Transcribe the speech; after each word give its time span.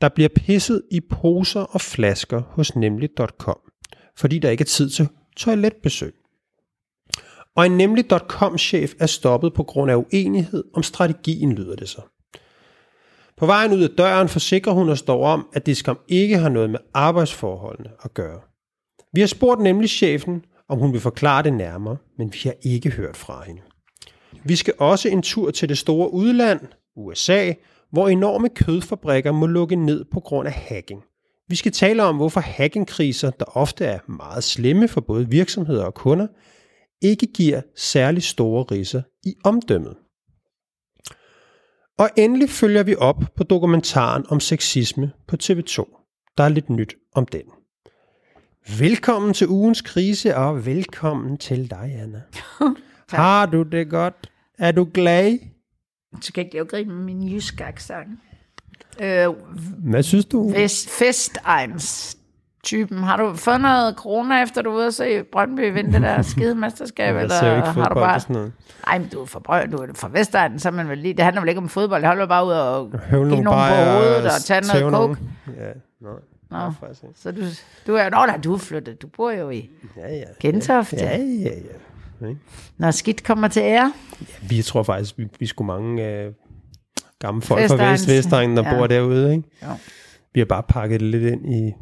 Der 0.00 0.08
bliver 0.08 0.28
pisset 0.28 0.82
i 0.90 1.00
poser 1.00 1.60
og 1.60 1.80
flasker 1.80 2.40
hos 2.40 2.76
nemlig.com, 2.76 3.58
fordi 4.16 4.38
der 4.38 4.50
ikke 4.50 4.62
er 4.62 4.66
tid 4.66 4.90
til 4.90 5.08
toiletbesøg. 5.36 6.14
Og 7.56 7.66
en 7.66 7.76
nemlig.com-chef 7.76 8.92
er 9.00 9.06
stoppet 9.06 9.54
på 9.54 9.62
grund 9.62 9.90
af 9.90 9.96
uenighed 9.96 10.64
om 10.74 10.82
strategien, 10.82 11.52
lyder 11.52 11.76
det 11.76 11.88
så. 11.88 12.00
På 13.36 13.46
vejen 13.46 13.72
ud 13.72 13.82
af 13.82 13.90
døren 13.98 14.28
forsikrer 14.28 14.72
hun 14.72 14.88
os 14.88 15.02
dog 15.02 15.20
om, 15.22 15.46
at 15.52 15.66
det 15.66 15.76
skam 15.76 15.98
ikke 16.08 16.38
har 16.38 16.48
noget 16.48 16.70
med 16.70 16.78
arbejdsforholdene 16.94 17.90
at 18.04 18.14
gøre. 18.14 18.40
Vi 19.12 19.20
har 19.20 19.26
spurgt 19.26 19.60
nemlig 19.60 19.90
chefen, 19.90 20.44
om 20.68 20.78
hun 20.78 20.92
vil 20.92 21.00
forklare 21.00 21.42
det 21.42 21.52
nærmere, 21.52 21.96
men 22.18 22.32
vi 22.32 22.38
har 22.44 22.54
ikke 22.62 22.90
hørt 22.90 23.16
fra 23.16 23.44
hende. 23.46 23.62
Vi 24.44 24.56
skal 24.56 24.74
også 24.78 25.08
en 25.08 25.22
tur 25.22 25.50
til 25.50 25.68
det 25.68 25.78
store 25.78 26.12
udland, 26.12 26.60
USA, 26.96 27.52
hvor 27.92 28.08
enorme 28.08 28.48
kødfabrikker 28.48 29.32
må 29.32 29.46
lukke 29.46 29.76
ned 29.76 30.04
på 30.12 30.20
grund 30.20 30.48
af 30.48 30.54
hacking. 30.54 31.02
Vi 31.48 31.56
skal 31.56 31.72
tale 31.72 32.02
om, 32.02 32.16
hvorfor 32.16 32.40
hackingkriser, 32.40 33.30
der 33.30 33.44
ofte 33.44 33.84
er 33.84 33.98
meget 34.08 34.44
slemme 34.44 34.88
for 34.88 35.00
både 35.00 35.30
virksomheder 35.30 35.84
og 35.84 35.94
kunder, 35.94 36.26
ikke 37.02 37.26
giver 37.26 37.60
særlig 37.76 38.22
store 38.22 38.64
riser 38.70 39.02
i 39.24 39.34
omdømmet. 39.44 39.96
Og 41.98 42.10
endelig 42.16 42.50
følger 42.50 42.82
vi 42.82 42.94
op 42.94 43.24
på 43.36 43.44
dokumentaren 43.44 44.24
om 44.28 44.40
sexisme 44.40 45.12
på 45.28 45.36
TV2. 45.42 45.76
Der 46.38 46.44
er 46.44 46.48
lidt 46.48 46.70
nyt 46.70 46.94
om 47.14 47.26
den. 47.26 47.42
Velkommen 48.78 49.34
til 49.34 49.48
ugens 49.48 49.80
krise, 49.80 50.36
og 50.36 50.66
velkommen 50.66 51.38
til 51.38 51.70
dig, 51.70 51.98
Anna. 52.02 52.22
Har 53.08 53.46
du 53.46 53.62
det 53.62 53.90
godt? 53.90 54.30
Er 54.58 54.72
du 54.72 54.88
glad? 54.94 55.38
Så 56.20 56.32
kan 56.32 56.48
jeg 56.52 56.60
jo 56.60 56.66
grine 56.70 56.94
med 56.94 57.04
min 57.04 57.28
jysk 57.28 57.60
accent. 57.60 58.08
Øh, 59.00 59.26
Hvad 59.78 60.02
synes 60.02 60.24
du? 60.24 60.50
Vest, 60.50 60.90
Festegns 60.90 62.16
typen. 62.62 62.98
Har 62.98 63.16
du 63.16 63.34
fået 63.34 63.60
noget 63.60 63.94
corona, 63.96 64.42
efter 64.42 64.62
du 64.62 64.70
er 64.70 64.74
ude 64.74 64.86
og 64.86 64.94
se 64.94 65.22
Brøndby 65.22 65.72
vinde 65.72 65.92
det 65.92 66.02
der 66.02 66.22
skide 66.32 66.54
mesterskab? 66.54 67.14
Jeg 67.14 67.22
eller 67.22 67.38
ser 67.38 67.50
jo 67.50 67.56
ikke 67.56 67.68
har 67.68 67.74
du 67.74 67.80
fodbold 67.88 68.04
bare... 68.04 68.20
sådan 68.20 68.34
noget. 68.34 68.52
Ej, 68.86 68.98
men 68.98 69.08
du 69.08 69.20
er 69.22 69.26
fra, 69.26 69.38
Brønd, 69.38 69.70
du 69.72 69.76
er 69.76 69.86
fra 69.94 70.08
Vestegnen, 70.12 70.58
så 70.58 70.70
man 70.70 70.88
vel 70.88 70.98
lige... 70.98 71.14
Det 71.14 71.24
handler 71.24 71.40
vel 71.40 71.48
ikke 71.48 71.58
om 71.60 71.68
fodbold, 71.68 72.00
det 72.02 72.08
handler 72.08 72.26
bare 72.26 72.46
ud 72.46 72.50
og 72.52 72.98
Høvle 72.98 73.30
give 73.30 73.42
nogle 73.44 73.60
på 73.60 73.74
hovedet 73.74 74.24
og 74.24 74.40
tage 74.44 74.60
noget 74.60 74.92
nogen. 74.92 75.18
Ja, 75.56 75.62
nej. 75.62 75.72
Nå. 76.00 76.08
Nå. 76.50 76.66
Ikke. 76.88 76.96
Så 77.14 77.32
du, 77.32 77.40
du 77.86 77.94
er... 77.94 78.10
Nå, 78.10 78.16
nej, 78.26 78.36
du 78.36 78.54
er 78.54 78.58
flyttet. 78.58 79.02
Du 79.02 79.06
bor 79.06 79.30
jo 79.30 79.50
i 79.50 79.70
Ja, 79.96 80.14
ja. 80.14 80.24
Gentofte. 80.40 80.96
Ja, 80.96 81.16
ja, 81.16 81.24
ja. 81.44 81.50
Ikke? 82.28 82.40
Når 82.78 82.90
skidt 82.90 83.24
kommer 83.24 83.48
til 83.48 83.60
ære. 83.62 83.92
Vi 84.48 84.62
tror 84.62 84.82
faktisk, 84.82 85.18
vi, 85.18 85.26
vi 85.38 85.46
skulle 85.46 85.66
mange 85.66 86.08
øh, 86.08 86.32
gamle 87.18 87.42
folk 87.42 87.68
fra. 87.68 87.90
Vest, 87.90 88.08
Vestegnen, 88.08 88.56
der 88.56 88.62
Ja. 88.62 88.70
ja. 88.72 88.78
bor 88.78 88.86
derude. 88.86 89.32
Ikke? 89.32 89.48
Jo. 89.62 89.68
Vi 90.34 90.40
har 90.40 90.44
bare 90.44 90.62
pakket 90.68 91.00
det 91.00 91.08
lidt 91.08 91.24
ind 91.32 91.54
i, 91.54 91.72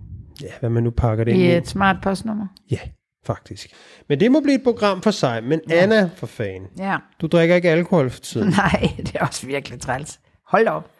ja, 0.42 0.48
hvad 0.60 0.70
man 0.70 0.82
nu 0.82 0.90
pakker 0.90 1.24
det 1.24 1.32
ind 1.32 1.40
I 1.40 1.44
i. 1.46 1.56
et 1.56 1.68
smart 1.68 1.96
postnummer. 2.02 2.46
Ja, 2.70 2.78
faktisk. 3.26 3.70
Men 4.08 4.20
det 4.20 4.32
må 4.32 4.40
blive 4.40 4.54
et 4.54 4.62
program 4.64 5.02
for 5.02 5.10
sig. 5.10 5.44
Men 5.44 5.60
ja. 5.68 5.74
Anna, 5.82 6.10
for 6.16 6.26
fan, 6.26 6.62
Ja. 6.78 6.96
du 7.20 7.26
drikker 7.26 7.56
ikke 7.56 7.70
alkohol 7.70 8.10
for 8.10 8.20
tiden. 8.20 8.48
Nej, 8.58 8.92
det 8.96 9.12
er 9.14 9.26
også 9.26 9.46
virkelig 9.46 9.80
træls. 9.80 10.20
Hold 10.46 10.66
op. 10.68 10.90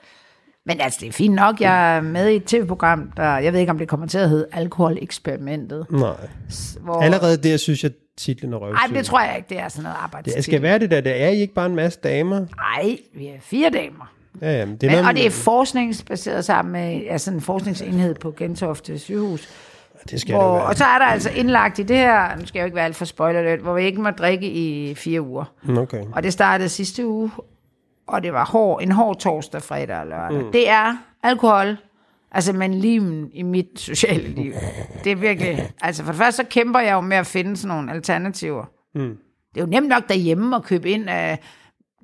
Men 0.66 0.81
altså, 0.81 0.98
det 1.00 1.09
er 1.09 1.12
fint 1.12 1.34
nok. 1.34 1.61
Jeg 1.61 1.97
er 1.97 2.00
med 2.00 2.28
i 2.28 2.36
et 2.36 2.44
tv-program, 2.44 3.12
der, 3.16 3.39
jeg 3.39 3.53
ved 3.53 3.61
ikke, 3.61 3.70
om 3.72 3.78
det 3.78 3.89
kommer 3.89 4.06
til 4.06 4.19
at 4.19 4.28
hedde 4.28 4.47
Alkoholeksperimentet. 4.53 5.86
Nej. 5.91 6.28
Hvor, 6.81 7.03
Allerede 7.03 7.36
der 7.36 7.56
synes 7.56 7.84
jeg, 7.84 7.91
titlen 8.19 8.50
Nej, 8.50 8.58
røvsyg. 8.58 8.94
det 8.94 9.06
tror 9.06 9.20
jeg 9.20 9.36
ikke. 9.36 9.48
Det 9.48 9.58
er 9.61 9.69
sådan 9.69 9.83
noget 9.83 9.97
arbejdsstil. 10.00 10.36
Det 10.36 10.44
skal 10.44 10.62
være 10.62 10.78
det 10.78 10.91
der. 10.91 11.00
Det 11.00 11.22
er 11.22 11.28
I 11.28 11.41
ikke 11.41 11.55
bare 11.55 11.66
en 11.66 11.74
masse 11.77 12.00
damer. 12.05 12.47
Nej, 12.56 12.98
vi 13.14 13.27
er 13.27 13.41
fire 13.41 13.70
damer. 13.70 14.12
Ja, 14.42 14.58
jamen, 14.58 14.77
det 14.77 14.83
er 14.83 14.91
Men, 14.91 14.97
noget, 14.97 15.08
og 15.08 15.14
det 15.16 15.27
er 15.27 15.30
forskningsbaseret 15.30 16.44
sammen 16.44 16.72
med 16.72 17.00
altså 17.10 17.30
en 17.30 17.41
forskningsenhed 17.41 18.14
på 18.14 18.30
Gentofte 18.30 18.98
sygehus. 18.98 19.48
det 20.10 20.20
skal 20.20 20.34
Hvor, 20.34 20.55
det 20.55 20.62
og 20.66 20.75
så 20.75 20.84
er 20.84 20.98
der 20.98 21.06
altså 21.06 21.30
indlagt 21.30 21.78
i 21.78 21.83
det 21.83 21.97
her, 21.97 22.36
nu 22.36 22.47
skal 22.47 22.58
jeg 22.58 22.62
jo 22.62 22.66
ikke 22.66 22.77
være 22.77 22.84
alt 22.84 22.97
for 22.97 23.05
spoiler 23.05 23.56
hvor 23.56 23.75
vi 23.75 23.83
ikke 23.83 24.00
må 24.00 24.10
drikke 24.10 24.47
i 24.50 24.94
fire 24.94 25.20
uger. 25.22 25.44
Okay. 25.78 26.03
Og 26.12 26.22
det 26.22 26.32
startede 26.32 26.69
sidste 26.69 27.06
uge, 27.06 27.31
og 28.06 28.22
det 28.22 28.32
var 28.32 28.44
hård, 28.44 28.82
en 28.82 28.93
hård 28.93 29.19
torsdag, 29.19 29.62
fredag 29.62 29.97
og 30.00 30.06
lørdag. 30.06 30.44
Mm. 30.44 30.53
Det 30.53 30.69
er 30.70 30.97
alkohol, 31.22 31.76
altså 32.33 32.53
men 32.53 32.75
limen 32.75 33.31
i 33.33 33.43
mit 33.43 33.81
sociale 33.81 34.28
liv. 34.28 34.53
Det 35.05 35.12
er 35.12 35.16
virkelig, 35.16 35.71
altså 35.81 36.05
for 36.05 36.12
det 36.12 36.19
første 36.19 36.43
så 36.43 36.49
kæmper 36.49 36.81
jeg 36.81 36.93
jo 36.93 37.00
med 37.00 37.16
at 37.16 37.27
finde 37.27 37.56
sådan 37.56 37.77
nogle 37.77 37.93
alternativer. 37.93 38.65
Mm. 38.94 39.16
Det 39.55 39.61
er 39.61 39.65
jo 39.65 39.71
nemt 39.71 39.89
nok 39.89 40.09
derhjemme 40.09 40.56
at 40.56 40.62
købe 40.62 40.91
ind 40.91 41.09
af 41.09 41.38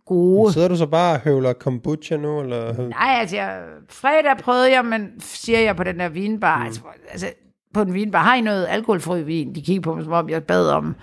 gode. 0.07 0.53
Sidder 0.53 0.69
du 0.69 0.77
så 0.77 0.87
bare 0.87 1.15
og 1.15 1.21
høvler 1.21 1.53
kombucha 1.53 2.17
nu? 2.17 2.41
Eller? 2.41 2.89
Nej, 2.89 3.17
altså 3.21 3.37
jeg, 3.37 3.63
fredag 3.91 4.37
prøvede 4.39 4.73
jeg, 4.73 4.84
men 4.84 5.11
siger 5.19 5.59
jeg 5.59 5.77
på 5.77 5.84
den 5.84 5.99
der 5.99 6.09
vinbar, 6.09 6.59
mm. 6.59 6.65
altså, 6.65 6.81
altså 7.11 7.33
på 7.75 7.83
en 7.83 7.95
vinbar, 7.95 8.23
har 8.23 8.34
I 8.34 8.41
noget 8.41 8.67
alkoholfri 8.67 9.23
vin? 9.23 9.55
De 9.55 9.63
kigger 9.63 9.83
på 9.83 9.95
mig, 9.95 10.05
som 10.05 10.13
om 10.13 10.29
jeg 10.29 10.45
bad 10.45 10.71
om 10.71 10.95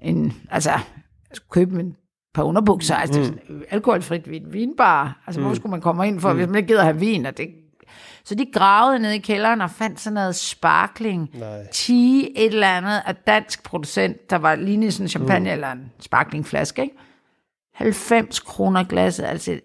en, 0.00 0.32
altså, 0.50 0.70
jeg 0.70 0.80
skulle 1.32 1.50
købe 1.50 1.80
en 1.80 1.96
par 2.34 2.42
underbukser, 2.42 2.94
altså 2.94 3.20
mm. 3.20 3.24
sådan, 3.24 3.40
alkoholfrit 3.70 4.30
vin, 4.30 4.52
vinbar, 4.52 5.22
altså 5.26 5.40
hvor 5.40 5.54
skulle 5.54 5.70
man 5.70 5.80
komme 5.80 6.08
ind 6.08 6.20
for, 6.20 6.32
mm. 6.32 6.38
hvis 6.38 6.46
man 6.46 6.56
ikke 6.56 6.66
gider 6.66 6.82
have 6.82 6.98
vin, 6.98 7.26
og 7.26 7.38
det, 7.38 7.48
så 8.24 8.34
de 8.34 8.46
gravede 8.52 8.98
ned 8.98 9.10
i 9.10 9.18
kælderen 9.18 9.60
og 9.60 9.70
fandt 9.70 10.00
sådan 10.00 10.14
noget 10.14 10.34
sparkling, 10.34 11.30
Nej. 11.34 11.66
tea, 11.72 12.22
et 12.36 12.46
eller 12.46 12.68
andet 12.68 13.02
af 13.06 13.16
dansk 13.16 13.62
producent, 13.62 14.30
der 14.30 14.36
var 14.36 14.54
lignende 14.54 14.92
sådan 14.92 15.08
champagne 15.08 15.48
mm. 15.50 15.52
eller 15.52 15.72
en 15.72 15.92
sparklingflaske, 16.00 16.82
ikke? 16.82 16.96
90 17.74 18.40
kroner 18.40 18.84
glasset, 18.84 19.24
altså 19.24 19.60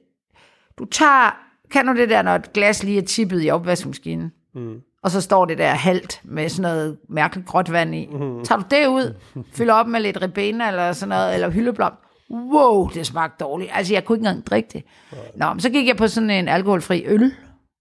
du 0.79 0.85
tager, 0.85 1.37
kan 1.71 1.87
du 1.87 1.95
det 1.95 2.09
der, 2.09 2.21
når 2.21 2.35
et 2.35 2.53
glas 2.53 2.83
lige 2.83 2.97
er 2.97 3.05
tippet 3.05 3.45
i 3.45 3.49
opvaskemaskinen, 3.49 4.31
mm. 4.55 4.81
og 5.03 5.11
så 5.11 5.21
står 5.21 5.45
det 5.45 5.57
der 5.57 5.69
halvt 5.69 6.21
med 6.23 6.49
sådan 6.49 6.61
noget 6.61 6.97
mærkeligt 7.09 7.47
gråt 7.47 7.71
vand 7.71 7.95
i. 7.95 8.09
Mm. 8.11 8.43
Tager 8.43 8.59
du 8.59 8.65
det 8.71 8.87
ud, 8.87 9.15
fylder 9.53 9.73
op 9.73 9.87
med 9.87 9.99
lidt 9.99 10.21
ribena 10.21 10.67
eller 10.67 10.93
sådan 10.93 11.09
noget, 11.09 11.33
eller 11.33 11.49
hyldeblom. 11.49 11.93
Wow, 12.31 12.89
det 12.89 13.05
smagte 13.05 13.43
dårligt. 13.43 13.71
Altså, 13.73 13.93
jeg 13.93 14.05
kunne 14.05 14.15
ikke 14.15 14.27
engang 14.27 14.45
drikke 14.47 14.69
det. 14.73 14.83
Nå, 15.35 15.53
men 15.53 15.59
så 15.59 15.69
gik 15.69 15.87
jeg 15.87 15.97
på 15.97 16.07
sådan 16.07 16.29
en 16.29 16.47
alkoholfri 16.47 17.03
øl. 17.05 17.33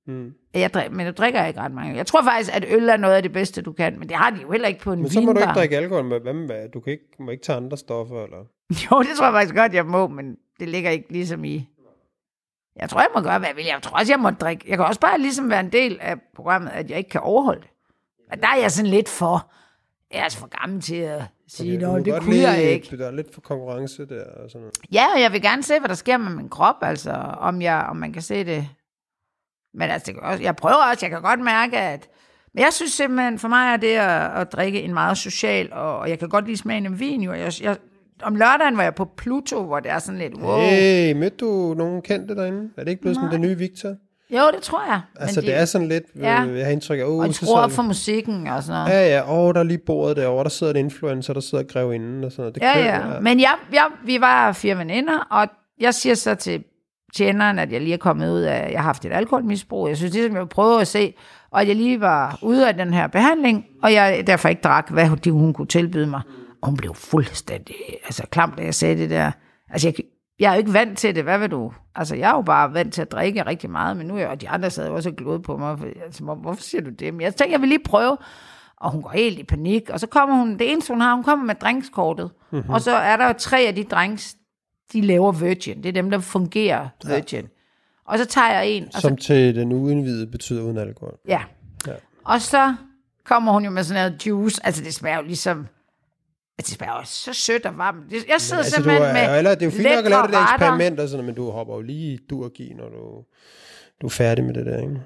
Mm. 0.09 0.35
Jeg 0.55 0.75
drik, 0.75 0.91
men 0.93 1.07
jeg 1.07 1.17
drikker 1.17 1.45
ikke 1.47 1.61
ret 1.61 1.73
mange. 1.73 1.97
Jeg 1.97 2.07
tror 2.07 2.23
faktisk, 2.23 2.57
at 2.57 2.65
øl 2.69 2.89
er 2.89 2.97
noget 2.97 3.15
af 3.15 3.23
det 3.23 3.33
bedste, 3.33 3.63
du 3.63 3.73
kan, 3.73 3.99
men 3.99 4.09
det 4.09 4.17
har 4.17 4.31
de 4.31 4.41
jo 4.43 4.51
heller 4.53 4.69
ikke 4.69 4.81
på 4.81 4.93
en 4.93 4.99
Men 5.03 5.11
så 5.11 5.21
må 5.21 5.27
du 5.27 5.39
vinbar. 5.39 5.51
ikke 5.53 5.59
drikke 5.59 5.77
alkohol 5.77 6.05
med 6.05 6.21
hvem 6.21 6.47
hvad? 6.47 6.69
Du 6.69 6.81
kan 6.81 6.91
ikke, 6.93 7.05
må 7.19 7.31
ikke 7.31 7.43
tage 7.43 7.57
andre 7.57 7.77
stoffer, 7.77 8.25
eller? 8.25 8.39
Jo, 8.93 9.03
det 9.03 9.09
tror 9.17 9.27
jeg 9.27 9.33
faktisk 9.35 9.55
godt, 9.55 9.75
jeg 9.75 9.87
må, 9.87 10.09
men 10.09 10.37
det 10.61 10.69
ligger 10.69 10.91
ikke 10.91 11.13
ligesom 11.13 11.45
i... 11.45 11.69
Jeg 12.77 12.89
tror, 12.91 13.01
jeg 13.01 13.09
må 13.15 13.21
gøre, 13.21 13.39
hvad 13.39 13.49
jeg 13.49 13.57
vil. 13.57 13.65
Jeg 13.65 13.79
tror 13.83 13.99
også, 13.99 14.13
jeg 14.13 14.21
må 14.21 14.31
drikke. 14.31 14.65
Jeg 14.69 14.77
kan 14.79 14.87
også 14.87 15.01
bare 15.01 15.19
ligesom 15.19 15.51
være 15.51 15.61
en 15.61 15.73
del 15.73 15.99
af 16.01 16.17
programmet, 16.37 16.71
at 16.71 16.91
jeg 16.91 16.99
ikke 16.99 17.11
kan 17.11 17.21
overholde 17.21 17.61
det. 17.61 17.71
Og 18.33 18.43
der 18.43 18.49
er 18.49 18.57
jeg 18.61 18.73
sådan 18.73 18.91
lidt 18.91 19.09
for... 19.09 19.51
Jeg 20.13 20.19
er 20.19 20.23
altså 20.23 20.39
for 20.39 20.61
gammel 20.61 20.81
til 20.81 20.95
at 20.97 21.23
sige, 21.49 21.81
Du 21.81 21.87
okay, 21.87 21.99
må 21.99 22.05
det 22.17 22.23
kunne 22.23 22.37
jeg 22.37 22.59
lide- 22.59 22.71
ikke. 22.71 22.97
Der 22.99 23.07
er 23.07 23.11
lidt 23.11 23.35
for 23.35 23.41
konkurrence 23.41 24.07
der 24.07 24.25
og 24.25 24.51
sådan 24.51 24.61
noget. 24.61 24.79
Ja, 24.93 25.05
og 25.15 25.21
jeg 25.21 25.33
vil 25.33 25.43
gerne 25.43 25.63
se, 25.63 25.79
hvad 25.79 25.89
der 25.89 25.95
sker 25.95 26.17
med 26.17 26.31
min 26.35 26.49
krop, 26.49 26.77
altså, 26.83 27.11
om, 27.39 27.63
jeg, 27.63 27.87
om 27.91 27.97
man 27.97 28.13
kan 28.13 28.23
se 28.23 28.45
det. 28.45 28.69
Men 29.75 29.91
altså, 29.91 30.13
det 30.13 30.21
også, 30.21 30.43
jeg 30.43 30.57
prøver 30.57 30.77
også, 30.91 31.07
jeg 31.07 31.11
kan 31.11 31.23
godt 31.23 31.41
mærke, 31.41 31.79
at... 31.79 32.09
Men 32.55 32.65
jeg 32.65 32.73
synes 32.73 32.93
simpelthen, 32.93 33.39
for 33.39 33.49
mig 33.49 33.73
er 33.73 33.77
det 33.77 33.95
at, 33.97 34.41
at 34.41 34.53
drikke 34.53 34.83
en 34.83 34.95
meget 34.95 35.19
social, 35.19 35.73
og, 35.73 35.99
og 35.99 36.11
jeg 36.11 36.19
kan 36.19 36.29
godt 36.29 36.45
lide 36.47 36.57
smagen 36.57 36.87
af 36.87 37.01
vin, 37.01 37.23
jo. 37.23 37.33
Jeg, 37.33 37.53
jeg, 37.63 37.77
om 38.23 38.37
lørdagen 38.37 38.77
var 38.77 38.83
jeg 38.83 38.95
på 38.95 39.09
Pluto, 39.17 39.65
hvor 39.65 39.81
det 39.81 39.91
er 39.91 39.99
sådan 39.99 40.19
lidt, 40.19 40.35
wow. 40.35 40.59
Hey, 40.61 41.13
mødte 41.13 41.37
du 41.37 41.75
nogen 41.77 42.03
kendte 42.03 42.35
derinde? 42.37 42.71
Er 42.77 42.85
det 42.85 42.91
ikke 42.91 43.01
blevet 43.03 43.17
sådan 43.17 43.33
den 43.33 43.41
nye 43.41 43.59
Victor? 43.59 43.95
Jo, 44.31 44.43
det 44.55 44.63
tror 44.63 44.85
jeg. 44.87 45.01
Altså, 45.21 45.41
det 45.41 45.55
er 45.55 45.65
sådan 45.65 45.89
lidt, 45.89 46.05
Ja. 46.17 46.43
ja. 46.43 46.53
jeg 46.57 46.65
har 46.65 46.73
indtryk 46.73 46.99
af, 46.99 47.05
oh, 47.05 47.19
Og 47.19 47.35
tror 47.35 47.61
op 47.61 47.71
for 47.71 47.83
musikken 47.83 48.47
og 48.47 48.63
sådan 48.63 48.81
noget. 48.81 48.91
Ja, 49.01 49.09
ja, 49.17 49.33
åh, 49.33 49.55
der 49.55 49.61
er 49.61 49.65
lige 49.65 49.79
bordet 49.87 50.17
derovre, 50.17 50.45
der 50.45 50.51
sidder 50.51 50.73
en 50.73 50.79
influencer, 50.79 51.33
der 51.33 51.41
sidder 51.41 51.65
og 51.65 51.71
grev 51.71 51.93
inden 51.93 52.25
og 52.25 52.33
sådan 52.33 52.43
noget. 52.43 52.55
Det 52.55 52.63
Ja, 52.63 52.73
kører, 52.75 53.15
ja. 53.15 53.21
Men 53.21 53.41
jeg, 53.41 53.55
jeg, 53.73 53.87
vi 54.05 54.21
var 54.21 54.53
fire 54.53 54.79
veninder, 54.79 55.19
og 55.31 55.49
jeg 55.81 55.95
siger 55.95 56.15
så 56.15 56.35
til 56.35 56.65
tjeneren, 57.15 57.59
at 57.59 57.73
jeg 57.73 57.81
lige 57.81 57.93
er 57.95 57.99
kommet 57.99 58.31
ud 58.33 58.41
af, 58.41 58.71
jeg 58.73 58.79
har 58.81 58.85
haft 58.85 59.05
et 59.05 59.13
alkoholmisbrug. 59.13 59.89
Jeg 59.89 59.97
synes 59.97 60.13
ligesom, 60.15 60.33
jeg 60.33 60.41
vil 60.43 60.49
prøve 60.49 60.81
at 60.81 60.87
se, 60.89 61.15
og 61.51 61.61
at 61.61 61.69
jeg 61.69 61.77
lige 61.77 62.01
var 62.01 62.39
ude 62.43 62.69
af 62.69 62.75
den 62.75 62.93
her 62.95 63.07
behandling, 63.07 63.65
og 63.83 63.93
jeg 63.93 64.25
derfor 64.27 64.49
ikke 64.49 64.63
drak, 64.63 64.91
hvad 64.91 65.07
hun, 65.09 65.19
hun 65.31 65.53
kunne 65.53 65.67
tilbyde 65.67 66.07
mig. 66.07 66.21
Og 66.63 66.69
hun 66.69 66.77
blev 66.77 66.95
fuldstændig 66.95 67.75
altså, 68.05 68.23
klam, 68.31 68.53
da 68.53 68.63
jeg 68.63 68.75
sagde 68.75 68.97
det 68.97 69.11
der. 69.11 69.31
Altså, 69.71 69.89
jeg, 69.89 69.95
jeg 70.41 70.49
er 70.49 70.53
jo 70.55 70.59
ikke 70.59 70.73
vant 70.73 70.99
til 70.99 71.15
det, 71.15 71.25
hvad 71.25 71.39
vil 71.39 71.51
du? 71.51 71.73
Altså, 71.95 72.17
jeg 72.17 72.31
er 72.31 72.35
jo 72.35 72.43
bare 72.43 72.75
vant 72.75 72.95
til 72.95 73.03
at 73.03 73.13
drikke 73.13 73.47
rigtig 73.47 73.71
meget, 73.71 73.97
men 73.97 74.07
nu 74.07 74.15
er 74.15 74.19
jeg, 74.19 74.29
og 74.29 74.41
de 74.41 74.49
andre 74.49 74.71
sad 74.71 74.89
jo 74.89 74.95
også 74.95 75.13
og 75.27 75.43
på 75.43 75.57
mig. 75.57 75.79
For, 75.79 75.87
altså, 76.05 76.25
hvor- 76.25 76.35
hvorfor 76.35 76.63
siger 76.63 76.83
du 76.83 76.91
det? 76.91 77.15
Men 77.15 77.21
jeg 77.21 77.35
tænkte, 77.35 77.53
jeg 77.53 77.61
vil 77.61 77.69
lige 77.69 77.85
prøve. 77.85 78.17
Og 78.81 78.91
hun 78.91 79.03
går 79.03 79.11
helt 79.11 79.39
i 79.39 79.45
panik, 79.45 79.91
og 79.91 80.01
så 80.01 80.07
kommer 80.07 80.37
hun, 80.37 80.59
det 80.59 80.73
eneste 80.73 80.93
hun 80.93 81.01
har, 81.01 81.15
hun 81.15 81.25
kommer 81.25 81.45
med 81.45 81.55
drinkskortet. 81.55 82.31
Mm-hmm. 82.51 82.71
Og 82.71 82.81
så 82.81 82.91
er 82.97 83.17
der 83.17 83.27
jo 83.27 83.33
tre 83.39 83.61
af 83.61 83.75
de 83.75 83.85
drinks, 83.85 84.37
de 84.93 85.01
laver 85.01 85.33
Virgin. 85.33 85.83
Det 85.83 85.89
er 85.89 85.93
dem, 85.93 86.11
der 86.11 86.19
fungerer 86.19 86.89
Virgin. 87.07 87.41
Ja. 87.41 87.49
Og 88.05 88.19
så 88.19 88.25
tager 88.25 88.53
jeg 88.53 88.67
en, 88.69 88.85
og 88.85 88.93
så 88.93 89.01
Som 89.01 89.17
til 89.17 89.55
den 89.55 89.73
uindvidede 89.73 90.27
betyder 90.27 90.63
uden 90.63 90.79
alkohol. 90.79 91.19
Ja. 91.29 91.41
Ja. 91.87 91.93
Og 92.25 92.41
så 92.41 92.75
kommer 93.25 93.53
hun 93.53 93.65
jo 93.65 93.71
med 93.71 93.85
sådan 93.85 94.03
noget 94.03 94.27
juice. 94.27 94.61
Altså, 94.67 94.85
det 94.85 94.95
smager 94.95 95.17
jo 95.17 95.23
ligesom... 95.23 95.67
Altså, 96.59 96.71
det 96.71 96.79
smager 96.79 96.95
jo 96.95 97.05
så 97.05 97.33
sødt 97.33 97.67
og 97.67 97.79
varmt. 97.79 98.13
Jeg 98.13 98.41
sidder 98.41 98.63
Altså, 98.63 98.77
du 98.77 98.83
simpelthen 98.83 99.03
er, 99.03 99.13
med 99.13 99.39
eller, 99.39 99.55
det 99.55 99.63
er 99.63 99.67
jo 99.67 99.71
fint 99.71 99.83
nok 99.83 100.05
at 100.05 100.11
lave 100.11 100.23
det 100.23 100.33
der 100.33 100.43
eksperiment 100.43 101.01
og 101.01 101.09
sådan 101.09 101.27
men 101.27 101.35
du 101.35 101.51
hopper 101.51 101.75
jo 101.75 101.81
lige 101.81 102.13
i 102.13 102.19
durgi, 102.31 102.75
når 102.75 102.89
du, 102.89 103.25
du 104.01 104.07
er 104.07 104.11
færdig 104.11 104.45
med 104.45 104.55
det 104.55 104.67
der, 104.67 104.83
ikke? 104.83 105.01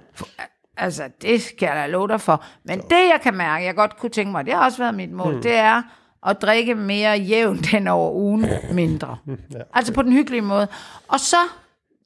Altså, 0.76 1.10
det 1.22 1.42
skal 1.42 1.66
jeg 1.66 1.76
da 1.76 1.86
love 1.86 2.08
dig 2.08 2.20
for. 2.20 2.44
Men 2.64 2.78
det, 2.78 2.90
jeg 2.90 3.20
kan 3.22 3.34
mærke, 3.34 3.64
jeg 3.64 3.74
godt 3.74 3.96
kunne 3.98 4.10
tænke 4.10 4.32
mig, 4.32 4.46
det 4.46 4.54
har 4.54 4.64
også 4.64 4.78
været 4.78 4.94
mit 4.94 5.10
mål, 5.10 5.34
mm. 5.34 5.42
det 5.42 5.54
er 5.54 5.82
at 6.26 6.42
drikke 6.42 6.74
mere 6.74 7.12
jævnt 7.18 7.74
end 7.74 7.88
over 7.88 8.12
ugen 8.12 8.46
mindre. 8.72 9.16
ja. 9.54 9.58
Altså 9.74 9.92
på 9.92 10.02
den 10.02 10.12
hyggelige 10.12 10.40
måde. 10.42 10.68
Og 11.08 11.20
så, 11.20 11.36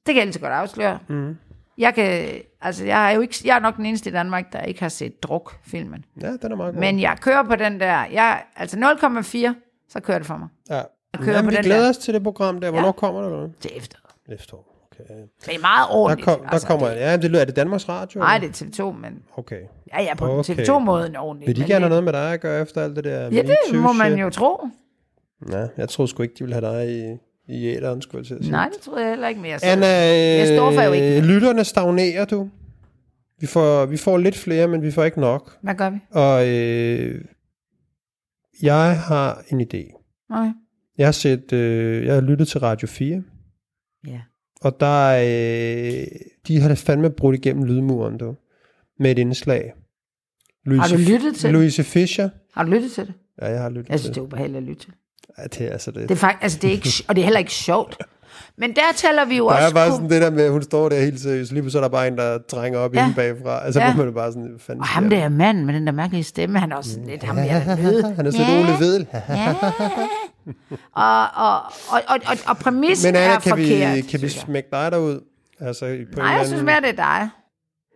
det 0.07 0.15
kan 0.15 0.17
jeg 0.17 0.23
altid 0.23 0.41
godt 0.41 0.53
afsløre, 0.53 0.99
mm. 1.09 1.37
jeg 1.79 1.95
kan, 1.95 2.31
altså 2.61 2.85
jeg 2.85 3.11
er 3.11 3.15
jo 3.15 3.21
ikke, 3.21 3.37
jeg 3.45 3.57
er 3.57 3.61
nok 3.61 3.77
den 3.77 3.87
eneste 3.87 4.11
i 4.11 4.13
Danmark, 4.13 4.53
der 4.53 4.61
ikke 4.63 4.81
har 4.81 4.89
set 4.89 5.23
druk-filmen. 5.23 6.05
Ja, 6.21 6.33
den 6.43 6.53
er 6.53 6.57
meget 6.57 6.75
god. 6.75 6.81
Men 6.81 7.01
jeg 7.01 7.17
kører 7.21 7.43
på 7.43 7.57
den 7.57 7.81
der, 7.81 8.05
jeg, 8.13 8.43
altså 8.57 8.77
0,4, 8.77 9.55
så 9.89 10.01
kører 10.01 10.19
det 10.19 10.27
for 10.27 10.37
mig. 10.37 10.49
ja. 10.71 10.83
Jeg 11.13 11.25
kører 11.25 11.37
Jamen, 11.37 11.47
på 11.49 11.51
vi 11.51 11.57
den 11.57 11.65
glæder 11.65 11.83
der. 11.83 11.89
os 11.91 11.99
til 11.99 12.15
det 12.15 12.23
program 12.23 12.61
der. 12.61 12.71
Hvornår 12.71 12.93
kommer 12.93 13.23
det? 13.23 13.33
Eller? 13.33 13.49
Til 13.61 13.71
efter. 13.75 13.99
Efterår. 14.29 14.76
Okay. 15.01 15.15
Det 15.47 15.55
er 15.55 15.61
meget 15.61 15.89
Der, 15.91 15.95
ordentligt. 15.97 16.25
kom, 16.25 16.41
der 16.41 16.49
altså, 16.49 16.67
kommer, 16.69 16.89
det, 16.89 16.97
ja, 16.97 17.17
det 17.17 17.31
lyder, 17.31 17.41
er 17.41 17.45
det 17.45 17.57
Danmarks 17.57 17.89
Radio? 17.89 18.21
Nej, 18.21 18.39
det 18.39 18.49
er 18.63 18.65
TV2, 18.67 18.91
men 18.93 19.23
Okay. 19.37 19.61
ja, 19.95 20.03
ja, 20.03 20.15
på 20.15 20.25
Okay. 20.25 20.53
okay. 20.53 20.65
TV2-måden 20.65 21.17
ordentligt. 21.17 21.49
Vil 21.49 21.57
de 21.57 21.61
men 21.61 21.69
gerne 21.69 21.81
have 21.81 21.85
det- 21.85 21.91
noget 21.91 22.05
med 22.05 22.13
dig 22.13 22.33
at 22.33 22.41
gøre 22.41 22.63
efter 22.63 22.85
alt 22.85 22.97
det 22.97 23.05
der 23.05 23.21
Ja, 23.23 23.43
det 23.43 23.81
må 23.81 23.93
man 23.93 24.19
jo 24.19 24.31
tro. 24.31 24.67
Ja, 25.53 25.67
jeg 25.77 25.89
troede 25.89 26.11
sgu 26.11 26.23
ikke, 26.23 26.35
de 26.39 26.45
ville 26.45 26.61
have 26.61 26.67
dig 26.81 26.91
i, 26.91 27.17
i 27.49 27.67
æderen, 27.67 28.03
skulle 28.03 28.19
jeg 28.21 28.27
til 28.27 28.35
at 28.35 28.41
sige. 28.43 28.53
Nej, 28.53 28.69
det 28.75 28.79
tror 28.81 28.99
jeg 28.99 29.09
heller 29.09 29.29
ikke 29.29 29.41
mere. 29.41 29.59
Anna, 29.65 29.87
Jeg 29.87 30.47
står 30.47 30.73
for 30.73 30.83
jo 30.83 30.93
øh, 30.93 30.97
ikke. 30.99 31.21
lytterne 31.27 31.65
stagnerer 31.65 32.25
du. 32.25 32.49
Vi 33.41 33.47
får, 33.47 33.87
vi 33.87 33.97
får 33.97 34.19
lidt 34.19 34.37
flere, 34.37 34.69
men 34.69 34.83
vi 34.83 34.91
får 34.91 35.05
ikke 35.05 35.21
nok. 35.21 35.57
Hvad 35.63 35.75
gør 35.75 35.91
vi? 35.91 35.99
Og 36.11 36.49
øh, 36.49 37.25
jeg 38.63 39.01
har 39.01 39.43
en 39.49 39.61
idé. 39.61 40.03
Nej. 40.31 40.49
Jeg 40.99 41.07
har 41.07 41.13
set, 41.13 41.53
øh, 41.53 42.07
jeg 42.07 42.15
har 42.15 42.21
lyttet 42.21 42.49
til 42.49 42.61
Radio 42.61 42.89
4, 42.89 43.23
Ja. 44.07 44.21
Og 44.61 44.81
der 44.81 45.09
øh, 45.11 46.07
de 46.49 46.61
har 46.61 46.69
da 46.69 46.75
fandme 46.75 47.11
brudt 47.11 47.37
igennem 47.37 47.65
lydmuren, 47.65 48.19
du, 48.19 48.35
med 48.99 49.11
et 49.11 49.19
indslag. 49.19 49.73
Louise, 50.65 50.81
Har 50.81 50.89
du 50.89 51.03
lyttet 51.13 51.35
til 51.35 51.43
det? 51.43 51.53
Louise 51.53 51.85
Fischer. 51.85 52.29
Har 52.55 52.65
du 52.65 52.71
lyttet 52.71 52.93
til 52.93 53.07
det? 53.07 53.15
Ja, 53.43 53.51
jeg 53.51 53.61
har 53.61 53.69
lyttet 53.69 53.89
Jeg 53.89 53.99
til 53.99 54.01
synes, 54.01 54.15
det 54.15 54.21
er 54.21 54.25
ubehageligt 54.25 54.57
at 54.57 54.63
lytte 54.63 54.83
til. 54.83 54.93
Ja, 55.39 55.43
det 55.43 55.61
er 55.61 55.73
altså 55.73 55.91
det. 55.91 56.03
Det 56.03 56.11
er 56.11 56.15
faktisk, 56.15 56.43
altså 56.43 56.59
det 56.63 56.69
er 56.69 56.73
ikke, 56.73 56.89
og 57.09 57.17
det 57.17 57.23
er 57.23 57.25
heller 57.25 57.39
ikke 57.39 57.53
sjovt. 57.53 57.97
Men 58.59 58.71
der 58.71 58.83
taler 58.97 59.25
vi 59.25 59.37
jo 59.37 59.49
Der 59.49 59.55
også... 59.55 59.69
er 59.69 59.73
bare 59.73 59.91
sådan 59.91 60.11
det 60.11 60.23
der 60.23 60.31
med, 60.31 60.45
at 60.45 60.51
hun 60.53 60.63
står 60.63 60.89
der 60.89 61.01
helt 61.01 61.21
seriøst, 61.21 61.53
lige 61.53 61.71
så 61.71 61.79
er 61.79 61.83
der 61.83 61.89
bare 61.89 62.09
en, 62.09 62.17
der 62.17 62.39
trænger 62.49 62.79
op 62.79 62.95
ja. 62.95 63.05
Inde 63.05 63.15
bagfra. 63.15 63.65
Altså, 63.65 63.81
ja. 63.81 63.95
Man 63.97 64.15
bare 64.15 64.33
sådan, 64.33 64.55
fanden 64.59 64.81
Og 64.81 64.87
ham 64.87 65.11
der 65.11 65.29
mand 65.29 65.65
med 65.65 65.75
den 65.75 65.87
der 65.87 65.93
mærkelige 65.93 66.25
stemme, 66.25 66.59
han 66.59 66.73
er 66.73 66.77
også 66.77 66.91
sådan 66.91 67.07
lidt 67.07 67.23
ham, 67.23 67.39
jeg 67.39 67.65
er 67.67 67.77
nødt. 67.77 68.07
Han 68.17 68.27
er 68.27 68.31
sådan 68.31 68.47
ja. 68.47 68.61
Ole 68.61 68.81
Vedel. 68.81 69.07
Ja. 69.29 69.55
Og, 70.93 71.23
og, 71.35 71.57
og, 71.89 72.01
og, 72.09 72.37
og, 72.47 72.57
præmissen 72.59 73.09
Men 73.13 73.17
Anna, 73.23 73.35
er 73.35 73.41
kan 73.41 73.51
forkert. 73.51 73.97
vi, 73.97 74.01
kan 74.01 74.23
vi 74.23 74.29
smække 74.29 74.69
dig 74.73 74.93
derud? 74.93 75.21
Altså, 75.61 75.99
på 76.13 76.19
Nej, 76.19 76.27
jeg 76.27 76.35
anden- 76.35 76.47
synes 76.49 76.63
mere, 76.63 76.81
det 76.81 76.89
er 76.89 76.93
dig. 76.93 77.29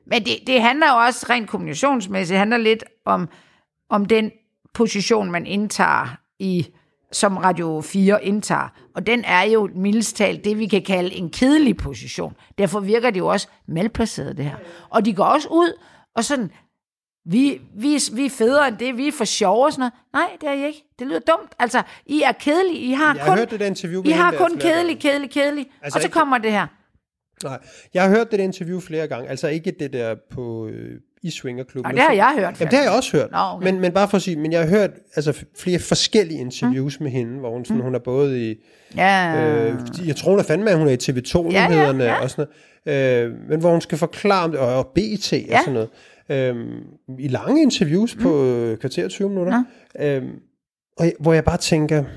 Men 0.06 0.24
det, 0.24 0.32
det 0.46 0.62
handler 0.62 0.86
jo 0.88 0.96
også 0.96 1.26
rent 1.30 1.48
kommunikationsmæssigt, 1.50 2.28
det 2.32 2.38
handler 2.38 2.56
lidt 2.56 2.84
om, 3.06 3.28
om 3.90 4.04
den 4.04 4.30
position, 4.74 5.30
man 5.30 5.46
indtager 5.46 6.16
i 6.38 6.66
som 7.12 7.36
Radio 7.36 7.80
4 7.80 8.24
indtager. 8.24 8.68
Og 8.94 9.06
den 9.06 9.24
er 9.24 9.42
jo 9.42 9.68
mildest 9.74 10.16
talt 10.16 10.44
det, 10.44 10.58
vi 10.58 10.66
kan 10.66 10.82
kalde 10.82 11.14
en 11.14 11.30
kedelig 11.30 11.76
position. 11.76 12.34
Derfor 12.58 12.80
virker 12.80 13.10
det 13.10 13.18
jo 13.18 13.26
også 13.26 13.48
malplaceret, 13.68 14.36
det 14.36 14.44
her. 14.44 14.56
Og 14.90 15.04
de 15.04 15.14
går 15.14 15.24
også 15.24 15.48
ud 15.50 15.72
og 16.16 16.24
sådan, 16.24 16.50
vi, 17.26 17.60
vi, 17.76 17.98
vi 18.12 18.26
er 18.26 18.30
federe 18.30 18.68
end 18.68 18.76
det, 18.76 18.96
vi 18.96 19.08
er 19.08 19.12
for 19.12 19.24
sjove 19.24 19.64
og 19.66 19.72
sådan 19.72 19.80
noget. 19.80 19.92
Nej, 20.12 20.36
det 20.40 20.48
er 20.48 20.52
I 20.52 20.66
ikke. 20.66 20.84
Det 20.98 21.06
lyder 21.06 21.18
dumt. 21.20 21.52
Altså, 21.58 21.82
I 22.06 22.22
er 22.22 22.32
kedelige. 22.32 22.78
I 22.80 22.92
har 22.92 23.14
Jeg 23.14 23.24
kun, 23.26 23.38
hørt 23.38 23.50
det 23.50 23.60
interview 23.62 24.02
med 24.02 24.10
I 24.10 24.12
har 24.12 24.32
kun 24.38 24.56
kedelig, 24.58 24.98
kedelig, 24.98 25.30
kedelig. 25.30 25.66
Altså, 25.82 25.98
og 25.98 26.02
så 26.02 26.06
ikke- 26.06 26.14
kommer 26.14 26.38
det 26.38 26.52
her. 26.52 26.66
Nej, 27.44 27.58
jeg 27.94 28.02
har 28.02 28.10
hørt 28.10 28.30
det 28.30 28.40
interview 28.40 28.80
flere 28.80 29.06
gange. 29.06 29.28
Altså 29.28 29.48
ikke 29.48 29.72
det 29.80 29.92
der 29.92 30.14
på 30.30 30.66
øh, 30.66 30.90
i 31.22 31.30
Swingerklubben. 31.30 31.86
Og 31.90 31.92
det 31.96 32.02
har 32.02 32.12
jeg 32.12 32.32
hørt. 32.38 32.60
Jamen, 32.60 32.70
det 32.70 32.78
har 32.78 32.82
jeg 32.82 32.92
også 32.92 33.16
hørt. 33.16 33.30
Nå, 33.30 33.38
okay. 33.38 33.64
men, 33.64 33.80
men 33.80 33.92
bare 33.92 34.08
for 34.08 34.16
at 34.16 34.22
sige, 34.22 34.36
men 34.36 34.52
jeg 34.52 34.60
har 34.60 34.68
hørt 34.68 34.90
altså, 35.16 35.44
flere 35.58 35.78
forskellige 35.78 36.40
interviews 36.40 37.00
mm. 37.00 37.04
med 37.04 37.10
hende, 37.12 37.38
hvor 37.38 37.50
hun, 37.50 37.64
sådan, 37.64 37.82
hun 37.82 37.94
er 37.94 37.98
både 37.98 38.50
i, 38.50 38.54
Ja. 38.96 39.44
øh, 39.68 39.74
jeg 40.06 40.16
tror 40.16 40.30
hun 40.30 40.38
er 40.38 40.42
fandme, 40.44 40.70
at 40.70 40.78
hun 40.78 40.88
er 40.88 40.92
i 40.92 40.96
TV2-nyhederne 41.02 42.04
Ja, 42.04 42.10
ja, 42.10 42.16
ja. 42.16 42.22
og 42.22 42.30
sådan 42.30 42.46
noget, 42.86 43.24
øh, 43.26 43.32
men 43.48 43.60
hvor 43.60 43.70
hun 43.70 43.80
skal 43.80 43.98
forklare 43.98 44.44
om 44.44 44.50
det, 44.50 44.60
og, 44.60 44.74
og 44.78 44.86
BT 44.86 45.32
og 45.32 45.38
Ja. 45.38 45.58
sådan 45.58 45.72
noget. 45.74 45.88
Øh, 46.30 46.56
I 47.18 47.28
lange 47.28 47.62
interviews 47.62 48.16
mm. 48.16 48.22
på 48.22 48.44
øh, 48.44 48.78
kvarter 48.78 49.08
20 49.08 49.28
minutter. 49.28 49.64
Øh, 50.00 50.22
og, 50.98 51.04
jeg- 51.04 51.14
hvor 51.20 51.32
jeg 51.32 51.44
bare 51.44 51.56
tænker, 51.56 52.02
hvad 52.02 52.10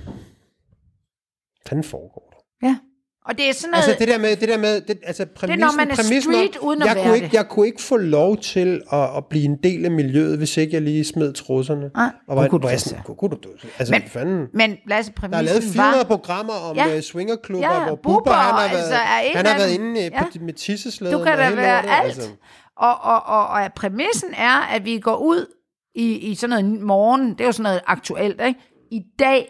fanden 1.68 1.83
foregår 1.83 2.30
der? 2.62 2.68
Ja. 2.68 2.77
Og 3.25 3.38
det 3.38 3.50
er 3.50 3.54
sådan 3.54 3.71
noget... 3.71 3.83
Altså 3.88 4.00
det 4.00 4.07
der 4.07 4.18
med, 4.19 4.36
det 4.36 4.50
der 4.50 4.57
med, 4.57 4.81
det, 4.81 5.00
altså 5.04 5.25
præmissen, 5.36 5.60
når 5.60 5.71
man 5.77 5.92
er 5.92 5.95
præmissen 5.95 6.33
street 6.33 6.57
uden 6.62 6.81
at 6.81 6.88
jeg 6.88 6.95
være 6.95 7.04
kunne 7.06 7.15
ikke, 7.15 7.27
det. 7.27 7.33
Jeg 7.33 7.48
kunne 7.50 7.68
ikke 7.68 7.81
få 7.81 7.98
lov 7.98 8.38
til 8.38 8.81
at, 8.92 9.18
at 9.18 9.25
blive 9.30 9.45
en 9.45 9.56
del 9.63 9.86
af 9.86 9.92
miljøet, 9.92 10.38
hvis 10.38 10.57
ikke 10.57 10.74
jeg 10.74 10.81
lige 10.81 11.04
smed 11.04 11.33
trusserne. 11.33 11.92
Nej, 11.95 12.10
og 12.27 12.33
hvor, 12.36 12.48
kunne 12.48 12.62
du 12.62 12.68
sådan, 12.77 13.04
kunne, 13.04 13.15
kunne 13.15 13.30
du, 13.44 13.50
altså 13.80 13.92
Men- 13.94 14.01
men, 14.01 14.10
fanden. 14.10 14.48
men 14.54 14.77
Lasse, 14.88 15.12
Der 15.12 15.18
er 15.18 15.30
præmissen 15.30 15.45
lavet 15.45 15.63
400 15.63 15.98
var... 15.98 16.04
programmer 16.04 16.54
om 16.54 16.75
Ja. 16.75 16.88
ja. 16.88 17.01
swingerklubber, 17.01 17.74
Ja, 17.81 17.86
hvor 17.88 17.95
Bubber, 17.95 18.31
han 18.31 18.54
har 18.54 18.60
altså, 18.60 18.89
været, 18.89 19.01
er 19.15 19.19
en 19.19 19.36
han 19.36 19.45
har 19.45 19.57
været 19.57 19.71
inde 19.74 20.00
Ja. 20.01 20.06
ja. 20.36 20.39
med 20.42 20.54
tisseslæden. 20.54 21.18
Du 21.18 21.24
kan 21.24 21.31
og 21.33 21.38
da 21.38 21.56
være 21.56 21.80
alt. 21.81 22.06
Altså. 22.06 22.30
Og, 22.77 23.01
og, 23.01 23.23
og, 23.23 23.47
og 23.47 23.73
præmissen 23.73 24.33
er, 24.33 24.57
at 24.61 24.85
vi 24.85 24.99
går 24.99 25.17
ud 25.17 25.55
i, 25.95 26.17
i 26.17 26.35
sådan 26.35 26.63
noget 26.63 26.81
morgen, 26.81 27.29
det 27.29 27.41
er 27.41 27.45
jo 27.45 27.51
sådan 27.51 27.63
noget 27.63 27.81
aktuelt, 27.85 28.41
ikke? 28.41 28.59
I 28.91 29.05
dag, 29.19 29.49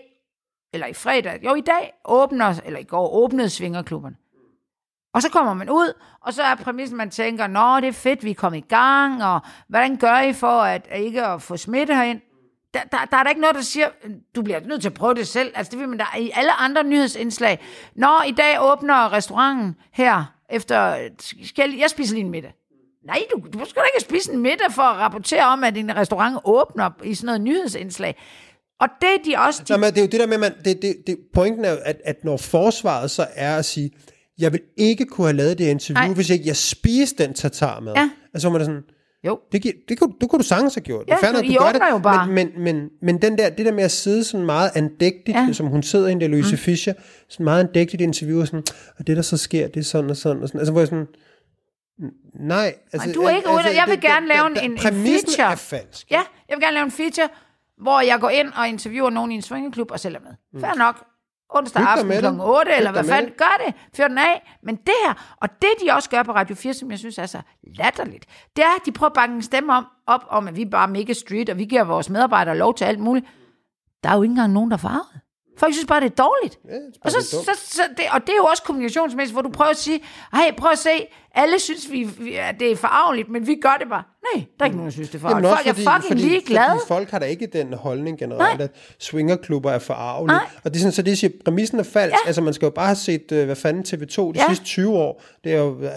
eller 0.74 0.88
i 0.88 0.94
fredag, 0.94 1.40
jo 1.46 1.56
i 1.56 1.62
dag 1.62 1.94
åbner, 2.06 2.62
eller 2.66 2.80
i 2.80 2.84
går 2.84 3.10
åbnede 3.14 3.50
svingerklubberne. 3.50 4.16
Og 5.14 5.22
så 5.22 5.30
kommer 5.30 5.54
man 5.54 5.70
ud, 5.70 5.94
og 6.22 6.34
så 6.34 6.44
er 6.44 6.56
præmissen, 6.56 6.98
man 6.98 7.10
tænker, 7.10 7.48
nå, 7.48 7.80
det 7.80 7.88
er 7.88 7.92
fedt, 7.92 8.24
vi 8.24 8.30
er 8.30 8.36
kommet 8.36 8.58
i 8.58 8.68
gang, 8.68 9.24
og 9.24 9.40
hvordan 9.68 9.98
gør 9.98 10.20
I 10.20 10.34
for 10.34 10.62
at 10.62 10.88
at 10.90 11.02
ikke 11.02 11.26
at 11.26 11.42
få 11.42 11.58
smitte 11.58 11.96
herind? 11.96 12.22
Der, 12.74 12.80
der, 12.84 12.98
der 13.12 13.18
er 13.18 13.24
der 13.24 13.30
ikke 13.30 13.42
noget, 13.42 13.56
der 13.56 13.62
siger, 13.62 13.90
du 14.36 14.42
bliver 14.42 14.60
nødt 14.60 14.82
til 14.82 14.90
at 14.90 14.94
prøve 14.94 15.14
det 15.14 15.28
selv. 15.28 15.52
Altså 15.56 15.72
det 15.72 15.80
vil 15.80 15.90
man 15.90 16.00
der 16.00 16.18
i 16.18 16.32
alle 16.34 16.54
andre 16.54 16.84
nyhedsindslag. 16.84 17.60
Nå, 17.96 18.22
i 18.28 18.32
dag 18.32 18.58
åbner 18.62 19.14
restauranten 19.14 19.76
her, 19.92 20.34
efter, 20.50 21.10
skal 21.44 21.70
jeg, 21.70 21.80
jeg 21.80 21.90
spiser 21.90 22.16
lige 22.16 22.26
en 22.26 22.32
middag. 22.32 22.54
Nej, 23.06 23.20
du, 23.34 23.60
du 23.60 23.66
skal 23.66 23.82
da 23.82 23.88
ikke 23.96 24.06
spise 24.10 24.34
en 24.34 24.40
middag 24.42 24.72
for 24.72 24.82
at 24.82 24.98
rapportere 24.98 25.44
om, 25.46 25.64
at 25.64 25.76
din 25.76 25.96
restaurant 25.96 26.38
åbner 26.46 26.90
i 27.04 27.16
sådan 27.16 27.26
noget 27.26 27.42
nyhedsindslag. 27.42 28.16
Og 28.80 28.88
det 29.02 29.10
er 29.10 29.32
de 29.38 29.42
også... 29.48 29.64
De, 29.68 29.74
Nå, 29.74 29.78
men 29.78 29.90
det 29.90 29.98
er 29.98 30.02
jo 30.02 30.08
det 30.08 30.20
der 30.20 30.28
med, 30.28 30.38
man, 30.38 30.52
det, 30.66 30.82
det, 30.82 30.96
det, 31.08 31.18
pointen 31.34 31.66
er 31.66 31.72
jo, 31.72 31.78
at, 31.86 32.02
at 32.06 32.24
når 32.24 32.38
forsvaret 32.38 33.12
så 33.12 33.26
er 33.36 33.58
at 33.58 33.66
sige, 33.66 33.92
jeg 34.40 34.52
vil 34.52 34.62
ikke 34.78 35.06
kunne 35.06 35.28
have 35.28 35.38
lavet 35.38 35.58
det 35.58 35.66
interview, 35.68 36.06
Nej. 36.06 36.14
hvis 36.14 36.30
ikke 36.30 36.48
jeg 36.48 36.56
spiste 36.56 37.24
den 37.24 37.34
tatar 37.34 37.80
med. 37.80 37.94
Ja. 37.96 38.10
Altså, 38.34 38.50
man 38.50 38.62
er 38.62 38.66
sådan, 38.66 38.82
jo, 39.28 39.40
Det, 39.52 39.62
gi- 39.62 39.74
det, 39.90 40.00
kunne, 40.00 40.14
det 40.22 40.30
kunne 40.30 40.40
du 40.40 40.44
sagtens 40.44 40.76
have 40.76 40.82
gjort. 40.82 41.06
Ja, 41.08 41.14
det 41.14 41.20
fair 41.22 41.32
du- 41.32 41.40
I 41.44 41.54
gør 41.54 41.72
det, 41.72 41.82
jo 41.92 41.98
bare. 41.98 42.28
Men, 42.28 42.36
men, 42.58 42.64
men, 42.76 42.90
men 43.02 43.22
den 43.22 43.38
der, 43.38 43.50
det 43.50 43.66
der 43.66 43.72
med 43.74 43.84
at 43.84 43.92
sidde 43.92 44.24
sådan 44.24 44.46
meget 44.46 44.72
andægtigt, 44.76 45.38
Ja. 45.38 45.48
som 45.54 45.68
hun 45.68 45.84
sidder 45.84 46.08
hende 46.10 46.22
der, 46.22 46.28
Louise 46.32 46.52
mm. 46.52 46.58
Fischer, 46.58 46.94
sådan 47.30 47.44
meget 47.44 47.60
andægtigt 47.68 48.02
interview, 48.02 48.42
og 48.42 48.48
sådan, 48.48 48.64
og 49.00 49.08
det 49.08 49.16
der 49.18 49.24
så 49.24 49.38
sker, 49.38 49.68
det 49.68 49.80
er 49.80 49.84
sådan 49.84 50.10
og 50.10 50.18
sådan 50.18 50.42
og 50.42 50.48
sådan. 50.48 50.60
Altså, 50.60 50.72
hvor 50.72 50.82
jeg 50.82 50.88
sådan, 50.88 51.08
nej. 52.34 52.76
Altså, 52.94 53.08
Nej, 53.08 53.14
du 53.16 53.22
er 53.22 53.30
ikke 53.30 53.50
ude- 53.50 53.76
jeg 53.76 53.84
vil 53.88 53.96
det- 53.96 54.02
gerne 54.04 54.28
lave 54.28 54.48
en- 54.48 54.56
det- 54.56 54.64
en- 54.66 54.78
feature. 54.78 55.52
er 55.52 55.56
falsk. 55.56 56.12
Ja, 56.12 56.22
jeg 56.50 56.56
vil 56.58 56.64
gerne 56.64 56.74
lave 56.74 56.86
en 56.86 56.92
feature, 56.92 57.30
hvor 57.78 58.02
jeg 58.02 58.20
går 58.20 58.30
ind 58.30 58.54
og 58.56 58.68
interviewer 58.68 59.10
nogen 59.10 59.32
i 59.32 59.36
en 59.36 59.42
swingerklub 59.42 59.92
og 59.92 60.00
sælger 60.00 60.20
med. 60.20 60.62
Fair 60.62 60.74
nok. 60.78 61.04
Onsdag 61.50 61.82
Hyg 61.82 61.88
aften 61.90 62.08
kl. 62.10 62.16
det. 62.26 62.40
8, 62.42 62.72
Hyg 62.72 62.78
eller 62.78 62.92
hvad 62.92 63.04
fanden, 63.04 63.30
det. 63.32 63.38
gør 63.38 63.64
det. 63.66 63.74
Fyr 63.96 64.08
den 64.08 64.18
af. 64.18 64.58
Men 64.64 64.76
det 64.76 64.94
her, 65.06 65.36
og 65.42 65.50
det 65.62 65.70
de 65.86 65.92
også 65.92 66.10
gør 66.10 66.24
på 66.24 66.32
Radio 66.32 66.56
4, 66.56 66.74
som 66.74 66.92
jeg 66.92 67.00
synes 67.00 67.18
er 67.18 67.26
så 67.26 67.42
latterligt, 67.64 68.26
det 68.56 68.64
er, 68.64 68.70
at 68.80 68.86
de 68.86 68.92
prøver 68.92 69.10
at 69.10 69.14
banke 69.14 69.36
en 69.36 69.42
stemme 69.42 69.74
om, 69.74 69.86
op 70.08 70.22
om, 70.30 70.48
at 70.48 70.56
vi 70.56 70.62
er 70.62 70.70
bare 70.70 70.88
mega 70.88 71.14
street, 71.14 71.50
og 71.50 71.58
vi 71.58 71.66
giver 71.66 71.84
vores 71.84 72.10
medarbejdere 72.10 72.58
lov 72.58 72.76
til 72.76 72.86
alt 72.86 73.00
muligt. 73.00 73.26
Der 74.04 74.10
er 74.10 74.16
jo 74.16 74.22
ikke 74.24 74.32
engang 74.32 74.54
nogen, 74.54 74.72
der 74.72 74.78
er 74.78 74.82
farvet. 74.82 75.06
Folk 75.58 75.74
synes 75.74 75.88
bare, 75.88 76.00
det 76.02 76.06
er 76.12 76.24
dårligt. 76.24 76.60
Ja, 76.70 76.74
det 76.76 76.82
er 76.96 77.00
Og, 77.02 77.12
så, 77.12 77.22
så, 77.22 77.52
så 77.66 77.82
det, 77.98 78.06
og 78.12 78.22
det 78.22 78.30
er 78.30 78.38
jo 78.38 78.44
også 78.46 78.64
kommunikationsmæssigt, 78.64 79.34
hvor 79.36 79.42
du 79.42 79.50
prøver 79.50 79.72
at 79.72 79.78
sige, 79.78 80.04
hey, 80.34 80.54
prøv 80.58 80.72
at 80.72 80.78
se, 80.78 80.90
alle 81.36 81.60
synes, 81.60 81.92
vi, 81.92 82.04
vi, 82.20 82.36
at 82.36 82.56
det 82.60 82.72
er 82.72 82.76
forarveligt, 82.76 83.30
men 83.30 83.48
vi 83.48 83.56
gør 83.62 83.78
det 83.80 83.90
bare. 83.90 84.04
Nej, 84.36 84.46
der 84.60 84.66
er 84.66 84.66
ikke 84.66 84.78
nogen, 84.78 84.88
der 84.88 84.92
synes, 84.92 85.10
det 85.10 85.16
er 85.16 85.20
forarveligt. 85.22 85.54
Folk 85.54 85.68
er 85.88 86.02
fucking 86.02 86.20
ligeglade. 86.20 86.70
Fordi 86.70 86.88
folk 86.88 87.10
har 87.12 87.20
da 87.20 87.26
ikke 87.26 87.48
den 87.48 87.74
holdning 87.74 88.18
generelt, 88.20 88.58
Nej. 88.60 88.64
at 88.66 88.72
swingerklubber 89.00 89.72
er 89.72 89.80
forarvelige. 89.80 90.36
Nej. 90.38 90.46
Og 90.64 90.74
det 90.74 90.76
er 90.76 90.80
sådan, 90.80 90.92
så 90.92 91.02
det 91.02 91.18
siger, 91.18 91.32
præmissen 91.46 91.80
er 91.80 91.84
falsk. 91.84 92.14
Ja. 92.24 92.28
Altså, 92.28 92.42
man 92.42 92.54
skal 92.54 92.66
jo 92.66 92.70
bare 92.70 92.86
have 92.86 92.96
set, 92.96 93.32
øh, 93.32 93.46
hvad 93.46 93.56
fanden 93.56 93.84
TV2 93.88 94.22
de 94.22 94.40
Ja. 94.40 94.48
sidste 94.48 94.66
20 94.66 94.98
år. 94.98 95.24
Det 95.44 95.54
er 95.54 95.58
jo, 95.58 95.80
øh, 95.82 95.90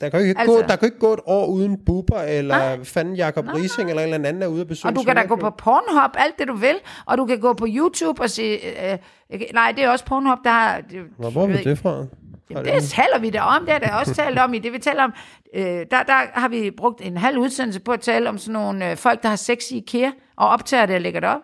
der 0.00 0.08
kan 0.08 0.20
jo 0.20 0.26
ikke, 0.26 0.40
Altså- 0.40 0.56
gå, 0.56 0.62
der 0.62 0.76
kan 0.76 0.86
ikke 0.86 0.98
gå 0.98 1.12
et 1.12 1.20
år 1.26 1.46
uden 1.46 1.84
Bubber, 1.86 2.20
eller 2.20 2.58
Nej. 2.58 2.84
fanden 2.84 3.14
Jacob 3.16 3.44
Rising, 3.54 3.90
eller 3.90 4.02
en 4.02 4.14
eller 4.14 4.28
anden 4.28 4.42
er 4.42 4.46
ude 4.46 4.60
og 4.62 4.66
besøge 4.66 4.92
Og 4.92 4.96
du 4.96 5.02
kan 5.02 5.16
da 5.16 5.22
gå 5.22 5.36
på 5.36 5.50
Pornhub, 5.50 6.10
alt 6.14 6.38
det 6.38 6.48
du 6.48 6.54
vil, 6.54 6.74
og 7.06 7.18
du 7.18 7.26
kan 7.26 7.40
gå 7.40 7.52
på 7.52 7.66
YouTube 7.68 8.22
og 8.22 8.30
sige, 8.30 8.92
øh, 8.92 8.98
øh, 9.32 9.40
nej, 9.54 9.72
det 9.76 9.84
er 9.84 9.88
også 9.90 10.04
Pornhub, 10.04 10.38
der 10.44 10.50
har... 10.50 10.80
Det, 10.80 11.00
Nå, 11.18 11.30
hvor 11.30 11.42
er 11.42 11.46
vi 11.46 11.56
det 11.56 11.78
fra? 11.78 12.04
Jamen, 12.50 12.64
det 12.64 12.82
taler 12.82 13.18
vi 13.18 13.30
da 13.30 13.40
om, 13.40 13.64
det 13.64 13.74
er 13.74 13.78
der 13.78 13.94
også 13.94 14.14
talt 14.14 14.38
om 14.38 14.54
i 14.54 14.58
det, 14.58 14.72
vi 14.72 14.78
taler 14.78 15.04
om. 15.04 15.12
Øh, 15.54 15.62
der, 15.64 16.02
der 16.02 16.40
har 16.40 16.48
vi 16.48 16.70
brugt 16.70 17.00
en 17.00 17.16
halv 17.16 17.38
udsendelse 17.38 17.80
på 17.80 17.92
at 17.92 18.00
tale 18.00 18.28
om 18.28 18.38
sådan 18.38 18.52
nogle 18.52 18.90
øh, 18.90 18.96
folk, 18.96 19.22
der 19.22 19.28
har 19.28 19.36
sex 19.36 19.70
i 19.70 19.76
IKEA, 19.76 20.10
og 20.36 20.48
optager 20.48 20.86
det 20.86 20.94
og 20.94 21.00
lægger 21.00 21.20
det 21.20 21.28
op. 21.28 21.40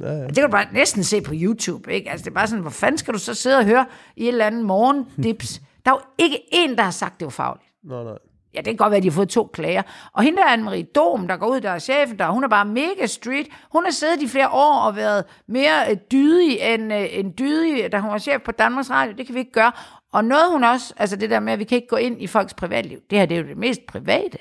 Ja, 0.00 0.12
ja. 0.12 0.26
Det 0.26 0.34
kan 0.34 0.44
du 0.44 0.50
bare 0.50 0.66
næsten 0.72 1.04
se 1.04 1.20
på 1.20 1.32
YouTube, 1.36 1.92
ikke? 1.92 2.10
Altså, 2.10 2.24
det 2.24 2.30
er 2.30 2.34
bare 2.34 2.46
sådan, 2.46 2.62
hvor 2.62 2.70
fanden 2.70 2.98
skal 2.98 3.14
du 3.14 3.18
så 3.18 3.34
sidde 3.34 3.56
og 3.58 3.64
høre 3.64 3.86
i 4.16 4.22
et 4.22 4.28
eller 4.28 4.46
andet 4.46 4.64
morgendips? 4.64 5.60
Der 5.84 5.90
er 5.90 5.94
jo 5.94 6.00
ikke 6.24 6.38
en, 6.52 6.76
der 6.76 6.82
har 6.82 6.90
sagt, 6.90 7.20
det 7.20 7.24
var 7.24 7.30
fagligt. 7.30 7.69
Nej, 7.84 8.04
nej. 8.04 8.18
Ja, 8.54 8.58
det 8.58 8.64
kan 8.64 8.76
godt 8.76 8.90
være, 8.90 8.96
at 8.96 9.02
de 9.02 9.08
har 9.08 9.14
fået 9.14 9.28
to 9.28 9.50
klager. 9.52 9.82
Og 10.12 10.22
hende 10.22 10.38
der 10.38 10.44
er 10.44 10.56
Anne-Marie 10.56 10.92
Dom, 10.92 11.28
der 11.28 11.36
går 11.36 11.46
ud, 11.46 11.60
der 11.60 11.70
er 11.70 11.78
chefen 11.78 12.18
der, 12.18 12.30
hun 12.30 12.44
er 12.44 12.48
bare 12.48 12.64
mega 12.64 13.06
street. 13.06 13.48
Hun 13.72 13.84
har 13.84 13.90
siddet 13.90 14.22
i 14.22 14.28
flere 14.28 14.50
år 14.50 14.80
og 14.80 14.96
været 14.96 15.24
mere 15.48 15.90
øh, 15.90 15.96
dydig 16.12 16.58
end, 16.60 16.92
øh, 16.94 17.18
end 17.18 17.34
dydig, 17.38 17.92
da 17.92 17.98
hun 17.98 18.10
var 18.10 18.18
chef 18.18 18.42
på 18.42 18.52
Danmarks 18.52 18.90
Radio. 18.90 19.14
Det 19.16 19.26
kan 19.26 19.34
vi 19.34 19.40
ikke 19.40 19.52
gøre. 19.52 19.72
Og 20.12 20.24
noget 20.24 20.52
hun 20.52 20.64
også, 20.64 20.94
altså 20.96 21.16
det 21.16 21.30
der 21.30 21.40
med, 21.40 21.52
at 21.52 21.58
vi 21.58 21.64
kan 21.64 21.76
ikke 21.76 21.88
gå 21.88 21.96
ind 21.96 22.22
i 22.22 22.26
folks 22.26 22.54
privatliv. 22.54 22.98
Det 23.10 23.18
her, 23.18 23.26
det 23.26 23.36
er 23.36 23.42
jo 23.42 23.48
det 23.48 23.56
mest 23.56 23.80
private. 23.88 24.38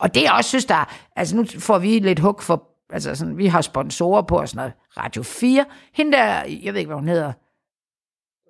Og 0.00 0.14
det 0.14 0.22
jeg 0.22 0.32
også 0.32 0.48
synes, 0.48 0.64
der 0.64 0.94
altså 1.16 1.36
nu 1.36 1.44
får 1.58 1.78
vi 1.78 1.98
lidt 1.98 2.18
hug 2.18 2.42
for, 2.42 2.68
altså 2.90 3.14
sådan, 3.14 3.38
vi 3.38 3.46
har 3.46 3.60
sponsorer 3.60 4.22
på 4.22 4.38
og 4.38 4.48
sådan 4.48 4.56
noget. 4.56 4.72
Radio 4.96 5.22
4, 5.22 5.64
hende 5.92 6.12
der, 6.12 6.24
jeg 6.62 6.74
ved 6.74 6.80
ikke, 6.80 6.88
hvad 6.88 6.96
hun 6.96 7.08
hedder, 7.08 7.32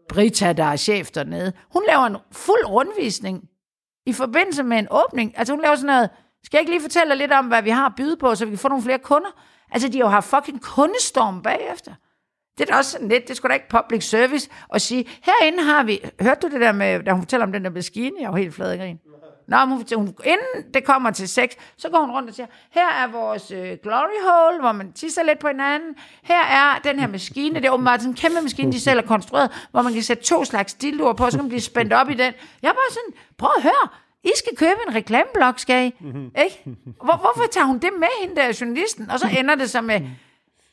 Brita, 0.08 0.52
der 0.52 0.64
er 0.64 0.76
chef 0.76 1.10
dernede, 1.10 1.52
hun 1.72 1.82
laver 1.88 2.06
en 2.06 2.16
fuld 2.32 2.66
rundvisning 2.66 3.47
i 4.08 4.12
forbindelse 4.12 4.62
med 4.62 4.78
en 4.78 4.86
åbning. 4.90 5.38
Altså 5.38 5.52
hun 5.54 5.62
laver 5.62 5.76
sådan 5.76 5.86
noget, 5.86 6.10
skal 6.44 6.58
jeg 6.58 6.60
ikke 6.60 6.72
lige 6.72 6.82
fortælle 6.82 7.08
dig 7.10 7.16
lidt 7.16 7.32
om, 7.32 7.46
hvad 7.46 7.62
vi 7.62 7.70
har 7.70 7.86
at 7.86 7.92
byde 7.96 8.16
på, 8.16 8.34
så 8.34 8.44
vi 8.44 8.50
kan 8.50 8.58
få 8.58 8.68
nogle 8.68 8.82
flere 8.82 8.98
kunder? 8.98 9.28
Altså 9.70 9.88
de 9.88 9.98
har 9.98 10.04
jo 10.04 10.08
haft 10.08 10.30
fucking 10.30 10.62
kundestorm 10.62 11.42
bagefter. 11.42 11.92
Det 12.58 12.68
er 12.68 12.72
da 12.72 12.78
også 12.78 12.90
sådan 12.90 13.08
lidt, 13.08 13.28
det 13.28 13.36
skulle 13.36 13.50
da 13.50 13.54
ikke 13.54 13.68
public 13.68 14.04
service 14.04 14.50
at 14.74 14.82
sige, 14.82 15.04
herinde 15.22 15.62
har 15.62 15.82
vi, 15.82 16.00
hørte 16.20 16.40
du 16.40 16.52
det 16.52 16.60
der 16.60 16.72
med, 16.72 17.02
da 17.02 17.12
hun 17.12 17.22
fortæller 17.22 17.46
om 17.46 17.52
den 17.52 17.64
der 17.64 17.70
maskine, 17.70 18.16
jeg 18.20 18.30
var 18.30 18.36
helt 18.36 18.54
flad 18.54 18.72
i 18.72 18.76
grin. 18.76 18.98
Nå, 19.48 19.56
hun, 19.56 19.84
hun, 19.94 20.14
inden 20.24 20.72
det 20.74 20.84
kommer 20.84 21.10
til 21.10 21.28
sex, 21.28 21.50
så 21.76 21.88
går 21.88 22.00
hun 22.00 22.10
rundt 22.10 22.28
og 22.28 22.34
siger, 22.34 22.46
her 22.70 22.88
er 22.88 23.06
vores 23.06 23.50
øh, 23.50 23.76
glory 23.82 24.20
hole, 24.22 24.60
hvor 24.60 24.72
man 24.72 24.92
tisser 24.92 25.22
lidt 25.22 25.38
på 25.38 25.48
hinanden. 25.48 25.94
Her 26.22 26.42
er 26.44 26.78
den 26.84 27.00
her 27.00 27.06
maskine, 27.06 27.54
det 27.54 27.64
er 27.64 27.70
åbenbart 27.70 28.00
sådan 28.00 28.12
en 28.12 28.16
kæmpe 28.16 28.40
maskine, 28.40 28.72
de 28.72 28.80
selv 28.80 29.00
har 29.00 29.06
konstrueret, 29.06 29.66
hvor 29.70 29.82
man 29.82 29.92
kan 29.92 30.02
sætte 30.02 30.22
to 30.22 30.44
slags 30.44 30.74
dildoer 30.74 31.12
på, 31.12 31.30
så 31.30 31.36
kan 31.36 31.44
man 31.44 31.48
blive 31.48 31.60
spændt 31.60 31.92
op 31.92 32.10
i 32.10 32.14
den. 32.14 32.32
Jeg 32.62 32.68
er 32.68 32.72
bare 32.72 32.90
sådan, 32.90 33.12
prøv 33.38 33.50
at 33.56 33.62
høre, 33.62 33.88
I 34.24 34.30
skal 34.36 34.56
købe 34.56 34.78
en 34.88 34.94
reklameblok, 34.94 35.58
skal 35.58 35.82
I? 35.86 35.86
Ikke? 36.44 36.62
Hvor, 37.04 37.16
hvorfor 37.16 37.48
tager 37.50 37.66
hun 37.66 37.78
det 37.78 37.90
med, 37.98 38.08
hende 38.20 38.36
der 38.36 38.58
journalisten? 38.60 39.10
Og 39.10 39.20
så 39.20 39.28
ender 39.38 39.54
det 39.54 39.70
så 39.70 39.80
med, 39.80 40.00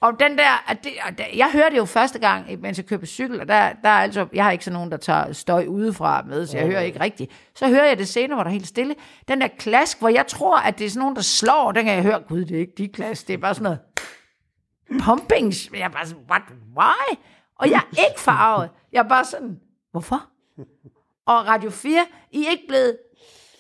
og 0.02 0.20
den 0.20 0.38
der, 0.38 0.72
at 0.72 0.84
det, 0.84 0.92
at 1.06 1.18
det, 1.18 1.26
jeg 1.36 1.52
hørte 1.52 1.70
det 1.70 1.78
jo 1.78 1.86
første 1.86 2.20
gang, 2.20 2.62
mens 2.62 2.78
jeg 2.78 2.86
købte 2.86 3.06
cykel, 3.06 3.42
og 3.42 3.48
der, 3.48 3.74
der 3.84 3.90
er 3.90 4.02
altså, 4.02 4.28
jeg 4.34 4.44
har 4.44 4.52
ikke 4.52 4.66
sådan 4.66 4.76
nogen, 4.76 4.92
der 4.92 4.98
tager 4.98 5.34
støj 5.34 5.66
udefra 5.66 6.22
med, 6.22 6.48
så 6.48 6.58
jeg 6.58 6.68
hører 6.68 6.82
ikke 6.82 7.00
rigtigt. 7.00 7.32
Så 7.56 7.68
hører 7.68 7.86
jeg 7.86 7.98
det 7.98 8.08
senere, 8.08 8.36
hvor 8.36 8.44
der 8.44 8.50
er 8.50 8.54
helt 8.54 8.68
stille. 8.68 8.96
Den 9.28 9.42
der 9.42 9.48
klask, 9.48 10.00
hvor 10.00 10.10
jeg 10.10 10.28
tror, 10.28 10.58
at 10.58 10.80
det 10.80 10.86
er 10.86 10.90
sådan 10.90 11.00
nogen, 11.00 11.16
der 11.16 11.22
slår, 11.22 11.72
den 11.72 11.86
kan 11.86 11.94
jeg 11.94 12.04
høre, 12.04 12.20
gud, 12.28 12.46
det 12.46 12.56
er 12.56 12.60
ikke 12.60 12.74
de 12.78 12.88
klask, 12.88 13.28
det 13.28 13.34
er 13.34 13.38
bare 13.38 13.54
sådan 13.54 13.64
noget 13.64 13.80
pumping. 15.04 15.54
Jeg 15.74 15.82
er 15.82 15.90
bare 15.90 16.06
sådan, 16.06 16.24
what, 16.30 16.42
why? 16.78 17.18
Og 17.60 17.70
jeg 17.70 17.82
er 17.98 18.10
ikke 18.10 18.20
farvet. 18.20 18.70
Jeg 18.92 19.00
er 19.00 19.10
bare 19.10 19.26
sådan, 19.26 19.60
hvorfor? 19.92 20.30
Og 21.28 21.48
Radio 21.48 21.70
4, 21.70 22.06
I 22.32 22.46
er 22.46 22.50
ikke 22.50 22.68
blevet 22.68 22.98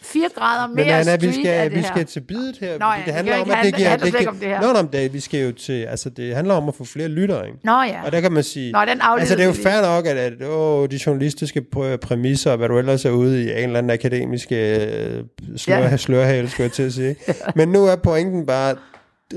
4 0.06 0.30
grader 0.36 0.68
mere 0.68 0.86
Men 0.86 0.94
Anna, 0.94 1.16
vi 1.16 1.32
skal, 1.34 1.64
det 1.64 1.72
vi 1.72 1.80
her. 1.80 1.88
skal 1.88 2.06
til 2.06 2.20
bidet 2.22 2.58
her. 2.58 2.80
Nå 2.80 2.86
ja, 2.86 2.98
det 2.98 3.06
det 3.06 3.14
handler 3.14 3.38
om, 3.42 3.52
at 3.52 3.58
det 3.66 3.76
giver... 3.76 3.96
Det 3.98 4.18
giver 4.18 4.30
om 4.30 4.36
det 4.36 4.48
her. 4.48 4.62
Nå, 4.62 4.68
nå, 4.74 4.82
men 4.82 4.92
det, 4.94 5.14
vi 5.14 5.20
skal 5.20 5.40
jo 5.46 5.52
til... 5.52 5.84
Altså, 5.84 6.10
det 6.10 6.36
handler 6.36 6.54
om 6.54 6.68
at 6.68 6.76
få 6.76 6.86
flere 6.86 7.08
lyttere, 7.08 7.46
ikke? 7.48 7.60
Nå 7.64 7.82
ja. 7.82 8.02
Og 8.06 8.12
der 8.12 8.22
kan 8.22 8.32
man 8.32 8.44
sige... 8.44 8.72
Nå, 8.72 8.80
den 8.82 9.00
altså, 9.02 9.36
det 9.36 9.42
er 9.44 9.48
jo 9.48 9.54
fair 9.54 9.82
nok, 9.82 10.06
at, 10.06 10.18
at 10.18 10.34
åh, 10.48 10.88
de 10.92 11.00
journalistiske 11.06 11.66
pr- 11.76 11.96
præmisser, 11.96 12.52
og 12.52 12.58
hvad 12.58 12.70
du 12.70 12.78
ellers 12.78 13.06
er 13.06 13.10
ude 13.12 13.44
i, 13.44 13.52
en 13.52 13.58
eller 13.58 13.78
anden 13.78 13.90
akademisk 13.90 14.48
øh, 14.52 15.24
slør, 15.58 15.78
Ja. 15.78 15.98
slørhale, 15.98 16.50
skulle 16.50 16.64
jeg 16.66 16.72
til 16.72 16.84
at 16.84 16.94
sige. 16.94 17.16
Men 17.56 17.70
nu 17.70 17.86
er 17.86 17.96
pointen 17.96 18.46
bare, 18.46 18.76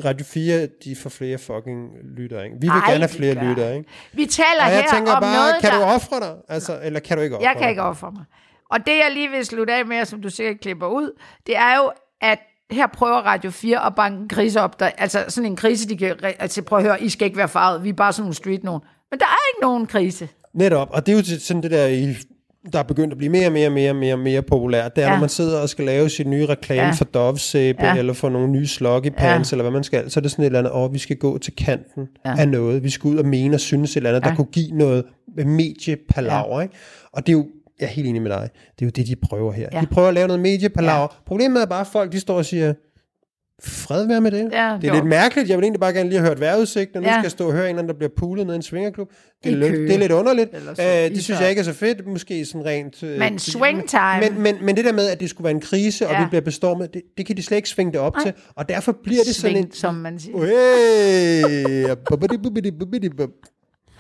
Radio 0.05 0.27
4, 0.27 0.67
de 0.85 0.97
får 0.97 1.11
flere 1.11 1.39
fucking 1.39 1.89
lyttere, 2.19 2.45
ikke? 2.45 2.57
Vi 2.61 2.67
vil 2.67 2.69
Ej, 2.71 2.77
gerne 2.77 2.87
have 2.93 3.03
det 3.03 3.11
flere 3.11 3.35
gør. 3.35 3.43
lyttere, 3.49 3.77
ikke? 3.77 3.89
Vi 4.13 4.27
taler 4.27 4.65
Og 4.67 4.71
jeg 4.73 4.81
her 4.83 4.91
tænker 4.95 5.13
om 5.13 5.23
bare, 5.23 5.35
noget, 5.37 5.55
kan 5.61 5.71
der... 5.71 5.79
du 5.79 5.83
ofre 5.85 6.21
dig? 6.21 6.35
Altså, 6.49 6.79
eller 6.83 7.01
kan 7.01 7.17
du 7.17 7.23
ikke 7.23 7.37
ofre 7.37 7.47
Jeg 7.47 7.53
kan 7.55 7.63
dig? 7.63 7.71
ikke 7.71 7.83
ofre 7.83 8.11
mig. 8.13 8.25
Og 8.71 8.79
det, 8.87 8.93
jeg 8.93 9.11
lige 9.15 9.29
vil 9.31 9.45
slutte 9.47 9.73
af 9.75 9.87
med, 9.87 10.05
som 10.05 10.23
du 10.23 10.31
sikkert 10.31 10.61
klipper 10.61 10.87
ud, 10.87 11.11
det 11.47 11.57
er 11.57 11.77
jo, 11.77 11.91
at 12.21 12.39
her 12.71 12.87
prøver 12.87 13.17
Radio 13.17 13.51
4 13.51 13.87
at 13.87 13.95
banke 13.95 14.23
en 14.23 14.29
krise 14.29 14.61
op. 14.61 14.81
Der, 14.81 14.87
altså 14.99 15.25
sådan 15.29 15.51
en 15.51 15.57
krise, 15.57 15.89
de 15.89 15.97
kan... 15.97 16.15
Altså 16.39 16.63
prøv 16.63 16.79
at 16.79 16.85
høre, 16.85 17.03
I 17.03 17.09
skal 17.09 17.25
ikke 17.27 17.39
være 17.39 17.49
farvet. 17.49 17.85
Vi 17.85 17.89
er 17.89 17.93
bare 17.93 18.13
sådan 18.13 18.23
nogle 18.23 18.35
street 18.35 18.65
nogen. 18.65 18.81
Men 19.11 19.21
der 19.21 19.27
er 19.27 19.51
ikke 19.55 19.61
nogen 19.63 19.87
krise. 19.87 20.29
Netop, 20.55 20.89
og 20.93 21.07
det 21.07 21.13
er 21.13 21.17
jo 21.35 21.41
sådan 21.41 21.63
det 21.63 21.71
der, 21.71 21.87
i- 21.87 22.15
der 22.73 22.79
er 22.79 22.83
begyndt 22.83 23.13
at 23.13 23.19
blive 23.19 23.31
mere 23.31 23.47
og 23.47 23.53
mere, 23.53 23.71
mere, 23.71 23.95
mere, 23.95 24.17
mere 24.17 24.43
populært. 24.43 24.97
Det 24.97 25.05
er, 25.05 25.09
Ja. 25.09 25.13
når 25.13 25.21
man 25.21 25.29
sidder 25.29 25.61
og 25.61 25.69
skal 25.69 25.85
lave 25.85 26.09
sin 26.09 26.31
nye 26.31 26.47
reklame 26.47 26.83
Ja. 26.87 26.91
for 26.91 27.05
Dove 27.05 27.39
sæbe, 27.39 27.85
Ja. 27.85 27.97
eller 27.97 28.13
for 28.13 28.29
nogle 28.29 28.49
nye 28.49 28.67
sloggy 28.67 29.09
pants, 29.17 29.53
Ja. 29.53 29.55
eller 29.55 29.63
hvad 29.63 29.73
man 29.73 29.85
skal, 29.85 30.11
så 30.11 30.21
er 30.21 30.23
det 30.23 30.31
sådan 30.31 30.43
et 30.43 30.47
eller 30.47 30.59
andet, 30.59 30.73
åh, 30.73 30.93
vi 30.93 30.99
skal 30.99 31.17
gå 31.17 31.39
til 31.39 31.57
kanten 31.57 32.09
ja. 32.27 32.35
af 32.39 32.49
noget. 32.49 32.83
Vi 32.83 32.91
skal 32.91 33.09
ud 33.09 33.17
og 33.17 33.27
mene 33.27 33.57
og 33.57 33.61
synes 33.61 33.91
et 33.91 33.97
eller 33.97 34.11
andet, 34.11 34.25
Ja. 34.25 34.29
der 34.31 34.37
kunne 34.37 34.47
give 34.53 34.71
noget 34.73 35.05
mediepalaver, 35.47 36.57
ja. 36.57 36.61
ikke? 36.63 36.75
Og 37.13 37.27
det 37.27 37.33
er 37.33 37.37
jo, 37.37 37.47
jeg 37.81 37.87
er 37.87 37.91
helt 37.91 38.09
enig 38.09 38.23
med 38.23 38.31
dig, 38.31 38.49
det 38.79 38.85
er 38.85 38.87
jo 38.87 38.91
det, 38.91 39.07
de 39.07 39.17
prøver 39.17 39.53
her. 39.53 39.69
Ja. 39.73 39.81
De 39.81 39.87
prøver 39.87 40.09
at 40.09 40.15
lave 40.15 40.27
noget 40.27 40.43
mediepalaver. 40.43 41.01
Ja. 41.01 41.07
Problemet 41.27 41.63
er 41.63 41.67
bare, 41.67 41.81
at 41.81 41.87
folk 41.87 42.13
de 42.13 42.21
står 42.21 42.37
og 42.37 42.45
siger, 42.45 42.75
fred 43.63 44.07
være 44.07 44.21
med 44.21 44.31
det. 44.31 44.49
Ja, 44.53 44.77
det 44.81 44.85
er 44.85 44.89
jo. 44.89 44.95
lidt 44.95 45.07
mærkeligt. 45.07 45.49
Jeg 45.49 45.59
vil 45.59 45.65
egentlig 45.65 45.81
bare 45.81 45.93
gerne 45.93 46.09
lige 46.09 46.19
have 46.19 46.29
hørt 46.29 46.41
vejrudsigt, 46.41 46.97
og 46.97 47.03
nu 47.03 47.09
Ja. 47.09 47.15
skal 47.15 47.23
jeg 47.23 47.31
stå 47.31 47.47
og 47.47 47.53
høre 47.53 47.63
en 47.63 47.69
eller 47.69 47.79
anden, 47.79 47.89
der 47.93 47.99
bliver 47.99 48.11
pulet 48.17 48.47
ned 48.47 48.55
i 48.55 48.57
en 48.57 48.63
svingerklub. 48.63 49.09
Det 49.45 49.53
er, 49.53 49.57
lidt, 49.57 49.73
det 49.73 49.95
er 49.95 49.99
lidt 49.99 50.13
underligt. 50.13 50.51
Øh, 50.55 51.11
det 51.15 51.25
synes 51.25 51.41
jeg 51.41 51.49
ikke 51.51 51.61
er 51.61 51.65
så 51.65 51.73
fedt. 51.73 52.07
Måske 52.07 52.45
sådan 52.45 52.65
rent... 52.67 53.03
Øh, 53.03 53.19
Men 53.19 53.39
swing 53.39 53.89
time. 53.89 54.21
Men, 54.21 54.43
men, 54.43 54.57
men 54.63 54.77
det 54.77 54.85
der 54.85 54.93
med, 54.93 55.09
at 55.09 55.21
det 55.21 55.31
skulle 55.31 55.45
være 55.45 55.55
en 55.55 55.61
krise, 55.61 56.07
og 56.09 56.13
Ja. 56.13 56.23
vi 56.25 56.29
bliver 56.29 56.43
bestormet, 56.43 56.95
det, 56.95 57.03
det 57.17 57.27
kan 57.27 57.37
de 57.37 57.43
slet 57.43 57.57
ikke 57.57 57.69
svinge 57.69 57.93
det 57.93 58.01
op 58.01 58.15
Nej. 58.15 58.25
til. 58.25 58.33
Og 58.55 58.69
derfor 58.69 58.97
bliver 59.05 59.23
det 59.27 59.35
sådan 59.35 59.57
en... 59.57 59.63
Sving, 59.63 59.75
som 59.77 59.95
man 59.95 60.19
siger. 60.19 60.37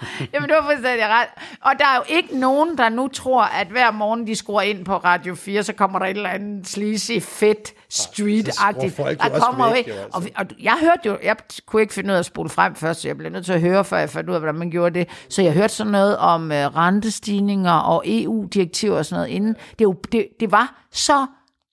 Jamen, 0.32 0.48
du 0.48 0.54
har 0.60 0.62
fuldstændig 0.70 1.06
ret. 1.08 1.28
Og 1.60 1.72
der 1.78 1.84
er 1.84 1.96
jo 1.96 2.02
ikke 2.08 2.38
nogen, 2.38 2.78
der 2.78 2.88
nu 2.88 3.08
tror, 3.08 3.42
at 3.42 3.66
hver 3.66 3.90
morgen 3.90 4.26
de 4.26 4.36
skruer 4.36 4.60
ind 4.62 4.84
på 4.84 4.96
Radio 4.96 5.34
4, 5.34 5.62
så 5.62 5.72
kommer 5.72 5.98
der 5.98 6.06
et 6.06 6.16
eller 6.16 6.28
andet 6.28 6.68
sleazy, 6.68 7.12
fedt, 7.22 7.74
street-agtigt. 7.88 8.96
Der 8.96 9.40
kommer 9.40 9.68
væk, 9.70 9.78
ikke. 9.78 9.90
jo, 9.90 9.96
altså. 9.96 10.16
Og, 10.18 10.24
vi- 10.24 10.32
og 10.36 10.46
jeg 10.62 10.76
hørte 10.80 11.00
jo, 11.08 11.18
jeg 11.22 11.36
kunne 11.66 11.82
ikke 11.82 11.94
finde 11.94 12.10
ud 12.10 12.14
af 12.14 12.18
at 12.18 12.24
spole 12.26 12.48
frem 12.48 12.74
først, 12.74 13.00
så 13.00 13.08
jeg 13.08 13.16
blev 13.16 13.32
nødt 13.32 13.44
til 13.44 13.52
at 13.52 13.60
høre, 13.60 13.84
før 13.84 13.96
jeg 13.98 14.10
fandt 14.10 14.30
ud 14.30 14.34
af, 14.34 14.40
hvordan 14.40 14.54
man 14.54 14.70
gjorde 14.70 14.98
det. 14.98 15.08
Så 15.28 15.42
jeg 15.42 15.52
hørte 15.52 15.72
sådan 15.74 15.92
noget 15.92 16.16
om 16.16 16.42
uh, 16.42 16.50
rentestigninger 16.56 17.72
og 17.72 18.02
EU-direktiver 18.06 18.96
og 18.98 19.06
sådan 19.06 19.20
noget 19.20 19.34
inden. 19.34 19.56
Det, 19.78 19.84
jo, 19.84 19.92
det, 20.12 20.28
det 20.40 20.52
var 20.52 20.82
så 20.92 21.26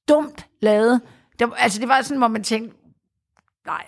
dumt 0.10 0.46
lavet. 0.62 1.02
Det, 1.40 1.50
altså, 1.58 1.80
det 1.80 1.88
var 1.90 2.02
sådan, 2.02 2.18
hvor 2.18 2.28
man 2.28 2.44
tænkte, 2.44 2.76
nej, 3.66 3.84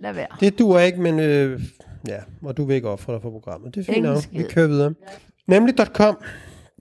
lad 0.00 0.12
være. 0.12 0.26
Det 0.40 0.58
duer 0.58 0.80
ikke, 0.80 1.00
men... 1.00 1.20
Øh, 1.20 1.60
ja, 2.08 2.18
og 2.42 2.56
du 2.56 2.64
vil 2.64 2.76
ikke 2.76 2.88
ofre 2.88 3.12
dig 3.12 3.22
for 3.22 3.30
programmet. 3.30 3.74
Det 3.74 3.88
er 3.88 3.92
fint 3.92 4.04
nok. 4.04 4.22
Vi 4.32 4.42
kører 4.42 4.66
videre. 4.66 4.94
Nemlig.com, 5.46 6.16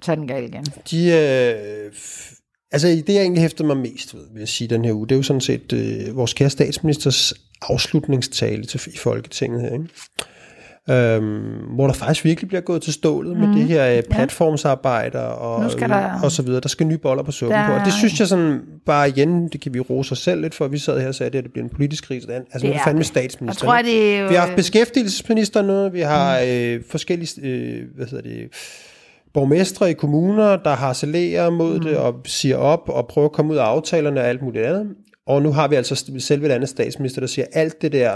Så 0.01 0.11
er 0.11 0.15
den 0.15 0.27
gal 0.27 0.43
igen. 0.43 0.65
de... 0.91 1.05
Øh, 1.07 1.91
altså, 2.71 2.87
det 2.87 3.09
jeg 3.09 3.21
egentlig 3.21 3.41
hæfter 3.41 3.63
mig 3.65 3.77
mest 3.77 4.15
ved, 4.15 4.23
vil 4.33 4.39
jeg 4.39 4.47
sige, 4.47 4.67
den 4.67 4.85
her 4.85 4.93
uge, 4.93 5.07
det 5.07 5.15
er 5.15 5.19
jo 5.19 5.23
sådan 5.23 5.41
set 5.41 5.73
øh, 5.73 6.15
vores 6.15 6.33
kære 6.33 6.49
statsministers 6.49 7.33
afslutningstale 7.61 8.63
til, 8.63 8.81
i 8.93 8.97
Folketinget 8.97 9.61
her, 9.61 9.73
ikke? 9.73 9.87
Øhm, 10.89 11.41
hvor 11.75 11.85
der 11.87 11.93
faktisk 11.93 12.25
virkelig 12.25 12.47
bliver 12.47 12.61
gået 12.61 12.81
til 12.81 12.93
stålet 12.93 13.37
mm. 13.37 13.43
med 13.43 13.55
det 13.55 13.63
her 13.63 13.97
øh, 13.97 14.03
platformsarbejder 14.11 15.19
og, 15.19 15.59
Mhm. 15.59 15.63
Nu 15.63 15.69
skal 15.71 15.89
der- 15.89 16.19
og 16.23 16.31
så 16.31 16.41
videre. 16.41 16.59
Der 16.61 16.69
skal 16.69 16.87
nye 16.87 16.97
boller 16.97 17.23
på 17.23 17.31
suppen 17.31 17.57
Der- 17.59 17.67
på. 17.67 17.73
Og 17.73 17.79
det 17.85 17.93
synes 17.93 18.19
jeg 18.19 18.27
sådan, 18.27 18.59
bare 18.85 19.09
igen, 19.09 19.47
det 19.47 19.61
kan 19.61 19.73
vi 19.73 19.79
rose 19.79 20.11
os 20.11 20.19
selv 20.19 20.41
lidt 20.41 20.55
for, 20.55 20.67
vi 20.67 20.77
sad 20.77 20.99
her 20.99 21.07
og 21.07 21.15
sagde, 21.15 21.37
at 21.37 21.43
det, 21.43 21.51
bliver 21.51 21.63
en 21.65 21.69
politisk 21.69 22.03
krise. 22.07 22.33
Altså, 22.33 22.47
det 22.53 22.63
nu 22.63 22.69
er 22.69 22.73
det 22.73 22.81
fandme 22.83 23.03
statsminister. 23.03 23.65
Jeg 23.67 23.73
tror, 23.73 23.81
det 23.81 24.15
er 24.15 24.19
jo- 24.21 24.27
Vi 24.27 24.33
har 24.35 24.41
haft 24.41 24.55
beskæftigelsesminister 24.55 25.61
nu, 25.61 25.89
vi 25.89 26.01
har 26.01 26.39
øh, 26.47 26.81
forskellige, 26.89 27.41
øh, 27.43 27.83
hvad 27.95 28.05
hedder 28.05 28.29
det, 28.29 28.47
borgmestre 29.33 29.89
i 29.89 29.93
kommuner, 29.93 30.55
der 30.57 30.75
harcelerer 30.75 31.49
mod 31.49 31.73
mm. 31.79 31.83
det 31.83 31.97
og 31.97 32.13
siger 32.25 32.57
op 32.57 32.89
og 32.89 33.07
prøver 33.07 33.25
at 33.27 33.31
komme 33.31 33.51
ud 33.51 33.57
af 33.57 33.63
aftalerne 33.63 34.19
og 34.21 34.27
alt 34.27 34.41
muligt 34.41 34.65
andet. 34.65 34.87
Og 35.27 35.41
nu 35.41 35.51
har 35.51 35.67
vi 35.67 35.75
altså 35.75 36.05
selve 36.19 36.47
landets 36.47 36.71
statsminister, 36.71 37.19
der 37.21 37.27
siger 37.27 37.45
alt 37.53 37.81
det 37.81 37.91
der 37.91 38.11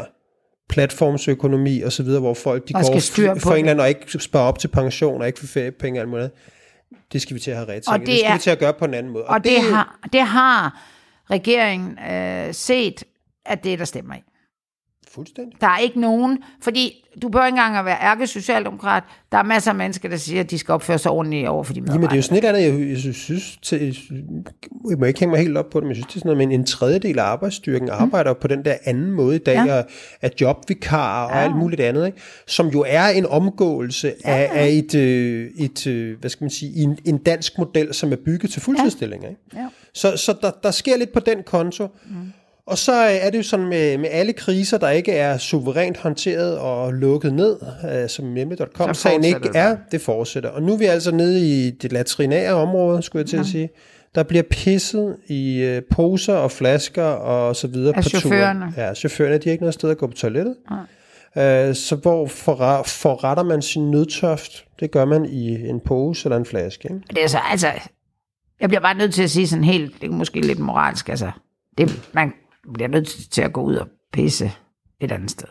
platformsøkonomi 0.69 1.81
og 1.81 1.91
så 1.91 2.03
videre, 2.03 2.19
hvor 2.21 2.33
folk 2.33 2.67
de 2.67 2.73
Og 2.75 2.83
går 2.91 2.99
styr 2.99 3.35
for 3.35 3.49
en 3.51 3.55
det. 3.55 3.59
eller 3.59 3.71
anden 3.71 3.79
og 3.79 3.89
ikke 3.89 4.19
sparer 4.19 4.43
op 4.47 4.59
til 4.59 4.67
pension 4.67 5.21
og 5.21 5.27
ikke 5.27 5.39
får 5.39 5.47
feriepenge 5.47 5.99
og 5.99 6.01
alt 6.01 6.09
muligt. 6.09 6.33
Det 7.13 7.21
skal 7.21 7.35
vi 7.35 7.39
til 7.39 7.51
at 7.51 7.57
have 7.57 7.69
ret 7.69 7.87
Og 7.87 7.99
det, 7.99 8.07
det 8.07 8.07
det 8.07 8.19
skal 8.19 8.29
er- 8.31 8.33
vi 8.35 8.39
til 8.39 8.49
at 8.49 8.59
gøre 8.59 8.73
på 8.73 8.85
en 8.85 8.93
anden 8.93 9.11
måde. 9.13 9.25
Og 9.25 9.43
det, 9.43 9.61
har, 9.61 9.99
det 10.13 10.21
har 10.21 10.81
regeringen 11.31 11.97
øh, 12.11 12.53
set, 12.53 13.03
at 13.45 13.63
det 13.63 13.73
er 13.73 13.77
der 13.77 13.85
stemmer 13.85 14.15
i. 14.15 14.19
Fuldstændig. 15.15 15.61
Der 15.61 15.67
er 15.67 15.77
ikke 15.77 15.99
nogen, 15.99 16.37
fordi 16.61 17.05
du 17.21 17.29
behøver 17.29 17.45
ikke 17.45 17.55
engang 17.57 17.77
at 17.77 17.85
være 17.85 17.97
ærke-socialdemokrat. 18.01 19.03
Der 19.31 19.37
er 19.37 19.43
masser 19.43 19.71
af 19.71 19.75
mennesker, 19.75 20.09
der 20.09 20.17
siger, 20.17 20.39
at 20.39 20.51
de 20.51 20.57
skal 20.57 20.73
opføre 20.73 20.97
sig 20.97 21.11
ordentligt 21.11 21.47
over 21.47 21.63
for 21.63 21.73
de 21.73 21.81
medarbejdere. 21.81 22.01
Jamen 22.01 22.09
det 22.09 22.13
er 22.13 22.17
jo 22.17 22.41
sådan 22.41 22.57
et 22.57 22.67
andet, 22.67 22.89
jeg, 22.89 23.05
jeg 23.05 23.13
synes, 23.15 23.57
til, 23.61 23.97
jeg 24.89 24.97
må 24.99 25.05
ikke 25.05 25.19
hænge 25.19 25.31
mig 25.31 25.39
helt 25.39 25.57
op 25.57 25.69
på 25.69 25.79
det, 25.79 25.83
men 25.87 25.89
jeg 25.89 25.95
synes, 25.95 26.07
det 26.07 26.15
er 26.15 26.19
sådan 26.19 26.37
noget 26.37 26.49
med 26.49 26.57
en, 26.57 26.65
tredjedel 26.65 27.19
af 27.19 27.23
arbejdsstyrken 27.23 27.89
arbejder 27.89 28.33
på 28.33 28.47
den 28.47 28.65
der 28.65 28.75
anden 28.85 29.11
måde 29.11 29.35
i 29.35 29.39
dag, 29.39 29.55
Ja. 29.55 29.63
ja. 29.65 29.77
og 29.77 29.85
er 30.21 30.29
jobvikarer 30.41 31.25
og 31.27 31.43
alt 31.43 31.55
muligt 31.55 31.81
andet, 31.81 32.05
ikke? 32.05 32.17
som 32.47 32.67
jo 32.67 32.85
er 32.87 33.07
en 33.07 33.25
omgåelse 33.25 34.13
af, 34.23 34.49
af 34.53 34.67
et, 34.69 34.95
øh, 34.95 35.49
et 35.57 35.87
øh, 35.87 36.19
hvad 36.19 36.29
skal 36.29 36.43
man 36.43 36.51
sige, 36.51 36.83
en, 36.83 36.97
en 37.05 37.17
dansk 37.17 37.57
model, 37.57 37.93
som 37.93 38.11
er 38.11 38.15
bygget 38.25 38.51
til 38.51 38.61
fuldtidsstillinger. 38.61 39.29
Ikke? 39.29 39.41
Ja. 39.55 39.67
Så, 39.93 40.17
så 40.17 40.35
der, 40.41 40.51
der 40.63 40.71
sker 40.71 40.97
lidt 40.97 41.13
på 41.13 41.19
den 41.19 41.43
konto. 41.43 41.87
Mm. 42.05 42.15
Og 42.71 42.77
så 42.77 42.91
er 42.93 43.29
det 43.29 43.37
jo 43.37 43.43
sådan 43.43 43.65
med, 43.67 43.97
med 43.97 44.09
alle 44.11 44.33
kriser, 44.33 44.77
der 44.77 44.89
ikke 44.89 45.11
er 45.11 45.37
suverænt 45.37 45.97
håndteret 45.97 46.57
og 46.57 46.93
lukket 46.93 47.33
ned, 47.33 47.57
øh, 47.93 48.09
som 48.09 48.25
nemlig.com 48.25 48.93
Så 48.93 49.01
sagen 49.01 49.23
ikke 49.23 49.39
det 49.39 49.51
er, 49.55 49.77
det 49.91 50.01
fortsætter. 50.01 50.49
Og 50.49 50.63
nu 50.63 50.73
er 50.73 50.77
vi 50.77 50.85
altså 50.85 51.11
nede 51.11 51.39
i 51.47 51.71
det 51.71 51.91
latrinære 51.91 52.53
område, 52.53 53.01
skulle 53.01 53.21
jeg 53.21 53.29
til 53.29 53.37
at 53.37 53.45
sige. 53.45 53.69
Der 54.15 54.23
bliver 54.23 54.43
pisset 54.43 55.15
i 55.27 55.57
øh, 55.61 55.81
poser 55.91 56.33
og 56.33 56.51
flasker 56.51 57.03
og 57.03 57.55
så 57.55 57.67
videre 57.67 57.95
Af 57.97 58.03
på 58.03 58.09
chaufførerne. 58.09 58.59
turen. 58.59 58.73
Ja, 58.77 58.93
chaufførerne, 58.93 59.37
de 59.37 59.43
har 59.43 59.51
ikke 59.51 59.63
noget 59.63 59.73
sted 59.73 59.89
at 59.89 59.97
gå 59.97 60.07
på 60.07 60.13
toilettet. 60.13 60.55
Øh, 61.37 61.75
så 61.75 61.95
hvor 62.01 62.25
forre- 62.25 62.83
forretter 62.87 63.43
man 63.43 63.61
sin 63.61 63.91
nødtørft? 63.91 64.65
Det 64.79 64.91
gør 64.91 65.05
man 65.05 65.25
i 65.25 65.69
en 65.69 65.79
pose 65.79 66.25
eller 66.25 66.37
en 66.37 66.45
flaske. 66.45 66.87
Ikke? 66.93 67.01
Det 67.09 67.23
er 67.23 67.27
så, 67.27 67.37
altså, 67.51 67.67
jeg 68.61 68.69
bliver 68.69 68.81
bare 68.81 68.97
nødt 68.97 69.13
til 69.13 69.23
at 69.23 69.29
sige 69.29 69.47
sådan 69.47 69.63
helt, 69.63 70.01
det 70.01 70.07
er 70.07 70.11
måske 70.11 70.41
lidt 70.41 70.59
moralsk, 70.59 71.09
altså, 71.09 71.31
det, 71.77 72.01
man 72.13 72.33
bliver 72.73 72.87
nødt 72.87 73.31
til 73.31 73.41
at 73.41 73.53
gå 73.53 73.61
ud 73.61 73.75
og 73.75 73.87
pisse 74.13 74.51
et 74.99 75.11
andet 75.11 75.31
sted, 75.31 75.47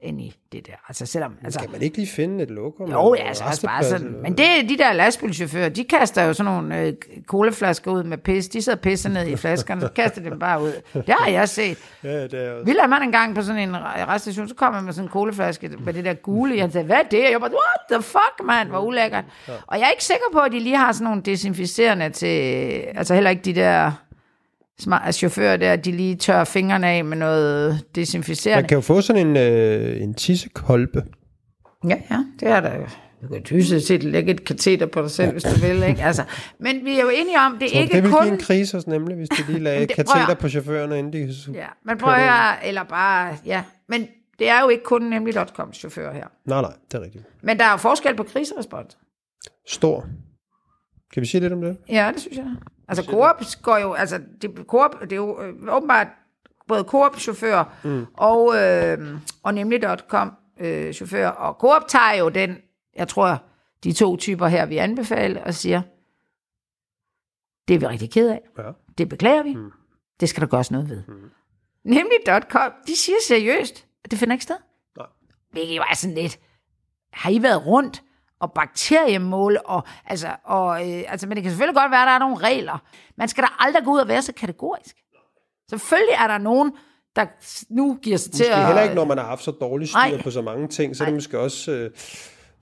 end 0.00 0.20
i 0.20 0.34
det 0.52 0.66
der. 0.66 0.72
Altså 0.88 1.06
selvom, 1.06 1.34
altså, 1.44 1.60
Kan 1.60 1.70
man 1.72 1.82
ikke 1.82 1.96
lige 1.96 2.08
finde 2.08 2.42
et 2.44 2.50
lokum? 2.50 2.90
jo, 2.90 3.14
ja, 3.14 3.22
altså, 3.28 3.44
en 3.44 3.48
altså 3.48 3.66
bare 3.66 3.84
sådan, 3.84 4.06
eller- 4.06 4.20
men 4.22 4.38
det 4.38 4.44
er 4.46 4.68
de 4.68 4.78
der 4.78 4.92
lastbilchauffører, 4.92 5.68
de 5.68 5.84
kaster 5.84 6.22
jo 6.24 6.32
sådan 6.32 6.52
nogle 6.52 6.80
øh, 6.80 6.92
colaflasker 7.26 7.90
ud 7.90 8.02
med 8.04 8.18
pis, 8.18 8.48
de 8.48 8.62
sidder 8.62 8.78
pisser 8.78 9.08
ned 9.10 9.26
i 9.26 9.36
flaskerne, 9.36 9.80
så 9.80 9.88
kaster 9.88 10.22
de 10.22 10.30
dem 10.30 10.38
bare 10.38 10.62
ud. 10.62 10.72
Det 10.94 11.14
har 11.18 11.30
jeg 11.30 11.48
set. 11.48 11.78
Ja, 12.04 12.22
det 12.22 12.34
er 12.34 12.52
også. 12.52 12.64
Vi 12.64 12.76
man 12.88 13.02
engang 13.02 13.34
på 13.34 13.42
sådan 13.42 13.68
en 13.68 13.76
reststation, 14.08 14.48
så 14.48 14.54
kom 14.54 14.74
han 14.74 14.84
med 14.84 14.92
sådan 14.92 15.08
en 15.08 15.12
colaflaske 15.12 15.68
med 15.84 15.92
det 15.94 16.04
der 16.04 16.14
gule. 16.14 16.60
Han 16.60 16.70
sagde, 16.70 16.86
hvad 16.86 16.96
er 16.96 17.02
det? 17.02 17.22
Jeg 17.22 17.32
var 17.32 17.38
bare, 17.38 17.50
what 17.50 18.00
the 18.00 18.02
fuck, 18.02 18.46
mand, 18.46 18.68
hvor 18.68 18.78
ulækkert. 18.80 19.24
Og 19.66 19.78
jeg 19.78 19.86
er 19.86 19.90
ikke 19.90 20.04
sikker 20.04 20.24
på, 20.32 20.38
at 20.38 20.52
de 20.52 20.58
lige 20.60 20.76
har 20.76 20.92
sådan 20.92 21.04
nogle 21.04 21.22
desinficerende 21.22 22.10
til, 22.10 22.26
altså 22.94 23.14
heller 23.14 23.30
ikke 23.30 23.42
de 23.42 23.54
der 23.54 23.92
smart, 24.80 25.14
chauffører 25.14 25.56
der, 25.56 25.76
de 25.76 25.92
lige 25.92 26.16
tør 26.16 26.44
fingrene 26.44 26.86
af 26.88 27.04
med 27.04 27.16
noget 27.16 27.70
Man 27.72 27.80
desinficerende. 27.94 28.68
kan 28.68 28.74
jo 28.76 28.80
få 28.80 29.00
sådan 29.00 29.26
en, 29.26 29.36
øh, 29.36 30.02
en 30.02 30.14
tissekolbe. 30.14 31.02
Ja, 31.88 31.96
ja, 32.10 32.24
det 32.40 32.48
er 32.48 32.60
der 32.60 32.74
jo. 32.76 32.86
Du 33.22 33.28
kan 33.28 33.42
tyse 33.42 33.80
set 33.80 34.02
lægge 34.02 34.32
et 34.32 34.44
kateter 34.44 34.86
på 34.86 35.02
dig 35.02 35.10
selv, 35.10 35.32
hvis 35.32 35.42
du 35.42 35.60
vil, 35.60 35.82
ikke? 35.82 36.02
Altså, 36.02 36.22
men 36.60 36.84
vi 36.84 36.98
er 36.98 37.02
jo 37.02 37.08
enige 37.14 37.38
om, 37.40 37.58
det 37.58 37.66
er 37.68 37.72
du, 37.72 37.78
ikke 37.82 37.94
det 37.94 38.02
vil 38.02 38.12
kun... 38.12 38.22
give 38.22 38.32
en 38.32 38.38
krise 38.40 38.76
også 38.76 38.90
nemlig, 38.90 39.16
hvis 39.16 39.28
de 39.28 39.42
lige 39.48 39.58
lagde 39.68 39.80
det- 39.86 39.96
kateter 39.96 40.26
at- 40.26 40.38
på 40.38 40.48
chaufførerne, 40.48 40.98
inden 40.98 41.12
de... 41.12 41.34
Ja, 41.54 41.66
men 41.86 41.98
prøv 41.98 42.12
at 42.12 42.20
høre, 42.20 42.66
eller 42.66 42.82
bare, 42.82 43.36
ja. 43.46 43.62
Men 43.88 44.06
det 44.38 44.48
er 44.48 44.62
jo 44.62 44.68
ikke 44.68 44.84
kun 44.84 45.02
nemlig.com 45.02 45.72
chauffører 45.72 46.14
her. 46.14 46.26
Nej, 46.46 46.60
nej, 46.60 46.72
det 46.92 46.98
er 46.98 47.02
rigtigt. 47.02 47.24
Men 47.42 47.58
der 47.58 47.64
er 47.64 47.70
jo 47.70 47.76
forskel 47.76 48.16
på 48.16 48.22
kriserespons. 48.22 48.98
Stor. 49.68 50.06
Kan 51.12 51.20
vi 51.20 51.26
sige 51.26 51.40
lidt 51.40 51.52
om 51.52 51.60
det? 51.60 51.76
Ja, 51.88 52.10
det 52.14 52.20
synes 52.20 52.36
jeg. 52.36 52.46
Altså 52.88 53.04
Coop 53.04 53.36
går 53.62 53.78
jo, 53.78 53.92
altså 53.92 54.20
det, 54.42 54.64
Coop, 54.66 55.00
det 55.00 55.12
er 55.12 55.16
jo 55.16 55.42
øh, 55.42 55.76
åbenbart 55.76 56.06
både 56.68 56.84
Coop-chauffører 56.84 57.64
mm. 57.84 58.06
og, 58.14 58.56
øh, 58.56 59.18
og 59.42 59.54
nemlig.com 59.54 60.32
øh. 60.60 60.94
Og 61.36 61.54
Coop 61.54 61.88
tager 61.88 62.14
jo 62.18 62.28
den, 62.28 62.56
jeg 62.96 63.08
tror, 63.08 63.42
de 63.84 63.92
to 63.92 64.16
typer 64.16 64.46
her, 64.46 64.66
vi 64.66 64.76
anbefaler 64.76 65.44
og 65.44 65.54
siger, 65.54 65.82
det 67.68 67.74
er 67.74 67.78
vi 67.78 67.86
rigtig 67.86 68.10
ked 68.10 68.28
af. 68.28 68.40
Ja. 68.58 68.70
Det 68.98 69.08
beklager 69.08 69.42
vi. 69.42 69.54
Mm. 69.54 69.70
Det 70.20 70.28
skal 70.28 70.40
der 70.40 70.46
gøres 70.46 70.70
noget 70.70 70.88
ved. 70.88 71.02
Mm. 71.08 71.30
Nemlig.com, 71.84 72.72
de 72.86 72.96
siger 72.96 73.16
seriøst, 73.28 73.86
at 74.04 74.10
det 74.10 74.18
finder 74.18 74.34
ikke 74.34 74.44
sted. 74.44 74.56
Nej. 74.96 75.06
Hvilket 75.50 75.76
jo 75.76 75.82
er 75.90 75.94
sådan 75.94 76.14
lidt, 76.14 76.38
har 77.12 77.30
I 77.30 77.42
været 77.42 77.66
rundt 77.66 78.02
og 78.40 78.52
bakteriemål, 78.52 79.58
og, 79.64 79.82
altså, 80.06 80.28
og, 80.44 80.90
øh, 80.90 81.04
altså, 81.08 81.26
men 81.26 81.36
det 81.36 81.42
kan 81.42 81.50
selvfølgelig 81.52 81.76
godt 81.76 81.90
være, 81.90 82.02
at 82.02 82.06
der 82.06 82.12
er 82.12 82.18
nogle 82.18 82.36
regler. 82.36 82.82
Man 83.18 83.28
skal 83.28 83.44
da 83.44 83.48
aldrig 83.58 83.84
gå 83.84 83.90
ud 83.90 83.98
og 83.98 84.08
være 84.08 84.22
så 84.22 84.32
kategorisk. 84.32 84.96
Selvfølgelig 85.70 86.14
er 86.18 86.26
der 86.26 86.38
nogen, 86.38 86.72
der 87.16 87.26
nu 87.70 87.98
giver 88.02 88.16
sig 88.16 88.32
til 88.32 88.46
Måske 88.46 88.54
at... 88.54 88.66
heller 88.66 88.82
ikke, 88.82 88.94
når 88.94 89.04
man 89.04 89.18
har 89.18 89.24
haft 89.24 89.44
så 89.44 89.50
dårlig 89.50 89.88
styr 89.88 89.98
Nej. 89.98 90.22
på 90.22 90.30
så 90.30 90.42
mange 90.42 90.68
ting, 90.68 90.96
så 90.96 91.04
er 91.04 91.06
det 91.06 91.14
måske 91.14 91.38
også 91.38 91.72
øh, 91.72 91.90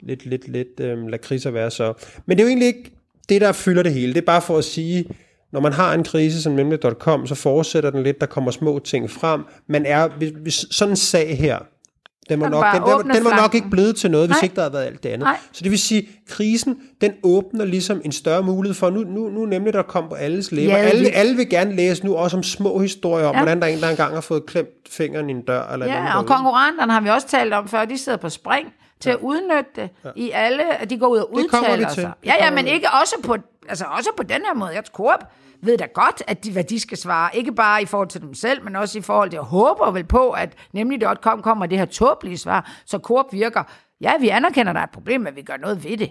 lidt, 0.00 0.26
lidt, 0.26 0.48
lidt 0.48 0.80
øh, 0.80 1.06
lakrids 1.08 1.46
at 1.46 1.54
være 1.54 1.70
så. 1.70 1.92
Men 2.26 2.38
det 2.38 2.42
er 2.42 2.46
jo 2.46 2.48
egentlig 2.48 2.66
ikke 2.66 2.92
det, 3.28 3.40
der 3.40 3.52
fylder 3.52 3.82
det 3.82 3.92
hele. 3.92 4.14
Det 4.14 4.20
er 4.20 4.26
bare 4.26 4.42
for 4.42 4.58
at 4.58 4.64
sige, 4.64 5.04
når 5.52 5.60
man 5.60 5.72
har 5.72 5.94
en 5.94 6.04
krise 6.04 6.42
som 6.42 6.52
nemlig.com, 6.52 7.26
så 7.26 7.34
fortsætter 7.34 7.90
den 7.90 8.02
lidt, 8.02 8.20
der 8.20 8.26
kommer 8.26 8.50
små 8.50 8.78
ting 8.78 9.10
frem. 9.10 9.44
Man 9.66 9.86
er, 9.86 10.08
hvis, 10.08 10.30
hvis 10.30 10.66
sådan 10.70 10.92
en 10.92 10.96
sag 10.96 11.38
her, 11.38 11.58
den 12.28 12.40
var, 12.40 12.48
nok, 12.48 12.64
den, 12.74 13.04
den, 13.04 13.14
den 13.16 13.24
var 13.24 13.36
nok 13.42 13.54
ikke 13.54 13.70
blevet 13.70 13.96
til 13.96 14.10
noget, 14.10 14.28
hvis 14.28 14.34
Nej. 14.36 14.42
ikke 14.44 14.54
der 14.56 14.60
havde 14.62 14.72
været 14.72 14.86
alt 14.86 15.02
det 15.02 15.08
andet. 15.08 15.24
Nej. 15.26 15.36
Så 15.52 15.62
det 15.62 15.70
vil 15.70 15.78
sige, 15.78 16.08
krisen, 16.28 16.76
den 17.00 17.12
åbner 17.22 17.64
ligesom 17.64 18.00
en 18.04 18.12
større 18.12 18.42
mulighed 18.42 18.74
for, 18.74 18.90
nu, 18.90 19.00
nu, 19.04 19.28
nu 19.28 19.46
nemlig 19.46 19.72
der 19.72 19.82
kom 19.82 20.08
på 20.08 20.14
alles 20.14 20.52
læber. 20.52 20.72
Ja, 20.72 20.78
alle, 20.78 21.08
alle 21.10 21.36
vil 21.36 21.48
gerne 21.48 21.76
læse 21.76 22.04
nu 22.06 22.14
også 22.16 22.36
om 22.36 22.42
små 22.42 22.78
historier 22.78 23.26
om, 23.26 23.32
Ja. 23.34 23.38
ja. 23.38 23.44
hvordan 23.44 23.60
der 23.60 23.66
er 23.66 23.70
en, 23.72 23.80
der 23.80 23.88
engang 23.88 24.14
har 24.14 24.20
fået 24.20 24.46
klemt 24.46 24.68
fingeren 24.90 25.28
i 25.30 25.32
en 25.32 25.42
dør. 25.42 25.72
Eller 25.72 25.86
Ja, 25.86 26.18
og 26.18 26.26
konkurrenterne 26.26 26.92
har 26.92 27.00
vi 27.00 27.08
også 27.08 27.26
talt 27.28 27.52
om 27.52 27.68
før, 27.68 27.84
de 27.84 27.98
sidder 27.98 28.18
på 28.18 28.28
spring 28.28 28.68
til 29.00 29.10
at 29.10 29.16
udnytte 29.20 29.70
det 29.76 29.88
ja. 30.04 30.10
i 30.16 30.30
alle, 30.30 30.76
at 30.80 30.90
de 30.90 30.98
går 30.98 31.06
ud 31.08 31.18
og 31.18 31.34
udtaler 31.34 31.88
sig. 31.88 32.04
Det 32.04 32.28
Ja, 32.30 32.44
ja, 32.44 32.50
men 32.50 32.66
ikke 32.66 32.86
også 33.02 33.14
på, 33.24 33.36
altså 33.68 33.84
også 33.96 34.08
på 34.16 34.22
den 34.22 34.40
her 34.46 34.54
måde. 34.54 34.70
Jeg 34.70 34.84
tror, 34.84 35.28
ved 35.62 35.78
da 35.78 35.86
godt, 35.94 36.22
at 36.26 36.44
de, 36.44 36.52
hvad 36.52 36.64
de 36.64 36.80
skal 36.80 36.98
svare. 36.98 37.36
Ikke 37.36 37.52
bare 37.52 37.82
i 37.82 37.86
forhold 37.86 38.08
til 38.08 38.20
dem 38.20 38.34
selv, 38.34 38.64
men 38.64 38.76
også 38.76 38.98
i 38.98 39.02
forhold 39.02 39.30
til, 39.30 39.36
jeg 39.36 39.44
håber 39.44 39.90
vel 39.90 40.04
på, 40.04 40.30
at 40.30 40.54
nemlig.com 40.72 41.42
kommer 41.42 41.66
det 41.66 41.78
her 41.78 41.84
tåbelige 41.84 42.38
svar, 42.38 42.70
så 42.86 42.98
Coop 42.98 43.26
virker, 43.32 43.62
ja, 44.00 44.12
vi 44.20 44.28
anerkender, 44.28 44.70
at 44.70 44.74
der 44.74 44.80
er 44.80 44.86
et 44.86 44.90
problem, 44.90 45.20
men 45.20 45.36
vi 45.36 45.42
gør 45.42 45.56
noget 45.56 45.84
ved 45.84 45.96
det. 45.96 46.10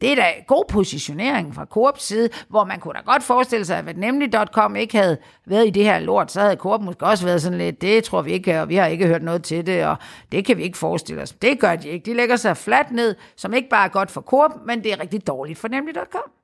Det 0.00 0.12
er 0.12 0.16
da 0.16 0.26
god 0.46 0.64
positionering 0.68 1.54
fra 1.54 1.64
Coops 1.64 2.02
side, 2.02 2.28
hvor 2.48 2.64
man 2.64 2.80
kunne 2.80 2.94
da 2.94 3.00
godt 3.12 3.22
forestille 3.22 3.64
sig, 3.64 3.78
at 3.78 3.96
nemlig.com 3.96 4.76
ikke 4.76 4.98
havde 4.98 5.18
været 5.46 5.66
i 5.66 5.70
det 5.70 5.84
her 5.84 5.98
lort, 5.98 6.32
så 6.32 6.40
havde 6.40 6.56
Coop 6.56 6.82
måske 6.82 7.06
også 7.06 7.24
været 7.24 7.42
sådan 7.42 7.58
lidt, 7.58 7.82
det 7.82 8.04
tror 8.04 8.22
vi 8.22 8.32
ikke, 8.32 8.60
og 8.60 8.68
vi 8.68 8.74
har 8.74 8.86
ikke 8.86 9.06
hørt 9.06 9.22
noget 9.22 9.42
til 9.42 9.66
det, 9.66 9.86
og 9.86 9.96
det 10.32 10.44
kan 10.44 10.56
vi 10.56 10.62
ikke 10.62 10.78
forestille 10.78 11.22
os. 11.22 11.32
Det 11.32 11.60
gør 11.60 11.76
de 11.76 11.88
ikke. 11.88 12.10
De 12.10 12.16
lægger 12.16 12.36
sig 12.36 12.56
fladt 12.56 12.90
ned, 12.90 13.14
som 13.36 13.54
ikke 13.54 13.68
bare 13.68 13.84
er 13.84 13.88
godt 13.88 14.10
for 14.10 14.20
Coop, 14.20 14.50
men 14.66 14.84
det 14.84 14.92
er 14.92 15.00
rigtig 15.00 15.26
dårligt 15.26 15.58
for 15.58 15.68
nemlig.com. 15.68 16.37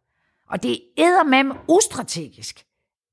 Og 0.55 0.63
det 0.63 0.79
er 0.99 1.25
med 1.25 1.55
ustrategisk 1.69 2.65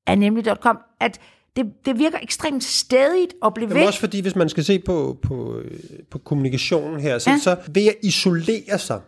af 0.07 0.17
nemlig.com, 0.17 0.77
at 0.99 1.19
det, 1.55 1.65
det 1.85 1.99
virker 1.99 2.17
ekstremt 2.21 2.63
stedigt 2.63 3.33
at 3.45 3.53
blive 3.53 3.67
Men 3.67 3.77
ved. 3.77 3.87
også 3.87 3.99
fordi, 3.99 4.21
hvis 4.21 4.35
man 4.35 4.49
skal 4.49 4.63
se 4.63 4.79
på, 4.79 5.17
på, 5.21 5.59
øh, 5.59 5.71
på 6.11 6.17
kommunikationen 6.17 6.99
her, 6.99 7.17
så, 7.19 7.29
Ja. 7.29 7.37
så 7.37 7.55
ved 7.73 7.87
at 7.87 7.95
isolere 8.03 8.77
sig, 8.79 9.01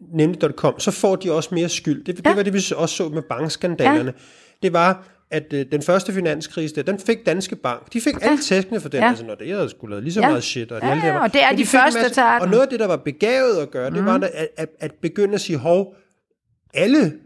nemlig.com, 0.00 0.80
så 0.80 0.90
får 0.90 1.16
de 1.16 1.32
også 1.32 1.54
mere 1.54 1.68
skyld. 1.68 2.04
Det, 2.04 2.20
Ja. 2.24 2.28
det 2.30 2.36
var 2.36 2.42
det, 2.42 2.52
vi 2.52 2.58
også 2.76 2.94
så 2.96 3.08
med 3.08 3.22
bankskandalerne. 3.22 4.12
Ja. 4.16 4.22
Det 4.62 4.72
var, 4.72 5.06
at 5.30 5.52
øh, 5.52 5.66
den 5.72 5.82
første 5.82 6.12
finanskrise, 6.12 6.74
der, 6.74 6.82
den 6.82 6.98
fik 6.98 7.26
Danske 7.26 7.56
Bank. 7.56 7.92
De 7.92 8.00
fik 8.00 8.14
ja. 8.14 8.26
alle 8.26 8.38
tæskene 8.42 8.80
for 8.80 8.88
den, 8.88 9.00
Ja. 9.00 9.08
altså 9.08 9.24
når 9.24 9.34
det 9.34 9.48
havde 9.54 9.68
skulle 9.70 9.90
lavet 9.90 10.02
lige 10.04 10.12
så 10.14 10.20
Ja. 10.20 10.28
meget 10.28 10.44
shit. 10.44 10.72
Og, 10.72 10.80
Ja, 10.82 10.90
alt 10.90 11.02
det, 11.02 11.12
var. 11.12 11.18
og 11.18 11.32
det 11.32 11.42
er 11.42 11.48
Men 11.50 11.56
de 11.56 11.62
en 11.62 11.66
første, 11.66 12.00
der 12.00 12.08
tager. 12.08 12.40
Og 12.40 12.48
noget 12.48 12.62
af 12.62 12.68
det, 12.68 12.80
der 12.80 12.86
var 12.86 12.96
begavet 12.96 13.56
at 13.62 13.70
gøre, 13.70 13.86
det 13.90 13.96
Mhm. 13.96 14.06
var 14.06 14.14
at, 14.14 14.48
at, 14.56 14.68
at 14.80 14.92
begynde 15.02 15.34
at 15.34 15.40
sige, 15.40 15.58
hov, 15.58 15.94
alle 16.74 17.04
mm, 17.08 17.20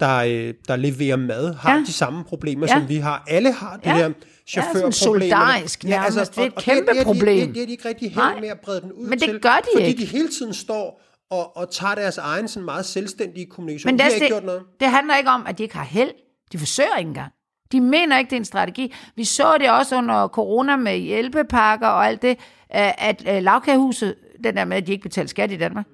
der, 0.00 0.16
øh, 0.18 0.54
der 0.68 0.76
leverer 0.76 1.16
mad, 1.16 1.54
har 1.54 1.70
Ja. 1.70 1.76
ja. 1.76 1.84
de 1.84 1.92
samme 1.92 2.24
problemer, 2.24 2.66
Ja. 2.66 2.74
ja. 2.74 2.80
som 2.80 2.88
vi 2.88 2.96
har. 2.96 3.24
Alle 3.28 3.52
har 3.52 3.76
det 3.76 3.86
Ja. 3.86 3.92
her 3.94 3.98
Ja, 3.98 4.04
sådan 4.04 4.14
chaufførproblemer. 4.48 4.90
solidarisk 4.90 5.84
nærmest. 5.84 6.34
Det 6.36 6.42
er 6.42 6.46
et 6.46 6.52
og 6.56 6.62
kæmpe 6.62 6.90
det, 6.90 6.96
det, 6.96 7.04
problem. 7.06 7.38
Det, 7.38 7.46
det, 7.48 7.54
det 7.54 7.62
er 7.62 7.66
de 7.66 7.72
ikke 7.72 7.88
rigtig 7.88 8.08
held 8.14 8.40
med 8.40 8.48
at 8.48 8.60
brede 8.60 8.80
den 8.80 8.92
ud 8.92 9.06
Men 9.06 9.18
det 9.18 9.28
til, 9.28 9.40
gør 9.40 9.56
de 9.62 9.68
fordi 9.74 9.86
ikke. 9.86 10.00
de 10.00 10.06
hele 10.06 10.28
tiden 10.28 10.54
står 10.54 11.02
og, 11.30 11.56
og 11.56 11.70
tager 11.70 11.94
deres 11.94 12.18
egen 12.18 12.48
sådan 12.48 12.64
meget 12.64 12.84
selvstændige 12.86 13.46
kommunikation. 13.46 13.88
Men 13.92 13.98
de 13.98 14.02
har 14.02 14.10
det, 14.10 14.14
ikke 14.16 14.26
gjort 14.26 14.44
noget. 14.44 14.62
det 14.80 14.88
handler 14.88 15.16
ikke 15.16 15.30
om, 15.30 15.46
at 15.46 15.58
de 15.58 15.62
ikke 15.62 15.76
har 15.76 15.84
held. 15.84 16.10
De 16.52 16.58
forsøger 16.58 16.96
ikke 16.98 17.08
engang. 17.08 17.32
De 17.72 17.80
mener 17.80 18.18
ikke, 18.18 18.30
det 18.30 18.36
er 18.36 18.40
en 18.40 18.44
strategi. 18.44 18.94
Vi 19.16 19.24
så 19.24 19.56
det 19.60 19.70
også 19.70 19.96
under 19.96 20.28
corona 20.28 20.76
med 20.76 20.96
hjælpepakker 20.98 21.86
og 21.88 22.06
alt 22.06 22.22
det, 22.22 22.38
at 22.70 23.24
øh, 23.28 23.42
lavkagehuset, 23.42 24.14
den 24.44 24.56
der 24.56 24.64
med, 24.64 24.76
at 24.76 24.86
de 24.86 24.92
ikke 24.92 25.02
betalte 25.02 25.28
skat 25.30 25.52
i 25.52 25.56
Danmark, 25.56 25.86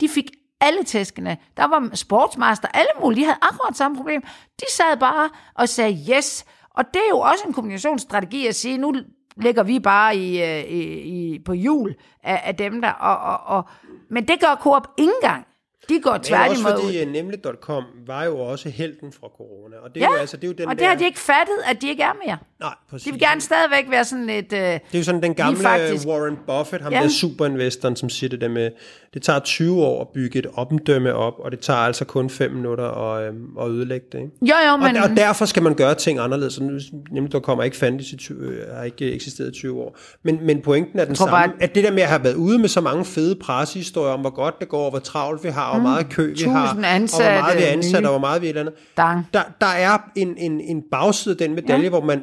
de 0.00 0.08
fik 0.08 0.30
alle 0.64 0.82
tæskene. 0.84 1.36
Der 1.56 1.64
var 1.64 1.90
sportsmaster, 1.94 2.68
alle 2.68 2.90
mulige, 3.00 3.20
de 3.20 3.24
havde 3.24 3.38
akkurat 3.42 3.76
samme 3.76 3.96
problem. 3.96 4.22
De 4.60 4.66
sad 4.70 4.96
bare 5.00 5.30
og 5.54 5.68
sagde 5.68 6.14
yes. 6.16 6.44
Og 6.70 6.84
det 6.94 7.00
er 7.04 7.08
jo 7.10 7.18
også 7.18 7.44
en 7.46 7.52
kommunikationsstrategi 7.52 8.46
at 8.46 8.54
sige, 8.54 8.78
nu 8.78 8.94
ligger 9.36 9.62
vi 9.62 9.80
bare 9.80 10.16
i, 10.16 10.42
øh, 10.42 10.64
i, 10.64 10.82
i, 11.00 11.38
på 11.38 11.52
jul 11.52 11.94
af, 12.22 12.42
af 12.44 12.56
dem 12.56 12.80
der. 12.80 12.90
Og, 12.90 13.16
og, 13.16 13.56
og, 13.56 13.68
men 14.10 14.28
det 14.28 14.40
gør 14.40 14.54
Coop 14.60 14.88
ikke 14.96 15.12
engang. 15.22 15.46
De 15.88 16.00
går 16.02 16.10
Men 16.10 16.18
også 16.18 16.28
tværtimod 16.30 16.72
fordi 16.82 17.02
uh, 17.06 17.12
nemlig.com 17.12 17.84
var 18.06 18.24
jo 18.24 18.38
også 18.38 18.68
helten 18.68 19.12
fra 19.12 19.28
corona. 19.36 19.76
Og 19.84 19.94
det 19.94 20.02
er 20.02 20.06
Ja, 20.06 20.12
jo, 20.12 20.18
altså, 20.20 20.36
det 20.36 20.44
er 20.44 20.48
jo 20.48 20.52
den 20.54 20.66
og 20.66 20.70
det 20.70 20.80
der, 20.80 20.88
har 20.88 20.94
de 20.96 21.04
ikke 21.04 21.18
fattet, 21.18 21.54
at 21.70 21.82
de 21.82 21.88
ikke 21.88 22.02
er 22.02 22.12
mere. 22.26 22.36
Nej, 22.60 22.74
præcis. 22.90 23.04
De 23.04 23.10
vil 23.10 23.20
gerne 23.20 23.40
stadigvæk 23.40 23.90
være 23.90 24.04
sådan 24.04 24.26
lidt... 24.26 24.52
Øh, 24.52 24.58
Det 24.58 24.74
er 24.92 24.98
jo 24.98 25.02
sådan 25.04 25.22
den 25.22 25.34
gamle 25.34 25.60
faktisk- 25.60 26.06
Warren 26.08 26.38
Buffett, 26.46 26.82
ham 26.82 26.92
Ja. 26.92 27.00
der 27.02 27.08
superinvestoren, 27.08 27.96
som 27.96 28.08
siger 28.08 28.30
det 28.30 28.40
der 28.40 28.48
med, 28.48 28.70
det 29.14 29.22
tager 29.22 29.38
20 29.38 29.82
år 29.82 30.00
at 30.00 30.08
bygge 30.08 30.38
et 30.38 30.46
omdømme 30.54 31.14
op, 31.14 31.34
og 31.38 31.50
det 31.52 31.60
tager 31.60 31.78
altså 31.80 32.04
kun 32.04 32.30
5 32.30 32.50
minutter 32.50 32.84
at, 33.12 33.28
øhm, 33.28 33.58
at 33.60 33.68
ødelægge 33.68 34.06
det. 34.12 34.18
Ikke? 34.18 34.30
jo, 34.42 34.54
jo, 34.70 34.76
men... 34.76 34.96
Og, 34.96 35.02
og 35.10 35.16
derfor 35.16 35.44
skal 35.44 35.62
man 35.62 35.74
gøre 35.74 35.94
ting 35.94 36.18
anderledes. 36.18 36.60
Nu, 36.60 36.78
nemlig, 37.10 37.32
der 37.32 37.40
kommer 37.40 37.64
ikke 37.64 37.76
fandtes 37.76 38.12
i 38.12 38.16
20, 38.16 38.38
øh, 38.38 38.74
har 38.76 38.84
ikke 38.84 39.12
eksisteret 39.12 39.48
i 39.48 39.52
20 39.52 39.80
år. 39.80 39.96
Men, 40.22 40.38
men 40.46 40.60
pointen 40.62 40.98
er 40.98 41.04
den 41.04 41.16
samme. 41.16 41.30
bare, 41.30 41.50
at 41.60 41.74
det 41.74 41.84
der 41.84 41.92
med 41.92 42.02
at 42.02 42.08
have 42.08 42.24
været 42.24 42.34
ude 42.34 42.58
med 42.58 42.68
så 42.68 42.80
mange 42.80 43.04
fede 43.04 43.36
pressehistorier 43.36 44.12
om, 44.12 44.20
hvor 44.20 44.30
godt 44.30 44.60
det 44.60 44.68
går, 44.68 44.90
hvor 44.90 44.98
travlt 44.98 45.44
vi 45.44 45.48
har, 45.48 45.70
og 45.70 45.73
hvor 45.74 45.88
meget 45.90 46.08
kø 46.08 46.22
vi 46.22 46.28
har, 46.28 46.34
Tusind 46.34 46.56
og 46.56 46.74
hvor 46.74 46.84
ansatte, 46.84 47.40
meget 47.40 47.58
vi 47.58 47.62
er 47.62 47.66
ansat, 47.68 48.00
nye. 48.02 48.06
og 48.06 48.10
hvor 48.12 48.20
meget 48.20 48.42
vi 48.42 48.46
er 48.46 48.50
et 48.50 48.58
eller 48.58 48.72
andet. 48.72 49.24
Der, 49.34 49.42
der 49.60 49.66
er 49.66 49.98
en, 50.16 50.34
en, 50.38 50.60
en 50.60 50.82
bagside 50.90 51.32
af 51.32 51.38
den 51.38 51.54
medalje, 51.54 51.82
ja. 51.82 51.88
hvor 51.88 52.04
man 52.04 52.22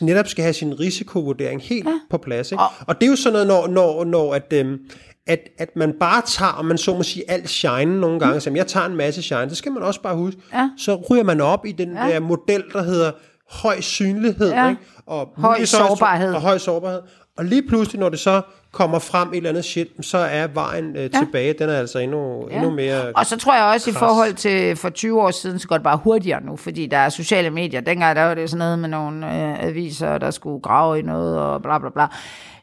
netop 0.00 0.28
skal 0.28 0.42
have 0.42 0.52
sin 0.52 0.80
risikovurdering 0.80 1.62
helt 1.62 1.86
ja. 1.86 1.92
på 2.10 2.18
plads. 2.18 2.52
Ikke? 2.52 2.64
Og- 2.86 3.00
det 3.00 3.06
er 3.06 3.10
jo 3.10 3.16
sådan 3.16 3.32
noget, 3.32 3.46
når, 3.48 3.66
når, 3.66 4.04
når 4.04 4.34
at, 4.34 4.52
øhm, 4.52 4.78
at, 5.26 5.38
at 5.58 5.68
man 5.76 5.94
bare 6.00 6.22
tager, 6.26 6.52
om 6.52 6.64
man 6.64 6.78
så 6.78 6.94
må 6.96 7.02
sige, 7.02 7.30
alt 7.30 7.48
shine 7.50 8.00
nogle 8.00 8.20
gange. 8.20 8.40
Så 8.40 8.50
jeg 8.54 8.66
tager 8.66 8.86
en 8.86 8.96
masse 8.96 9.22
shine, 9.22 9.48
det 9.48 9.56
skal 9.56 9.72
man 9.72 9.82
også 9.82 10.02
bare 10.02 10.16
huske. 10.16 10.40
Ja. 10.54 10.70
Så 10.78 10.94
ryger 11.10 11.24
man 11.24 11.40
op 11.40 11.66
i 11.66 11.72
den 11.72 11.92
Ja. 11.96 12.08
der 12.08 12.20
model, 12.20 12.64
der 12.72 12.82
hedder 12.82 13.10
høj 13.50 13.80
synlighed. 13.80 14.50
Ja. 14.50 14.68
Ikke? 14.68 14.80
Og 15.06 15.28
Høj 15.36 15.64
sårbarhed. 15.64 16.34
Og 16.34 16.40
høj 16.40 16.58
sårbarhed. 16.58 17.00
Og 17.38 17.44
lige 17.44 17.62
pludselig, 17.68 18.00
når 18.00 18.08
det 18.08 18.18
så 18.18 18.42
kommer 18.76 18.98
frem 18.98 19.28
et 19.28 19.36
eller 19.36 19.48
andet 19.48 19.64
shit, 19.64 19.88
så 20.00 20.18
er 20.18 20.46
vejen 20.46 20.96
øh, 20.96 21.02
ja. 21.02 21.08
tilbage. 21.08 21.52
Den 21.52 21.68
er 21.68 21.78
altså 21.78 21.98
endnu, 21.98 22.48
ja. 22.50 22.56
endnu 22.56 22.70
mere... 22.70 23.12
Og 23.14 23.26
så 23.26 23.36
tror 23.36 23.54
jeg 23.54 23.64
også, 23.64 23.90
Kras. 23.90 23.96
i 23.96 23.98
forhold 23.98 24.34
til 24.34 24.76
for 24.76 24.90
20 24.90 25.22
år 25.22 25.30
siden, 25.30 25.58
så 25.58 25.68
går 25.68 25.76
det 25.76 25.84
bare 25.84 25.96
hurtigere 26.04 26.44
nu, 26.44 26.56
fordi 26.56 26.86
der 26.86 26.96
er 26.96 27.08
sociale 27.08 27.50
medier. 27.50 27.80
Dengang 27.80 28.16
der 28.16 28.22
var 28.22 28.34
det 28.34 28.50
sådan 28.50 28.58
noget 28.58 28.78
med 28.78 28.88
nogle 28.88 29.26
øh, 29.26 29.64
aviser, 29.64 30.18
der 30.18 30.30
skulle 30.30 30.62
grave 30.62 30.98
i 30.98 31.02
noget 31.02 31.38
og 31.38 31.62
bla 31.62 31.78
bla 31.78 31.90
bla. 31.90 32.06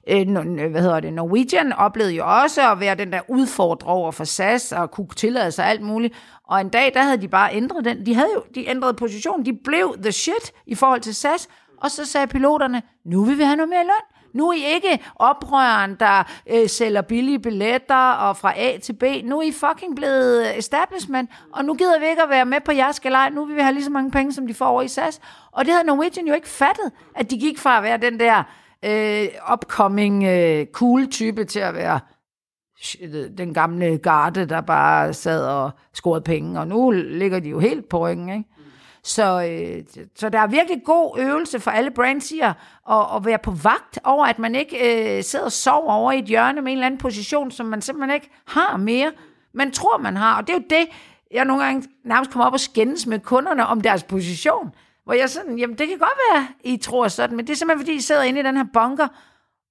Øh, 0.07 0.21
no- 0.21 0.69
hvad 0.69 0.81
hedder 0.81 0.99
det? 0.99 1.13
Norwegian 1.13 1.73
oplevede 1.73 2.13
jo 2.13 2.23
også 2.41 2.71
at 2.71 2.79
være 2.79 2.95
den 2.95 3.11
der 3.11 3.19
udfordrer 3.27 3.89
over 3.89 4.11
for 4.11 4.23
SAS 4.23 4.71
og 4.71 4.91
kunne 4.91 5.07
tillade 5.15 5.51
sig 5.51 5.65
alt 5.65 5.81
muligt. 5.81 6.13
Og 6.47 6.61
en 6.61 6.69
dag, 6.69 6.91
der 6.93 7.03
havde 7.03 7.17
de 7.17 7.27
bare 7.27 7.55
ændret 7.55 7.85
den. 7.85 8.05
De 8.05 8.15
havde 8.15 8.29
jo 8.35 8.43
de 8.55 8.69
ændrede 8.69 8.93
position. 8.93 9.45
De 9.45 9.53
blev 9.63 9.95
the 10.03 10.11
shit 10.11 10.51
i 10.67 10.75
forhold 10.75 11.01
til 11.01 11.15
SAS. 11.15 11.47
Og 11.81 11.91
så 11.91 12.05
sagde 12.05 12.27
piloterne, 12.27 12.81
nu 13.05 13.23
vil 13.23 13.37
vi 13.37 13.43
have 13.43 13.55
noget 13.55 13.69
mere 13.69 13.83
løn. 13.83 14.12
Nu 14.33 14.49
er 14.49 14.53
I 14.53 14.73
ikke 14.73 14.99
oprøreren, 15.15 15.95
der 15.99 16.23
øh, 16.49 16.69
sælger 16.69 17.01
billige 17.01 17.39
billetter 17.39 18.11
og 18.11 18.37
fra 18.37 18.53
A 18.59 18.77
til 18.77 18.93
B. 18.93 19.03
Nu 19.23 19.39
er 19.39 19.43
I 19.43 19.51
fucking 19.51 19.95
blevet 19.95 20.57
establishment, 20.57 21.29
og 21.53 21.65
nu 21.65 21.73
gider 21.73 21.99
vi 21.99 22.05
ikke 22.05 22.23
at 22.23 22.29
være 22.29 22.45
med 22.45 22.61
på 22.65 22.71
jeres 22.71 22.99
galej. 22.99 23.29
Nu 23.29 23.45
vil 23.45 23.55
vi 23.55 23.61
have 23.61 23.73
lige 23.73 23.83
så 23.83 23.91
mange 23.91 24.11
penge, 24.11 24.33
som 24.33 24.47
de 24.47 24.53
får 24.53 24.65
over 24.65 24.81
i 24.81 24.87
SAS. 24.87 25.21
Og 25.51 25.65
det 25.65 25.73
havde 25.73 25.87
Norwegian 25.87 26.27
jo 26.27 26.33
ikke 26.33 26.47
fattet, 26.47 26.91
at 27.15 27.31
de 27.31 27.39
gik 27.39 27.59
fra 27.59 27.77
at 27.77 27.83
være 27.83 27.97
den 27.97 28.19
der 28.19 28.43
øh, 28.85 29.27
upcoming 29.53 30.23
øh, 30.23 30.65
cool 30.65 31.07
type 31.07 31.45
til 31.45 31.59
at 31.59 31.73
være 31.73 31.99
øh, 33.01 33.29
den 33.37 33.53
gamle 33.53 33.97
garde, 33.97 34.45
der 34.45 34.61
bare 34.61 35.13
sad 35.13 35.45
og 35.45 35.71
scorede 35.93 36.23
penge. 36.23 36.59
Og 36.59 36.67
nu 36.67 36.91
ligger 36.91 37.39
de 37.39 37.49
jo 37.49 37.59
helt 37.59 37.89
på 37.89 37.99
ryggen, 37.99 38.29
ikke? 38.29 38.52
Så, 39.03 39.43
øh, 39.49 39.83
så 40.15 40.29
der 40.29 40.39
er 40.39 40.47
virkelig 40.47 40.83
god 40.85 41.19
øvelse 41.19 41.59
for 41.59 41.71
alle 41.71 41.91
brandsier 41.91 42.49
at, 42.49 42.55
at, 42.89 43.15
at 43.15 43.25
være 43.25 43.37
på 43.37 43.51
vagt 43.51 43.99
over, 44.03 44.25
at 44.25 44.39
man 44.39 44.55
ikke 44.55 45.17
øh, 45.17 45.23
sidder 45.23 45.45
og 45.45 45.51
sover 45.51 45.93
over 45.93 46.11
i 46.11 46.19
et 46.19 46.25
hjørne 46.25 46.61
med 46.61 46.71
en 46.71 46.77
eller 46.77 46.85
anden 46.85 46.97
position, 46.97 47.51
som 47.51 47.65
man 47.65 47.81
simpelthen 47.81 48.15
ikke 48.15 48.29
har 48.47 48.77
mere. 48.77 49.11
Man 49.53 49.71
tror, 49.71 49.97
man 49.97 50.17
har, 50.17 50.37
og 50.37 50.47
det 50.47 50.53
er 50.53 50.57
jo 50.57 50.65
det, 50.69 50.87
jeg 51.31 51.45
nogle 51.45 51.63
gange 51.63 51.89
nærmest 52.05 52.31
kommer 52.31 52.45
op 52.45 52.53
og 52.53 52.59
skændes 52.59 53.07
med 53.07 53.19
kunderne 53.19 53.65
om 53.65 53.81
deres 53.81 54.03
position. 54.03 54.71
Hvor 55.03 55.13
jeg 55.13 55.29
sådan, 55.29 55.59
jamen 55.59 55.77
det 55.77 55.87
kan 55.87 55.97
godt 55.97 56.19
være, 56.31 56.47
I 56.63 56.77
tror 56.77 57.07
sådan, 57.07 57.35
men 57.35 57.47
det 57.47 57.53
er 57.53 57.57
simpelthen 57.57 57.85
fordi, 57.85 57.97
I 57.97 58.01
sidder 58.01 58.23
inde 58.23 58.39
i 58.39 58.43
den 58.43 58.57
her 58.57 58.65
bunker, 58.73 59.07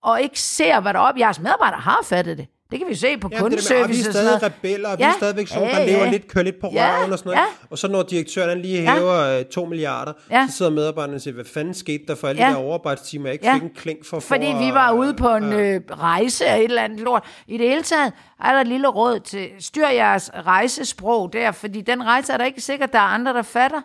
og 0.02 0.22
ikke 0.22 0.40
ser, 0.40 0.80
hvad 0.80 0.94
der 0.94 1.00
er 1.00 1.04
op. 1.04 1.18
Jeres 1.18 1.40
medarbejdere 1.40 1.80
har 1.80 2.00
fattet 2.04 2.38
det. 2.38 2.46
Det 2.72 2.80
kan 2.80 2.88
vi 2.88 2.94
se 2.94 3.16
på 3.18 3.28
Ja, 3.32 3.36
det 3.36 3.42
der 3.42 3.42
med, 3.42 3.50
kundeservice. 3.50 3.82
og 3.84 3.88
vi 3.88 4.00
er 4.08 4.12
stadig 4.12 4.42
rebeller, 4.42 4.88
og 4.88 4.98
vi 4.98 5.02
Ja. 5.02 5.08
er 5.08 5.12
stadigvæk 5.16 5.46
sådan, 5.48 5.68
Ja, 5.68 5.78
der 5.78 5.86
lever 5.86 6.04
ja. 6.04 6.10
lidt, 6.10 6.28
kører 6.28 6.44
lidt 6.44 6.60
på 6.60 6.70
Ja, 6.72 6.96
røven 6.98 7.12
og 7.12 7.18
sådan 7.18 7.30
noget. 7.30 7.40
ja. 7.40 7.66
Og 7.70 7.78
så 7.78 7.88
når 7.88 8.02
direktøren 8.02 8.58
lige 8.62 8.82
Ja. 8.82 8.94
hæver 8.94 9.38
øh, 9.38 9.44
2 9.44 9.64
milliarder, 9.64 10.12
Ja. 10.30 10.46
så 10.50 10.56
sidder 10.56 10.72
medarbejderne 10.72 11.16
og 11.16 11.20
siger, 11.20 11.34
hvad 11.34 11.44
fanden 11.44 11.74
skete 11.74 12.04
der 12.08 12.14
for 12.14 12.28
alle 12.28 12.42
Ja. 12.42 12.48
de 12.48 12.54
der 12.54 12.58
overarbejdstimer, 12.60 13.26
jeg 13.26 13.32
ikke 13.32 13.46
Ja. 13.46 13.54
fik 13.54 13.62
en 13.62 13.70
klink 13.76 14.04
for. 14.06 14.20
for 14.20 14.26
Fordi 14.34 14.46
vi 14.46 14.68
at- 14.68 14.74
var 14.74 14.92
ude 14.92 15.14
på 15.14 15.28
en 15.34 15.52
øh, 15.52 15.80
rejse 15.90 16.46
af 16.46 16.58
et 16.58 16.64
eller 16.64 16.82
andet 16.82 17.00
lort. 17.00 17.24
I 17.46 17.58
det 17.58 17.68
hele 17.68 17.82
taget 17.82 18.12
er 18.44 18.52
der 18.52 18.60
et 18.60 18.68
lille 18.68 18.88
råd 18.88 19.20
til, 19.20 19.48
styr 19.60 19.88
jeres 19.88 20.30
rejsesprog 20.46 21.32
der, 21.32 21.50
fordi 21.52 21.80
den 21.80 22.04
rejse 22.06 22.32
er 22.32 22.36
der 22.36 22.44
ikke 22.44 22.60
sikkert, 22.60 22.92
der 22.92 22.98
er 22.98 23.02
andre, 23.02 23.32
der 23.32 23.42
fatter. 23.42 23.80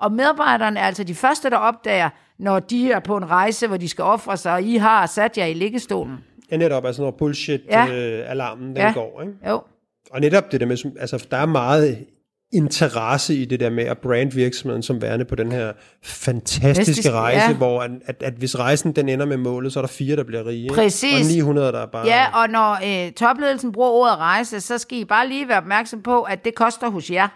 Og 0.00 0.12
medarbejderne 0.12 0.80
er 0.80 0.84
altså 0.84 1.04
de 1.04 1.14
første, 1.14 1.50
der 1.50 1.56
opdager, 1.56 2.08
når 2.38 2.58
de 2.58 2.92
er 2.92 3.00
på 3.00 3.16
en 3.16 3.30
rejse, 3.30 3.66
hvor 3.66 3.76
de 3.76 3.88
skal 3.88 4.04
ofre 4.04 4.36
sig, 4.36 4.52
og 4.52 4.62
I 4.62 4.76
har 4.76 5.06
sat 5.06 5.38
jer 5.38 5.44
i 5.46 5.52
liggestolen. 5.54 6.18
Ja, 6.52 6.56
netop, 6.56 6.84
altså 6.86 7.02
når 7.02 7.10
bullshit-alarmen, 7.10 8.76
Ja. 8.76 8.80
den 8.80 8.86
Ja. 8.88 8.92
går, 8.92 9.20
ikke? 9.22 9.34
Jo, 9.48 9.62
Og 10.10 10.20
netop 10.20 10.52
det 10.52 10.60
der 10.60 10.66
med, 10.66 10.76
som- 10.76 10.96
altså 11.00 11.26
der 11.30 11.36
er 11.36 11.46
meget 11.46 12.06
interesse 12.52 13.34
i 13.34 13.44
det 13.44 13.60
der 13.60 13.70
med 13.70 13.84
at 13.84 13.98
brand 13.98 14.32
virksomheden 14.32 14.82
som 14.82 15.02
værende 15.02 15.24
på 15.24 15.34
den 15.34 15.52
her 15.52 15.72
fantastiske 16.02 16.74
Fantastisk, 16.74 17.10
rejse, 17.10 17.46
ja. 17.46 17.56
hvor 17.56 17.80
at, 17.80 17.90
at, 18.06 18.22
at 18.22 18.32
hvis 18.34 18.58
rejsen 18.58 18.92
den 18.92 19.08
ender 19.08 19.26
med 19.26 19.36
målet, 19.36 19.72
så 19.72 19.80
er 19.80 19.82
der 19.82 19.88
fire, 19.88 20.16
der 20.16 20.24
bliver 20.24 20.46
rige. 20.46 20.70
Præcis. 20.74 21.26
Og 21.30 21.34
900, 21.36 21.72
der 21.72 21.78
er 21.82 21.86
bare... 21.86 22.06
Ja, 22.06 22.40
og 22.42 22.48
når 22.48 23.04
øh, 23.06 23.12
topledelsen 23.12 23.72
bruger 23.72 23.88
ordet 23.90 24.16
rejse, 24.18 24.60
så 24.60 24.78
skal 24.78 24.98
I 24.98 25.04
bare 25.04 25.28
lige 25.28 25.48
være 25.48 25.58
opmærksom 25.58 26.02
på, 26.02 26.22
at 26.22 26.44
det 26.44 26.54
koster 26.54 26.90
hos 26.90 27.10
jer. 27.10 27.28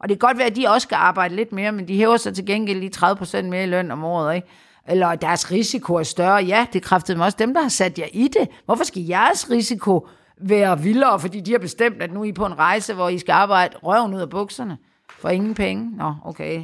Og 0.00 0.08
det 0.08 0.20
kan 0.20 0.28
godt 0.28 0.38
være, 0.38 0.46
at 0.46 0.56
de 0.56 0.66
også 0.68 0.84
skal 0.84 0.96
arbejde 0.96 1.36
lidt 1.36 1.52
mere, 1.52 1.72
men 1.72 1.88
de 1.88 1.96
hæver 1.96 2.16
sig 2.16 2.34
til 2.34 2.46
gengæld 2.46 2.78
lige 2.80 2.90
30% 2.96 3.42
mere 3.42 3.62
i 3.62 3.66
løn 3.66 3.90
om 3.90 4.04
året, 4.04 4.34
ikke? 4.36 4.48
Eller 4.90 5.14
deres 5.14 5.50
risiko 5.50 5.94
er 5.94 6.02
større. 6.02 6.44
Ja, 6.44 6.66
det 6.72 6.82
kræftede 6.82 7.18
mig 7.18 7.24
også 7.24 7.36
dem, 7.40 7.54
der 7.54 7.62
har 7.62 7.68
sat 7.68 7.98
jer 7.98 8.06
i 8.12 8.28
det. 8.28 8.48
Hvorfor 8.64 8.84
skal 8.84 9.02
jeres 9.02 9.50
risiko 9.50 10.08
være 10.40 10.80
vildere, 10.80 11.20
fordi 11.20 11.40
de 11.40 11.52
har 11.52 11.58
bestemt, 11.58 12.02
at 12.02 12.12
nu 12.12 12.20
er 12.20 12.24
I 12.24 12.32
på 12.32 12.46
en 12.46 12.58
rejse, 12.58 12.94
hvor 12.94 13.08
I 13.08 13.18
skal 13.18 13.32
arbejde 13.32 13.76
røven 13.82 14.14
ud 14.14 14.20
af 14.20 14.30
bukserne 14.30 14.78
for 15.18 15.28
ingen 15.28 15.54
penge? 15.54 15.96
Nå, 15.96 16.14
okay, 16.24 16.62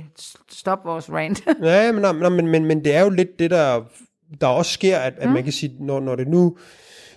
stop 0.51 0.85
vores 0.85 1.11
rant. 1.11 1.43
Ja, 1.62 1.93
men, 1.93 2.33
men, 2.33 2.49
men, 2.49 2.65
men 2.65 2.85
det 2.85 2.95
er 2.95 3.01
jo 3.01 3.11
lidt 3.11 3.39
det, 3.39 3.51
der, 3.51 3.83
der 4.41 4.47
også 4.47 4.73
sker, 4.73 4.99
at, 4.99 5.15
at 5.19 5.29
mm. 5.29 5.35
man 5.35 5.45
kan 5.45 5.53
sige, 5.53 5.77
når, 5.81 6.01
når 6.01 6.17
det 6.17 6.29
nu... 6.29 6.57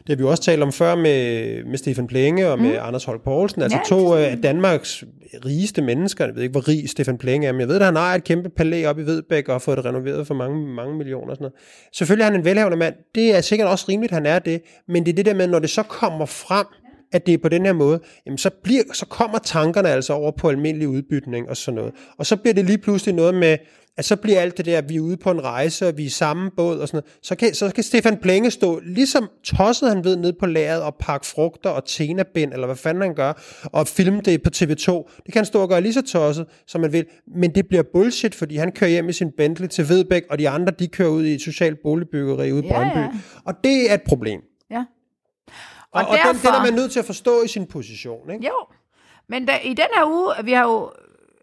Det 0.09 0.15
har 0.15 0.17
vi 0.17 0.27
jo 0.27 0.29
også 0.29 0.43
talt 0.43 0.63
om 0.63 0.71
før 0.71 0.95
med, 0.95 1.63
med 1.63 1.77
Stefan 1.77 2.07
Plenge 2.07 2.47
og 2.47 2.59
med 2.59 2.71
mm. 2.71 2.77
Anders 2.81 3.03
Holk 3.03 3.23
Poulsen, 3.23 3.61
altså 3.61 3.77
Ja, 3.77 3.83
to 3.83 4.13
af 4.13 4.37
Danmarks 4.43 5.03
rigeste 5.45 5.81
mennesker. 5.81 6.25
Jeg 6.25 6.35
ved 6.35 6.43
ikke, 6.43 6.51
hvor 6.51 6.67
rig 6.67 6.89
Stefan 6.89 7.17
Plenge 7.17 7.47
er, 7.47 7.51
men 7.51 7.59
jeg 7.59 7.67
ved, 7.67 7.75
at 7.75 7.85
han 7.85 7.95
har 7.95 8.15
et 8.15 8.23
kæmpe 8.23 8.49
palæ 8.49 8.85
op 8.85 8.99
i 8.99 9.01
Vedbæk 9.01 9.47
og 9.47 9.53
har 9.53 9.59
fået 9.59 9.77
det 9.77 9.85
renoveret 9.85 10.27
for 10.27 10.33
mange, 10.33 10.67
mange 10.67 10.97
millioner 10.97 11.29
og 11.29 11.35
sådan 11.35 11.43
noget. 11.43 11.53
Selvfølgelig 11.93 12.23
er 12.23 12.31
han 12.31 12.39
en 12.39 12.45
velhavende 12.45 12.77
mand. 12.77 12.95
Det 13.15 13.35
er 13.35 13.41
sikkert 13.41 13.67
også 13.67 13.85
rimeligt, 13.89 14.13
han 14.13 14.25
er 14.25 14.39
det. 14.39 14.61
Men 14.87 15.05
det 15.05 15.11
er 15.11 15.15
det 15.15 15.25
der 15.25 15.33
med, 15.33 15.47
når 15.47 15.59
det 15.59 15.69
så 15.69 15.83
kommer 15.83 16.25
frem, 16.25 16.65
at 17.11 17.25
det 17.25 17.33
er 17.33 17.37
på 17.37 17.49
den 17.49 17.65
her 17.65 17.73
måde, 17.73 17.99
jamen 18.25 18.37
så, 18.37 18.49
bliver, 18.63 18.83
så 18.93 19.05
kommer 19.05 19.37
tankerne 19.39 19.89
altså 19.89 20.13
over 20.13 20.31
på 20.31 20.49
almindelig 20.49 20.87
udbytning 20.87 21.49
og 21.49 21.57
sådan 21.57 21.75
noget. 21.75 21.93
Og 22.17 22.25
så 22.25 22.35
bliver 22.35 22.53
det 22.53 22.65
lige 22.65 22.77
pludselig 22.77 23.15
noget 23.15 23.35
med, 23.35 23.57
at 23.99 24.05
så 24.05 24.15
bliver 24.15 24.39
alt 24.41 24.57
det 24.57 24.65
der, 24.65 24.81
vi 24.81 24.95
er 24.95 24.99
ude 24.99 25.17
på 25.17 25.31
en 25.31 25.43
rejse, 25.43 25.87
og 25.87 25.97
vi 25.97 26.01
er 26.01 26.05
i 26.05 26.09
samme 26.09 26.51
båd 26.57 26.79
og 26.79 26.87
sådan 26.87 26.97
noget. 26.97 27.17
Så 27.23 27.35
kan, 27.35 27.53
så 27.53 27.71
kan 27.75 27.83
Stefan 27.83 28.17
Plenge 28.17 28.51
stå, 28.51 28.79
ligesom 28.83 29.29
tosset 29.43 29.89
han 29.89 30.03
ved, 30.03 30.15
ned 30.15 30.33
på 30.39 30.45
lageret 30.45 30.81
og 30.81 30.95
pakke 30.95 31.25
frugter 31.27 31.69
og 31.69 31.85
tenabind, 31.85 32.53
eller 32.53 32.65
hvad 32.65 32.75
fanden 32.75 33.01
han 33.01 33.15
gør, 33.15 33.33
og 33.65 33.87
filme 33.87 34.21
det 34.21 34.43
på 34.43 34.49
TV2. 34.55 34.91
Det 35.25 35.25
kan 35.25 35.35
han 35.35 35.45
stå 35.45 35.61
og 35.61 35.69
gøre 35.69 35.81
lige 35.81 35.93
så 35.93 36.01
tosset, 36.01 36.45
som 36.67 36.81
man 36.81 36.93
vil. 36.93 37.05
Men 37.35 37.55
det 37.55 37.67
bliver 37.67 37.83
bullshit, 37.93 38.35
fordi 38.35 38.55
han 38.55 38.71
kører 38.71 38.89
hjem 38.91 39.09
i 39.09 39.13
sin 39.13 39.31
Bentley 39.37 39.67
til 39.67 39.89
Vedbæk, 39.89 40.23
og 40.29 40.39
de 40.39 40.49
andre, 40.49 40.73
de 40.79 40.87
kører 40.87 41.09
ud 41.09 41.25
i 41.25 41.33
et 41.33 41.41
socialt 41.41 41.77
boligbyggeri 41.83 42.51
ude 42.51 42.63
i 42.63 42.67
Ja, 42.67 42.73
Brøndby. 42.73 42.97
ja. 42.97 43.09
Og 43.45 43.53
det 43.63 43.89
er 43.91 43.93
et 43.93 44.01
problem. 44.07 44.41
ja. 44.71 44.83
Og, 45.91 46.01
og, 46.01 46.07
og 46.07 46.17
den, 46.27 46.35
den 46.41 46.47
er 46.53 46.63
man 46.63 46.73
nødt 46.73 46.91
til 46.91 46.99
at 46.99 47.05
forstå 47.05 47.43
i 47.43 47.47
sin 47.47 47.65
position. 47.65 48.29
Ikke? 48.31 48.45
Jo, 48.45 48.53
men 49.29 49.45
da, 49.45 49.57
i 49.63 49.69
den 49.69 49.85
her 49.95 50.05
uge, 50.11 50.33
vi 50.43 50.51
har 50.51 50.63
jo, 50.63 50.91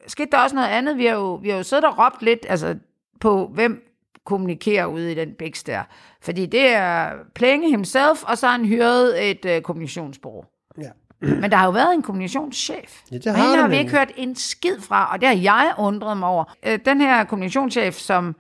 sket 0.07 0.33
der 0.33 0.39
også 0.39 0.57
noget 0.57 0.69
andet, 0.69 0.99
vi 0.99 1.07
har 1.07 1.15
jo, 1.15 1.35
vi 1.35 1.49
har 1.49 1.57
jo 1.57 1.63
siddet 1.63 1.85
og 1.85 1.99
råbt 1.99 2.23
lidt, 2.23 2.47
altså 2.49 2.75
på 3.21 3.51
hvem 3.55 3.83
kommunikerer 4.25 4.87
ude 4.87 5.13
i 5.13 5.15
den 5.15 5.35
biks 5.39 5.63
der. 5.65 5.83
Fordi 6.21 6.47
det 6.47 6.75
er 6.75 7.13
Plenge 7.35 7.71
himself, 7.71 8.23
og 8.23 8.39
så 8.39 8.47
har 8.47 8.57
han 8.57 8.67
hyret 8.67 9.31
et 9.31 9.57
uh, 9.57 9.63
kommunikationsbureau. 9.63 10.45
Ja. 10.79 10.91
Men 11.21 11.51
der 11.51 11.57
har 11.57 11.65
jo 11.65 11.71
været 11.71 11.95
en 11.95 12.03
kommunikationschef. 12.03 13.03
Ja, 13.13 13.17
det 13.17 13.27
og 13.27 13.35
har 13.35 13.43
hende 13.43 13.57
der 13.57 13.63
har 13.63 13.69
vi 13.69 13.79
ikke 13.79 13.91
hørt 13.91 14.11
en 14.17 14.37
skid 14.37 14.81
fra, 14.81 15.13
og 15.13 15.21
det 15.21 15.29
har 15.29 15.37
jeg 15.37 15.75
undret 15.79 16.17
mig 16.17 16.29
over. 16.29 16.45
Øh, 16.67 16.79
Den 16.85 17.01
her 17.01 17.25
kommunikationschef, 17.25 17.95
som 17.95 18.37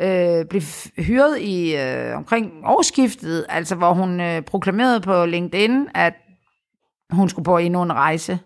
øh, 0.00 0.44
blev 0.44 0.62
hyret 0.96 1.38
i 1.40 1.76
øh, 1.76 2.16
omkring 2.16 2.52
årsskiftet, 2.64 3.46
altså 3.48 3.74
hvor 3.74 3.92
hun 3.92 4.20
øh, 4.20 4.42
proklamerede 4.42 5.00
på 5.00 5.26
LinkedIn, 5.26 5.88
at 5.94 6.14
hun 7.10 7.28
skulle 7.28 7.44
på 7.44 7.58
endnu 7.58 7.82
en 7.82 7.92
rejse. 7.92 8.38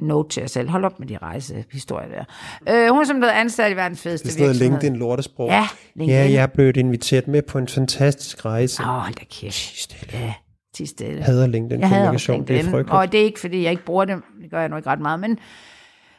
Note 0.00 0.28
til 0.28 0.40
jer 0.40 0.46
selv. 0.46 0.68
Hold 0.68 0.84
op 0.84 0.98
med 1.00 1.08
de 1.08 1.18
rejsehistorier 1.18 2.08
der. 2.08 2.24
Øh, 2.68 2.90
hun 2.92 3.00
er 3.00 3.04
som 3.06 3.16
blevet 3.16 3.32
ansat 3.32 3.72
i 3.72 3.76
verdens 3.76 4.00
fedeste 4.02 4.24
Det 4.24 4.30
er 4.30 4.32
sådan 4.32 4.42
noget 4.44 4.60
virksomhed. 4.60 4.80
LinkedIn 4.80 4.96
lortesprog. 4.98 5.48
Ja, 5.48 5.68
LinkedIn. 5.94 6.20
ja, 6.20 6.32
jeg 6.32 6.52
blevet 6.52 6.76
inviteret 6.76 7.28
med 7.28 7.42
på 7.42 7.58
en 7.58 7.68
fantastisk 7.68 8.44
rejse. 8.44 8.82
Åh, 8.82 8.88
oh, 8.88 8.94
hold 8.94 9.14
da 9.14 9.24
kæft. 9.30 10.12
Ja, 10.12 10.34
ti 10.74 10.86
stille. 10.86 11.16
Jeg 11.16 11.24
hader 11.24 11.46
LinkedIn 11.46 11.80
Jeg 11.80 11.88
hader 11.88 12.00
kommunikation. 12.02 12.40
Det 12.40 12.50
er 12.50 12.54
LinkedIn, 12.54 12.70
frygteligt. 12.72 12.96
og 12.96 13.12
det 13.12 13.20
er 13.20 13.24
ikke, 13.24 13.40
fordi 13.40 13.62
jeg 13.62 13.70
ikke 13.70 13.84
bruger 13.84 14.04
det. 14.04 14.22
Det 14.42 14.50
gør 14.50 14.60
jeg 14.60 14.68
nu 14.68 14.76
ikke 14.76 14.90
ret 14.90 15.00
meget. 15.00 15.20
Men 15.20 15.38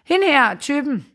hende 0.06 0.26
her 0.26 0.56
typen, 0.56 1.06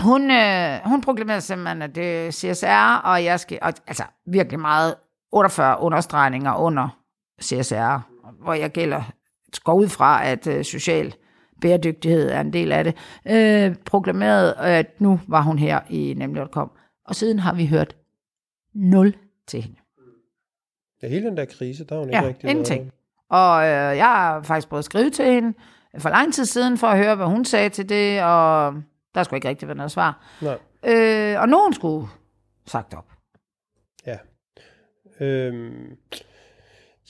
hun, 0.00 0.30
øh, 0.30 0.78
hun 0.84 1.00
proklamerede 1.00 1.40
simpelthen, 1.40 1.82
at 1.82 1.94
det 1.94 2.26
er 2.26 2.30
CSR, 2.30 3.00
og 3.04 3.24
jeg 3.24 3.40
skal, 3.40 3.58
og, 3.62 3.72
altså 3.86 4.04
virkelig 4.26 4.60
meget 4.60 4.94
48 5.32 5.80
understregninger 5.80 6.54
under 6.54 6.88
CSR, 7.42 8.00
hvor 8.42 8.54
jeg 8.54 8.70
gælder, 8.70 9.02
går 9.64 9.74
ud 9.74 9.88
fra, 9.88 10.26
at 10.26 10.46
øh, 10.46 10.64
social 10.64 11.14
bæredygtighed 11.60 12.30
er 12.30 12.40
en 12.40 12.52
del 12.52 12.72
af 12.72 12.84
det, 12.84 12.94
øh, 13.30 13.74
proklamerede, 13.84 14.54
at 14.56 15.00
nu 15.00 15.20
var 15.28 15.42
hun 15.42 15.58
her 15.58 15.80
i 15.90 16.14
nemlig.com. 16.16 16.70
Og 17.06 17.14
siden 17.14 17.38
har 17.38 17.54
vi 17.54 17.66
hørt 17.66 17.96
nul 18.74 19.14
til 19.46 19.62
hende. 19.62 19.76
Ja, 21.02 21.08
hele 21.08 21.26
den 21.26 21.36
der 21.36 21.44
krise, 21.44 21.84
der 21.84 21.94
er 21.94 21.98
hun 21.98 22.08
ikke 22.08 22.18
Ja, 22.22 22.28
rigtig 22.28 22.50
ingenting. 22.50 22.80
noget. 22.80 22.92
Og 23.28 23.62
øh, 23.64 23.96
jeg 23.96 24.04
har 24.06 24.42
faktisk 24.42 24.68
prøvet 24.68 24.78
at 24.80 24.84
skrive 24.84 25.10
til 25.10 25.24
hende 25.24 25.54
for 25.98 26.08
lang 26.08 26.34
tid 26.34 26.44
siden, 26.44 26.78
for 26.78 26.86
at 26.86 26.98
høre, 26.98 27.16
hvad 27.16 27.26
hun 27.26 27.44
sagde 27.44 27.68
til 27.68 27.88
det, 27.88 28.22
og 28.22 28.74
der 29.14 29.22
skulle 29.22 29.38
ikke 29.38 29.48
rigtig 29.48 29.68
være 29.68 29.76
noget 29.76 29.90
svar. 29.92 30.36
Nej, 30.42 30.58
Øh, 30.86 31.40
og 31.40 31.48
nogen 31.48 31.72
skulle 31.72 32.06
sagt 32.66 32.94
op. 32.94 33.06
ja. 34.06 34.16
Øhm, 35.20 35.96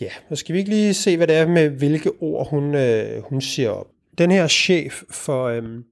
Ja, 0.01 0.11
nu 0.31 0.37
skal 0.37 0.53
vi 0.53 0.59
ikke 0.59 0.71
lige 0.71 0.95
se, 0.95 1.17
hvad 1.17 1.27
det 1.27 1.37
er 1.37 1.47
med, 1.49 1.69
hvilke 1.71 2.11
ord 2.21 2.51
hun, 2.51 2.75
øh, 2.75 3.23
hun 3.23 3.41
siger 3.41 3.71
op. 3.71 3.87
Den 4.19 4.31
her 4.31 4.49
chef 4.49 5.03
for, 5.11 5.45
øhm, 5.45 5.83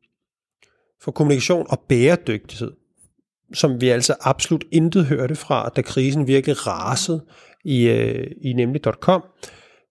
for 1.01 1.13
kommunikation 1.13 1.67
og 1.71 1.81
bæredygtighed, 1.89 2.73
som 3.55 3.81
vi 3.81 3.89
altså 3.89 4.15
absolut 4.21 4.65
intet 4.73 5.07
hørte 5.07 5.35
fra, 5.35 5.69
da 5.69 5.83
krisen 5.83 6.27
virkelig 6.27 6.67
rasede 6.67 7.25
i, 7.65 7.89
øh, 7.89 8.31
i 8.41 8.53
nemlig.com. 8.53 9.23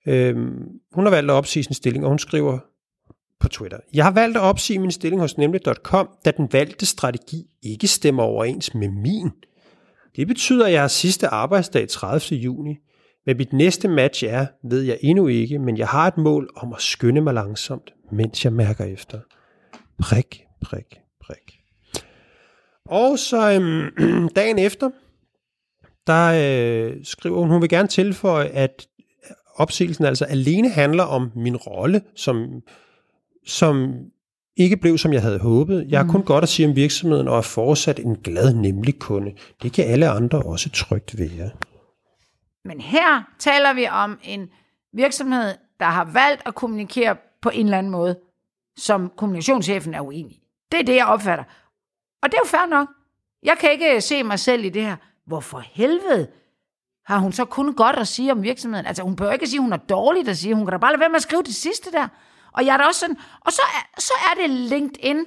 øhm, 0.08 0.70
hun 0.94 1.06
har 1.06 1.10
valgt 1.10 1.32
at 1.32 1.36
opsige 1.36 1.63
sin 1.63 1.74
stilling, 1.74 2.06
og 2.06 2.10
hun 2.10 2.20
skriver 2.20 2.60
på 3.39 3.48
Twitter. 3.48 3.78
Jeg 3.94 4.06
har 4.06 4.12
valgt 4.12 4.38
at 4.38 4.44
opsige 4.44 4.80
min 4.80 4.91
stilling 4.91 5.22
hos 5.22 5.38
nemlig.com, 5.38 6.10
da 6.26 6.32
den 6.32 6.48
valgte 6.52 6.86
strategi 6.86 7.46
ikke 7.63 7.88
stemmer 7.88 8.24
overens 8.24 8.76
med 8.76 8.89
min. 8.89 9.30
Det 10.15 10.28
betyder, 10.28 10.65
at 10.65 10.72
jeg 10.72 10.82
har 10.82 10.88
sidste 10.88 11.28
arbejdsdag 11.28 11.89
30. 11.89 12.39
juni. 12.39 12.78
Hvad 13.24 13.36
mit 13.36 13.54
næste 13.54 13.88
match 13.88 14.24
er, 14.28 14.46
ved 14.64 14.82
jeg 14.82 14.98
endnu 15.02 15.28
ikke, 15.28 15.60
men 15.60 15.78
jeg 15.78 15.88
har 15.88 16.08
et 16.08 16.18
mål 16.18 16.50
om 16.56 16.74
at 16.74 16.82
skynde 16.82 17.22
mig 17.22 17.34
langsomt, 17.34 17.94
mens 18.12 18.46
jeg 18.46 18.54
mærker 18.54 18.86
efter. 18.86 19.20
Prik, 20.02 20.44
prik, 20.62 21.00
prik. 21.26 21.60
Og 22.86 23.20
så 23.20 23.52
øhm, 23.52 24.30
dagen 24.36 24.60
efter, 24.60 24.90
der 26.08 26.28
øh, 26.28 26.96
skriver 27.04 27.40
hun, 27.40 27.50
hun 27.50 27.62
vil 27.62 27.70
gerne 27.70 27.88
tilføje, 27.88 28.48
at 28.48 28.88
opsigelsen 29.56 30.06
altså 30.06 30.26
alene 30.26 30.70
handler 30.70 31.04
om 31.04 31.32
min 31.36 31.56
rolle, 31.56 32.02
som, 32.16 32.62
som 33.46 33.94
ikke 34.58 34.78
blev, 34.78 34.98
som 34.98 35.14
jeg 35.14 35.22
havde 35.22 35.40
håbet. 35.40 35.86
Jeg 35.90 36.00
har 36.00 36.12
kun 36.12 36.24
godt 36.24 36.44
at 36.44 36.50
sige 36.50 36.68
om 36.68 36.76
virksomheden, 36.76 37.28
og 37.28 37.38
er 37.38 37.42
fortsat 37.42 38.00
en 38.00 38.16
glad, 38.16 38.54
nemlig 38.54 39.00
kunde. 39.00 39.32
Det 39.64 39.74
kan 39.74 39.86
alle 39.86 40.10
andre 40.10 40.42
også 40.42 40.70
trygt 40.70 41.20
være. 41.20 41.50
Men 42.65 42.82
her 42.82 43.24
taler 43.39 43.74
vi 43.74 43.88
om 43.88 44.19
en 44.24 44.50
virksomhed, 44.93 45.54
der 45.80 45.86
har 45.86 46.06
valgt 46.06 46.41
at 46.45 46.56
kommunikere 46.56 47.15
på 47.41 47.50
en 47.50 47.65
eller 47.65 47.78
anden 47.78 47.91
måde, 47.91 48.19
som 48.78 49.12
kommunikationschefen 49.17 49.93
er 49.93 50.02
uenig 50.02 50.32
i. 50.32 50.43
Det 50.71 50.80
er 50.80 50.84
det, 50.84 50.95
jeg 50.95 51.06
opfatter. 51.06 51.43
Og 52.24 52.32
det 52.32 52.34
er 52.34 52.41
jo 52.41 52.47
fair 52.47 52.65
nok. 52.65 52.88
Jeg 53.43 53.58
kan 53.58 53.71
ikke 53.71 54.02
se 54.02 54.24
mig 54.24 54.39
selv 54.39 54.63
i 54.65 54.69
det 54.69 54.82
her. 54.82 54.95
Hvorfor 55.28 55.60
helvede 55.60 56.28
har 57.06 57.17
hun 57.17 57.32
så 57.34 57.45
kun 57.45 57.74
godt 57.74 57.95
at 57.95 58.08
sige 58.08 58.32
om 58.32 58.43
virksomheden? 58.43 58.86
Altså, 58.86 59.04
hun 59.04 59.15
behøver 59.15 59.34
ikke 59.34 59.43
at 59.43 59.50
sige, 59.50 59.60
at 59.60 59.63
hun 59.63 59.74
er 59.74 59.78
dårligt 59.78 60.30
at 60.30 60.38
sige. 60.38 60.56
Hun 60.56 60.65
kan 60.65 60.71
da 60.71 60.78
bare 60.78 60.91
lade 60.91 61.00
være 61.00 61.10
med 61.10 61.15
at 61.15 61.21
skrive 61.21 61.43
det 61.43 61.56
sidste 61.56 61.91
der. 61.91 62.08
Og 62.54 62.65
jeg 62.65 62.74
er 62.74 62.78
da 62.78 62.84
også 62.84 63.00
sådan, 63.00 63.17
og 63.41 63.52
så 63.52 63.62
er, 63.62 64.00
så 64.02 64.13
er 64.32 64.41
det 64.41 64.50
LinkedIn. 64.50 65.15
Jamen, 65.15 65.26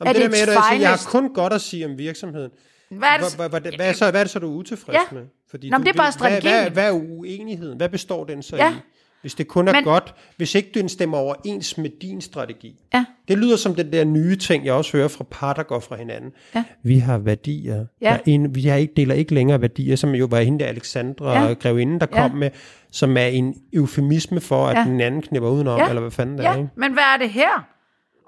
Er 0.00 0.12
det 0.12 0.14
der 0.14 0.20
det 0.22 0.30
med, 0.30 0.38
et 0.42 0.48
at 0.72 0.80
jeg, 0.80 0.90
har 0.90 1.06
kun 1.10 1.34
godt 1.34 1.52
at 1.52 1.60
sige 1.60 1.86
om 1.86 1.98
virksomheden. 1.98 2.50
Hvad 2.90 3.08
er 3.08 3.16
det? 3.16 3.36
Hvad, 3.36 3.48
hvad, 3.48 3.60
hvad, 3.60 3.72
hvad, 3.72 3.88
er 3.88 3.92
så, 3.92 4.10
hvad 4.10 4.20
er 4.20 4.24
det 4.24 4.30
så, 4.30 4.38
du 4.38 4.52
er 4.52 4.56
utilfreds 4.56 4.94
Ja. 4.94 5.00
med? 5.12 5.26
Fordi 5.56 5.70
Nå, 5.70 5.78
men 5.78 5.84
du, 5.86 5.90
det 5.90 5.98
er 5.98 6.02
bare 6.02 6.12
hvad, 6.18 6.30
hvad, 6.30 6.40
strategien. 6.40 6.72
hvad 6.72 6.86
er 6.88 6.92
uenigheden? 6.92 7.76
Hvad 7.76 7.88
består 7.88 8.24
den 8.24 8.42
så 8.42 8.56
Ja. 8.56 8.70
i? 8.72 8.74
Hvis 9.20 9.34
det 9.34 9.48
kun 9.48 9.68
er 9.68 9.72
Men- 9.72 9.84
godt, 9.84 10.14
hvis 10.36 10.54
ikke 10.54 10.70
den 10.74 10.88
stemmer 10.88 11.18
overens 11.18 11.78
med 11.78 11.90
din 12.02 12.20
strategi. 12.20 12.74
Ja. 12.94 13.04
Det 13.28 13.38
lyder 13.38 13.56
som 13.56 13.74
den 13.74 13.92
der 13.92 14.04
nye 14.04 14.36
ting, 14.36 14.64
jeg 14.64 14.74
også 14.74 14.96
hører 14.96 15.08
fra 15.08 15.24
par, 15.30 15.52
der 15.52 15.62
går 15.62 15.80
fra 15.80 15.96
hinanden. 15.96 16.30
Ja. 16.54 16.64
Vi 16.82 16.98
har 16.98 17.18
værdier. 17.18 17.86
Ja. 18.00 18.06
Der 18.06 18.12
er 18.12 18.18
en, 18.26 18.54
vi 18.54 18.62
har 18.62 18.76
ikke, 18.76 18.92
deler 18.96 19.14
ikke 19.14 19.34
længere 19.34 19.60
værdier, 19.60 19.96
som 19.96 20.14
jo 20.14 20.26
var 20.30 20.40
hende 20.40 20.58
der 20.58 20.66
Alexandra 20.66 21.42
Ja. 21.46 21.52
Grevinden, 21.52 22.00
der 22.00 22.06
Ja. 22.14 22.28
kom 22.28 22.38
med, 22.38 22.50
som 22.90 23.16
er 23.16 23.26
en 23.26 23.54
eufemisme 23.72 24.40
for, 24.40 24.66
at 24.66 24.76
Ja. 24.76 24.84
den 24.84 25.00
anden 25.00 25.22
knipper 25.22 25.48
udenom, 25.50 25.78
Ja. 25.80 25.88
eller 25.88 26.00
hvad 26.00 26.10
fanden 26.10 26.38
det 26.38 26.46
er. 26.46 26.50
Ja, 26.50 26.56
Ikke? 26.56 26.70
men 26.76 26.92
hvad 26.92 27.02
er 27.14 27.16
det 27.16 27.30
her? 27.30 27.66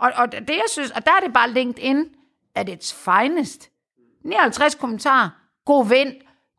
Og, 0.00 0.10
og 0.16 0.32
det 0.32 0.48
jeg 0.50 0.62
synes, 0.72 0.90
og 0.90 1.04
der 1.04 1.10
er 1.20 1.24
det 1.26 1.34
bare 1.34 1.50
LinkedIn 1.52 2.04
at 2.54 2.68
its 2.68 2.94
finest. 3.04 3.68
59 4.24 4.74
kommentarer. 4.74 5.28
God 5.66 5.88
vind. 5.88 6.12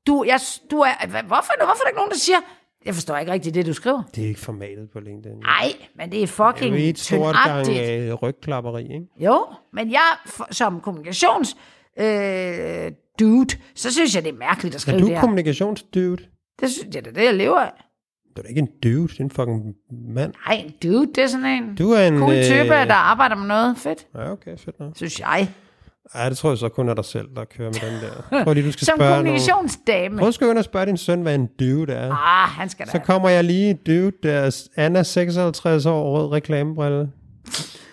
Du, 0.09 0.23
jeg, 0.27 0.39
du 0.71 0.77
er, 0.79 1.07
hvorfor, 1.07 1.53
hvorfor 1.65 1.73
er 1.73 1.83
der 1.83 1.87
ikke 1.89 1.97
nogen, 1.97 2.11
der 2.11 2.17
siger, 2.17 2.37
jeg 2.85 2.93
forstår 2.93 3.17
ikke 3.17 3.31
rigtigt 3.31 3.55
det, 3.55 3.65
du 3.65 3.73
skriver. 3.73 4.03
Det 4.15 4.23
er 4.23 4.27
ikke 4.27 4.39
formatet 4.39 4.89
på 4.93 4.99
LinkedIn. 4.99 5.37
Nej, 5.39 5.73
men 5.95 6.11
det 6.11 6.17
er 6.17 6.21
det 6.21 6.29
fucking 6.29 6.75
er 6.75 6.79
jo 6.79 6.89
et 6.89 6.99
stort 6.99 7.35
gang 7.45 7.67
øh, 7.69 8.13
rygklapperi, 8.13 8.83
ikke? 8.83 9.05
Jo, 9.19 9.45
men 9.73 9.91
jeg 9.91 10.01
for, 10.25 10.47
som 10.51 10.81
kommunikations 10.81 11.57
øh, 11.99 12.91
dude, 13.19 13.55
så 13.75 13.93
synes 13.93 14.15
jeg, 14.15 14.23
det 14.23 14.33
er 14.33 14.37
mærkeligt 14.37 14.75
at 14.75 14.81
skrive 14.81 14.97
Er 14.97 15.01
du 15.01 15.07
det 15.07 15.19
kommunikationsdude? 15.19 16.17
Det 16.59 16.71
synes 16.71 16.95
jeg, 16.95 17.05
det 17.05 17.11
er 17.11 17.15
det, 17.15 17.25
jeg 17.25 17.33
lever 17.33 17.59
af. 17.59 17.71
Du 18.35 18.41
er 18.41 18.43
da 18.43 18.47
ikke 18.49 18.59
en 18.59 18.69
dude, 18.83 19.07
det 19.07 19.19
er 19.19 19.23
en 19.23 19.31
fucking 19.31 19.75
mand. 19.91 20.33
Nej, 20.47 20.55
en 20.55 20.73
dude, 20.83 21.07
det 21.07 21.17
er 21.23 21.27
sådan 21.27 21.45
en 21.45 21.75
Du 21.75 21.91
er 21.91 22.07
en... 22.07 22.19
cool 22.19 22.33
type, 22.43 22.59
øh, 22.81 22.87
der 22.87 22.93
arbejder 22.93 23.35
med 23.35 23.47
noget 23.47 23.77
fedt, 23.77 24.07
Ja, 24.15 24.31
okay, 24.31 24.57
fedt 24.57 24.79
nok. 24.79 24.91
synes 24.95 25.19
jeg. 25.19 25.49
Ej, 26.13 26.29
det 26.29 26.37
tror 26.37 26.49
jeg 26.49 26.57
så 26.57 26.69
kun 26.69 26.89
er 26.89 26.93
dig 26.93 27.05
selv, 27.05 27.27
der 27.35 27.45
kører 27.45 27.69
med 27.69 27.91
den 27.91 28.01
der. 28.01 28.43
Tror 28.43 28.53
lige, 28.53 28.65
du 28.67 28.71
skal 28.71 28.85
Som 28.85 28.97
spørge 28.97 29.09
nogen. 29.11 29.25
kommunikationsdame. 29.25 30.17
Prøv 30.17 30.27
at 30.27 30.33
skrive 30.33 30.51
ind 30.51 30.57
og 30.57 30.63
spørge 30.63 30.85
din 30.85 30.97
søn, 30.97 31.21
hvad 31.21 31.35
en 31.35 31.47
dude 31.59 31.93
er. 31.93 32.11
Ah, 32.11 32.49
han 32.49 32.69
skal 32.69 32.85
da. 32.85 32.91
Så 32.91 32.99
kommer 32.99 33.29
jeg 33.29 33.43
lige, 33.43 33.73
dude, 33.73 34.11
der 34.23 34.33
er 34.33 34.67
Anna 34.75 35.03
56 35.03 35.85
år, 35.85 36.17
rød 36.17 36.31
reklamebrille. 36.31 37.11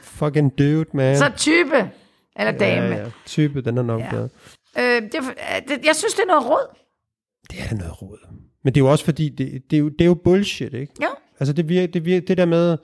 Fucking 0.02 0.58
dude, 0.58 0.84
man. 0.94 1.16
Så 1.16 1.30
type, 1.36 1.90
eller 2.36 2.52
dame. 2.52 2.86
Ja, 2.86 2.96
ja. 3.02 3.04
Type, 3.26 3.60
den 3.60 3.78
er 3.78 3.82
nok 3.82 4.00
Ja. 4.00 4.16
ja. 4.16 4.22
Øh, 4.96 5.02
det, 5.02 5.14
er- 5.38 5.60
det, 5.68 5.86
jeg 5.86 5.96
synes, 5.96 6.14
det 6.14 6.22
er 6.22 6.26
noget 6.26 6.46
råd. 6.50 6.76
Det 7.50 7.58
er 7.70 7.74
noget 7.74 8.02
råd. 8.02 8.18
Men 8.64 8.74
det 8.74 8.80
er 8.80 8.84
jo 8.84 8.90
også 8.90 9.04
fordi, 9.04 9.28
det, 9.28 9.62
det, 9.70 9.76
er, 9.76 9.80
jo, 9.80 9.88
det 9.88 10.00
er 10.00 10.04
jo 10.06 10.14
bullshit, 10.14 10.74
ikke? 10.74 10.92
Ja. 11.00 11.06
Altså, 11.40 11.52
det, 11.52 11.68
virker, 11.68 11.92
det, 11.92 12.04
virker, 12.04 12.26
det 12.26 12.36
der 12.38 12.44
med... 12.46 12.76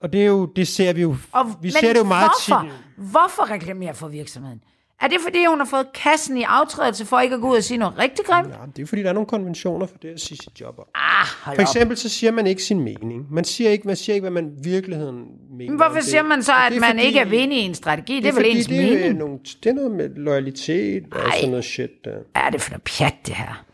Og 0.00 0.12
det 0.12 0.22
er 0.22 0.26
jo, 0.26 0.46
det 0.46 0.68
ser 0.68 0.92
vi 0.92 1.00
jo, 1.02 1.16
Og, 1.32 1.46
vi 1.62 1.70
ser 1.70 1.92
det 1.92 1.98
jo 2.00 2.04
meget 2.04 2.30
hvorfor? 2.48 2.62
tit. 2.62 2.72
Hvorfor 3.10 3.50
reklamere 3.50 3.94
for 3.94 4.08
virksomheden? 4.08 4.60
Er 5.00 5.08
det, 5.08 5.18
fordi 5.22 5.44
hun 5.48 5.58
har 5.58 5.66
fået 5.66 5.86
kassen 5.94 6.36
i 6.38 6.42
aftrædelse 6.42 7.04
for 7.04 7.20
ikke 7.20 7.34
at 7.34 7.40
gå 7.40 7.50
ud 7.50 7.56
og 7.56 7.62
sige 7.64 7.78
noget 7.78 7.98
rigtig 7.98 8.24
grimt? 8.24 8.48
Ja, 8.48 8.54
det 8.76 8.82
er 8.82 8.86
fordi, 8.86 9.02
der 9.02 9.08
er 9.08 9.12
nogle 9.12 9.26
konventioner 9.26 9.86
for 9.86 9.96
det 10.02 10.08
at 10.08 10.20
sige 10.20 10.38
sit 10.38 10.60
job 10.60 10.78
op. 10.78 10.86
Ah, 10.94 11.26
For 11.26 11.50
op. 11.50 11.58
eksempel 11.60 11.96
så 11.96 12.08
siger 12.08 12.30
man 12.32 12.46
ikke 12.46 12.62
sin 12.62 12.80
mening. 12.80 13.26
Man 13.32 13.44
siger 13.44 13.70
ikke, 13.70 13.86
man 13.86 13.96
siger 13.96 14.14
ikke 14.14 14.22
hvad 14.22 14.42
man 14.42 14.46
i 14.60 14.62
virkeligheden 14.64 15.16
mener. 15.50 15.70
Men 15.72 15.76
Hvorfor 15.80 16.00
siger 16.00 16.22
man 16.22 16.42
så, 16.42 16.52
at 16.52 16.72
er 16.72 16.80
man 16.80 16.90
fordi- 16.90 17.02
ikke 17.02 17.18
er 17.18 17.24
venlig 17.24 17.58
i 17.58 17.60
en 17.60 17.74
strategi? 17.74 18.14
Det, 18.16 18.22
Det 18.22 18.28
er 18.28 18.34
vel 18.34 18.44
ens 18.56 18.66
det 18.66 18.78
er, 18.80 18.82
øh, 18.92 18.98
mening? 18.98 19.18
nogle, 19.18 19.38
det 19.64 19.70
er 19.70 19.74
noget 19.74 19.90
med 19.90 20.08
loyalitet 20.16 21.04
og 21.12 21.20
sådan 21.34 21.50
noget 21.50 21.64
shit. 21.64 21.90
Der. 22.04 22.10
Hvad 22.10 22.42
er 22.42 22.50
det 22.50 22.60
for 22.60 22.70
noget 22.70 22.82
pjat, 22.82 23.14
det 23.26 23.34
her? 23.34 23.64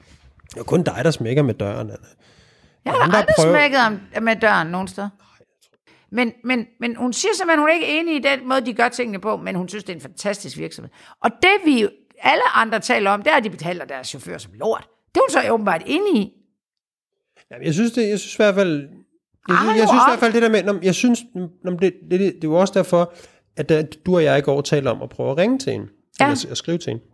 Det 0.50 0.56
er 0.60 0.62
kun 0.64 0.82
dig, 0.82 1.00
der 1.04 1.10
smækker 1.10 1.42
med 1.42 1.54
døren, 1.54 1.80
Anna. 1.90 1.94
Jeg 2.84 2.92
har 2.92 3.00
aldrig 3.02 3.24
prøver- 3.38 3.52
smækket 3.68 4.22
med 4.22 4.36
døren 4.36 4.68
nogen 4.68 4.88
sted. 4.88 5.08
Men, 6.12 6.32
men, 6.44 6.66
men 6.80 6.96
hun 6.96 7.12
siger 7.12 7.32
simpelthen, 7.34 7.60
hun 7.60 7.68
er 7.68 7.72
ikke 7.74 8.00
enig 8.00 8.16
i 8.16 8.18
den 8.18 8.48
måde, 8.48 8.66
de 8.66 8.72
gør 8.74 8.88
tingene 8.88 9.18
på, 9.20 9.36
men 9.36 9.54
hun 9.54 9.68
synes, 9.68 9.84
det 9.84 9.92
er 9.92 9.96
en 9.96 10.00
fantastisk 10.00 10.58
virksomhed. 10.58 10.90
Og 11.24 11.30
det 11.42 11.50
vi 11.64 11.88
alle 12.18 12.42
andre 12.54 12.80
taler 12.80 13.10
om, 13.10 13.22
det 13.22 13.32
er, 13.32 13.36
at 13.36 13.44
de 13.44 13.50
betaler 13.50 13.84
deres 13.84 14.08
chauffør 14.08 14.38
som 14.38 14.52
lort. 14.54 14.88
Det 15.14 15.16
er 15.16 15.22
hun 15.22 15.30
så 15.30 15.52
åbenbart 15.52 15.82
enig 15.86 16.16
i. 16.22 16.32
Jamen, 17.50 17.66
jeg 17.66 17.74
synes 17.74 17.92
det, 17.92 18.08
jeg 18.08 18.18
synes 18.18 18.34
i 18.34 18.36
hvert 18.38 18.54
fald, 18.54 18.80
jeg, 19.48 19.54
Ej, 19.54 19.56
synes, 19.62 19.78
jeg 19.78 19.88
synes 19.88 20.02
i 20.02 20.08
hvert 20.10 20.20
fald 20.20 20.32
det 20.32 20.42
der 20.42 20.72
med, 20.72 20.80
jeg 20.82 20.94
synes, 20.94 21.20
nå, 21.64 21.70
det, 21.70 21.80
det, 21.80 21.92
det, 22.10 22.20
det 22.20 22.34
er 22.34 22.38
jo 22.44 22.54
også 22.54 22.74
derfor, 22.74 23.14
at 23.56 23.68
da, 23.68 23.82
du 24.06 24.14
og 24.16 24.24
jeg 24.24 24.38
i 24.38 24.40
går 24.42 24.60
talte 24.60 24.88
om 24.88 25.02
at 25.02 25.08
prøve 25.08 25.30
at 25.30 25.36
ringe 25.36 25.58
til 25.58 25.72
hende, 25.72 25.86
Ja. 26.20 26.24
eller 26.26 26.46
at 26.50 26.56
skrive 26.56 26.78
til 26.78 26.90
hende. 26.90 27.04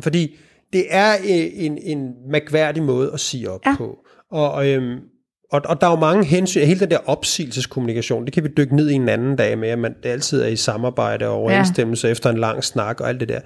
Fordi 0.00 0.36
det 0.72 0.84
er 0.90 1.12
øh, 1.14 1.64
en, 1.64 1.78
en 1.78 2.14
mærkværdig 2.30 2.82
måde 2.82 3.12
at 3.12 3.20
sige 3.20 3.50
op 3.50 3.60
Ja. 3.66 3.76
på. 3.76 3.98
Og, 4.30 4.68
øhm, 4.68 5.00
og, 5.52 5.62
og 5.64 5.80
der 5.80 5.86
er 5.86 5.90
jo 5.90 5.96
mange 5.96 6.24
hensyn, 6.24 6.60
hele 6.60 6.80
den 6.80 6.90
der 6.90 6.98
opsigelseskommunikation, 7.06 8.24
det 8.24 8.32
kan 8.32 8.44
vi 8.44 8.48
dykke 8.56 8.76
ned 8.76 8.90
i 8.90 8.94
en 8.94 9.08
anden 9.08 9.36
dag 9.36 9.58
med, 9.58 9.68
at 9.68 9.78
man 9.78 9.94
det 10.02 10.08
altid 10.08 10.42
er 10.42 10.46
i 10.46 10.56
samarbejde 10.56 11.28
og 11.28 11.34
overensstemmelse 11.34 12.06
ja. 12.06 12.12
efter 12.12 12.30
en 12.30 12.38
lang 12.38 12.64
snak 12.64 13.00
og 13.00 13.08
alt 13.08 13.20
det 13.20 13.28
der. 13.28 13.40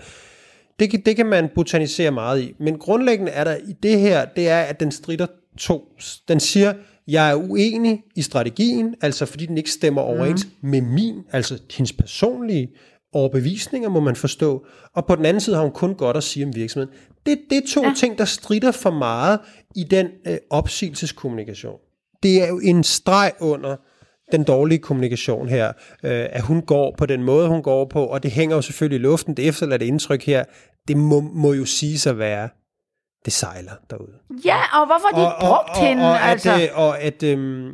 Det 0.81 0.91
kan, 0.91 1.03
det 1.07 1.17
kan 1.17 1.27
man 1.27 1.49
botanisere 1.55 2.11
meget 2.11 2.43
i. 2.43 2.55
Men 2.59 2.79
grundlæggende 2.79 3.33
er 3.33 3.45
der 3.45 3.57
i 3.57 3.73
det 3.83 4.01
her, 4.01 4.25
det 4.25 4.49
er, 4.49 4.61
at 4.61 4.81
den 4.81 4.93
strider 4.93 5.27
to. 5.59 5.85
Den 6.29 6.41
siger, 6.41 6.75
jeg 7.09 7.31
er 7.31 7.35
uenig 7.35 8.03
i 8.17 8.23
strategien, 8.23 8.95
altså 9.03 9.27
fordi 9.27 9.47
den 9.47 9.59
ikke 9.59 9.71
stemmer 9.71 10.03
overens 10.03 10.47
mm. 10.63 10.69
med 10.69 10.81
min, 10.81 11.15
altså 11.33 11.59
hendes 11.71 11.93
personlige 11.93 12.69
overbevisninger, 13.13 13.89
må 13.89 14.01
man 14.01 14.17
forstå. 14.17 14.67
Og 14.95 15.07
på 15.07 15.17
den 15.17 15.25
anden 15.25 15.41
side 15.41 15.57
har 15.57 15.63
hun 15.63 15.73
kun 15.73 15.95
godt 15.95 16.17
at 16.17 16.23
sige 16.23 16.47
om 16.47 16.55
virksomheden. 16.55 16.95
Det, 17.27 17.39
det 17.51 17.59
er 17.59 17.67
to 17.69 17.83
ja. 17.83 17.93
ting, 17.97 18.19
der 18.19 18.25
strider 18.25 18.73
for 18.73 18.91
meget 18.91 19.41
i 19.77 19.85
den 19.85 20.07
øh, 20.27 20.39
opsigelseskommunikation. 20.51 21.79
Det 22.23 22.43
er 22.43 22.49
jo 22.49 22.61
en 22.65 22.85
streg 22.85 23.33
under 23.41 23.77
den 24.33 24.45
dårlige 24.45 24.79
kommunikation 24.79 25.49
her, 25.49 25.69
øh, 26.05 26.27
at 26.31 26.43
hun 26.43 26.63
går 26.63 26.95
på 26.99 27.07
den 27.07 27.23
måde, 27.23 27.49
hun 27.49 27.63
går 27.63 27.85
på, 27.85 28.05
og 28.05 28.23
det 28.23 28.31
hænger 28.31 28.57
jo 28.57 28.63
selvfølgelig 28.63 28.97
i 28.97 29.03
luften. 29.03 29.35
Det 29.37 29.49
efterladte 29.49 29.87
indtryk 29.87 30.23
her, 30.23 30.45
det 30.89 30.97
må, 30.97 31.21
må 31.21 31.53
jo 31.53 31.65
sige 31.65 32.11
at 32.11 32.19
være, 32.19 32.49
det 33.25 33.33
sejler 33.33 33.73
derude. 33.91 34.13
Ja, 34.45 34.81
og 34.81 34.87
hvorfor 34.87 35.09
de 35.15 35.21
ikke 35.21 35.37
brugt 35.41 35.77
og, 35.77 35.87
hende? 35.87 36.03
og, 36.03 36.23
altså? 36.23 36.53
at, 36.53 36.63
øh, 36.63 36.69
og, 36.75 37.01
at, 37.01 37.23
øhm, 37.23 37.71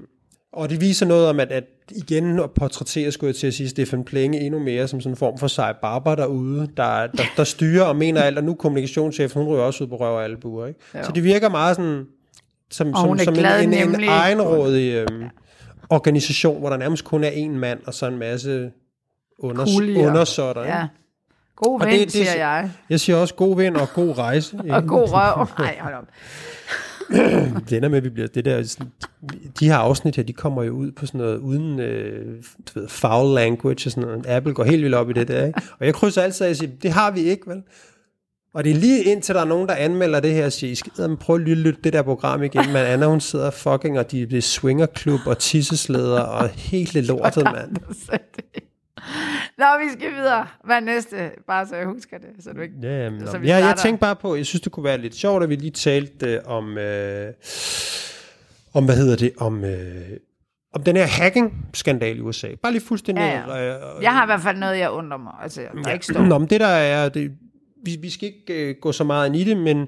og 0.53 0.71
det 0.71 0.81
viser 0.81 1.07
noget 1.07 1.29
om, 1.29 1.41
at, 1.41 1.53
at 1.53 1.65
igen 1.91 2.39
at 2.39 2.51
portrættere, 2.51 3.13
skulle 3.13 3.29
jeg 3.29 3.37
til 3.37 3.47
at 3.47 3.55
sige, 3.55 3.69
Stefan 3.69 4.05
Plenge 4.05 4.41
endnu 4.41 4.61
mere 4.61 4.89
som 4.89 5.01
sådan 5.01 5.13
en 5.13 5.17
form 5.17 5.39
for 5.39 5.47
sej 5.47 5.73
barber 5.83 6.15
derude, 6.15 6.69
der, 6.77 7.07
der, 7.07 7.25
der 7.37 7.45
styrer 7.45 7.85
og 7.85 7.97
mener 7.97 8.23
alt, 8.23 8.39
og 8.39 8.45
nu 8.45 8.55
kommunikationschef, 8.55 9.35
hun 9.35 9.47
ryger 9.47 9.63
også 9.63 9.85
ud 9.85 9.89
på 9.89 9.97
røv 9.97 10.15
og 10.15 10.25
albuer. 10.25 10.67
Ikke? 10.67 10.81
Så 11.03 11.13
det 11.13 11.25
virker 11.25 11.49
meget 11.49 11.77
sådan, 11.77 12.05
som, 12.71 12.95
Og 12.95 12.99
som, 13.01 13.19
som 13.19 13.35
glad, 13.35 13.63
en, 13.65 13.75
en, 13.75 13.95
en 13.95 14.09
egenrådig 14.09 14.93
øhm, 14.95 15.25
organisation, 15.91 16.61
hvor 16.61 16.71
der 16.71 16.77
nærmest 16.77 17.05
kun 17.05 17.25
er 17.25 17.29
en 17.29 17.59
mand, 17.59 17.79
og 17.87 17.95
så 17.95 18.07
en 18.07 18.19
masse 18.19 18.71
unders, 19.39 19.71
Kulier. 19.77 20.09
undersåtter. 20.09 20.63
Ikke? 20.63 20.77
Ja. 20.77 20.87
God 21.57 21.81
Og 21.81 21.87
ven, 21.87 21.93
det- 21.95 22.01
det- 22.01 22.13
siger 22.13 22.35
jeg. 22.37 22.71
Jeg 22.91 23.01
siger 23.01 23.17
også 23.17 23.35
god 23.35 23.57
ven 23.57 23.77
og 23.77 23.89
god 23.95 24.19
rejse. 24.19 24.61
Og 24.71 24.87
god 24.87 25.09
røv. 25.13 25.47
Nej, 25.59 25.77
hold 25.81 25.95
op. 25.95 26.05
det 27.71 27.77
ender 27.77 27.89
med, 27.89 27.97
at 27.99 28.05
vi 28.05 28.09
bliver 28.09 28.29
det 28.29 28.45
der, 28.45 28.77
de 29.61 29.67
her 29.69 29.77
afsnit 29.77 30.17
her, 30.17 30.23
de 30.23 30.33
kommer 30.33 30.63
jo 30.63 30.73
ud 30.73 30.93
på 30.93 31.07
sådan 31.07 31.19
noget 31.21 31.39
uden 31.39 31.81
øh, 31.81 32.43
du 32.75 32.81
ved, 32.81 32.89
foul 32.89 33.35
language 33.35 33.87
og 33.89 33.91
sådan 33.91 34.09
noget. 34.09 34.27
Apple 34.27 34.55
går 34.55 34.65
helt 34.65 34.83
vildt 34.83 34.95
op 34.95 35.11
i 35.11 35.13
det 35.13 35.29
der, 35.29 35.47
ikke? 35.47 35.61
Og 35.79 35.87
jeg 35.87 35.95
krydser 35.95 36.23
altid 36.23 36.47
af 36.47 36.51
og 36.51 36.57
siger, 36.57 36.71
det 36.83 36.93
har 36.93 37.11
vi 37.11 37.21
ikke, 37.21 37.43
vel? 37.47 37.63
Og 38.57 38.65
det 38.65 38.71
er 38.71 38.75
lige 38.75 39.05
indtil 39.05 39.35
der 39.35 39.41
er 39.41 39.45
nogen, 39.45 39.69
der 39.69 39.75
anmelder 39.75 40.21
det 40.21 40.33
her 40.33 40.47
og 40.47 40.53
siger, 40.53 40.71
I 40.71 40.75
skal 40.75 41.17
prøve 41.17 41.41
at 41.41 41.49
lytte 41.49 41.81
det 41.85 41.93
der 41.93 42.03
program 42.03 42.43
igen. 42.43 42.67
Men 42.67 42.77
Anna, 42.77 43.07
hun 43.07 43.21
sidder 43.21 43.51
fucking, 43.51 43.99
og 43.99 44.11
de 44.11 44.37
er 44.37 44.41
swingerklub 44.41 45.21
og 45.27 45.39
tissesleder 45.39 46.21
og 46.21 46.49
helt 46.49 46.95
lortet, 46.95 47.45
mand. 47.45 47.77
Nå, 49.59 49.65
vi 49.85 49.93
skal 49.93 50.15
videre. 50.15 50.47
Hvad 50.65 50.77
er 50.77 50.81
næste? 50.81 51.31
Bare 51.47 51.67
så 51.67 51.77
jeg 51.77 51.87
husker 51.87 52.19
det, 52.19 52.29
så 52.45 52.53
du 52.53 52.61
ikke... 52.61 52.75
Ja, 52.83 53.05
jamen, 53.05 53.27
så 53.27 53.39
vi 53.39 53.47
ja, 53.47 53.57
jeg 53.57 53.77
tænkte 53.77 54.01
bare 54.01 54.17
på, 54.17 54.37
jeg 54.37 54.47
synes, 54.47 54.61
det 54.61 54.73
kunne 54.73 54.85
være 54.85 54.99
lidt 54.99 55.15
sjovt, 55.15 55.43
at 55.43 55.49
vi 55.49 55.55
lige 55.55 55.71
talte 55.71 56.27
øh, 56.27 56.41
om, 56.47 56.79
øh, 56.79 57.33
om, 58.75 58.85
hvad 58.85 58.97
hedder 58.97 59.17
det, 59.17 59.33
om, 59.39 59.65
øh, 59.65 59.97
om 60.75 60.83
den 60.83 60.97
her 60.97 61.07
hacking-skandal 61.07 62.17
i 62.17 62.21
USA. 62.21 62.49
Bare 62.63 62.73
lige 62.73 62.85
fuldstændig... 62.87 63.23
Ja, 63.23 63.59
ja. 63.59 63.97
Øh, 63.97 64.03
Jeg 64.03 64.13
har 64.13 64.25
i 64.25 64.27
hvert 64.27 64.43
fald 64.43 64.59
noget, 64.59 64.79
jeg 64.79 64.91
undrer 64.91 65.19
mig. 65.19 65.33
Altså, 65.43 65.61
der 65.85 65.93
ikke 65.93 66.07
står. 66.07 66.21
Nå, 66.21 66.39
men 66.39 66.51
det 66.51 66.61
der 66.61 66.67
er, 66.67 67.09
det, 67.09 67.31
vi, 67.87 67.97
vi 68.01 68.11
skal 68.11 68.29
ikke 68.29 68.69
øh, 68.69 68.75
gå 68.81 68.93
så 68.93 69.05
meget 69.05 69.27
ind 69.27 69.37
i 69.37 69.45
det, 69.45 69.57
men 69.57 69.87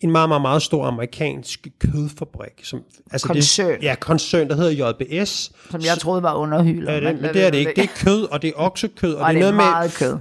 en 0.00 0.10
meget, 0.10 0.28
meget, 0.28 0.42
meget 0.42 0.62
stor 0.62 0.84
amerikansk 0.84 1.66
kødfabrik. 1.78 2.52
Som, 2.62 2.82
altså 3.10 3.26
Koncern. 3.26 3.68
Det, 3.70 3.82
ja, 3.82 3.94
koncern, 4.00 4.48
der 4.48 4.56
hedder 4.56 4.90
JBS. 4.90 5.52
Som 5.70 5.80
jeg 5.80 5.98
troede 5.98 6.22
var 6.22 6.34
underhylder. 6.34 6.92
Ja, 6.92 7.00
det, 7.00 7.20
men 7.20 7.34
det 7.34 7.46
er 7.46 7.50
det 7.50 7.58
ikke. 7.58 7.72
Det 7.76 7.84
er 7.84 8.04
kød, 8.04 8.24
og 8.24 8.42
det 8.42 8.48
er 8.48 8.52
oksekød, 8.56 9.14
og, 9.14 9.20
Og 9.22 9.34
det 9.34 9.42
er 9.42 9.52
noget 9.52 9.54
med 9.54 10.20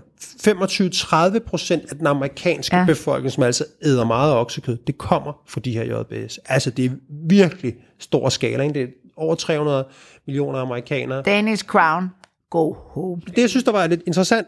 25-30 1.37 1.39
procent 1.39 1.83
af 1.89 1.97
den 1.97 2.07
amerikanske. 2.07 2.77
Ja. 2.77 2.85
befolkning, 2.85 3.31
som 3.31 3.43
altså 3.43 3.65
æder 3.83 4.05
meget 4.05 4.33
oksekød, 4.33 4.77
det 4.87 4.97
kommer 4.97 5.33
fra 5.47 5.59
de 5.59 5.71
her 5.71 5.83
JBS. 5.83 6.39
Altså, 6.45 6.71
det 6.71 6.85
er 6.85 6.89
virkelig 7.09 7.75
stor 7.99 8.29
skala. 8.29 8.63
Ikke? 8.63 8.73
Det 8.73 8.83
er 8.83 8.87
over 9.15 9.35
300 9.35 9.87
millioner 10.25 10.59
amerikanere. 10.59 11.21
Danish 11.21 11.63
Crown, 11.63 12.09
go 12.49 12.73
home. 12.73 13.21
Det, 13.27 13.37
jeg 13.37 13.49
synes, 13.49 13.63
der 13.63 13.71
var 13.71 13.87
lidt 13.87 14.01
interessant, 14.07 14.47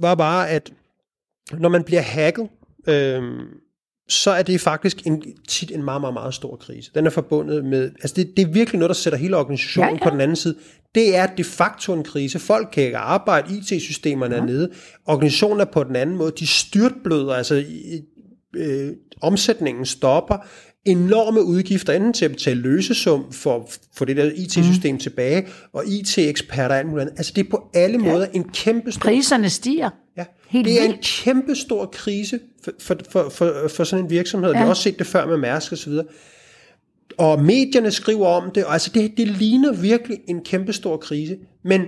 var 0.00 0.14
bare, 0.14 0.48
at 0.48 0.72
når 1.58 1.68
man 1.68 1.84
bliver 1.84 2.02
hacket, 2.02 2.48
øhm, 2.88 3.46
så 4.08 4.30
er 4.30 4.42
det 4.42 4.60
faktisk 4.60 5.06
en, 5.06 5.22
tit 5.48 5.70
en 5.70 5.82
meget, 5.82 6.00
meget, 6.00 6.14
meget 6.14 6.34
stor 6.34 6.56
krise. 6.56 6.90
Den 6.94 7.06
er 7.06 7.10
forbundet 7.10 7.64
med, 7.64 7.82
altså 8.02 8.14
det, 8.16 8.32
det 8.36 8.42
er 8.42 8.52
virkelig 8.52 8.78
noget, 8.78 8.88
der 8.88 8.94
sætter 8.94 9.18
hele 9.18 9.36
organisationen 9.36 9.90
ja. 9.90 9.98
ja. 10.04 10.04
på 10.04 10.10
den 10.10 10.20
anden 10.20 10.36
side. 10.36 10.54
Det 10.94 11.16
er 11.16 11.26
de 11.26 11.44
facto 11.44 11.92
en 11.94 12.04
krise. 12.04 12.38
Folk 12.38 12.68
kan 12.72 12.82
ikke 12.84 12.98
arbejde, 12.98 13.56
IT-systemerne 13.56 14.34
ja. 14.34 14.40
er 14.40 14.44
nede, 14.44 14.70
organisationen 15.06 15.60
er 15.60 15.64
på 15.64 15.84
den 15.84 15.96
anden 15.96 16.16
måde, 16.16 16.32
de 16.38 16.46
styrtbløder, 16.46 17.32
altså 17.34 17.54
i- 17.54 18.00
øh, 18.56 18.92
omsætningen 19.22 19.86
stopper, 19.86 20.36
enorme 20.84 21.42
udgifter, 21.42 21.92
enten 21.92 22.12
til 22.12 22.24
at 22.24 22.30
betale 22.30 22.60
løsesum 22.60 23.32
for 23.32 23.56
at 23.56 23.78
få 23.96 24.04
det 24.04 24.16
der 24.16 24.30
IT-system 24.34 24.94
mm. 24.94 24.98
tilbage, 25.00 25.46
og 25.72 25.86
IT-eksperter 25.86 26.74
og 26.74 26.78
alt 26.78 26.88
muligt 26.88 27.02
andet. 27.02 27.18
Altså 27.18 27.32
det 27.36 27.46
er 27.46 27.50
på 27.50 27.70
alle 27.74 28.04
ja. 28.04 28.12
måder 28.12 28.26
en 28.32 28.44
kæmpe 28.44 28.92
stor 28.92 29.00
Priserne 29.00 29.50
stiger. 29.50 29.90
Ja, 30.16 30.24
Helt 30.50 30.66
det 30.66 30.80
er 30.80 30.84
en 30.84 30.90
vildt. 30.90 31.04
kæmpe 31.24 31.54
stor 31.54 31.86
krise 31.86 32.40
for, 32.64 32.72
for, 32.80 32.96
for, 33.10 33.28
for, 33.28 33.68
for 33.68 33.84
sådan 33.84 34.04
en 34.04 34.10
virksomhed. 34.10 34.50
Ja. 34.50 34.58
Vi 34.58 34.62
har 34.62 34.68
også 34.68 34.82
set 34.82 34.98
det 34.98 35.06
før 35.06 35.26
med 35.26 35.36
Mærsk 35.36 35.72
og 35.72 35.78
så 35.78 35.90
videre. 35.90 36.06
Og 37.18 37.42
medierne 37.42 37.90
skriver 37.90 38.26
om 38.26 38.50
det, 38.50 38.64
og 38.64 38.72
altså 38.72 38.90
det, 38.94 39.12
det 39.16 39.28
ligner 39.28 39.72
virkelig 39.72 40.18
en 40.28 40.44
kæmpe 40.44 40.72
stor 40.72 40.96
krise, 40.96 41.36
men 41.64 41.80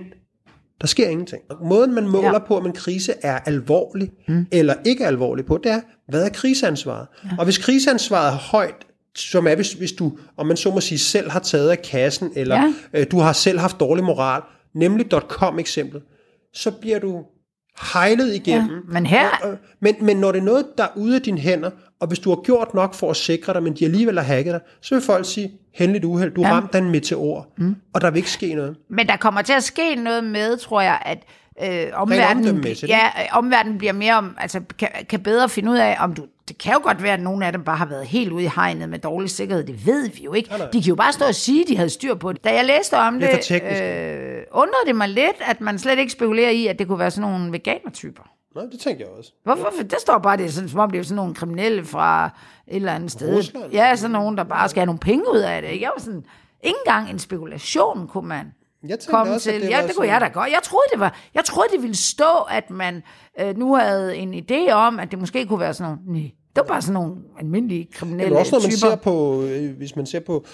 der 0.81 0.87
sker 0.87 1.09
ingenting. 1.09 1.41
Måden 1.63 1.93
man 1.93 2.07
måler 2.07 2.31
ja. 2.31 2.39
På, 2.39 2.57
om 2.57 2.65
en 2.65 2.73
krise 2.73 3.13
er 3.21 3.39
alvorlig 3.39 4.11
mm. 4.27 4.45
eller 4.51 4.73
ikke 4.85 5.05
alvorlig 5.05 5.45
på, 5.45 5.59
det 5.63 5.71
er, 5.71 5.81
hvad 6.07 6.25
er 6.25 6.29
kriseansvaret? 6.29 7.07
Ja. 7.23 7.29
Og 7.39 7.43
hvis 7.45 7.57
kriseansvaret 7.57 8.33
er 8.33 8.37
højt, 8.37 8.87
som 9.15 9.47
er, 9.47 9.55
hvis, 9.55 9.73
hvis 9.73 9.91
du, 9.91 10.17
om 10.37 10.47
man 10.47 10.57
så 10.57 10.71
må 10.71 10.81
sige, 10.81 10.99
selv 10.99 11.29
har 11.29 11.39
taget 11.39 11.69
af 11.69 11.81
kassen, 11.81 12.31
eller 12.35 12.55
ja. 12.55 12.73
Øh, 12.93 13.05
du 13.11 13.19
har 13.19 13.33
selv 13.33 13.59
haft 13.59 13.79
dårlig 13.79 14.03
moral, 14.03 14.41
nemlig 14.75 15.05
.com 15.11 15.59
eksemplet, 15.59 16.03
så 16.53 16.71
bliver 16.71 16.99
du 16.99 17.23
hejlet 17.93 18.35
igennem. 18.35 18.69
Ja, 18.69 18.75
men 18.93 19.05
her- 19.05 19.29
Og, 19.43 19.49
og, 19.49 19.57
men, 19.79 19.95
men 20.01 20.17
når 20.17 20.31
det 20.31 20.39
er 20.39 20.43
noget, 20.43 20.65
der 20.77 20.83
er 20.83 20.87
ude 20.95 21.15
af 21.15 21.21
dine 21.21 21.39
hænder, 21.39 21.69
og 21.99 22.07
hvis 22.07 22.19
du 22.19 22.29
har 22.29 22.41
gjort 22.43 22.73
nok 22.73 22.93
for 22.93 23.09
at 23.09 23.15
sikre 23.15 23.53
dig, 23.53 23.63
men 23.63 23.73
de 23.73 23.85
alligevel 23.85 24.17
har 24.17 24.25
hacket 24.25 24.53
dig, 24.53 24.61
så 24.81 24.95
vil 24.95 25.03
folk 25.03 25.25
sige, 25.25 25.51
hændeligt 25.73 26.05
uheld, 26.05 26.31
du 26.31 26.41
ja. 26.41 26.51
Ramte 26.51 26.77
den 26.77 26.89
meteor, 26.91 27.47
mm. 27.57 27.75
og 27.93 28.01
der 28.01 28.09
vil 28.11 28.17
ikke 28.17 28.31
ske 28.31 28.53
noget. 28.55 28.75
Men 28.89 29.07
der 29.07 29.15
kommer 29.17 29.41
til 29.41 29.53
at 29.53 29.63
ske 29.63 29.95
noget 29.95 30.23
med, 30.23 30.57
tror 30.57 30.81
jeg, 30.81 31.01
at 31.05 31.17
øh, 31.63 31.85
omverdenen, 31.93 32.63
ja, 32.87 33.09
omverdenen 33.31 33.77
bliver 33.77 33.93
mere 33.93 34.13
om, 34.17 34.35
altså 34.39 34.61
kan, 34.79 34.89
kan 35.09 35.19
bedre 35.19 35.49
finde 35.49 35.71
ud 35.71 35.77
af, 35.77 35.97
om 35.99 36.13
du, 36.13 36.25
det 36.47 36.57
kan 36.57 36.73
jo 36.73 36.79
godt 36.83 37.03
være, 37.03 37.13
at 37.13 37.19
nogle 37.19 37.45
af 37.45 37.51
dem 37.51 37.63
bare 37.63 37.77
har 37.77 37.85
været 37.85 38.05
helt 38.05 38.31
ude 38.31 38.43
i 38.43 38.49
hegnet 38.55 38.89
med 38.89 38.99
dårlig 38.99 39.29
sikkerhed, 39.29 39.63
det 39.63 39.85
ved 39.85 40.09
vi 40.09 40.23
jo 40.23 40.33
ikke. 40.33 40.49
nej. 40.49 40.69
De 40.73 40.81
kan 40.81 40.89
jo 40.89 40.95
bare 40.95 41.13
stå 41.13 41.25
og 41.25 41.35
sige, 41.35 41.61
at 41.61 41.67
de 41.67 41.75
havde 41.77 41.89
styr 41.89 42.15
på 42.15 42.33
det. 42.33 42.43
Da 42.43 42.53
jeg 42.53 42.65
læste 42.65 42.97
om 42.97 43.19
Det 43.19 43.29
det, 43.49 43.61
øh, 43.61 44.43
undrede 44.51 44.85
det 44.87 44.95
mig 44.95 45.09
lidt, 45.09 45.35
at 45.45 45.61
man 45.61 45.79
slet 45.79 45.99
ikke 45.99 46.11
spekulerer 46.11 46.49
i, 46.49 46.67
at 46.67 46.79
det 46.79 46.87
kunne 46.87 46.99
være 46.99 47.11
sådan 47.11 47.31
nogle 47.31 47.51
veganertyper. 47.51 48.23
Nej, 48.55 48.63
det 48.71 48.79
tænker 48.79 49.05
jeg 49.05 49.13
også. 49.17 49.31
Hvorfor? 49.43 49.71
For 49.77 49.83
der 49.83 49.99
står 49.99 50.17
bare, 50.17 50.37
det 50.37 50.45
er 50.45 50.49
sådan, 50.49 50.69
som 50.69 50.79
om 50.79 50.91
det 50.91 50.99
er 50.99 51.03
sådan 51.03 51.15
nogle 51.15 51.33
kriminelle 51.35 51.85
fra 51.85 52.25
et 52.67 52.75
eller 52.75 52.93
andet 52.93 53.11
sted. 53.11 53.37
Rusland? 53.37 53.71
Ja, 53.71 53.95
sådan 53.95 54.11
nogen, 54.11 54.37
der 54.37 54.43
bare 54.43 54.69
skal 54.69 54.79
have 54.79 54.85
nogle 54.85 54.99
penge 54.99 55.23
ud 55.33 55.37
af 55.39 55.61
det. 55.61 55.81
Jeg 55.81 55.91
var 55.95 56.01
sådan, 56.01 56.23
ikke 56.63 56.77
engang 56.85 57.09
en 57.09 57.19
spekulation 57.19 58.07
kunne 58.07 58.27
man 58.27 58.53
Jeg 58.87 58.97
komme 59.09 59.33
også, 59.33 59.51
til. 59.51 59.61
det 59.61 59.69
ja, 59.69 59.87
det 59.87 59.95
kunne 59.95 60.07
jeg 60.07 60.21
da 60.21 60.27
godt. 60.27 60.51
Jeg 60.51 60.59
troede, 60.63 60.85
det 60.91 60.99
var, 60.99 61.19
jeg 61.33 61.45
troede, 61.45 61.69
det 61.73 61.81
ville 61.81 61.95
stå, 61.95 62.31
at 62.49 62.69
man 62.69 63.03
øh, 63.39 63.57
nu 63.57 63.75
havde 63.75 64.15
en 64.15 64.33
idé 64.33 64.71
om, 64.71 64.99
at 64.99 65.11
det 65.11 65.19
måske 65.19 65.45
kunne 65.45 65.59
være 65.59 65.73
sådan 65.73 65.97
nogle, 66.05 66.19
nej, 66.21 66.31
det 66.55 66.61
var 66.61 66.63
bare 66.63 66.81
sådan 66.81 66.93
nogle 66.93 67.15
almindelige 67.39 67.87
kriminelle 67.93 68.29
Men 68.29 68.39
også 68.39 68.55
når 68.55 68.61
man 68.61 68.69
typer. 68.71 68.89
ser 68.89 68.95
på, 68.95 69.43
øh, 69.43 69.77
hvis 69.77 69.95
man 69.95 70.05
ser 70.05 70.19
på 70.19 70.45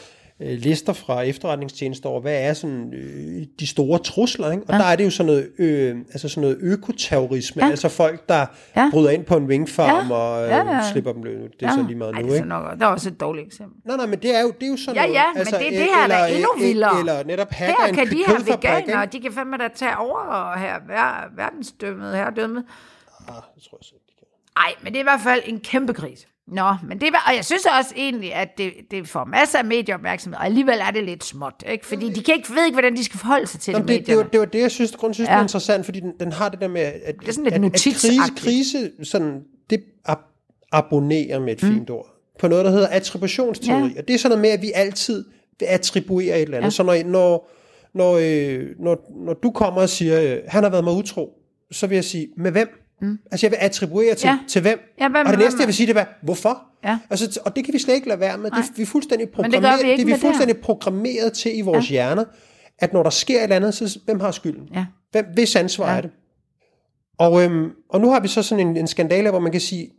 øh, 0.42 0.58
lister 0.58 0.94
fra 0.94 1.22
efterretningstjenester 1.22 2.10
over, 2.10 2.22
hvad 2.22 2.42
er 2.44 2.54
sådan 2.54 2.94
øh, 2.94 3.44
de 3.60 3.68
store 3.68 4.00
trusler, 4.00 4.52
ikke? 4.52 4.64
og 4.68 4.74
ja. 4.74 4.78
der 4.80 4.86
er 4.86 4.96
det 4.96 5.06
jo 5.06 5.10
sådan 5.10 5.26
noget, 5.26 5.50
øh, 5.60 5.98
altså 6.12 6.30
sådan 6.30 6.42
noget 6.42 6.58
økoterrorisme, 6.62 7.64
ja. 7.64 7.70
altså 7.70 7.90
folk, 7.90 8.30
der 8.30 8.36
ja. 8.36 8.46
Ja. 8.76 8.90
bryder 8.92 9.10
ind 9.10 9.26
på 9.26 9.38
en 9.38 9.50
vingfarm 9.50 10.08
Ja. 10.10 10.16
og 10.16 10.44
øh, 10.44 10.50
Ja, 10.50 10.58
ja. 10.76 10.92
slipper 10.92 11.14
dem 11.14 11.24
løs. 11.24 11.52
Det 11.60 11.66
er 11.68 11.72
så 11.72 11.84
lige 11.88 11.96
meget 11.98 12.16
Ej, 12.16 12.22
nu, 12.22 12.28
det 12.28 12.34
er 12.34 12.38
ikke? 12.38 12.48
nok, 12.50 12.80
der 12.80 12.86
er 12.86 12.90
også 12.90 13.10
et 13.10 13.20
dårligt 13.20 13.48
eksempel. 13.48 13.78
Nej, 13.86 13.98
nej, 13.98 14.06
men 14.06 14.20
det 14.20 14.36
er 14.36 14.42
jo, 14.42 14.52
det 14.60 14.64
er 14.64 14.68
jo 14.72 14.78
sådan 14.78 14.96
Ja, 14.96 15.02
noget. 15.02 15.14
ja, 15.16 15.24
men 15.36 15.46
det, 15.46 15.54
det 15.60 15.80
her 15.80 16.00
er 16.00 16.04
eller, 16.04 16.26
endnu 16.26 16.50
øh, 16.58 16.64
vildere. 16.64 17.00
Eller 17.00 17.24
netop 17.24 17.52
hacker 17.52 17.76
her 17.82 17.88
en 17.90 17.96
kan 17.96 18.08
de 18.08 18.18
her 18.28 18.44
veganere, 18.56 19.04
ikke? 19.04 19.18
de 19.18 19.22
kan 19.22 19.32
fandme 19.34 19.58
da 19.58 19.68
tage 19.76 19.98
over 19.98 20.18
og 20.20 20.60
her 20.60 20.76
ver, 20.88 21.36
verdensdømmet, 21.36 22.16
herredømmet. 22.16 22.64
Ah, 23.28 23.34
det 23.56 23.64
tror 23.64 23.78
jeg 23.82 23.86
så 23.86 23.94
ikke. 23.96 24.06
Nej, 24.58 24.74
men 24.84 24.94
det 24.94 25.00
er 25.00 25.04
i 25.04 25.10
hvert 25.12 25.22
fald 25.22 25.42
en 25.46 25.60
kæmpe 25.60 25.94
krise. 25.94 26.26
Nå, 26.52 26.76
men 26.88 27.02
det 27.02 27.08
er, 27.08 27.12
og 27.28 27.36
jeg 27.36 27.46
synes 27.46 27.66
også 27.80 27.94
egentlig, 27.96 28.34
at 28.34 28.58
det, 28.58 28.74
det 28.92 29.08
får 29.08 29.26
masser 29.26 29.60
af 29.60 29.66
medieopmærksomhed, 29.66 30.38
og 30.40 30.46
alligevel 30.46 30.80
er 30.88 30.92
det 30.92 31.04
lidt 31.04 31.24
småt, 31.24 31.64
ikke? 31.68 31.86
Fordi 31.86 32.10
de 32.10 32.24
kan 32.24 32.36
ikke, 32.36 32.56
ved 32.56 32.66
ikke, 32.66 32.76
hvordan 32.76 32.96
de 32.96 33.04
skal 33.04 33.20
forholde 33.20 33.48
sig 33.48 33.60
til 33.60 33.72
Jamen, 33.72 33.88
det, 33.88 34.00
det, 34.00 34.08
det, 34.08 34.18
var, 34.18 34.24
det 34.24 34.40
var 34.40 34.46
det, 34.46 34.60
jeg 34.60 34.72
synes, 34.72 34.92
grund 34.92 35.14
synes, 35.14 35.28
ja. 35.28 35.34
det 35.34 35.38
er 35.40 35.44
interessant, 35.44 35.86
fordi 35.86 36.00
den, 36.00 36.14
den 36.20 36.32
har 36.32 36.50
det 36.50 36.62
der 36.62 36.68
med, 36.68 36.82
at, 36.82 37.16
Det 37.20 37.28
er 37.28 37.32
sådan 37.32 37.54
at, 37.54 37.66
at 37.66 37.74
krise, 37.74 38.32
krise 38.38 38.92
sådan, 39.04 39.44
det 39.70 39.84
ab- 40.10 40.68
abonnerer 40.72 41.40
med 41.40 41.54
et 41.54 41.64
mm. 41.64 41.70
fint 41.70 41.90
ord, 41.90 42.08
på 42.40 42.48
noget, 42.48 42.66
der 42.66 42.72
hedder 42.72 42.88
attributionsteori. 42.88 43.92
Ja. 43.94 44.00
Og 44.02 44.08
det 44.08 44.14
er 44.14 44.18
sådan 44.18 44.30
noget 44.30 44.42
med, 44.42 44.50
at 44.50 44.62
vi 44.62 44.72
altid 44.76 45.26
vil 45.60 45.66
attribuere 45.66 46.36
et 46.36 46.42
eller 46.42 46.58
andet. 46.58 46.66
Ja. 46.66 46.70
Så 46.70 46.84
når, 46.84 47.04
når, 47.04 47.50
når, 47.94 48.20
øh, 48.22 48.68
når, 48.80 49.12
når 49.26 49.34
du 49.34 49.52
kommer 49.52 49.82
og 49.82 49.90
siger, 49.90 50.22
øh, 50.22 50.38
han 50.48 50.64
har 50.64 50.70
været 50.70 50.84
mig 50.84 50.94
utro, 50.94 51.34
så 51.72 51.88
vil 51.88 51.96
jeg 51.96 52.04
sige, 52.04 52.28
med 52.38 52.52
hvem? 52.52 52.79
Mm. 53.02 53.18
Altså 53.32 53.46
jeg 53.46 53.52
vil 53.52 53.58
attribuere 53.62 54.16
til, 54.16 54.28
Ja. 54.28 54.38
til 54.48 54.62
hvem? 54.62 54.80
Ja, 55.00 55.08
hvem- 55.10 55.16
og 55.20 55.26
det 55.26 55.36
hvem- 55.38 55.46
næste, 55.46 55.60
jeg 55.60 55.68
vil 55.68 55.76
sige, 55.76 55.88
det 55.88 55.98
er, 55.98 56.06
hvorfor? 56.24 56.62
Ja. 56.84 56.98
Altså, 57.10 57.40
og 57.46 57.56
det 57.56 57.66
kan 57.66 57.74
vi 57.74 57.80
slet 57.80 57.96
ikke 57.96 58.08
lade 58.08 58.20
være 58.20 58.38
med. 58.38 58.52
Det, 58.52 58.66
vi 58.76 58.82
er 58.82 58.86
fuldstændig 58.86 59.28
det 59.28 59.36
programmeret, 59.36 59.80
vi 59.84 59.88
det 59.90 59.94
er 59.94 59.98
vi 59.98 60.04
det 60.04 60.10
her. 60.12 60.18
fuldstændig 60.28 60.58
programmeret 60.58 61.34
til 61.34 61.58
i 61.58 61.62
vores 61.62 61.86
ja. 61.92 61.94
hjerner, 61.94 62.24
at 62.80 62.94
når 62.94 63.04
der 63.04 63.10
sker 63.10 63.38
et 63.38 63.44
eller 63.44 63.56
andet, 63.56 63.74
så 63.74 64.00
hvem 64.06 64.20
har 64.20 64.32
skylden? 64.32 64.70
Ja. 64.74 64.86
Hvem, 65.12 65.26
hvis 65.34 65.56
ansvar 65.56 65.92
ja. 65.92 65.98
er 65.98 66.02
det? 66.02 66.12
Og, 67.18 67.44
øhm, 67.44 67.70
og 67.90 68.02
nu 68.02 68.10
har 68.12 68.20
vi 68.20 68.28
så 68.28 68.42
sådan 68.44 68.68
en, 68.68 68.78
en 68.78 68.88
skandale, 68.88 69.30
hvor 69.30 69.40
man 69.40 69.52
kan 69.52 69.62
sige, 69.62 69.90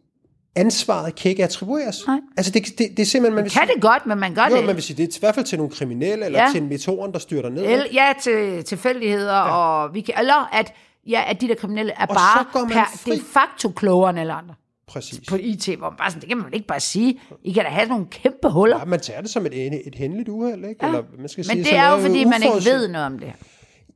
ansvaret 0.56 1.14
kan 1.14 1.30
ikke 1.30 1.44
attribueres. 1.44 2.06
Nej. 2.06 2.16
Altså 2.36 2.52
det, 2.52 2.66
det, 2.66 2.78
det 2.78 2.98
er 2.98 3.04
simpelthen, 3.06 3.34
man 3.34 3.44
vil 3.44 3.52
Kan 3.52 3.62
sige, 3.66 3.74
det 3.74 3.82
godt, 3.82 4.06
men 4.06 4.18
man 4.18 4.34
gør 4.34 4.46
jo, 4.50 4.56
det. 4.56 4.64
man 4.66 4.74
vil 4.74 4.82
sige, 4.82 4.96
det 4.96 5.02
er 5.14 5.16
i 5.16 5.20
hvert 5.20 5.34
fald 5.34 5.46
til 5.46 5.58
nogle 5.58 5.72
kriminelle, 5.72 6.24
eller 6.26 6.42
Ja. 6.42 6.48
til 6.52 6.62
en 6.62 6.68
meteoren, 6.68 7.12
der 7.12 7.18
styrter 7.18 7.48
ned. 7.50 7.64
El, 7.64 7.86
ja, 7.92 8.12
til 8.22 8.64
tilfældigheder, 8.64 9.34
ja. 9.36 9.50
og 9.56 9.94
vi 9.94 10.00
kan, 10.00 10.14
eller 10.18 10.48
at, 10.54 10.72
ja, 11.06 11.22
at 11.26 11.40
de 11.40 11.48
der 11.48 11.54
kriminelle 11.54 11.92
er 11.92 12.06
Og 12.06 12.14
bare 12.14 12.66
per 12.68 12.84
fri. 12.96 13.16
de 13.16 13.20
facto 13.20 13.68
klogere 13.68 14.10
end 14.10 14.18
alle 14.20 14.32
andre 14.32 14.54
Præcis. 14.88 15.28
på 15.28 15.36
IT, 15.40 15.66
hvor 15.78 15.90
man 15.90 15.96
bare 15.98 16.10
sådan, 16.10 16.20
det 16.20 16.28
kan 16.28 16.38
man 16.38 16.52
ikke 16.52 16.66
bare 16.66 16.80
sige. 16.80 17.20
I 17.44 17.52
kan 17.52 17.64
da 17.64 17.70
have 17.70 17.88
nogle 17.88 18.06
kæmpe 18.10 18.50
huller. 18.50 18.78
Ja, 18.78 18.84
man 18.84 19.00
tager 19.00 19.20
det 19.20 19.30
som 19.30 19.46
et, 19.46 19.86
et 19.86 19.94
hændeligt 19.94 20.28
uheld, 20.28 20.64
ikke? 20.64 20.86
Eller, 20.86 21.02
man 21.18 21.28
skal 21.28 21.40
Men 21.40 21.44
sige, 21.44 21.64
det 21.64 21.76
er 21.76 21.90
jo, 21.90 21.98
fordi 21.98 22.24
man 22.24 22.42
ikke 22.42 22.70
ved 22.70 22.88
noget 22.88 23.06
om 23.06 23.18
det. 23.18 23.32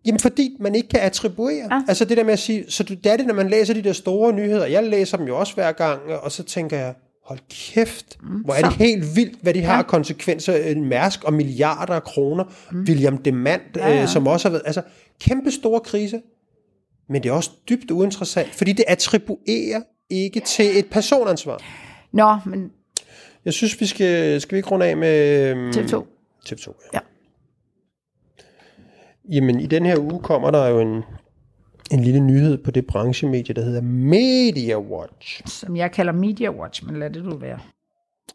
Jamen 0.06 0.20
fordi 0.20 0.56
man 0.60 0.74
ikke 0.74 0.88
kan 0.88 1.00
attribuere. 1.00 1.68
Ja. 1.70 1.82
Altså 1.88 2.04
det 2.04 2.16
der 2.16 2.24
med 2.24 2.32
at 2.32 2.38
sige, 2.38 2.64
så 2.68 2.82
du, 2.82 2.94
det 2.94 3.12
er 3.12 3.16
det, 3.16 3.26
når 3.26 3.34
man 3.34 3.48
læser 3.48 3.74
de 3.74 3.82
der 3.82 3.92
store 3.92 4.32
nyheder. 4.32 4.66
Jeg 4.66 4.84
læser 4.84 5.16
dem 5.16 5.26
jo 5.26 5.38
også 5.38 5.54
hver 5.54 5.72
gang, 5.72 6.00
og 6.22 6.32
så 6.32 6.42
tænker 6.42 6.76
jeg, 6.76 6.94
hold 7.26 7.38
kæft, 7.50 8.16
mm, 8.22 8.28
hvor 8.28 8.54
er 8.54 8.62
det 8.62 8.72
helt 8.72 9.16
vildt, 9.16 9.38
hvad 9.42 9.54
de 9.54 9.62
har 9.62 9.78
af 9.78 9.86
konsekvenser. 9.86 10.56
En 10.56 10.84
Mærsk 10.84 11.24
og 11.24 11.32
milliarder 11.32 11.94
af 11.94 12.02
kroner. 12.02 12.44
Mm. 12.72 12.80
William 12.80 13.18
Demant, 13.18 13.62
ja, 13.76 13.88
ja. 13.88 14.02
Øh, 14.02 14.08
som 14.08 14.26
også 14.26 14.48
har 14.48 14.50
været, 14.52 14.62
altså 14.66 14.82
kæmpe 15.20 15.50
store 15.50 15.80
krise. 15.80 16.20
Men 17.08 17.22
det 17.22 17.28
er 17.28 17.32
også 17.32 17.50
dybt 17.68 17.90
uinteressant, 17.90 18.48
fordi 18.54 18.72
det 18.72 18.84
attribuerer 18.88 19.82
ikke 20.10 20.40
til 20.40 20.78
et 20.78 20.86
personansvar. 20.90 21.62
Nå, 22.12 22.36
men 22.46 22.72
Jeg 23.44 23.52
synes, 23.52 23.80
vi 23.80 23.86
skal, 23.86 24.40
skal 24.40 24.56
vi 24.56 24.58
ikke 24.58 24.68
runde 24.70 24.86
af 24.86 24.96
med... 24.96 25.48
øhm, 25.50 25.70
TV2. 25.70 26.04
TV2, 26.48 26.66
ja. 26.92 26.98
Ja. 26.98 27.00
Jamen, 29.32 29.60
i 29.60 29.66
den 29.66 29.86
her 29.86 29.98
uge 29.98 30.20
kommer 30.20 30.50
der 30.50 30.66
jo 30.68 30.80
en, 30.80 31.02
en 31.92 32.00
lille 32.00 32.20
nyhed 32.20 32.58
på 32.58 32.70
det 32.70 32.86
branchemedie, 32.86 33.54
der 33.54 33.62
hedder 33.64 33.80
Media 33.80 34.78
Watch. 34.80 35.42
Som 35.46 35.76
jeg 35.76 35.92
kalder 35.92 36.12
Media 36.12 36.50
Watch, 36.50 36.86
men 36.86 36.98
lad 36.98 37.10
det 37.10 37.24
du 37.24 37.36
være. 37.36 37.58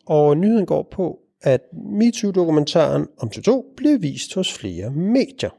Og 0.05 0.37
nyheden 0.37 0.65
går 0.65 0.87
på, 0.91 1.19
at 1.41 1.61
MeToo-dokumentaren 1.73 3.07
om 3.17 3.31
TV2 3.35 3.73
bliver 3.77 3.97
vist 3.97 4.35
hos 4.35 4.53
flere 4.53 4.89
medier. 4.91 5.49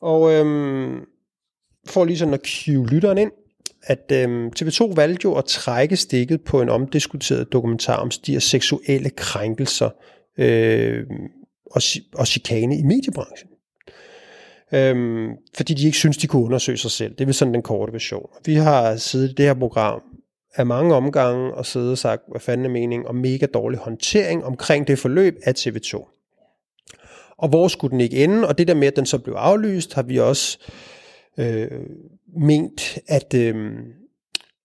Og 0.00 0.32
øhm, 0.32 1.00
for 1.90 2.04
lige 2.04 2.18
sådan 2.18 2.34
at 2.34 2.46
cue 2.46 2.86
lytteren 2.86 3.18
ind, 3.18 3.30
at 3.82 4.12
øhm, 4.12 4.50
TV2 4.60 4.94
valgte 4.94 5.24
jo 5.24 5.34
at 5.34 5.44
trække 5.44 5.96
stikket 5.96 6.40
på 6.40 6.62
en 6.62 6.68
omdiskuteret 6.68 7.52
dokumentar 7.52 7.96
om 7.96 8.10
de 8.10 8.32
her 8.32 8.40
seksuelle 8.40 9.10
krænkelser 9.10 9.90
øh, 10.38 11.04
og, 11.70 11.82
og 12.14 12.26
chikane 12.26 12.78
i 12.78 12.82
mediebranchen. 12.82 13.50
Øhm, 14.72 15.28
fordi 15.56 15.74
de 15.74 15.86
ikke 15.86 15.98
synes, 15.98 16.16
de 16.16 16.26
kunne 16.26 16.44
undersøge 16.44 16.78
sig 16.78 16.90
selv. 16.90 17.12
Det 17.12 17.20
er 17.20 17.24
vel 17.24 17.34
sådan 17.34 17.54
den 17.54 17.62
korte 17.62 17.92
version. 17.92 18.28
Vi 18.44 18.54
har 18.54 18.96
siddet 18.96 19.30
i 19.30 19.34
det 19.34 19.44
her 19.44 19.54
program 19.54 20.02
af 20.54 20.66
mange 20.66 20.94
omgange 20.94 21.54
og 21.54 21.66
siddet 21.66 21.90
og 21.90 21.98
sagt, 21.98 22.22
hvad 22.30 22.40
fanden 22.40 22.66
er 22.66 22.70
mening, 22.70 23.08
og 23.08 23.14
mega 23.14 23.46
dårlig 23.46 23.78
håndtering 23.78 24.44
omkring 24.44 24.88
det 24.88 24.98
forløb 24.98 25.36
af 25.44 25.52
TV2. 25.58 26.12
Og 27.38 27.48
hvor 27.48 27.68
skulle 27.68 27.90
den 27.90 28.00
ikke 28.00 28.24
ende? 28.24 28.48
Og 28.48 28.58
det 28.58 28.68
der 28.68 28.74
med, 28.74 28.86
at 28.86 28.96
den 28.96 29.06
så 29.06 29.18
blev 29.18 29.34
aflyst, 29.34 29.94
har 29.94 30.02
vi 30.02 30.18
også 30.18 30.58
øh, 30.68 30.95
øh, 31.38 31.80
ment, 32.36 32.98
at, 33.08 33.34
øh, 33.34 33.72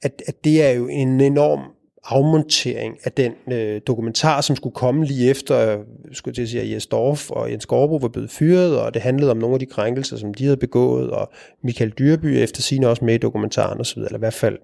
at, 0.01 0.21
at 0.27 0.43
det 0.43 0.63
er 0.63 0.71
jo 0.71 0.87
en 0.87 1.21
enorm 1.21 1.59
afmontering 2.03 2.97
af 3.03 3.11
den 3.11 3.33
øh, 3.51 3.81
dokumentar, 3.87 4.41
som 4.41 4.55
skulle 4.55 4.75
komme 4.75 5.05
lige 5.05 5.29
efter, 5.29 5.83
skulle 6.11 6.31
jeg 6.31 6.35
til 6.35 6.41
at 6.41 6.49
sige, 6.49 6.61
at 6.61 6.71
Jes 6.71 6.87
Dorf 6.87 7.31
og 7.31 7.51
Jens 7.51 7.65
Gorbo 7.65 7.95
var 7.95 8.07
blevet 8.07 8.31
fyret, 8.31 8.79
og 8.79 8.93
det 8.93 9.01
handlede 9.01 9.31
om 9.31 9.37
nogle 9.37 9.53
af 9.53 9.59
de 9.59 9.65
krænkelser, 9.65 10.17
som 10.17 10.33
de 10.33 10.43
havde 10.43 10.57
begået, 10.57 11.11
og 11.11 11.31
Michael 11.63 11.91
Dyrby 11.91 12.25
efter 12.25 12.61
sine 12.61 12.87
også 12.87 13.05
med 13.05 13.13
i 13.13 13.17
dokumentaren 13.17 13.79
osv., 13.79 13.99
eller 13.99 14.15
i 14.15 14.19
hvert 14.19 14.33
fald 14.33 14.57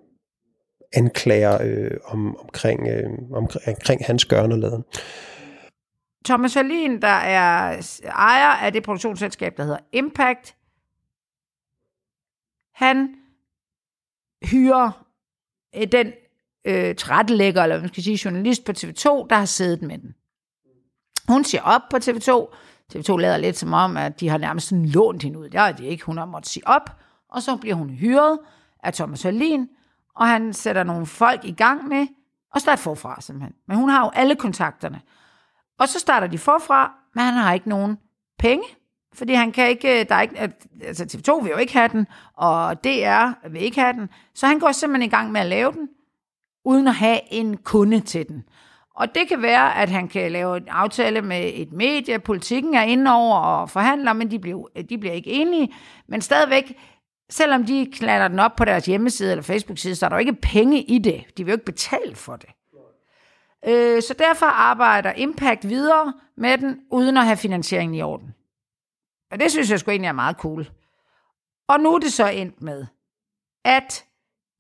anklager 0.94 1.62
øh, 1.64 1.92
om, 2.06 2.38
omkring, 2.40 2.88
øh, 2.88 3.10
omkring, 3.34 3.68
omkring 3.68 4.06
hans 4.06 4.26
gørnerladen. 4.26 4.84
Thomas 6.26 6.54
Hallin, 6.54 7.02
der 7.02 7.08
er 7.08 7.82
ejer 8.06 8.66
af 8.66 8.74
det 8.74 8.84
produktionsselskab, 8.84 9.58
der 9.58 9.64
hedder 9.64 9.78
Impact, 9.94 10.56
han 12.78 13.16
hyrer 14.44 15.06
øh, 15.76 15.88
den 15.92 16.12
øh, 16.66 16.96
trættelægger, 16.96 17.64
eller 17.64 17.80
man 17.80 17.88
skal 17.88 18.04
sige, 18.04 18.20
journalist 18.26 18.66
på 18.66 18.72
TV2, 18.72 19.28
der 19.30 19.36
har 19.36 19.46
siddet 19.46 19.82
med 19.82 19.98
den. 19.98 20.16
Hun 21.28 21.44
siger 21.44 21.62
op 21.62 21.82
på 21.92 21.98
TV2. 21.98 22.56
TV2 22.94 23.18
lader 23.18 23.38
lidt 23.38 23.58
som 23.58 23.74
om, 23.74 23.98
at 23.98 24.20
de 24.20 24.30
har 24.30 24.38
nærmest 24.38 24.68
sådan 24.68 24.86
lånt 24.86 25.24
hende 25.24 25.40
ud. 25.40 25.50
Det 25.50 25.56
er 25.56 25.72
det 25.72 25.84
ikke. 25.84 26.06
Hun 26.06 26.18
har 26.18 26.26
måttet 26.26 26.52
sige 26.52 26.68
op, 26.68 26.90
og 27.30 27.42
så 27.42 27.58
bliver 27.58 27.76
hun 27.76 27.90
hyret 27.90 28.40
af 28.84 28.94
Thomas 28.94 29.24
Hallin, 29.24 29.70
og 30.16 30.28
han 30.28 30.54
sætter 30.54 30.84
nogle 30.84 31.06
folk 31.06 31.46
i 31.46 31.52
gang 31.52 31.88
med 31.88 32.08
at 32.56 32.62
starte 32.62 32.82
forfra 32.82 33.22
simpelthen. 33.22 33.56
Men 33.68 33.78
hun 33.78 33.90
har 33.90 34.06
jo 34.06 34.12
alle 34.14 34.36
kontakterne. 34.36 35.02
Og 35.80 35.88
så 35.88 36.00
starter 36.00 36.28
de 36.28 36.38
forfra, 36.38 36.94
men 37.16 37.24
han 37.24 37.34
har 37.34 37.54
ikke 37.54 37.70
nogen 37.70 37.98
penge, 38.40 38.64
fordi 39.18 39.34
han 39.34 39.52
kan 39.52 39.70
ikke, 39.70 40.00
øh, 40.00 40.10
der 40.10 40.16
er 40.16 40.22
ikke, 40.22 40.44
øh, 40.44 40.50
altså 40.82 41.04
TV2 41.04 41.44
vil 41.44 41.52
jo 41.52 41.58
ikke 41.58 41.74
have 41.74 41.88
den, 41.88 42.08
og 42.34 42.84
DR 42.84 43.50
vil 43.50 43.62
ikke 43.62 43.82
have 43.82 43.94
den, 43.94 44.10
så 44.36 44.48
han 44.48 44.60
går 44.60 44.72
simpelthen 44.72 45.10
i 45.10 45.16
gang 45.16 45.32
med 45.32 45.42
at 45.42 45.48
lave 45.48 45.72
den, 45.72 45.90
uden 46.66 46.88
at 46.88 46.96
have 46.96 47.20
en 47.34 47.58
kunde 47.58 48.00
til 48.00 48.28
den. 48.28 48.44
Og 48.96 49.16
det 49.16 49.28
kan 49.28 49.42
være, 49.42 49.76
at 49.76 49.90
han 49.90 50.08
kan 50.08 50.32
lave 50.32 50.58
en 50.58 50.68
aftale 50.68 51.22
med 51.22 51.52
et 51.54 51.72
medie, 51.72 52.20
politikken 52.20 52.74
er 52.74 52.82
inde 52.82 53.12
over 53.12 53.36
og 53.36 53.70
forhandler, 53.70 54.14
men 54.14 54.32
de 54.32 54.40
bliver, 54.40 54.68
de 54.90 54.98
bliver 54.98 55.14
ikke 55.14 55.32
enige. 55.32 55.74
Men 56.08 56.22
stadigvæk, 56.22 56.78
selvom 57.30 57.66
de 57.66 57.88
klatter 57.94 58.28
den 58.28 58.40
op 58.40 58.56
på 58.56 58.66
deres 58.66 58.86
hjemmeside 58.86 59.32
eller 59.32 59.44
Facebook-side, 59.44 59.96
så 59.96 60.06
er 60.06 60.10
der 60.10 60.16
jo 60.16 60.20
ikke 60.20 60.34
penge 60.34 60.82
i 60.82 60.98
det. 60.98 61.24
De 61.38 61.44
vil 61.44 61.52
jo 61.52 61.56
ikke 61.56 61.66
betale 61.66 62.16
for 62.16 62.36
det. 62.36 62.50
Øh, 63.68 64.02
så 64.02 64.16
derfor 64.20 64.46
arbejder 64.46 65.12
Impact 65.12 65.70
videre 65.70 66.14
med 66.38 66.58
den, 66.58 66.80
uden 66.92 67.18
at 67.18 67.26
have 67.26 67.38
finansieringen 67.38 67.96
i 67.96 68.02
orden. 68.02 68.34
Og 69.32 69.40
det 69.40 69.52
synes 69.52 69.72
jeg 69.72 69.80
sgu 69.80 69.92
egentlig 69.92 70.08
er 70.08 70.12
meget 70.12 70.36
cool. 70.36 70.70
Og 71.68 71.80
nu 71.80 71.96
er 71.96 72.00
det 72.00 72.14
så 72.14 72.28
endt 72.28 72.62
med, 72.62 72.86
at 73.66 74.06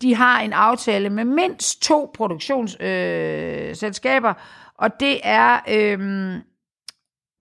de 0.01 0.15
har 0.15 0.39
en 0.41 0.53
aftale 0.53 1.09
med 1.09 1.23
mindst 1.23 1.81
to 1.81 2.11
produktionsselskaber, 2.13 4.29
øh, 4.29 4.35
og 4.75 4.99
det 4.99 5.19
er 5.23 5.59
øh, 5.69 6.35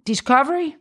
Discovery, 0.07 0.72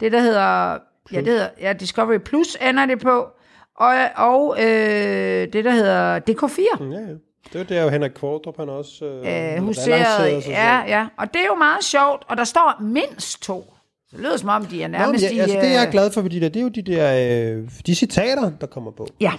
det 0.00 0.12
der 0.12 0.20
hedder, 0.20 0.78
ja, 1.12 1.18
det 1.18 1.26
hedder 1.26 1.48
ja, 1.60 1.72
Discovery 1.72 2.18
Plus 2.18 2.56
ender 2.60 2.86
det 2.86 3.00
på, 3.00 3.28
og, 3.74 3.94
og 4.16 4.56
øh, 4.60 5.52
det 5.52 5.64
der 5.64 5.70
hedder 5.70 6.20
DK4. 6.20 6.84
Ja, 6.84 7.00
ja. 7.00 7.14
Det 7.52 7.58
var 7.58 7.64
der 7.64 7.82
jo 7.82 7.88
Henrik 7.88 8.10
Kvartrup, 8.10 8.56
han 8.56 8.68
også 8.68 9.04
øh, 9.04 9.54
Øh, 9.56 9.62
huseret, 9.62 10.48
ja, 10.48 10.84
ja. 10.86 11.06
Og 11.16 11.34
det 11.34 11.42
er 11.42 11.46
jo 11.46 11.54
meget 11.54 11.84
sjovt, 11.84 12.24
og 12.28 12.36
der 12.36 12.44
står 12.44 12.76
mindst 12.80 13.42
to. 13.42 13.74
Så 14.10 14.16
det 14.16 14.20
lyder 14.24 14.36
som 14.36 14.48
om, 14.48 14.64
de 14.66 14.82
er 14.82 14.88
Nå, 14.88 14.98
nærmest 14.98 15.24
ja, 15.24 15.30
i... 15.30 15.38
altså, 15.38 15.56
det 15.60 15.66
jeg 15.70 15.80
er 15.82 15.86
øh, 15.86 15.92
glad 15.92 16.10
for, 16.10 16.20
fordi 16.22 16.40
der, 16.40 16.48
det 16.48 16.60
er 16.60 16.62
jo 16.64 16.68
de 16.68 16.82
der 16.82 17.52
øh, 17.58 17.68
de 17.86 17.94
citater, 17.94 18.50
der 18.60 18.66
kommer 18.66 18.90
på. 18.90 19.06
Ja, 19.20 19.32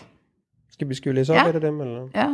Skal 0.72 0.90
vi, 0.90 0.94
skal 0.94 1.12
vi 1.12 1.18
læse 1.18 1.34
Ja. 1.34 1.48
op 1.50 1.56
af 1.56 1.62
dem? 1.62 1.82
Eller? 1.82 2.08
ja. 2.16 2.28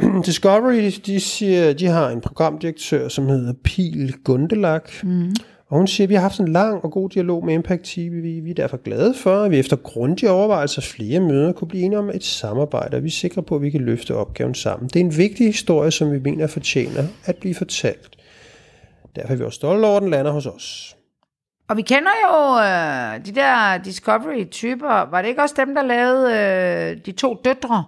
Discovery, 0.26 0.92
de 1.06 1.20
siger, 1.20 1.72
de 1.72 1.86
har 1.86 2.08
en 2.10 2.20
programdirektør, 2.20 3.08
som 3.08 3.26
hedder 3.28 3.52
Pil 3.64 4.14
Gundelak. 4.24 4.90
Mm. 5.02 5.32
Og 5.68 5.76
hun 5.78 5.86
siger, 5.86 6.06
at 6.06 6.08
vi 6.08 6.14
har 6.14 6.22
haft 6.22 6.40
en 6.40 6.48
lang 6.48 6.84
og 6.84 6.90
god 6.92 7.08
dialog 7.10 7.44
med 7.44 7.54
Impact 7.54 7.82
TV. 7.84 8.10
Vi, 8.22 8.40
vi 8.40 8.50
er 8.50 8.54
derfor 8.54 8.76
glade 8.76 9.14
for, 9.14 9.42
at 9.42 9.50
vi 9.50 9.58
efter 9.58 9.76
grundige 9.76 10.30
overvejelser 10.30 10.82
flere 10.82 11.20
møder 11.20 11.52
kunne 11.52 11.68
blive 11.68 11.84
enige 11.84 11.98
om 11.98 12.10
et 12.10 12.24
samarbejde, 12.24 12.96
og 12.96 13.02
vi 13.02 13.08
er 13.08 13.12
sikre 13.12 13.42
på, 13.42 13.56
at 13.56 13.62
vi 13.62 13.70
kan 13.70 13.80
løfte 13.80 14.14
opgaven 14.14 14.54
sammen. 14.54 14.88
Det 14.88 14.96
er 14.96 15.04
en 15.04 15.16
vigtig 15.16 15.46
historie, 15.46 15.90
som 15.90 16.12
vi 16.12 16.18
mener 16.18 16.46
fortjener 16.46 17.04
at 17.24 17.36
blive 17.36 17.54
fortalt. 17.54 18.16
Derfor 19.16 19.32
er 19.32 19.36
vi 19.36 19.44
også 19.44 19.56
stolte 19.56 19.84
over, 19.86 19.96
at 19.96 20.02
den 20.02 20.10
lander 20.10 20.30
hos 20.32 20.46
os. 20.46 20.96
Og 21.70 21.76
vi 21.76 21.82
kender 21.82 22.10
jo 22.28 22.58
øh, 22.58 23.26
de 23.26 23.40
der 23.40 23.78
Discovery-typer. 23.78 25.10
Var 25.10 25.22
det 25.22 25.28
ikke 25.28 25.42
også 25.42 25.54
dem, 25.58 25.74
der 25.74 25.82
lavede 25.82 26.32
øh, 26.32 26.96
de 27.06 27.12
to 27.12 27.40
døtre 27.44 27.84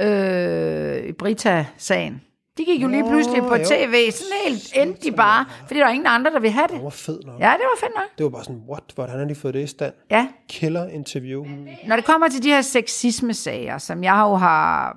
øh, 0.00 1.08
i 1.08 1.12
Brita-sagen? 1.12 2.22
De 2.58 2.64
gik 2.64 2.82
jo 2.82 2.88
lige 2.88 3.04
pludselig 3.04 3.42
på 3.42 3.56
jo. 3.56 3.64
tv. 3.64 4.10
Sådan 4.10 4.32
helt 4.46 4.72
endte 4.76 5.10
de 5.10 5.16
bare, 5.16 5.44
fordi 5.66 5.80
der 5.80 5.86
var 5.86 5.92
ingen 5.92 6.06
andre, 6.06 6.30
der 6.30 6.40
ville 6.40 6.52
have 6.52 6.66
det. 6.66 6.74
Det 6.74 6.84
var 6.84 6.90
fed 6.90 7.20
nok. 7.26 7.40
Ja, 7.40 7.52
det 7.52 7.64
var 7.72 7.80
fedt 7.80 7.92
nok. 7.96 8.18
Det 8.18 8.24
var 8.24 8.30
bare 8.30 8.44
sådan, 8.44 8.62
what? 8.68 8.82
Hvordan 8.94 9.18
har 9.18 9.24
de 9.24 9.34
fået 9.34 9.54
det 9.54 9.62
i 9.62 9.66
stand? 9.66 9.92
Ja. 10.10 10.28
Killer 10.48 10.88
interview. 10.88 11.46
Når 11.86 11.96
det 11.96 12.04
kommer 12.04 12.28
til 12.28 12.42
de 12.42 12.48
her 12.48 12.60
sexisme-sager, 12.60 13.78
som 13.78 14.04
jeg 14.04 14.20
jo 14.28 14.34
har 14.34 14.96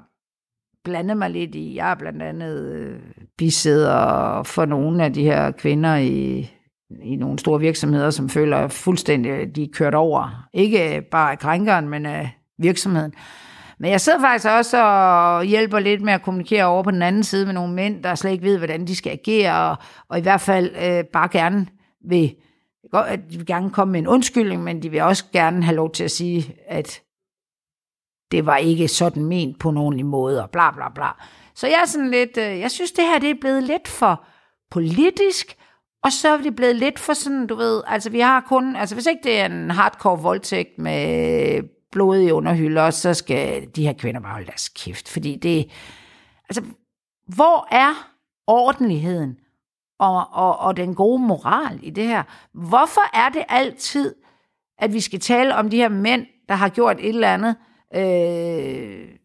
blandet 0.83 1.17
mig 1.17 1.29
lidt 1.29 1.55
i, 1.55 1.75
jeg 1.75 1.91
er 1.91 1.95
blandt 1.95 2.23
andet 2.23 2.71
øh, 2.71 2.99
bisæder 3.37 4.43
for 4.43 4.65
nogle 4.65 5.03
af 5.03 5.13
de 5.13 5.23
her 5.23 5.51
kvinder 5.51 5.95
i, 5.95 6.49
i 7.03 7.15
nogle 7.15 7.39
store 7.39 7.59
virksomheder, 7.59 8.09
som 8.09 8.29
føler 8.29 8.67
fuldstændig, 8.67 9.55
de 9.55 9.63
er 9.63 9.67
kørt 9.73 9.95
over. 9.95 10.47
Ikke 10.53 11.01
bare 11.11 11.31
af 11.31 11.39
krænkeren, 11.39 11.89
men 11.89 12.05
af 12.05 12.37
virksomheden. 12.57 13.13
Men 13.79 13.91
jeg 13.91 14.01
sidder 14.01 14.19
faktisk 14.19 14.47
også 14.47 14.83
og 14.83 15.43
hjælper 15.43 15.79
lidt 15.79 16.01
med 16.01 16.13
at 16.13 16.21
kommunikere 16.21 16.65
over 16.65 16.83
på 16.83 16.91
den 16.91 17.01
anden 17.01 17.23
side 17.23 17.45
med 17.45 17.53
nogle 17.53 17.73
mænd, 17.73 18.03
der 18.03 18.15
slet 18.15 18.31
ikke 18.31 18.43
ved, 18.43 18.57
hvordan 18.57 18.87
de 18.87 18.95
skal 18.95 19.11
agere, 19.11 19.69
og, 19.69 19.77
og 20.09 20.17
i 20.17 20.21
hvert 20.21 20.41
fald 20.41 20.75
øh, 20.75 21.03
bare 21.03 21.27
gerne 21.27 21.67
vil, 22.09 22.35
at 22.93 23.19
de 23.31 23.37
vil 23.37 23.45
gerne 23.45 23.69
komme 23.69 23.91
med 23.91 23.99
en 23.99 24.07
undskyldning, 24.07 24.63
men 24.63 24.81
de 24.81 24.89
vil 24.89 25.01
også 25.01 25.25
gerne 25.33 25.63
have 25.63 25.75
lov 25.75 25.91
til 25.91 26.03
at 26.03 26.11
sige, 26.11 26.55
at 26.67 27.01
det 28.31 28.45
var 28.45 28.57
ikke 28.57 28.87
sådan 28.87 29.25
ment 29.25 29.59
på 29.59 29.69
en 29.69 29.77
ordentlig 29.77 30.05
måde, 30.05 30.43
og 30.43 30.49
bla 30.49 30.71
bla 30.71 30.89
bla. 30.89 31.07
Så 31.55 31.67
jeg 31.67 31.79
er 31.81 31.87
sådan 31.87 32.11
lidt, 32.11 32.37
øh, 32.37 32.59
jeg 32.59 32.71
synes 32.71 32.91
det 32.91 33.03
her 33.03 33.19
det 33.19 33.29
er 33.29 33.39
blevet 33.41 33.63
lidt 33.63 33.87
for 33.87 34.25
politisk, 34.71 35.55
og 36.03 36.11
så 36.11 36.29
er 36.29 36.37
det 36.37 36.55
blevet 36.55 36.75
lidt 36.75 36.99
for 36.99 37.13
sådan, 37.13 37.47
du 37.47 37.55
ved, 37.55 37.81
altså 37.87 38.09
vi 38.09 38.19
har 38.19 38.41
kun, 38.41 38.75
altså 38.75 38.95
hvis 38.95 39.05
ikke 39.05 39.23
det 39.23 39.39
er 39.39 39.45
en 39.45 39.71
hardcore 39.71 40.19
voldtægt 40.19 40.77
med 40.77 41.63
blodige 41.91 42.33
underhylder, 42.33 42.89
så 42.89 43.13
skal 43.13 43.67
de 43.75 43.85
her 43.85 43.93
kvinder 43.93 44.21
bare 44.21 44.31
holde 44.31 44.47
deres 44.47 44.69
kæft, 44.69 45.09
fordi 45.09 45.35
det, 45.35 45.71
altså 46.49 46.63
hvor 47.27 47.67
er 47.71 48.13
ordentligheden 48.47 49.37
og, 49.99 50.27
og, 50.31 50.59
og 50.59 50.77
den 50.77 50.95
gode 50.95 51.21
moral 51.21 51.79
i 51.83 51.89
det 51.89 52.07
her? 52.07 52.23
Hvorfor 52.53 53.17
er 53.17 53.29
det 53.29 53.43
altid, 53.49 54.15
at 54.79 54.93
vi 54.93 54.99
skal 54.99 55.19
tale 55.19 55.55
om 55.55 55.69
de 55.69 55.77
her 55.77 55.89
mænd, 55.89 56.25
der 56.49 56.55
har 56.55 56.69
gjort 56.69 56.97
et 56.99 57.09
eller 57.09 57.33
andet, 57.33 57.55
øh, 57.95 59.22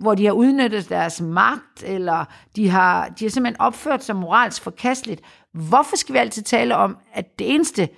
hvor 0.00 0.14
de 0.14 0.24
har 0.24 0.32
udnyttet 0.32 0.88
deres 0.88 1.20
magt, 1.20 1.82
eller 1.86 2.24
de 2.56 2.68
har, 2.68 3.08
de 3.08 3.24
har 3.24 3.30
simpelthen 3.30 3.60
opført 3.60 4.04
sig 4.04 4.16
moralsk 4.16 4.62
forkasteligt. 4.62 5.22
Hvorfor 5.52 5.96
skal 5.96 6.12
vi 6.12 6.18
altid 6.18 6.42
tale 6.42 6.76
om, 6.76 6.96
at 7.12 7.38
det 7.38 7.54
eneste, 7.54 7.88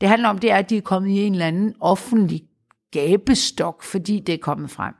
det 0.00 0.08
handler 0.08 0.28
om, 0.28 0.38
det 0.38 0.50
er, 0.50 0.56
at 0.56 0.70
de 0.70 0.76
er 0.76 0.80
kommet 0.80 1.10
i 1.10 1.22
en 1.22 1.32
eller 1.32 1.46
anden 1.46 1.74
offentlig 1.80 2.42
gabestok, 2.92 3.82
fordi 3.82 4.20
det 4.20 4.34
er 4.34 4.38
kommet 4.38 4.70
frem? 4.70 4.94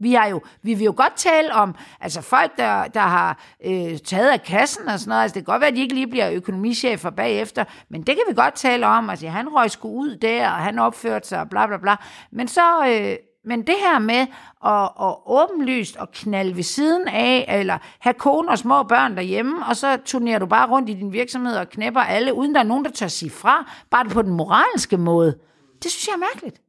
Vi, 0.00 0.12
har 0.12 0.26
jo, 0.26 0.40
vi 0.62 0.74
vil 0.74 0.84
jo 0.84 0.94
godt 0.96 1.16
tale 1.16 1.54
om 1.54 1.74
altså 2.00 2.20
folk, 2.20 2.56
der, 2.56 2.84
der 2.84 3.00
har 3.00 3.38
øh, 3.64 3.98
taget 3.98 4.30
af 4.30 4.42
kassen 4.42 4.88
og 4.88 5.00
sådan 5.00 5.08
noget. 5.08 5.22
Altså, 5.22 5.34
det 5.34 5.46
kan 5.46 5.52
godt 5.52 5.60
være, 5.60 5.70
at 5.70 5.76
de 5.76 5.80
ikke 5.80 5.94
lige 5.94 6.06
bliver 6.06 6.30
økonomichefer 6.30 7.10
bagefter, 7.10 7.64
men 7.88 8.00
det 8.02 8.14
kan 8.14 8.24
vi 8.28 8.34
godt 8.34 8.54
tale 8.54 8.86
om. 8.86 9.10
Altså, 9.10 9.28
han 9.28 9.48
røg 9.48 9.70
sgu 9.70 9.88
ud 9.88 10.16
der, 10.16 10.50
og 10.50 10.56
han 10.56 10.78
opførte 10.78 11.28
sig, 11.28 11.40
og 11.40 11.48
bla 11.50 11.66
bla 11.66 11.76
bla. 11.76 11.96
Men 12.32 12.48
så... 12.48 12.86
Øh, 12.86 13.16
men 13.44 13.66
det 13.66 13.74
her 13.78 13.98
med 13.98 14.26
at, 14.64 14.90
at 15.08 15.16
åbenlyst 15.26 15.96
og 15.96 16.12
knalde 16.12 16.56
ved 16.56 16.62
siden 16.62 17.08
af, 17.08 17.58
eller 17.60 17.78
have 17.98 18.14
kone 18.14 18.50
og 18.50 18.58
små 18.58 18.82
børn 18.82 19.16
derhjemme, 19.16 19.66
og 19.66 19.76
så 19.76 19.98
turnerer 20.04 20.38
du 20.38 20.46
bare 20.46 20.70
rundt 20.70 20.90
i 20.90 20.94
din 20.94 21.12
virksomhed 21.12 21.56
og 21.56 21.68
knæpper 21.68 22.00
alle, 22.00 22.34
uden 22.34 22.54
der 22.54 22.60
er 22.60 22.64
nogen, 22.64 22.84
der 22.84 22.90
tør 22.90 23.06
sige 23.06 23.30
fra, 23.30 23.72
bare 23.90 24.04
på 24.04 24.22
den 24.22 24.32
moralske 24.32 24.96
måde. 24.96 25.38
Det 25.82 25.90
synes 25.90 26.06
jeg 26.06 26.14
er 26.14 26.18
mærkeligt. 26.18 26.62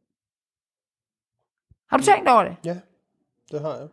Har 1.89 1.97
du 1.97 2.03
tænkt 2.03 2.29
over 2.29 2.43
det? 2.43 2.55
Ja, 2.65 2.77
det 3.51 3.61
har 3.61 3.75
jeg. 3.75 3.87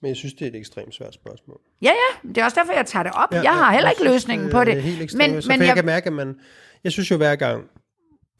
Men 0.00 0.08
jeg 0.08 0.16
synes, 0.16 0.34
det 0.34 0.42
er 0.42 0.48
et 0.48 0.54
ekstremt 0.54 0.94
svært 0.94 1.14
spørgsmål. 1.14 1.60
Ja, 1.82 1.90
ja. 1.90 2.28
Det 2.28 2.38
er 2.38 2.44
også 2.44 2.60
derfor, 2.60 2.72
jeg 2.72 2.86
tager 2.86 3.02
det 3.02 3.12
op. 3.14 3.32
Ja, 3.32 3.42
jeg 3.42 3.54
har 3.54 3.72
heller 3.72 3.90
ikke 3.90 4.00
synes, 4.00 4.12
løsningen 4.12 4.50
på 4.50 4.64
det. 4.64 4.76
er 4.76 4.80
helt 4.80 5.02
ekstremt. 5.02 5.34
Men, 5.34 5.42
men 5.48 5.60
jeg, 5.60 5.66
jeg 5.66 5.76
kan 5.76 5.84
mærke, 5.84 6.06
at 6.06 6.12
man... 6.12 6.40
Jeg 6.84 6.92
synes 6.92 7.10
jo 7.10 7.16
hver 7.16 7.36
gang... 7.36 7.70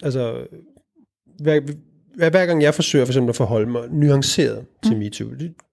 Altså, 0.03 0.47
hver, 1.41 1.61
hver, 2.17 2.47
gang 2.47 2.63
jeg 2.63 2.75
forsøger 2.75 3.05
for 3.05 3.11
eksempel 3.13 3.29
at 3.29 3.37
forholde 3.37 3.71
mig 3.71 3.83
nuanceret 3.91 4.65
til 4.85 4.93
mm. 4.93 4.99
MeToo, 4.99 5.27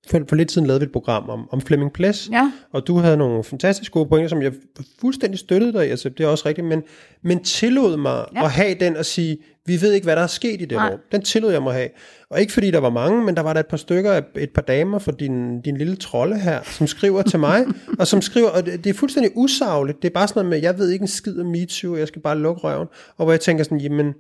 for, 0.10 0.22
for 0.30 0.36
lidt 0.36 0.52
siden 0.52 0.68
lavede 0.68 0.80
vi 0.80 0.86
et 0.86 0.92
program 0.92 1.30
om, 1.30 1.50
om 1.52 1.62
Flemming 1.62 1.94
Ples, 1.94 2.30
Ja. 2.32 2.52
og 2.74 2.88
du 2.88 2.98
havde 2.98 3.18
nogle 3.18 3.44
fantastisk 3.44 3.92
gode 3.92 4.10
pointer, 4.10 4.30
som 4.30 4.42
jeg 4.42 4.54
fuldstændig 5.02 5.40
støttede 5.40 5.74
dig 5.74 5.88
i, 5.88 5.90
altså 5.90 6.10
det 6.10 6.24
er 6.24 6.28
også 6.28 6.44
rigtigt, 6.48 6.68
men, 6.68 6.84
men 7.24 7.44
tillod 7.44 7.98
mig 7.98 8.26
Ja. 8.36 8.44
at 8.46 8.52
have 8.52 8.76
den 8.80 8.98
og 8.98 9.06
sige, 9.06 9.38
vi 9.66 9.82
ved 9.82 9.94
ikke, 9.94 10.06
hvad 10.06 10.16
der 10.16 10.22
er 10.22 10.28
sket 10.28 10.62
i 10.62 10.66
det 10.66 10.72
Nej. 10.72 10.90
rum. 10.92 11.00
Den 11.12 11.22
tillod 11.22 11.52
jeg 11.52 11.64
mig 11.64 11.70
at 11.72 11.76
have. 11.78 11.90
Og 12.30 12.42
ikke 12.42 12.54
fordi 12.54 12.72
der 12.72 12.80
var 12.80 12.90
mange, 12.90 13.26
men 13.26 13.36
der 13.36 13.42
var 13.42 13.54
der 13.54 13.60
et 13.60 13.68
par 13.68 13.78
stykker, 13.78 14.12
af- 14.12 14.24
et 14.36 14.50
par 14.50 14.62
damer 14.62 15.00
fra 15.00 15.12
din, 15.12 15.62
din 15.62 15.78
lille 15.78 15.96
trolde 15.96 16.40
her, 16.40 16.60
som 16.64 16.88
skriver 16.88 17.22
til 17.22 17.40
mig, 17.40 17.66
og 18.00 18.08
som 18.08 18.22
skriver, 18.22 18.50
og 18.50 18.66
det, 18.66 18.84
det 18.84 18.90
er 18.90 18.94
fuldstændig 18.94 19.32
usagligt. 19.36 20.02
Det 20.02 20.08
er 20.10 20.14
bare 20.14 20.28
sådan 20.28 20.40
noget 20.40 20.50
med, 20.50 20.62
jeg 20.70 20.78
ved 20.78 20.90
ikke 20.90 21.04
en 21.04 21.08
skid 21.08 21.40
om 21.40 21.46
MeToo, 21.46 21.96
jeg 21.96 22.08
skal 22.08 22.22
bare 22.22 22.38
lukke 22.40 22.62
røven. 22.62 22.88
Og 23.18 23.26
hvor 23.26 23.32
jeg 23.34 23.40
tænker 23.42 23.64
sådan, 23.64 23.82
jamen, 23.82 24.14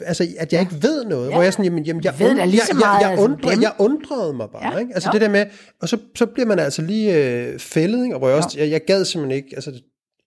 altså, 0.00 0.26
at 0.38 0.52
jeg 0.52 0.60
ikke 0.60 0.82
ved 0.82 1.04
noget. 1.04 1.28
Ja. 1.28 1.34
Hvor 1.34 1.42
jeg 1.42 1.52
sådan, 1.52 1.64
jamen, 1.64 1.84
jamen 1.84 2.04
jeg, 2.04 2.14
ved 2.18 2.46
lige 2.46 2.60
så 2.60 2.66
jeg, 2.70 2.76
meget, 2.76 2.94
jeg, 2.94 3.02
jeg, 3.02 3.10
altså, 3.10 3.24
undrer, 3.24 3.50
dem. 3.50 3.62
jeg 3.62 3.72
undrede 3.78 4.32
mig 4.34 4.48
bare. 4.50 4.72
Ja. 4.72 4.78
Ikke? 4.78 4.94
Altså 4.94 5.08
Jo. 5.08 5.12
det 5.12 5.20
der 5.20 5.28
med, 5.28 5.46
og 5.80 5.88
så, 5.88 5.98
så 6.16 6.26
bliver 6.26 6.46
man 6.46 6.58
altså 6.58 6.82
lige 6.82 7.16
øh, 7.16 7.58
fældet, 7.58 8.02
ikke? 8.02 8.14
og 8.14 8.18
hvor 8.18 8.28
jeg, 8.28 8.36
også, 8.36 8.58
jeg, 8.58 8.70
jeg 8.70 8.84
gad 8.84 9.04
simpelthen 9.04 9.36
ikke, 9.36 9.48
altså, 9.54 9.70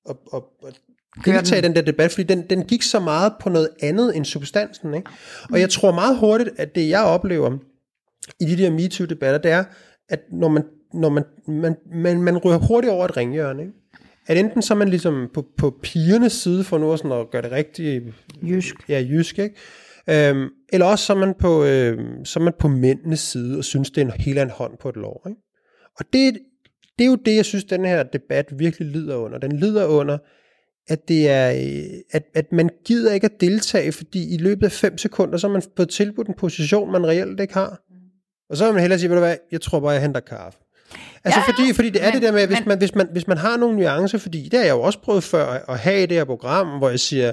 at, 0.09 0.15
at, 0.33 0.41
at 0.67 0.73
deltage 1.25 1.59
i 1.59 1.61
den 1.61 1.75
der 1.75 1.81
debat, 1.81 2.11
fordi 2.11 2.23
den, 2.23 2.41
den 2.49 2.63
gik 2.63 2.83
så 2.83 2.99
meget 2.99 3.33
på 3.39 3.49
noget 3.49 3.69
andet 3.81 4.17
end 4.17 4.25
substansen. 4.25 4.93
Ikke? 4.93 5.09
Og 5.51 5.59
jeg 5.59 5.69
tror 5.69 5.91
meget 5.91 6.17
hurtigt, 6.17 6.49
at 6.57 6.75
det 6.75 6.89
jeg 6.89 7.03
oplever 7.03 7.57
i 8.39 8.45
de 8.45 8.57
der 8.57 8.69
MeToo-debatter, 8.71 9.37
det 9.37 9.51
er, 9.51 9.63
at 10.09 10.19
når 10.31 10.47
man, 10.47 10.63
når 10.93 11.09
man, 11.09 11.23
man, 11.47 11.75
man, 11.93 12.21
man 12.21 12.37
ryger 12.37 12.57
hurtigt 12.57 12.93
over 12.93 13.05
et 13.05 13.17
ringhjørne, 13.17 13.61
ikke? 13.61 13.73
At 14.27 14.37
enten 14.37 14.61
så 14.61 14.73
er 14.73 14.77
man 14.77 14.89
ligesom 14.89 15.29
på, 15.33 15.45
på 15.57 15.77
pigernes 15.83 16.33
side, 16.33 16.63
for 16.63 16.77
nu 16.77 16.97
sådan 16.97 17.11
at 17.11 17.31
gøre 17.31 17.41
det 17.41 17.51
rigtig 17.51 18.13
Jysk. 18.43 18.75
ja, 18.89 19.05
jysk, 19.09 19.39
ikke? 19.39 19.55
Øhm, 20.09 20.49
eller 20.73 20.85
også 20.85 21.05
så 21.05 21.13
er, 21.13 21.17
man 21.17 21.33
på, 21.39 21.65
øhm, 21.65 22.25
så 22.25 22.39
er 22.39 22.43
man 22.43 22.53
på 22.59 22.67
mændenes 22.67 23.19
side 23.19 23.57
og 23.57 23.63
synes, 23.63 23.91
det 23.91 24.01
er 24.01 24.05
en 24.05 24.11
helt 24.11 24.39
anden 24.39 24.55
hånd 24.55 24.77
på 24.77 24.89
et 24.89 24.95
lov. 24.95 25.21
Ikke? 25.27 25.41
Og 25.99 26.05
det, 26.13 26.39
det 26.97 27.05
er 27.05 27.09
jo 27.09 27.15
det, 27.15 27.35
jeg 27.35 27.45
synes, 27.45 27.63
den 27.63 27.85
her 27.85 28.03
debat 28.03 28.45
virkelig 28.59 28.87
lider 28.87 29.15
under. 29.15 29.37
Den 29.37 29.59
lider 29.59 29.85
under, 29.85 30.17
at, 30.87 31.07
det 31.07 31.29
er, 31.29 31.51
øh, 31.51 31.99
at, 32.11 32.23
at 32.33 32.51
man 32.51 32.69
gider 32.85 33.13
ikke 33.13 33.25
at 33.25 33.41
deltage, 33.41 33.91
fordi 33.91 34.35
i 34.35 34.37
løbet 34.37 34.65
af 34.65 34.71
fem 34.71 34.97
sekunder, 34.97 35.37
så 35.37 35.47
har 35.47 35.53
man 35.53 35.63
fået 35.77 35.89
tilbudt 35.89 36.27
en 36.27 36.33
position, 36.33 36.91
man 36.91 37.07
reelt 37.07 37.39
ikke 37.39 37.53
har. 37.53 37.81
Og 38.49 38.57
så 38.57 38.65
vil 38.65 38.73
man 38.73 38.81
hellere 38.81 38.99
sige, 38.99 39.09
ved 39.09 39.17
du 39.17 39.23
hvad, 39.23 39.37
jeg 39.51 39.61
tror 39.61 39.79
bare, 39.79 39.91
jeg 39.91 40.01
henter 40.01 40.19
kaffe. 40.19 40.59
Altså 41.23 41.39
Ja, 41.39 41.51
fordi, 41.53 41.73
fordi 41.73 41.89
det 41.89 42.01
er 42.01 42.05
men- 42.05 42.13
det 42.13 42.21
der 42.21 42.31
med, 42.31 42.41
at 42.41 42.47
hvis, 42.47 42.59
men- 42.59 42.67
man, 42.67 42.77
hvis, 42.77 42.95
man, 42.95 43.07
hvis 43.11 43.27
man 43.27 43.37
har 43.37 43.57
nogle 43.57 43.75
nuancer, 43.77 44.17
fordi 44.17 44.49
det 44.51 44.59
har 44.59 44.65
jeg 44.65 44.73
jo 44.73 44.81
også 44.81 44.99
prøvet 44.99 45.23
før 45.23 45.45
at 45.69 45.79
have 45.79 46.03
i 46.03 46.05
det 46.05 46.17
her 46.17 46.25
program, 46.25 46.67
hvor 46.67 46.89
jeg 46.89 46.99
siger, 46.99 47.31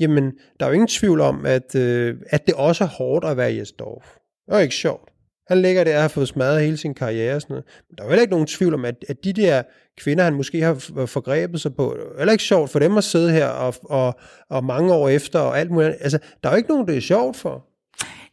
jamen, 0.00 0.32
der 0.60 0.66
er 0.66 0.70
jo 0.70 0.74
ingen 0.74 0.88
tvivl 0.88 1.20
om, 1.20 1.46
at, 1.46 1.74
øh, 1.74 2.16
at 2.30 2.46
det 2.46 2.54
også 2.54 2.84
er 2.84 2.88
hårdt 2.88 3.24
at 3.24 3.36
være 3.36 3.54
Jes 3.56 3.72
Dorf. 3.72 4.04
Det 4.46 4.54
er 4.54 4.58
ikke 4.58 4.74
sjovt. 4.74 5.08
Han 5.48 5.62
ligger 5.62 5.84
der 5.84 5.96
og 5.96 6.02
har 6.02 6.08
fået 6.08 6.28
smadret 6.28 6.62
hele 6.62 6.76
sin 6.76 6.94
karriere 6.94 7.34
og 7.34 7.40
sådan 7.42 7.54
noget. 7.54 7.64
Men 7.88 7.96
der 7.96 8.02
er 8.02 8.06
jo 8.06 8.10
heller 8.10 8.22
ikke 8.22 8.32
nogen 8.32 8.46
tvivl 8.46 8.74
om, 8.74 8.84
at, 8.84 8.94
at 9.08 9.16
de 9.24 9.32
der 9.32 9.62
kvinder, 10.00 10.24
han 10.24 10.34
måske 10.34 10.60
har 10.62 10.74
forgrebet 11.06 11.60
sig 11.60 11.74
på, 11.74 11.94
det 11.98 12.04
er 12.14 12.18
heller 12.18 12.32
ikke 12.32 12.44
sjovt 12.44 12.70
for 12.70 12.78
dem 12.78 12.96
at 12.96 13.04
sidde 13.04 13.32
her 13.32 13.46
og, 13.46 13.74
og, 13.84 14.18
og 14.50 14.64
mange 14.64 14.92
år 14.94 15.08
efter 15.08 15.38
og 15.38 15.58
alt 15.58 15.70
muligt. 15.70 15.96
Altså, 16.00 16.18
der 16.42 16.48
er 16.48 16.52
jo 16.52 16.56
ikke 16.56 16.68
nogen, 16.68 16.88
det 16.88 16.96
er 16.96 17.00
sjovt 17.00 17.36
for. 17.36 17.66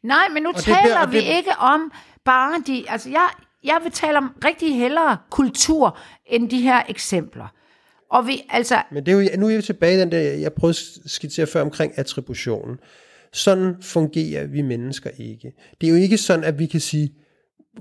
Nej, 0.04 0.28
men 0.34 0.44
nu 0.44 0.52
det 0.56 0.64
taler 0.64 0.78
bliver- 0.82 1.00
og 1.06 1.12
vi 1.12 1.18
det- 1.18 1.24
ikke 1.38 1.52
om 1.60 1.92
bare 2.26 2.54
de... 2.68 2.84
Altså, 2.90 3.10
jeg, 3.10 3.28
jeg 3.64 3.80
vil 3.84 3.92
tale 3.92 4.18
om 4.18 4.30
rigtig 4.46 4.76
hellere 4.76 5.18
kultur 5.30 5.98
end 6.26 6.50
de 6.50 6.62
her 6.62 6.82
eksempler. 6.90 7.48
Og 8.12 8.28
vi, 8.28 8.44
altså, 8.50 8.82
Men 8.92 9.06
det 9.06 9.12
er 9.12 9.22
jo, 9.22 9.40
nu 9.40 9.50
er 9.50 9.56
vi 9.56 9.62
tilbage 9.62 9.98
i 9.98 10.00
den 10.00 10.12
der, 10.12 10.20
jeg 10.20 10.54
prøvede 10.54 10.78
at 11.06 11.12
skitsere 11.12 11.48
før 11.48 11.62
omkring 11.62 11.94
attributionen. 12.00 12.78
Sådan 13.34 13.76
fungerer 13.82 14.46
vi 14.48 14.62
mennesker 14.62 15.10
ikke. 15.18 15.54
Det 15.82 15.88
er 15.88 15.92
jo 15.92 15.98
ikke 15.98 16.18
sådan, 16.18 16.44
at 16.44 16.60
vi 16.60 16.66
kan 16.66 16.80
sige 16.80 17.14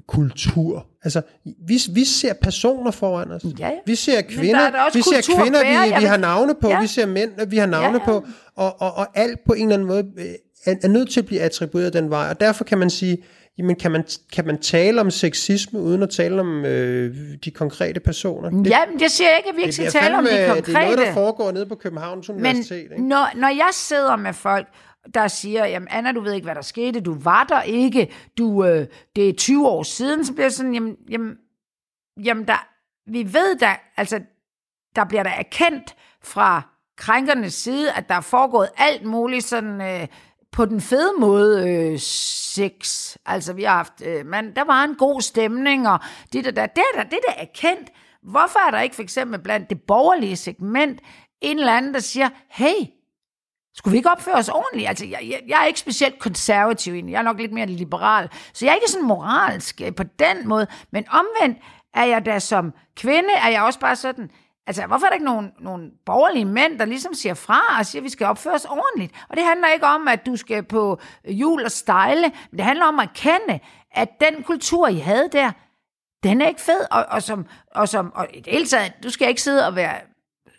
kultur. 0.07 0.87
Altså, 1.05 1.23
vi, 1.67 1.79
vi 1.95 2.05
ser 2.05 2.33
personer 2.33 2.91
foran 2.91 3.31
os. 3.31 3.43
Ja, 3.59 3.69
ja. 3.69 3.75
Vi 3.87 3.95
ser 3.95 4.15
der 4.15 4.23
kvinder, 4.23 4.61
er 4.61 4.91
vi 4.95 5.03
ser 5.03 5.37
kvinder, 5.43 5.61
vi, 5.61 6.01
vi 6.01 6.05
har 6.05 6.17
navne 6.17 6.55
på, 6.61 6.69
Ja. 6.69 6.81
vi 6.81 6.87
ser 6.87 7.07
mænd, 7.07 7.31
vi 7.51 7.57
har 7.57 7.67
navne 7.67 7.99
Ja, 7.99 8.05
på, 8.05 8.13
ja. 8.13 8.33
og, 8.63 8.81
og, 8.81 8.95
og 8.95 9.19
alt 9.19 9.45
på 9.47 9.53
en 9.53 9.63
eller 9.63 9.75
anden 9.75 9.89
måde 9.89 10.13
øh, 10.19 10.35
er, 10.65 10.75
er 10.83 10.89
nødt 10.89 11.11
til 11.11 11.21
at 11.21 11.27
blive 11.27 11.41
attribueret 11.41 11.93
den 11.93 12.11
vej. 12.11 12.29
Og 12.31 12.41
derfor 12.41 12.65
kan 12.65 12.79
man 12.79 12.91
sige, 12.91 13.19
jamen 13.59 13.77
kan 13.77 13.93
man, 13.93 14.05
kan 14.33 14.47
man 14.47 14.59
tale 14.59 15.01
om 15.01 15.11
sexisme, 15.11 15.81
uden 15.81 16.03
at 16.03 16.11
tale 16.11 16.41
om 16.41 16.65
øh, 16.65 17.15
de 17.45 17.51
konkrete 17.51 18.01
personer? 18.01 18.51
Det, 18.51 18.71
ja, 18.71 18.87
men 18.91 19.01
jeg 19.01 19.11
siger 19.11 19.31
ikke, 19.37 19.49
at 19.49 19.57
vi 19.57 19.63
ikke 19.63 19.73
skal 19.73 19.91
tale 19.91 20.17
om 20.19 20.25
de 20.25 20.31
konkrete. 20.49 20.67
Det 20.67 20.77
er 20.77 20.85
noget, 20.85 20.99
der 20.99 21.13
foregår 21.13 21.53
nede 21.53 21.67
på 21.67 21.75
Københavns 21.75 22.29
Men 22.29 22.37
Universitet. 22.37 22.83
ikke? 22.83 23.09
når, 23.09 23.31
når 23.37 23.49
jeg 23.49 23.69
sidder 23.73 24.17
med 24.17 24.33
folk, 24.33 24.67
der 25.15 25.29
siger, 25.29 25.67
jamen 25.67 25.89
Anna, 25.91 26.13
du 26.13 26.21
ved 26.21 26.33
ikke, 26.33 26.45
hvad 26.45 26.55
der 26.55 26.63
skete, 26.63 27.01
du 27.01 27.19
var 27.19 27.45
der 27.45 27.63
ikke, 27.63 28.13
du, 28.39 28.65
øh, 28.65 28.87
det 29.17 29.29
er 29.29 29.33
20 29.33 29.69
år 29.69 29.83
siden, 29.83 30.25
så 30.25 30.33
bliver 30.33 30.45
jeg 30.45 30.53
sådan, 30.53 30.75
jamen, 30.75 30.97
jamen, 31.11 31.37
jamen 32.25 32.47
der, 32.47 32.69
vi 33.11 33.33
ved 33.33 33.59
da, 33.59 33.77
altså, 33.97 34.21
der 34.97 35.05
bliver 35.05 35.23
der 35.23 35.31
erkendt 35.31 35.97
fra 36.23 36.63
krænkernes 36.97 37.55
side, 37.55 37.93
at 37.93 38.09
der 38.09 38.15
er 38.15 38.21
foregået 38.21 38.69
alt 38.77 39.05
muligt 39.05 39.45
sådan 39.45 39.81
øh, 39.81 40.07
på 40.57 40.65
den 40.65 40.81
fede 40.81 41.13
måde 41.19 41.71
øh, 41.71 41.99
sex. 41.99 43.17
Altså 43.27 43.53
vi 43.53 43.63
har 43.63 43.77
haft, 43.77 44.03
øh, 44.07 44.27
man, 44.27 44.55
der 44.57 44.65
var 44.65 44.85
en 44.85 44.95
god 44.95 45.21
stemning, 45.21 45.89
og 45.89 45.99
det 46.33 46.45
der, 46.45 46.51
der, 46.51 46.67
det 46.67 46.85
der, 46.95 47.03
det 47.03 47.19
der 47.29 47.35
er 47.37 47.47
kendt. 47.55 47.91
Hvorfor 48.23 48.67
er 48.67 48.71
der 48.71 48.81
ikke 48.81 48.95
for 48.95 49.03
eksempel 49.03 49.39
blandt 49.41 49.71
det 49.71 49.83
borgerlige 49.83 50.37
segment 50.37 51.01
en 51.41 51.59
eller 51.59 51.73
anden, 51.73 51.95
der 51.95 52.01
siger, 52.01 52.29
hey, 52.49 52.87
skulle 53.75 53.93
vi 53.93 53.97
ikke 53.97 54.11
opføre 54.11 54.35
os 54.35 54.49
ordentligt? 54.49 54.89
Altså, 54.89 55.07
jeg, 55.07 55.21
jeg, 55.23 55.41
jeg 55.49 55.63
er 55.63 55.67
ikke 55.67 55.81
specielt 55.81 56.19
konservativ 56.19 56.93
egentlig. 56.93 57.13
Jeg 57.13 57.19
er 57.19 57.23
nok 57.23 57.41
lidt 57.41 57.53
mere 57.53 57.67
liberal. 57.67 58.29
Så 58.53 58.65
jeg 58.65 58.73
er 58.73 58.77
ikke 58.77 58.91
sådan 58.91 59.07
moralsk 59.07 59.81
øh, 59.85 59.95
på 59.95 60.03
den 60.03 60.49
måde. 60.49 60.67
Men 60.93 61.05
omvendt 61.11 61.59
er 61.95 62.05
jeg 62.05 62.27
da 62.27 62.39
som 62.39 62.73
kvinde, 62.97 63.33
er 63.33 63.49
jeg 63.49 63.63
også 63.63 63.81
bare 63.81 63.97
sådan, 63.97 64.31
altså, 64.67 64.87
hvorfor 64.87 65.07
er 65.07 65.11
der 65.11 65.15
ikke 65.15 65.25
nogen, 65.25 65.53
nogen 65.61 65.91
borgerlige 66.07 66.45
mænd, 66.45 66.79
der 66.79 66.85
ligesom 66.85 67.15
siger 67.15 67.35
fra 67.35 67.79
og 67.79 67.87
siger, 67.87 68.01
at 68.01 68.05
vi 68.05 68.09
skal 68.09 68.27
opføre 68.27 68.55
os 68.55 68.65
ordentligt? 68.65 69.13
Og 69.29 69.37
det 69.37 69.45
handler 69.45 69.69
ikke 69.69 69.87
om, 69.87 70.09
at 70.09 70.27
du 70.27 70.37
skal 70.37 70.63
på 70.63 71.01
jul 71.29 71.65
og 71.65 71.71
stejle, 71.71 72.33
men 72.51 72.59
det 72.59 72.65
handler 72.65 72.85
om 72.85 72.99
at 72.99 73.09
kende, 73.15 73.61
at 73.91 74.09
den 74.21 74.43
kultur, 74.43 74.89
I 74.89 74.99
havde 74.99 75.29
der, 75.33 75.53
den 76.23 76.41
er 76.41 76.49
ikke 76.49 76.61
fed. 76.61 76.87
Og, 76.91 77.07
og, 77.09 77.23
som, 77.23 77.47
og, 77.71 77.89
som, 77.89 78.13
og 78.15 78.27
i 78.35 78.41
det 78.41 78.53
hele 78.53 78.67
taget, 78.67 78.93
du 79.03 79.11
skal 79.11 79.29
ikke 79.29 79.43
sidde 79.43 79.67
og 79.67 79.77
være 79.77 80.01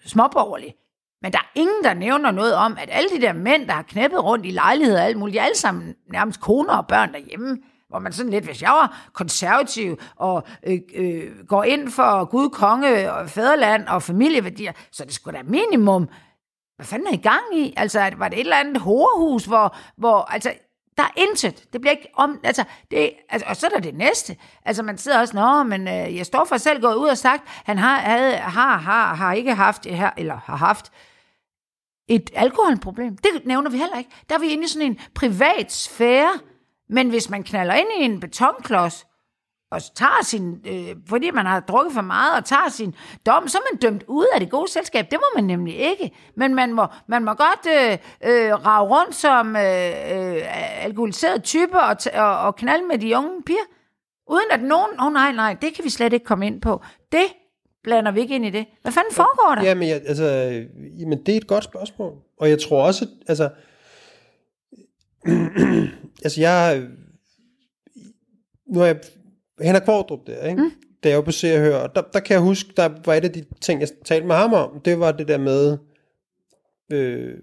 småborgerlig. 0.06 0.76
Men 1.22 1.32
der 1.32 1.38
er 1.38 1.52
ingen, 1.56 1.84
der 1.84 1.94
nævner 1.94 2.32
noget 2.32 2.54
om, 2.56 2.78
at 2.80 2.90
alle 2.92 3.10
de 3.10 3.22
der 3.22 3.34
mænd, 3.34 3.68
der 3.68 3.74
har 3.74 3.82
knæppet 3.82 4.24
rundt 4.24 4.46
i 4.46 4.52
lejligheder 4.52 5.00
og 5.00 5.06
alt 5.06 5.18
muligt, 5.18 5.34
de 5.34 5.40
er 5.40 5.44
alle 5.44 5.58
sammen 5.58 5.96
nærmest 6.12 6.42
koner 6.42 6.74
og 6.74 6.88
børn 6.88 7.14
derhjemme. 7.14 7.58
Hvor 7.90 8.00
man 8.00 8.14
sådan 8.14 8.32
lidt, 8.32 8.46
hvis 8.46 8.62
jeg 8.62 8.72
var 8.72 9.10
konservativ 9.14 10.00
og 10.16 10.44
øh, 10.68 10.80
øh, 10.96 11.46
går 11.48 11.64
ind 11.64 11.90
for 11.90 12.26
Gud, 12.26 12.50
konge 12.50 13.14
og 13.14 13.30
fædreland 13.30 13.88
og 13.88 14.04
familieværdier, 14.04 14.72
så 14.92 15.06
det 15.06 15.14
skulle 15.14 15.38
da 15.38 15.44
minimum. 15.44 16.10
Hvad 16.76 16.86
fanden 16.86 17.08
er 17.08 17.14
I 17.14 17.22
gang 17.22 17.44
i? 17.56 17.74
Altså, 17.78 18.12
var 18.18 18.28
det 18.28 18.38
et 18.38 18.44
eller 18.44 18.58
andet 18.58 18.82
horehus, 18.82 19.46
hvor, 19.46 19.76
hvor 19.98 20.22
altså, 20.22 20.54
der 20.98 21.04
er 21.04 21.12
intet. 21.18 21.74
Det 21.74 21.82
bliver 21.82 21.92
ikke 21.92 22.10
om... 22.14 22.40
Altså, 22.44 22.64
det, 22.92 23.12
altså, 23.30 23.46
og 23.50 23.56
så 23.56 23.66
er 23.68 23.70
der 23.70 23.80
det 23.80 23.96
næste. 23.96 24.38
Altså, 24.66 24.84
man 24.84 24.98
sidder 24.98 25.20
også, 25.20 25.36
nå, 25.36 25.64
men 25.64 25.88
øh, 25.88 26.16
jeg 26.18 26.26
står 26.26 26.46
for 26.46 26.58
selv 26.58 26.82
gået 26.82 26.96
ud 26.96 27.08
og 27.08 27.18
sagt, 27.18 27.44
han 27.48 27.78
har, 27.78 27.98
havde, 27.98 28.36
har, 28.36 28.78
har, 28.78 29.16
har 29.16 29.34
ikke 29.34 29.54
haft, 29.54 29.86
her, 29.86 30.10
eller 30.18 30.40
har 30.46 30.56
haft 30.56 30.92
et 32.10 32.30
alkoholproblem. 32.36 33.18
Det 33.18 33.46
nævner 33.46 33.70
vi 33.70 33.78
heller 33.78 33.98
ikke. 33.98 34.10
Der 34.30 34.36
er 34.36 34.40
vi 34.40 34.48
inde 34.48 34.64
i 34.64 34.68
sådan 34.68 34.88
en 34.88 35.00
privat 35.16 35.72
sfære. 35.72 36.40
Men 36.90 37.10
hvis 37.10 37.30
man 37.30 37.44
knaller 37.44 37.74
ind 37.74 37.88
i 38.00 38.04
en 38.04 38.20
betonklods, 38.20 39.06
og 39.72 39.82
tager 39.96 40.24
sin, 40.24 40.58
øh, 40.68 40.96
fordi 41.08 41.32
man 41.32 41.46
har 41.46 41.60
drukket 41.60 41.94
for 41.94 42.02
meget, 42.02 42.38
og 42.38 42.46
tager 42.46 42.70
sin 42.70 42.96
dom, 43.26 43.48
så 43.48 43.58
er 43.58 43.62
man 43.72 43.80
dømt 43.80 44.04
ud 44.08 44.26
af 44.34 44.40
det 44.40 44.50
gode 44.50 44.72
selskab. 44.72 45.06
Det 45.12 45.20
må 45.20 45.26
man 45.36 45.44
nemlig 45.44 45.76
ikke. 45.76 46.12
Men 46.36 46.56
man 46.56 46.74
må, 46.74 46.86
man 47.08 47.24
må 47.26 47.34
godt 47.34 47.68
øh, 47.78 47.98
øh, 48.32 48.66
rave 48.66 48.90
rundt 48.90 49.16
som 49.16 49.56
øh, 49.56 49.64
øh, 49.64 50.84
alkoholiseret 50.86 51.44
type 51.44 51.80
og, 51.80 51.92
t- 51.92 52.20
og, 52.20 52.40
og 52.40 52.56
knalde 52.56 52.88
med 52.88 52.98
de 52.98 53.18
unge 53.18 53.44
piger. 53.46 53.68
Uden 54.30 54.52
at 54.52 54.64
nogen, 54.64 55.00
åh 55.00 55.06
oh, 55.06 55.14
nej, 55.14 55.32
nej, 55.32 55.58
det 55.62 55.74
kan 55.74 55.86
vi 55.86 55.90
slet 55.90 56.14
ikke 56.14 56.26
komme 56.26 56.48
ind 56.48 56.62
på. 56.62 56.82
Det 57.12 57.26
blander 57.84 58.12
vi 58.12 58.20
ikke 58.20 58.36
ind 58.36 58.46
i 58.46 58.50
det. 58.50 58.66
Hvad 58.82 58.92
fanden 58.92 59.14
foregår 59.14 59.56
der? 59.56 59.64
Jamen, 59.70 59.90
jeg, 59.90 60.02
altså, 60.06 60.26
jamen, 61.00 61.26
det 61.26 61.34
er 61.34 61.38
et 61.38 61.48
godt 61.48 61.64
spørgsmål. 61.64 62.14
Og 62.40 62.50
jeg 62.50 62.60
tror 62.60 62.86
også, 62.86 63.08
altså, 63.28 63.50
altså 66.24 66.42
jeg, 66.42 66.84
nu 68.68 68.80
er 68.80 68.86
jeg 68.86 69.00
Henrik 69.62 69.82
Kvartrup 69.82 70.20
der, 70.28 70.46
ikke? 70.48 70.62
Mm. 70.62 70.72
Da 71.04 71.10
jeg 71.10 71.18
var 71.18 71.24
på 71.24 71.32
Se 71.32 71.54
og 71.54 71.60
Hør, 71.60 71.76
og 71.78 71.96
der, 71.96 72.02
der 72.14 72.20
kan 72.20 72.34
jeg 72.34 72.42
huske, 72.42 72.70
der 72.78 72.90
var 73.06 73.14
et 73.14 73.24
af 73.24 73.32
de 73.32 73.46
ting, 73.62 73.82
jeg 73.82 73.90
talte 74.06 74.28
med 74.28 74.36
ham 74.36 74.54
om, 74.54 74.82
det 74.86 75.00
var 75.00 75.12
det 75.12 75.28
der 75.28 75.38
med, 75.38 75.78
øh, 76.92 77.34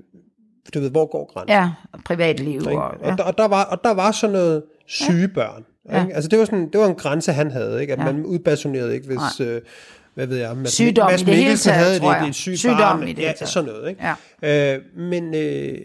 du 0.75 0.81
ved, 0.81 0.91
hvor 0.91 1.07
går 1.07 1.33
grænsen? 1.33 1.51
Ja, 1.51 1.71
privatliv. 2.05 2.61
Og, 2.67 2.73
ja. 2.73 2.79
Og, 3.13 3.19
der, 3.19 3.25
og, 3.25 3.39
der 3.39 3.49
var, 3.49 3.65
og 3.65 3.85
der 3.85 3.91
var 3.91 4.13
sådan 4.13 4.33
noget 4.33 4.63
syge 4.87 5.29
børn. 5.29 5.65
Ja. 5.89 6.03
Ikke? 6.03 6.15
Altså 6.15 6.29
det 6.29 6.39
var, 6.39 6.45
sådan, 6.45 6.71
det 6.71 6.81
var 6.81 6.87
en 6.87 6.95
grænse, 6.95 7.33
han 7.33 7.51
havde, 7.51 7.81
ikke? 7.81 7.93
at 7.93 7.99
Ja. 7.99 8.05
man 8.05 8.25
udbasunerede 8.25 8.95
ikke, 8.95 9.07
hvis... 9.07 9.41
Øh, 9.41 9.61
hvad 10.15 10.27
ved 10.27 10.37
jeg, 10.37 10.57
Mads, 10.57 10.73
Sygdom 10.73 11.11
Mads 11.11 11.23
i 11.23 11.25
det 11.25 11.35
hele 11.35 11.45
Mikkelsen 11.45 11.73
taget, 11.73 11.85
havde 11.87 11.99
tror 11.99 12.11
et, 12.13 12.17
jeg. 12.17 12.29
et 12.29 12.35
sygt 12.35 12.59
Sygdom 12.59 12.79
barn, 12.79 13.09
i 13.09 13.13
det 13.13 13.23
ja, 13.23 13.35
sådan 13.47 13.71
noget. 13.71 13.89
Ikke? 13.89 14.03
Ja. 14.43 14.75
Øh, 14.75 14.83
men, 14.97 15.35
øh, 15.35 15.79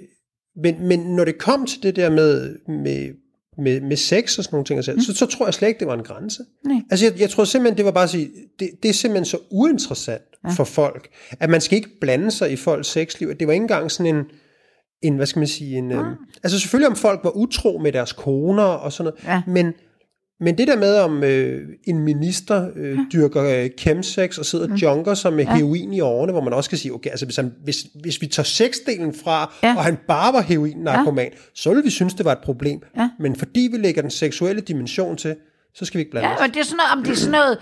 men, 0.64 0.88
men 0.88 1.00
når 1.00 1.26
det 1.26 1.38
kom 1.38 1.66
til 1.66 1.84
det 1.84 1.96
der 1.96 2.10
med, 2.10 2.56
med, 2.68 3.10
med, 3.58 3.82
med 3.82 3.98
sex 3.98 4.38
og 4.38 4.44
sådan 4.44 4.56
nogle 4.56 4.66
ting, 4.66 4.96
mm. 4.96 5.02
så, 5.02 5.14
så 5.16 5.26
tror 5.26 5.46
jeg 5.46 5.54
slet 5.54 5.68
ikke, 5.68 5.80
det 5.80 5.88
var 5.88 5.94
en 5.94 6.04
grænse. 6.04 6.44
Nej. 6.66 6.82
Altså 6.92 7.06
jeg, 7.06 7.20
jeg 7.20 7.30
tror 7.30 7.44
simpelthen, 7.44 7.78
det 7.78 7.86
var 7.86 7.92
bare 7.92 8.04
at 8.04 8.10
sige, 8.10 8.30
det, 8.60 8.70
det 8.84 8.90
er 8.90 8.94
simpelthen 8.94 9.26
så 9.26 9.38
uinteressant 9.52 10.22
ja. 10.46 10.50
for 10.50 10.64
folk, 10.64 11.10
at 11.40 11.50
man 11.50 11.62
skal 11.62 11.76
ikke 11.76 12.00
blande 12.02 12.32
sig 12.32 12.52
i 12.52 12.56
folks 12.56 12.88
sexliv. 12.88 13.28
At 13.28 13.40
det 13.40 13.48
var 13.48 13.54
ikke 13.54 13.64
engang 13.64 13.92
sådan 13.92 14.16
en, 14.16 14.26
en 15.02 15.16
hvad 15.16 15.26
skal 15.26 15.40
man 15.40 15.48
sige, 15.48 15.78
en, 15.78 15.92
øhm, 15.92 16.16
altså 16.44 16.60
selvfølgelig 16.60 16.90
om 16.90 16.96
folk 16.96 17.20
var 17.24 17.38
utro 17.38 17.80
med 17.84 17.92
deres 17.92 18.14
koner 18.14 18.64
og 18.64 18.94
sådan 18.94 19.14
noget, 19.14 19.34
Ja. 19.34 19.42
men, 19.48 19.74
men 20.42 20.58
det 20.58 20.68
der 20.68 20.78
med, 20.78 20.98
om 21.00 21.24
øh, 21.24 21.62
en 21.84 22.00
minister 22.00 22.70
øh, 22.76 23.00
dyrker 23.14 23.44
øh, 23.64 23.70
chemsex 23.80 24.38
og 24.38 24.46
sidder 24.46 24.72
og 24.72 24.82
junker 24.82 25.14
sig 25.14 25.34
med 25.34 25.46
heroin 25.46 25.94
i 25.94 26.00
årene, 26.02 26.32
hvor 26.32 26.42
man 26.44 26.54
også 26.54 26.70
kan 26.70 26.78
sige, 26.78 26.94
okay, 26.94 27.10
altså 27.10 27.26
hvis, 27.26 27.36
han, 27.36 27.54
hvis, 27.64 27.86
hvis 28.02 28.22
vi 28.22 28.28
tager 28.28 28.46
sexdelen 28.46 29.14
fra, 29.24 29.54
Ja. 29.64 29.76
og 29.78 29.84
han 29.84 29.98
bare 30.08 30.34
var 30.34 30.42
heroin-narkoman, 30.42 31.32
så 31.56 31.70
ville 31.70 31.84
vi 31.84 31.90
synes, 31.90 32.14
det 32.14 32.26
var 32.26 32.32
et 32.32 32.40
problem. 32.44 32.80
Ja. 32.98 33.10
Men 33.20 33.36
fordi 33.36 33.70
vi 33.72 33.78
lægger 33.78 34.02
den 34.02 34.12
seksuelle 34.12 34.62
dimension 34.62 35.18
til, 35.18 35.36
så 35.76 35.86
skal 35.86 35.98
vi 35.98 36.02
ikke 36.02 36.12
blande 36.12 36.30
Ja, 36.30 36.36
os. 36.36 36.42
og 36.42 36.48
det 36.48 36.58
er 36.60 36.64
sådan 36.64 36.78
noget, 36.78 36.92
om 36.98 37.04
det 37.04 37.12
er 37.12 37.16
sådan 37.16 37.40
noget, 37.40 37.58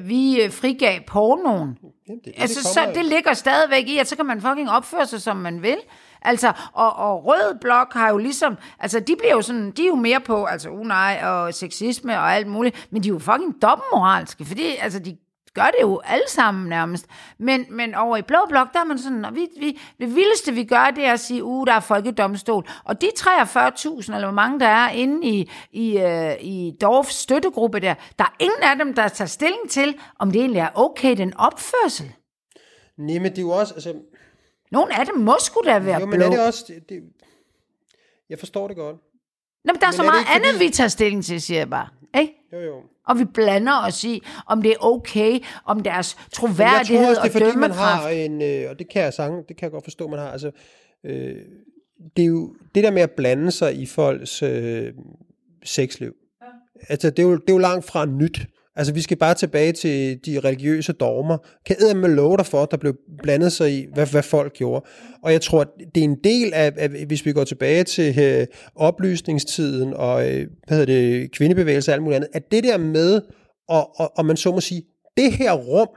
øh, 0.00 0.08
vi 0.08 0.42
øh, 0.42 0.50
frigav 0.52 0.98
pornoen. 1.06 1.68
Jamen, 2.08 2.20
det, 2.24 2.32
Altså, 2.38 2.58
det 2.60 2.66
så 2.66 2.74
kommer 2.80 2.88
af. 2.88 2.94
det 2.96 3.04
ligger 3.12 3.34
stadigvæk 3.34 3.88
i, 3.88 3.98
at 3.98 4.08
så 4.08 4.16
kan 4.16 4.26
man 4.26 4.40
fucking 4.40 4.70
opføre 4.70 5.06
sig, 5.06 5.20
som 5.22 5.36
man 5.36 5.62
vil. 5.62 5.76
Altså, 6.24 6.52
og, 6.72 6.96
og 6.96 7.26
Rød 7.26 7.58
Blok 7.60 7.92
har 7.92 8.10
jo 8.10 8.18
ligesom, 8.18 8.56
altså 8.78 9.00
de 9.00 9.16
bliver 9.18 9.32
jo 9.32 9.42
sådan, 9.42 9.70
de 9.70 9.82
er 9.82 9.88
jo 9.88 9.94
mere 9.94 10.20
på, 10.20 10.44
altså 10.44 10.68
unaj 10.68 11.20
og 11.24 11.54
sexisme 11.54 12.12
og 12.12 12.34
alt 12.34 12.46
muligt, 12.46 12.86
men 12.90 13.02
de 13.02 13.08
er 13.08 13.12
jo 13.12 13.18
fucking 13.18 13.62
dobbeltmoralske, 13.62 14.44
fordi 14.44 14.76
altså 14.80 14.98
de 14.98 15.16
gør 15.54 15.62
det 15.62 15.82
jo 15.82 16.00
alle 16.04 16.28
sammen 16.28 16.68
nærmest. 16.68 17.06
Men, 17.38 17.66
men 17.70 17.94
over 17.94 18.16
i 18.16 18.22
Blå 18.22 18.38
Blok, 18.48 18.72
der 18.72 18.80
er 18.80 18.84
man 18.84 18.98
sådan, 18.98 19.26
vi, 19.32 19.48
vi, 19.60 19.80
det 20.00 20.14
vildeste 20.14 20.52
vi 20.52 20.64
gør, 20.64 20.90
det 20.96 21.04
er 21.04 21.12
at 21.12 21.20
sige, 21.20 21.44
uh, 21.44 21.66
der 21.66 21.72
er 21.72 21.80
folkedomstol. 21.80 22.64
Og 22.84 23.00
de 23.00 23.06
43.000, 23.18 24.14
eller 24.14 24.26
hvor 24.26 24.30
mange 24.30 24.60
der 24.60 24.66
er 24.66 24.90
inde 24.90 25.28
i, 25.28 25.50
i, 25.72 25.96
uh, 25.96 26.44
i 26.44 26.72
Dorfs 26.80 27.14
støttegruppe 27.14 27.80
der, 27.80 27.94
der 28.18 28.24
er 28.24 28.34
ingen 28.40 28.62
af 28.62 28.76
dem, 28.76 28.94
der 28.94 29.08
tager 29.08 29.28
stilling 29.28 29.70
til, 29.70 29.94
om 30.18 30.30
det 30.30 30.40
egentlig 30.40 30.60
er 30.60 30.70
okay, 30.74 31.16
den 31.16 31.36
opførsel. 31.36 32.12
Nej, 32.98 33.18
men 33.18 33.30
det 33.30 33.38
er 33.38 33.42
jo 33.42 33.50
også, 33.50 33.74
altså, 33.74 33.94
nogle 34.74 35.00
af 35.00 35.06
dem 35.06 35.16
må 35.18 35.34
sgu 35.40 35.60
da 35.64 35.78
være 35.78 36.00
jo, 36.00 36.06
men 36.06 36.18
blå. 36.18 36.26
er 36.26 36.30
det 36.30 36.46
også, 36.46 36.64
det, 36.68 36.88
det, 36.88 37.02
jeg 38.30 38.38
forstår 38.38 38.68
det 38.68 38.76
godt. 38.76 38.96
Nå, 39.64 39.72
men 39.72 39.80
der 39.80 39.86
er 39.86 39.90
Men 39.90 39.96
så 39.96 40.02
er 40.02 40.06
meget 40.06 40.26
andet, 40.34 40.52
fordi- 40.52 40.64
vi 40.64 40.70
tager 40.70 40.88
stilling 40.88 41.24
til, 41.24 41.40
siger 41.40 41.60
jeg 41.60 41.70
bare. 41.70 41.88
Ikke? 42.20 42.32
Jo, 42.52 42.58
jo. 42.60 42.74
Og 43.06 43.18
vi 43.18 43.24
blander 43.24 43.86
os 43.86 44.04
i, 44.04 44.22
om 44.46 44.62
det 44.62 44.70
er 44.72 44.76
okay, 44.80 45.38
om 45.64 45.80
deres 45.80 46.16
Men 46.16 46.22
jeg 46.24 46.30
troværdighed 46.32 47.04
tror 47.04 47.10
også, 47.10 47.22
det 47.38 47.42
er 47.42 47.46
fordi, 47.46 47.58
man 47.58 47.70
har 47.70 48.08
en, 48.08 48.42
øh, 48.42 48.70
og 48.70 48.78
det 48.78 48.88
kan 48.88 49.02
jeg 49.02 49.12
sange, 49.14 49.44
det 49.48 49.56
kan 49.56 49.66
jeg 49.66 49.70
godt 49.70 49.84
forstå, 49.84 50.08
man 50.08 50.18
har, 50.18 50.28
altså, 50.30 50.50
øh, 51.04 51.36
det 52.16 52.22
er 52.22 52.26
jo 52.26 52.54
det 52.74 52.84
der 52.84 52.90
med 52.90 53.02
at 53.02 53.10
blande 53.10 53.50
sig 53.50 53.74
i 53.76 53.86
folks 53.86 54.42
øh, 54.42 54.92
sexliv. 55.64 56.14
Altså, 56.88 57.10
det 57.10 57.18
er, 57.18 57.22
jo, 57.22 57.32
det 57.36 57.48
er 57.50 57.52
jo 57.52 57.58
langt 57.58 57.84
fra 57.84 58.06
nyt. 58.06 58.38
Altså, 58.76 58.92
vi 58.94 59.02
skal 59.02 59.16
bare 59.16 59.34
tilbage 59.34 59.72
til 59.72 60.18
de 60.26 60.40
religiøse 60.40 60.92
dogmer. 60.92 61.38
Kan 61.66 61.76
jeg 61.88 61.96
med 61.96 62.08
love 62.08 62.36
dig 62.36 62.46
for, 62.46 62.62
at 62.62 62.70
der 62.70 62.76
blev 62.76 62.96
blandet 63.22 63.52
sig 63.52 63.72
i, 63.72 63.86
hvad, 63.94 64.06
hvad 64.06 64.22
folk 64.22 64.52
gjorde. 64.52 64.86
Og 65.22 65.32
jeg 65.32 65.40
tror, 65.40 65.60
at 65.60 65.68
det 65.94 66.00
er 66.00 66.04
en 66.04 66.18
del 66.24 66.54
af, 66.54 66.72
af 66.76 66.88
hvis 67.06 67.26
vi 67.26 67.32
går 67.32 67.44
tilbage 67.44 67.84
til 67.84 68.18
øh, 68.20 68.46
oplysningstiden 68.76 69.94
og 69.94 70.32
øh, 70.32 70.46
hvad 70.66 70.78
hedder 70.78 70.94
det, 70.94 71.32
kvindebevægelse 71.32 71.90
og 71.90 71.92
alt 71.92 72.02
muligt 72.02 72.16
andet, 72.16 72.30
at 72.32 72.52
det 72.52 72.64
der 72.64 72.78
med, 72.78 73.20
og, 73.68 74.00
og, 74.00 74.12
og 74.18 74.26
man 74.26 74.36
så 74.36 74.52
må 74.52 74.60
sige, 74.60 74.82
det 75.16 75.32
her 75.32 75.52
rum, 75.52 75.88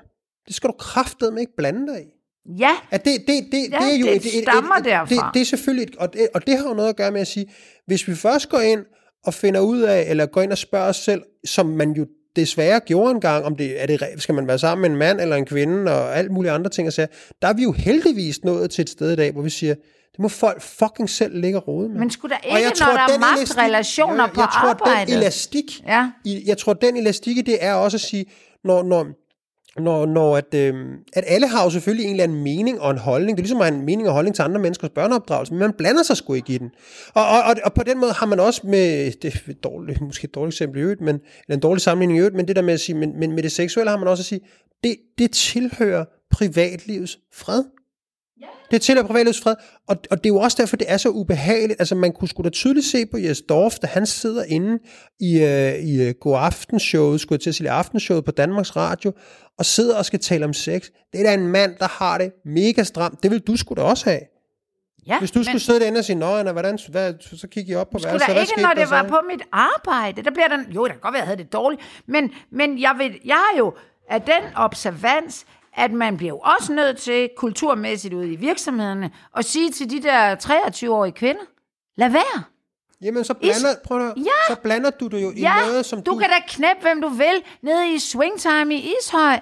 det 0.48 0.56
skal 0.56 0.68
du 0.68 0.76
kraftedeme 0.80 1.40
ikke 1.40 1.56
blande 1.58 1.88
dig 1.88 2.02
i. 2.02 2.18
Ja, 2.60 2.72
At 2.92 3.06
det, 3.06 3.14
det, 3.28 3.48
det, 3.52 3.72
Ja, 3.72 3.78
det 3.78 3.96
er 3.96 4.00
jo 4.00 4.06
det 4.06 4.16
et, 4.16 4.26
et, 4.26 4.38
et, 4.38 4.44
stammer 4.44 4.76
et, 4.76 4.86
derfra. 4.86 5.16
Det, 5.16 5.34
det 5.34 5.42
er 5.42 5.46
selvfølgelig, 5.46 5.84
et, 5.84 5.96
og, 5.96 6.14
det, 6.14 6.28
og 6.34 6.48
det 6.48 6.58
har 6.58 6.68
jo 6.68 6.74
noget 6.74 6.90
at 6.90 6.96
gøre 6.96 7.12
med 7.12 7.22
at 7.22 7.28
sige, 7.28 7.46
hvis 7.86 8.08
vi 8.08 8.16
først 8.16 8.50
går 8.50 8.60
ind 8.60 8.86
og 9.26 9.34
finder 9.34 9.60
ud 9.60 9.82
af, 9.82 10.06
eller 10.10 10.26
går 10.26 10.42
ind 10.42 10.52
og 10.52 10.58
spørger 10.58 10.90
os 10.90 10.96
selv, 10.98 11.22
som 11.46 11.66
man 11.66 11.92
jo 11.92 12.06
desværre 12.42 12.80
gjorde 12.80 13.12
engang, 13.12 13.46
om 13.46 13.56
det, 13.56 13.82
er 13.82 13.86
det, 13.86 14.02
skal 14.18 14.36
man 14.36 14.48
være 14.48 14.60
sammen 14.60 14.82
med 14.82 14.90
en 14.90 14.96
mand 14.98 15.22
eller 15.22 15.36
en 15.36 15.46
kvinde, 15.46 15.92
og 15.92 16.18
alt 16.18 16.32
mulige 16.32 16.52
andre 16.52 16.70
ting, 16.70 16.88
og 16.88 16.94
sager, 16.94 17.08
der 17.42 17.48
er 17.48 17.54
vi 17.54 17.64
jo 17.64 17.72
heldigvis 17.72 18.44
nået 18.44 18.72
til 18.72 18.82
et 18.82 18.90
sted 18.90 19.12
i 19.12 19.16
dag, 19.16 19.32
hvor 19.32 19.42
vi 19.42 19.50
siger, 19.50 19.74
det 20.12 20.20
må 20.20 20.28
folk 20.28 20.62
fucking 20.62 21.10
selv 21.10 21.42
ligge 21.42 21.58
og 21.58 21.68
rode 21.68 21.90
med. 21.90 22.00
men 22.00 22.10
skulle 22.12 22.36
der 22.36 22.52
Og 22.52 22.60
ikke, 22.60 22.72
når 22.80 22.86
der 22.86 23.14
er 23.14 23.20
magtrelationer 23.20 24.14
jeg, 24.16 24.22
jeg, 24.22 24.34
på 24.34 24.42
jeg 24.42 24.50
tror, 24.62 24.70
arbejdet? 24.70 25.08
den 25.08 25.18
elastik, 25.18 25.64
Ja. 25.88 26.10
i, 26.26 26.44
jeg 26.46 26.58
tror, 26.58 26.74
den 26.74 26.98
elastik 26.98 27.46
det 27.46 27.58
er 27.60 27.74
også 27.74 27.98
at 27.98 28.02
sige, 28.02 28.26
når, 28.64 28.84
når, 28.84 29.08
når, 29.80 30.06
når 30.06 30.38
at, 30.38 30.54
øh, 30.54 30.76
at 31.14 31.24
alle 31.28 31.48
har 31.48 31.64
jo 31.64 31.70
selvfølgelig 31.70 32.06
en 32.06 32.12
eller 32.12 32.24
anden 32.24 32.44
mening 32.44 32.82
og 32.82 32.92
en 32.92 32.98
holdning. 32.98 33.38
Det 33.38 33.42
er 33.42 33.44
ligesom 33.44 33.62
at 33.62 33.74
en 33.74 33.86
mening 33.86 34.08
og 34.08 34.14
holdning 34.14 34.36
til 34.36 34.44
andre 34.44 34.62
menneskers 34.62 34.90
børneopdragelse, 34.90 35.54
men 35.54 35.60
man 35.60 35.74
blander 35.78 36.04
sig 36.04 36.18
sgu 36.18 36.34
ikke 36.34 36.54
i 36.54 36.58
den. 36.58 36.70
Og, 37.14 37.28
og, 37.28 37.44
og, 37.44 37.56
og 37.66 37.74
på 37.74 37.84
den 37.84 38.00
måde 38.00 38.12
har 38.12 38.26
man 38.26 38.40
også 38.40 38.62
med, 38.64 39.12
det 39.12 39.26
er 39.26 39.52
et 39.52 39.64
dårligt, 39.64 40.02
måske 40.02 40.26
et 40.26 40.36
dårligt 40.36 40.54
eksempel 40.54 40.80
i 40.80 40.84
øvrigt, 40.84 41.02
men, 41.02 41.16
eller 41.16 41.56
en 41.56 41.60
dårlig 41.60 41.82
sammenligning 41.82 42.18
i 42.18 42.20
øvrigt, 42.20 42.36
men 42.36 42.48
det 42.48 42.56
der 42.56 42.62
med 42.62 42.74
at 42.74 42.80
sige, 42.80 42.96
men, 42.96 43.20
men 43.20 43.32
med 43.32 43.44
det 43.44 43.52
seksuelle 43.52 43.90
har 43.90 43.98
man 43.98 44.08
også 44.08 44.22
at 44.22 44.26
sige, 44.26 44.42
det, 44.84 44.96
det 45.18 45.32
tilhører 45.32 46.06
privatlivets 46.32 47.18
fred. 47.34 47.64
Det 48.72 48.82
tilhører 48.82 49.08
privatlivets 49.08 49.42
fred, 49.42 49.56
og, 49.88 49.96
og 50.12 50.18
det 50.18 50.26
er 50.26 50.34
jo 50.34 50.40
også 50.40 50.58
derfor, 50.60 50.78
det 50.78 50.92
er 50.92 50.98
så 50.98 51.10
ubehageligt. 51.10 51.80
Altså, 51.80 51.96
man 51.96 52.12
kunne 52.12 52.28
sgu 52.28 52.44
da 52.44 52.50
tydeligt 52.50 52.86
se 52.86 53.06
på 53.06 53.18
Jes 53.18 53.42
Dorf, 53.42 53.76
da 53.76 53.88
han 53.88 54.06
sidder 54.06 54.44
inde 54.44 54.80
i, 55.20 55.44
øh, 55.44 55.74
i 55.74 56.10
uh, 56.10 56.16
God 56.20 56.38
Aftenshowet, 56.40 57.22
skulle 57.22 57.38
jeg 57.38 57.42
til 57.42 57.50
at 57.50 57.56
sige, 57.56 57.70
Aftenshowet 57.70 58.26
på 58.26 58.32
Danmarks 58.32 58.76
Radio, 58.76 59.12
og 59.58 59.66
sidder 59.66 59.98
og 59.98 60.06
skal 60.06 60.20
tale 60.20 60.46
om 60.46 60.54
sex. 60.54 60.82
Det 61.14 61.20
er 61.20 61.24
da 61.24 61.34
en 61.34 61.48
mand, 61.48 61.76
der 61.80 61.88
har 61.88 62.18
det 62.18 62.32
mega 62.46 62.84
stramt. 62.84 63.24
Det 63.24 63.32
vil 63.32 63.40
du 63.40 63.58
skulle 63.58 63.82
da 63.82 63.88
også 63.88 64.10
have. 64.10 64.22
ja, 65.08 65.20
Hvis 65.20 65.32
du 65.32 65.40
men 65.40 65.44
skulle 65.46 65.60
sidde 65.60 65.80
derinde 65.80 66.00
og 66.00 66.06
sige, 66.06 66.16
Nå, 66.16 66.26
Anna, 66.38 66.52
hvordan, 66.52 66.80
hvad, 66.90 67.14
så 67.38 67.48
kigger 67.48 67.74
I 67.74 67.76
op 67.76 67.90
på 67.90 68.00
skulle 68.00 68.10
værelset, 68.10 68.34
hvad 68.34 68.42
ikke, 68.42 68.62
når 68.62 68.74
det 68.74 68.90
var 68.90 69.04
så? 69.04 69.10
på 69.10 69.20
mit 69.32 69.42
arbejde. 69.52 70.22
Der 70.24 70.32
bliver 70.32 70.48
den, 70.48 70.72
jo, 70.72 70.84
det 70.84 70.92
kan 70.92 71.00
godt 71.02 71.14
være, 71.14 71.22
jeg 71.22 71.28
havde 71.28 71.44
det 71.44 71.54
dårligt, 71.54 71.82
men, 72.06 72.32
men 72.52 72.82
jeg, 72.82 72.96
ved, 72.98 73.12
jeg 73.26 73.36
har 73.36 73.58
jo 73.58 73.74
af 74.10 74.22
den 74.22 74.44
observans, 74.56 75.46
at 75.74 75.92
man 75.92 76.18
bliver 76.18 76.34
jo 76.34 76.40
også 76.40 76.74
nødt 76.74 76.98
til 76.98 77.30
kulturmæssigt 77.38 78.14
ude 78.14 78.34
i 78.34 78.36
virksomhederne 78.36 79.12
at 79.38 79.46
sige 79.46 79.72
til 79.72 79.90
de 79.90 80.04
der 80.04 80.36
23-årige 80.36 81.12
kvinder, 81.14 81.42
lad 81.98 82.10
være. 82.10 82.44
Jamen, 83.02 83.24
så 83.24 83.34
blander, 83.34 83.76
prøv 83.84 84.08
at, 84.08 84.14
Ja. 84.18 84.54
så 84.54 84.56
blander 84.56 84.90
du 84.90 85.08
det 85.08 85.24
jo 85.24 85.32
i 85.32 85.40
Ja, 85.40 85.54
noget, 85.66 85.86
som 85.86 86.02
du, 86.04 86.16
kan 86.18 86.30
da 86.30 86.36
knæppe, 86.48 86.82
hvem 86.82 87.02
du 87.02 87.08
vil, 87.08 87.44
nede 87.62 87.94
i 87.94 88.00
Swingtime 88.00 88.76
i 88.76 88.94
Ishøj. 89.02 89.40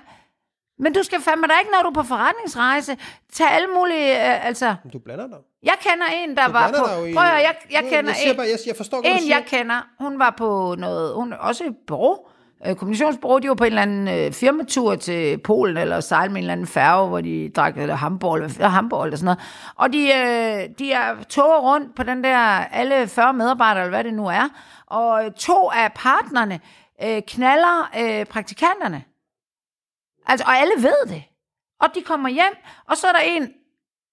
Men 0.80 0.94
du 0.94 1.04
skal 1.04 1.22
fandme 1.22 1.48
da 1.48 1.54
ikke, 1.60 1.72
når 1.72 1.82
du 1.84 1.90
er 1.90 1.94
på 2.04 2.08
forretningsrejse, 2.08 2.98
tage 3.34 3.50
alle 3.50 3.68
mulige, 3.68 4.12
øh, 4.34 4.46
altså... 4.48 4.76
Du 4.94 5.00
blander 5.00 5.28
dig. 5.28 5.38
Jeg 5.64 5.74
kender 5.80 6.06
en, 6.08 6.38
der 6.38 6.46
Du 6.48 6.52
var 6.52 6.72
på... 6.72 7.06
i- 7.06 7.14
Prøv 7.14 7.24
at, 7.26 7.42
jeg, 7.42 7.56
jeg 7.72 7.82
Nu, 7.82 7.90
kender 7.90 8.14
jeg 8.24 8.30
en, 8.32 8.36
bare, 8.38 8.48
jeg, 8.48 8.58
jeg 8.68 8.76
forstår 8.76 9.02
du 9.02 9.08
en, 9.08 9.20
siger. 9.20 9.36
jeg 9.36 9.46
kender, 9.48 9.82
hun 10.00 10.20
var 10.20 10.34
på 10.38 10.76
noget, 10.80 11.14
hun 11.16 11.34
også 11.40 11.64
i 11.64 11.70
bureau, 11.88 12.28
øh, 12.68 12.76
kommunikationsbureau, 12.76 13.40
de 13.40 13.50
var 13.50 13.56
på 13.56 13.64
en 13.64 13.68
eller 13.68 13.82
anden 13.82 14.08
øh, 14.08 14.32
firmatur 14.32 14.96
til 14.96 15.38
Polen, 15.38 15.78
eller 15.78 16.00
sejlede 16.00 16.34
med 16.34 16.38
en 16.38 16.44
eller 16.44 16.52
anden 16.52 16.68
færge, 16.68 17.08
hvor 17.08 17.22
de 17.22 17.50
drak 17.50 17.78
eller 17.78 17.96
Hamburg, 17.96 18.36
eller 18.36 18.68
Hamburg, 18.68 19.04
eller 19.04 19.18
sådan 19.18 19.26
noget. 19.26 19.40
Og 19.76 19.94
de, 19.94 20.00
øh, 20.00 20.70
de 20.80 20.92
er 20.92 21.24
tog 21.24 21.64
rundt 21.64 21.96
på 21.96 22.04
den 22.04 22.24
der, 22.24 22.38
alle 22.72 23.08
40 23.08 23.34
medarbejdere, 23.34 23.84
eller 23.84 23.98
hvad 23.98 24.04
det 24.04 24.14
nu 24.14 24.28
er, 24.28 24.50
og 24.86 25.26
øh, 25.26 25.32
to 25.32 25.70
af 25.70 25.94
partnerne 25.94 26.60
øh, 27.04 27.22
knaller 27.28 27.92
øh, 28.00 28.26
praktikanterne. 28.26 29.04
Altså, 30.28 30.46
og 30.48 30.58
alle 30.58 30.74
ved 30.78 31.08
det. 31.08 31.24
Og 31.80 31.88
de 31.96 32.02
kommer 32.02 32.30
hjem, 32.30 32.56
og 32.86 32.98
så 32.98 33.08
er 33.08 33.12
der 33.12 33.20
en, 33.20 33.54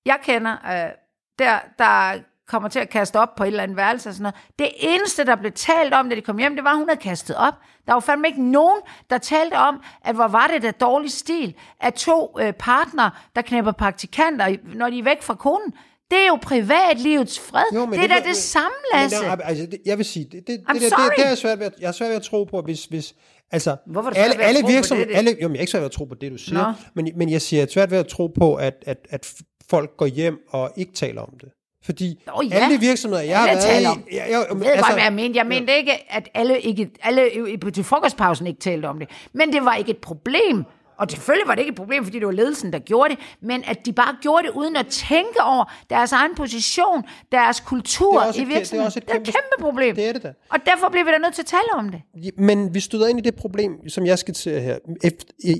jeg 0.06 0.18
kender, 0.22 0.52
øh, 0.52 0.92
der, 1.38 1.58
der 1.78 2.20
kommer 2.52 2.68
til 2.68 2.78
at 2.78 2.90
kaste 2.90 3.16
op 3.16 3.28
på 3.36 3.42
et 3.44 3.46
eller 3.46 3.62
andet 3.62 3.76
værelse 3.76 4.08
og 4.08 4.14
sådan 4.14 4.22
noget. 4.22 4.34
Det 4.58 4.68
eneste, 4.78 5.24
der 5.24 5.36
blev 5.36 5.52
talt 5.52 5.94
om, 5.94 6.08
da 6.08 6.16
de 6.16 6.20
kom 6.20 6.38
hjem, 6.38 6.54
det 6.54 6.64
var, 6.64 6.70
at 6.70 6.76
hun 6.76 6.88
havde 6.88 7.00
kastet 7.00 7.36
op. 7.36 7.54
Der 7.86 7.92
var 7.92 8.00
fandme 8.00 8.28
ikke 8.28 8.42
nogen, 8.50 8.80
der 9.10 9.18
talte 9.18 9.54
om, 9.54 9.82
at 10.04 10.14
hvor 10.14 10.28
var 10.28 10.46
det 10.46 10.62
da 10.62 10.70
dårlig 10.70 11.10
stil, 11.12 11.54
at 11.80 11.94
to 11.94 12.36
øh, 12.40 12.52
partner, 12.52 13.10
der 13.36 13.42
knæpper 13.42 13.72
praktikanter, 13.72 14.56
når 14.74 14.90
de 14.90 14.98
er 14.98 15.02
væk 15.04 15.22
fra 15.22 15.34
konen. 15.34 15.72
Det 16.10 16.20
er 16.20 16.26
jo 16.28 16.38
privatlivets 16.42 17.40
fred. 17.40 17.64
Jo, 17.74 17.86
men 17.86 17.92
det 17.98 18.04
er 18.04 18.08
da 18.08 18.14
var- 18.14 18.20
det 18.26 18.36
samme, 18.36 18.74
men 18.92 19.00
Lasse. 19.00 19.16
der- 19.24 19.36
Altså, 19.36 19.66
det, 19.66 19.78
jeg 19.86 19.98
vil 19.98 20.04
sige, 20.06 20.24
det, 20.32 20.46
det, 20.46 20.58
I'm 20.68 20.72
det, 20.72 20.82
det, 20.82 20.90
det, 20.90 20.98
det, 21.16 21.26
er 21.30 21.34
svært 21.34 21.58
ved, 21.58 21.66
at- 21.66 21.74
jeg 21.80 21.88
er 21.88 21.92
svært 21.92 22.08
ved 22.08 22.16
at 22.16 22.22
tro 22.22 22.44
på, 22.44 22.60
hvis, 22.60 22.84
hvis 22.84 23.14
altså, 23.50 23.76
Hvorfor 23.86 24.10
er 24.10 24.14
alle, 24.14 24.42
alle 24.42 24.60
virksomheder, 24.66 25.06
det, 25.08 25.12
det? 25.12 25.18
alle, 25.18 25.36
jo, 25.42 25.48
men 25.48 25.54
jeg 25.54 25.58
er 25.58 25.62
ikke 25.62 25.70
svært 25.70 25.80
ved 25.80 25.86
at 25.86 25.92
tro 25.92 26.04
på 26.04 26.14
det, 26.14 26.32
du 26.32 26.36
siger, 26.38 26.66
Nå. 26.66 26.72
men, 26.94 27.08
men 27.16 27.30
jeg 27.30 27.42
siger, 27.42 27.60
jeg 27.60 27.66
er 27.66 27.72
svært 27.72 27.90
ved 27.90 27.98
at 27.98 28.06
tro 28.06 28.26
på, 28.26 28.54
at, 28.54 28.74
at, 28.86 28.98
at 29.10 29.32
folk 29.70 29.96
går 29.96 30.06
hjem 30.06 30.38
og 30.50 30.70
ikke 30.76 30.92
taler 30.92 31.22
om 31.22 31.34
det. 31.40 31.48
Fordi 31.84 32.22
Nå, 32.26 32.42
ja. 32.50 32.54
alle 32.54 32.74
de 32.76 32.80
virksomheder, 32.80 33.22
jeg 33.22 33.38
har 33.38 33.48
Alle 33.48 33.56
været 33.62 33.74
taler 33.74 33.90
i... 33.90 34.14
Jeg, 34.16 34.26
jeg, 34.30 34.46
Jeg 34.50 34.58
ved 34.60 34.66
altså, 34.66 34.84
godt, 34.84 34.94
hvad 34.94 35.02
jeg 35.02 35.12
mente. 35.12 35.38
Jeg 35.38 35.46
mente 35.46 35.76
ikke, 35.76 36.12
at 36.12 36.28
alle, 36.34 36.60
ikke, 36.60 36.90
alle 37.02 37.30
til 37.74 37.84
frokostpausen 37.84 38.46
ikke 38.46 38.60
talte 38.60 38.86
om 38.86 38.98
det. 38.98 39.08
Men 39.32 39.52
det 39.52 39.64
var 39.64 39.74
ikke 39.74 39.90
et 39.90 39.98
problem. 39.98 40.64
Og 40.98 41.10
selvfølgelig 41.10 41.48
var 41.48 41.54
det 41.54 41.62
ikke 41.62 41.70
et 41.70 41.76
problem, 41.76 42.04
fordi 42.04 42.18
det 42.18 42.26
var 42.26 42.32
ledelsen, 42.32 42.72
der 42.72 42.78
gjorde 42.78 43.10
det. 43.14 43.18
Men 43.40 43.64
at 43.66 43.86
de 43.86 43.92
bare 43.92 44.16
gjorde 44.22 44.46
det 44.46 44.52
uden 44.54 44.76
at 44.76 44.86
tænke 44.86 45.42
over 45.44 45.64
deres 45.90 46.12
egen 46.12 46.34
position, 46.34 47.02
deres 47.32 47.60
kultur 47.60 48.20
er 48.20 48.26
i 48.26 48.28
kæ- 48.30 48.32
det 48.32 48.42
er 48.42 48.46
virksomheden. 48.46 48.86
også 48.86 48.98
et 48.98 49.02
det 49.08 49.10
er 49.10 49.20
et 49.20 49.26
kæmpe- 49.26 49.32
kæmpe 49.32 49.62
problem. 49.70 49.94
Det 49.96 50.08
er 50.08 50.12
det 50.12 50.22
da. 50.22 50.32
Og 50.50 50.58
derfor 50.66 50.88
bliver 50.88 51.04
vi 51.04 51.10
da 51.10 51.18
nødt 51.18 51.34
til 51.34 51.42
at 51.42 51.46
tale 51.46 51.72
om 51.74 51.88
det. 51.88 52.00
Men 52.38 52.74
vi 52.74 52.80
støder 52.80 53.06
ind 53.08 53.18
i 53.18 53.22
det 53.22 53.34
problem, 53.34 53.88
som 53.88 54.06
jeg 54.06 54.18
skitserer 54.18 54.60
her, 54.60 54.78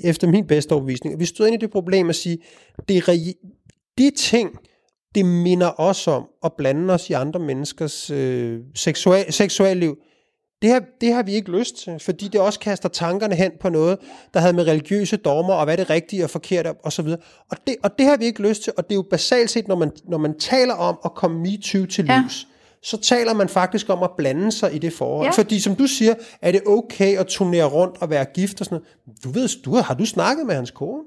efter, 0.05 0.27
min 0.27 0.47
bedste 0.47 0.73
overbevisning. 0.73 1.21
Vi 1.21 1.25
støder 1.25 1.51
ind 1.53 1.63
i 1.63 1.65
det 1.67 1.71
problem 1.73 2.09
at 2.09 2.17
sige, 2.17 2.39
det 2.89 2.97
er 2.97 3.33
de 3.99 4.11
ting, 4.11 4.51
det 5.15 5.27
minder 5.27 5.81
os 5.81 6.09
om 6.09 6.25
at 6.45 6.53
blande 6.59 6.95
os 6.95 7.11
i 7.11 7.13
andre 7.13 7.41
menneskers 7.41 8.11
øh, 8.11 8.61
seksual, 8.75 9.33
seksualliv. 9.33 9.97
Det 10.63 10.71
har, 10.71 10.83
det 11.01 11.13
har 11.15 11.23
vi 11.23 11.33
ikke 11.33 11.51
lyst 11.59 11.77
til, 11.77 11.99
fordi 12.01 12.29
det 12.29 12.41
også 12.41 12.59
kaster 12.59 12.89
tankerne 12.89 13.35
hen 13.35 13.53
på 13.61 13.69
noget, 13.69 13.99
der 14.35 14.41
havde 14.41 14.53
med 14.53 14.67
religiøse 14.67 15.17
dogmer, 15.17 15.55
og 15.55 15.65
hvad 15.65 15.77
det 15.77 15.91
rigtige 15.91 16.25
og 16.25 16.31
forkerte, 16.31 16.73
og 16.85 16.93
så 16.93 17.03
videre. 17.03 17.21
Og 17.51 17.57
det, 17.67 17.77
og 17.83 17.91
det 17.99 18.07
har 18.07 18.17
vi 18.17 18.25
ikke 18.25 18.49
lyst 18.49 18.63
til, 18.63 18.73
og 18.77 18.85
det 18.85 18.93
er 18.93 18.97
jo 18.97 19.03
basalt 19.11 19.51
set, 19.51 19.69
når 19.69 19.77
man, 19.77 19.91
når 20.05 20.19
man 20.19 20.39
taler 20.39 20.75
om 20.75 20.99
at 21.05 21.15
komme 21.15 21.41
MeToo 21.41 21.87
til 21.87 22.05
Ja. 22.07 22.21
livs, 22.21 22.47
så 22.83 22.97
taler 22.97 23.35
man 23.35 23.49
faktisk 23.49 23.89
om 23.91 24.03
at 24.03 24.11
blande 24.17 24.53
sig 24.53 24.75
i 24.75 24.79
det 24.79 24.93
forhold. 24.93 25.27
Ja. 25.27 25.33
Fordi 25.33 25.61
som 25.61 25.77
du 25.77 25.87
siger, 25.87 26.15
er 26.43 26.53
det 26.53 26.61
okay 26.67 27.19
at 27.19 27.27
turnere 27.27 27.65
rundt 27.65 27.97
og 28.01 28.11
være 28.11 28.25
gift 28.25 28.61
og 28.61 28.65
sådan 28.67 28.81
noget. 29.07 29.25
Du 29.25 29.31
ved, 29.31 29.63
du 29.63 29.75
har 29.77 29.95
du 29.95 30.05
snakket 30.05 30.47
med 30.47 30.55
hans 30.55 30.71
kone? 30.71 31.03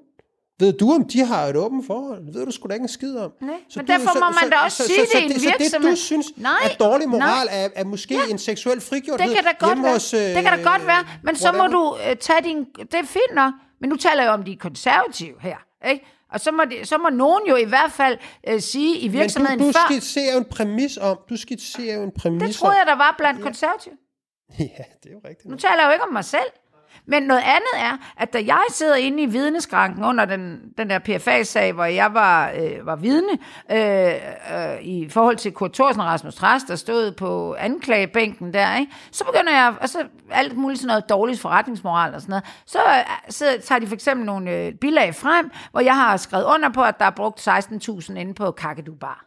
Ved 0.59 0.73
du, 0.73 0.91
om 0.93 1.05
de 1.07 1.25
har 1.25 1.45
et 1.45 1.55
åbent 1.55 1.85
forhold? 1.87 2.25
Det 2.25 2.33
ved 2.35 2.45
du 2.45 2.51
sgu 2.51 2.67
da 2.67 2.73
ikke 2.73 2.83
en 2.83 2.87
skid 2.89 3.17
om. 3.17 3.31
Nej, 3.41 3.55
Så 3.69 3.79
men 3.79 3.85
du- 3.85 3.91
derfor 3.93 4.19
må 4.19 4.25
man 4.41 4.49
da 4.51 4.57
også 4.57 4.83
sige 4.83 4.99
det 5.01 5.19
i 5.21 5.23
en 5.25 5.39
Så 5.39 5.49
det, 5.49 5.55
virksomhed. 5.59 5.89
du 5.91 5.95
synes 5.95 6.27
Nej, 6.37 6.51
er 6.63 6.75
dårlig 6.75 7.09
moral, 7.09 7.45
nej. 7.45 7.63
er, 7.65 7.69
er 7.75 7.83
måske 7.83 8.17
en 8.31 8.37
seksuel 8.37 8.81
frigjorthed 8.81 9.27
Det 9.29 9.35
kan 9.35 9.45
da 9.45 9.65
godt 9.67 9.83
være. 9.83 9.93
hos, 9.93 10.13
øh, 10.13 10.19
det 10.19 10.43
kan 10.43 10.57
da 10.59 10.69
godt 10.71 10.87
være. 10.87 11.03
Men 11.23 11.35
så 11.35 11.51
må 11.51 11.67
du 11.67 11.97
øh, 12.09 12.15
tage 12.15 12.41
din... 12.43 12.57
Det 12.79 12.93
er 12.93 13.03
fint 13.05 13.33
nok. 13.35 13.53
Men 13.81 13.89
nu 13.89 13.95
taler 13.95 14.23
jeg 14.23 14.31
om 14.31 14.43
de 14.43 14.55
konservative 14.55 15.35
her. 15.41 15.57
Ikke? 15.89 16.05
Og 16.33 16.39
så 16.39 16.51
må, 16.51 16.63
det, 16.71 16.87
så 16.87 16.97
må 16.97 17.09
nogen 17.09 17.41
jo 17.49 17.55
i 17.55 17.63
hvert 17.63 17.91
fald 17.91 18.17
øh, 18.47 18.61
sige 18.61 18.99
i 18.99 19.07
virksomheden 19.07 19.57
Men 19.59 19.65
du, 19.65 19.67
du 19.67 19.73
før... 19.79 19.85
skitserer 19.93 20.31
jo 20.33 20.37
en 20.39 20.45
præmis 20.45 20.97
om, 20.97 21.17
du 21.29 21.37
skitserer 21.37 21.95
jo 21.95 22.03
en 22.03 22.11
præmis 22.11 22.41
Det 22.47 22.55
troede 22.55 22.75
jeg, 22.77 22.85
der 22.87 22.95
var 22.95 23.15
blandt 23.17 23.41
konservative. 23.41 23.91
om. 23.93 23.97
Ja, 24.59 24.83
det 25.03 25.09
er 25.09 25.13
jo 25.13 25.19
rigtigt. 25.29 25.45
Nu 25.51 25.57
taler 25.57 25.75
jeg 25.79 25.85
jo 25.87 25.91
ikke 25.91 26.03
om 26.03 26.13
mig 26.13 26.25
selv. 26.25 26.49
Men 27.05 27.23
noget 27.23 27.41
andet 27.41 27.75
er, 27.75 27.97
at 28.17 28.33
da 28.33 28.43
jeg 28.45 28.63
sidder 28.69 28.95
inde 28.95 29.23
i 29.23 29.25
vidneskranken 29.25 30.03
under 30.03 30.25
den, 30.25 30.59
den 30.77 30.89
der 30.89 30.99
PFA-sag, 30.99 31.71
hvor 31.73 31.85
jeg 31.85 32.13
var, 32.13 32.51
øh, 32.51 32.85
var 32.85 32.95
vidne, 32.95 33.31
øh, 33.71 34.13
øh, 34.57 34.81
i 34.81 35.09
forhold 35.09 35.35
til 35.35 35.51
Kurt 35.51 35.71
Thorsen 35.71 36.01
og 36.01 36.07
Rasmus 36.07 36.35
Trast, 36.35 36.67
der 36.67 36.75
stod 36.75 37.11
på 37.11 37.55
anklagebænken 37.59 38.53
der, 38.53 38.77
ikke? 38.77 38.91
så 39.11 39.25
begynder 39.25 39.53
jeg, 39.53 39.73
og 39.81 39.89
så 39.89 39.99
alt 40.31 40.57
muligt 40.57 40.79
sådan 40.79 40.87
noget 40.87 41.09
dårligt 41.09 41.39
forretningsmoral 41.39 42.13
og 42.13 42.21
sådan 42.21 42.31
noget, 42.31 42.45
så, 42.65 42.79
øh, 42.79 43.03
så 43.29 43.45
tager 43.63 43.79
de 43.79 43.87
for 43.87 43.95
eksempel 43.95 44.25
nogle 44.25 44.51
øh, 44.51 44.73
bilag 44.73 45.15
frem, 45.15 45.51
hvor 45.71 45.79
jeg 45.79 45.95
har 45.95 46.17
skrevet 46.17 46.45
under 46.45 46.69
på, 46.69 46.83
at 46.83 46.99
der 46.99 47.05
er 47.05 47.09
brugt 47.09 47.47
16.000 47.47 48.17
inde 48.17 48.33
på 48.33 48.51
Kakadu 48.51 48.95
Bar. 48.95 49.25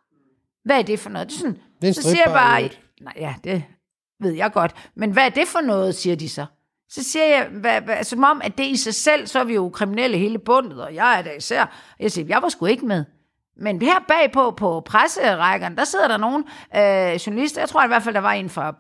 Hvad 0.64 0.78
er 0.78 0.82
det 0.82 1.00
for 1.00 1.10
noget? 1.10 1.28
Det 1.28 1.34
er 1.34 1.38
sådan, 1.38 1.58
Det 1.82 1.88
er 1.88 1.92
så 1.92 2.02
siger 2.02 2.22
jeg 2.26 2.34
bare, 2.34 2.68
nej 3.00 3.12
ja, 3.16 3.34
det 3.44 3.64
ved 4.20 4.32
jeg 4.32 4.52
godt, 4.52 4.90
men 4.96 5.10
hvad 5.10 5.24
er 5.24 5.28
det 5.28 5.48
for 5.48 5.60
noget, 5.60 5.94
siger 5.94 6.16
de 6.16 6.28
så. 6.28 6.46
Så 6.91 7.05
siger 7.05 7.24
jeg, 7.24 7.49
hva, 7.53 7.80
hva, 7.80 8.03
som 8.03 8.24
om, 8.24 8.41
at 8.45 8.59
det 8.59 8.64
i 8.64 8.76
sig 8.76 8.95
selv, 8.95 9.26
så 9.26 9.41
er 9.41 9.45
vi 9.45 9.55
jo 9.55 9.68
kriminelle 9.68 10.18
hele 10.18 10.39
bundet, 10.39 10.82
og 10.82 10.95
jeg 10.95 11.18
er 11.18 11.22
der 11.22 11.32
især. 11.32 11.76
Jeg 12.01 12.12
siger, 12.12 12.26
jeg 12.28 12.43
var 12.43 12.49
sgu 12.49 12.66
ikke 12.66 12.86
med. 12.86 13.05
Men 13.61 13.82
her 13.82 13.99
bagpå 14.09 14.51
på 14.51 14.80
presserækkerne, 14.80 15.76
der 15.76 15.84
sidder 15.84 16.09
der 16.09 16.16
nogle 16.16 16.45
øh, 16.76 17.14
journalister, 17.14 17.61
jeg 17.61 17.68
tror 17.68 17.84
i 17.84 17.86
hvert 17.86 18.03
fald, 18.03 18.14
der 18.14 18.20
var 18.20 18.32
en 18.32 18.51
fra 18.51 18.74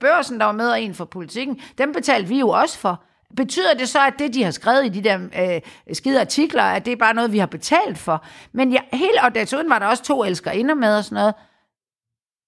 børsen, 0.00 0.38
der 0.40 0.44
var 0.44 0.52
med, 0.52 0.68
og 0.70 0.82
en 0.82 0.94
fra 0.94 1.04
politikken. 1.04 1.60
Dem 1.78 1.92
betalte 1.92 2.28
vi 2.28 2.38
jo 2.38 2.48
også 2.48 2.78
for. 2.78 3.02
Betyder 3.36 3.74
det 3.74 3.88
så, 3.88 4.06
at 4.06 4.14
det, 4.18 4.34
de 4.34 4.44
har 4.44 4.50
skrevet 4.50 4.86
i 4.86 4.88
de 4.88 5.04
der 5.04 5.18
øh, 5.38 5.60
skide 5.94 6.20
artikler, 6.20 6.62
at 6.62 6.84
det 6.84 6.92
er 6.92 6.96
bare 6.96 7.14
noget, 7.14 7.32
vi 7.32 7.38
har 7.38 7.46
betalt 7.46 7.98
for? 7.98 8.24
Men 8.52 8.72
jeg, 8.72 8.82
hele, 8.92 9.22
og 9.22 9.34
desuden 9.34 9.70
var 9.70 9.78
der 9.78 9.86
også 9.86 10.02
to 10.02 10.24
elskerinder 10.24 10.74
med 10.74 10.96
og 10.96 11.04
sådan 11.04 11.16
noget 11.16 11.34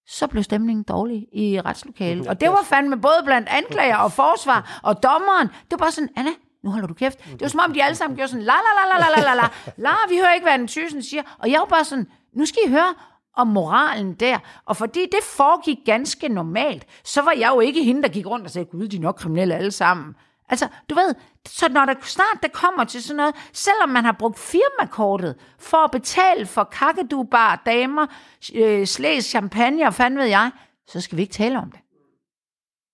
så 0.06 0.26
blev 0.26 0.42
stemningen 0.42 0.82
dårlig 0.82 1.26
i 1.32 1.60
retslokalet. 1.60 2.26
Og 2.26 2.40
det 2.40 2.48
var 2.48 2.62
fandme 2.64 3.00
både 3.00 3.22
blandt 3.24 3.48
anklager 3.48 3.96
og 3.96 4.12
forsvar 4.12 4.80
og 4.82 5.02
dommeren. 5.02 5.48
Det 5.48 5.70
var 5.70 5.76
bare 5.76 5.90
sådan, 5.90 6.10
Anna, 6.16 6.30
nu 6.64 6.70
holder 6.70 6.88
du 6.88 6.94
kæft. 6.94 7.24
Det 7.24 7.40
var 7.40 7.48
som 7.48 7.60
om, 7.60 7.72
de 7.72 7.84
alle 7.84 7.96
sammen 7.96 8.16
gjorde 8.16 8.30
sådan, 8.30 8.44
la 8.44 8.52
la 8.52 8.98
la 8.98 8.98
la 8.98 9.16
la 9.16 9.34
la 9.34 9.34
la 9.34 9.48
la, 9.76 9.90
vi 10.08 10.16
hører 10.16 10.34
ikke, 10.34 10.44
hvad 10.46 10.58
den 10.58 10.68
Thyssen 10.68 11.02
siger. 11.02 11.22
Og 11.38 11.50
jeg 11.50 11.60
var 11.60 11.66
bare 11.66 11.84
sådan, 11.84 12.06
nu 12.32 12.44
skal 12.44 12.62
I 12.66 12.70
høre 12.70 12.94
om 13.36 13.46
moralen 13.46 14.14
der. 14.14 14.38
Og 14.66 14.76
fordi 14.76 15.00
det 15.00 15.24
foregik 15.24 15.78
ganske 15.86 16.28
normalt, 16.28 16.86
så 17.04 17.22
var 17.22 17.32
jeg 17.32 17.50
jo 17.54 17.60
ikke 17.60 17.82
hende, 17.84 18.02
der 18.02 18.08
gik 18.08 18.26
rundt 18.26 18.44
og 18.44 18.50
sagde, 18.50 18.64
gud, 18.70 18.88
de 18.88 18.96
er 18.96 19.00
nok 19.00 19.14
kriminelle 19.14 19.54
alle 19.54 19.70
sammen. 19.70 20.14
Altså, 20.48 20.68
du 20.90 20.94
ved, 20.94 21.14
så 21.46 21.68
når 21.68 21.84
der 21.84 21.94
snart 22.02 22.38
der 22.42 22.48
kommer 22.48 22.84
til 22.84 23.02
sådan 23.02 23.16
noget, 23.16 23.34
selvom 23.52 23.88
man 23.88 24.04
har 24.04 24.16
brugt 24.18 24.38
firmakortet 24.38 25.34
for 25.58 25.84
at 25.84 25.90
betale 25.90 26.46
for 26.46 26.64
kakkedubar, 26.64 27.62
damer, 27.66 28.06
øh, 28.54 28.86
slæs, 28.86 29.24
champagne 29.24 29.86
og 29.86 29.94
fanden 29.94 30.18
ved 30.18 30.26
jeg, 30.26 30.50
så 30.86 31.00
skal 31.00 31.16
vi 31.16 31.22
ikke 31.22 31.34
tale 31.34 31.58
om 31.58 31.70
det. 31.70 31.80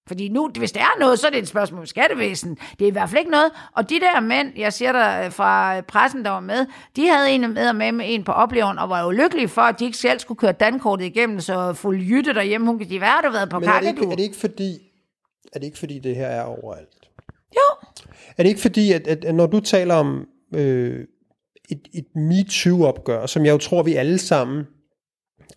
Fordi 0.08 0.28
nu, 0.28 0.50
hvis 0.58 0.72
der 0.72 0.80
er 0.80 1.00
noget, 1.00 1.18
så 1.18 1.26
er 1.26 1.30
det 1.30 1.38
et 1.38 1.48
spørgsmål 1.48 1.80
om 1.80 1.86
skattevæsen. 1.86 2.58
Det 2.78 2.84
er 2.84 2.88
i 2.88 2.90
hvert 2.90 3.08
fald 3.08 3.18
ikke 3.18 3.30
noget. 3.30 3.50
Og 3.72 3.90
de 3.90 4.00
der 4.00 4.20
mænd, 4.20 4.58
jeg 4.58 4.72
siger 4.72 4.92
der 4.92 5.24
øh, 5.24 5.32
fra 5.32 5.80
pressen, 5.80 6.24
der 6.24 6.30
var 6.30 6.40
med, 6.40 6.66
de 6.96 7.08
havde 7.08 7.30
en 7.30 7.40
med 7.40 7.72
med, 7.72 7.92
med 7.92 8.06
en 8.08 8.24
på 8.24 8.32
opleveren, 8.32 8.78
og 8.78 8.90
var 8.90 9.02
jo 9.02 9.10
lykkelige 9.10 9.48
for, 9.48 9.62
at 9.62 9.78
de 9.78 9.84
ikke 9.84 9.98
selv 9.98 10.18
skulle 10.18 10.38
køre 10.38 10.52
dankortet 10.52 11.04
igennem, 11.04 11.40
så 11.40 11.72
fuld 11.72 12.00
jytte 12.02 12.34
derhjemme, 12.34 12.66
hun 12.66 12.78
kan 12.78 12.90
de 12.90 13.00
være, 13.00 13.22
der 13.22 13.30
været 13.30 13.50
på 13.50 13.58
Men 13.58 13.68
er 13.68 13.80
det, 13.80 13.88
ikke, 13.88 14.06
er 14.06 14.16
det 14.16 14.22
ikke 14.22 14.36
fordi, 14.36 14.78
er 15.52 15.58
det 15.58 15.66
ikke 15.66 15.78
fordi, 15.78 15.98
det 15.98 16.16
her 16.16 16.26
er 16.26 16.42
overalt? 16.42 17.01
Jo, 17.56 17.88
Er 18.38 18.42
det 18.42 18.48
ikke 18.50 18.60
fordi, 18.60 18.92
at, 18.92 19.06
at, 19.06 19.24
at 19.24 19.34
når 19.34 19.46
du 19.46 19.60
taler 19.60 19.94
om 19.94 20.26
øh, 20.54 21.04
et, 21.70 21.88
et 21.94 22.06
MeToo-opgør, 22.14 23.26
som 23.26 23.44
jeg 23.44 23.52
jo 23.52 23.58
tror, 23.58 23.82
vi 23.82 23.94
alle 23.94 24.18
sammen 24.18 24.64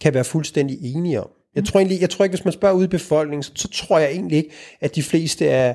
kan 0.01 0.13
være 0.13 0.23
fuldstændig 0.23 0.77
enige 0.81 1.21
om. 1.21 1.29
Jeg 1.55 1.65
tror 1.65 1.79
egentlig, 1.79 2.01
jeg 2.01 2.09
tror 2.09 2.25
ikke, 2.25 2.35
hvis 2.35 2.45
man 2.45 2.51
spørger 2.51 2.75
ud 2.75 2.83
i 2.83 2.87
befolkningen, 2.87 3.43
så, 3.43 3.51
så 3.55 3.67
tror 3.67 3.99
jeg 3.99 4.11
egentlig 4.11 4.37
ikke, 4.37 4.51
at 4.81 4.95
de 4.95 5.03
fleste 5.03 5.47
er 5.47 5.73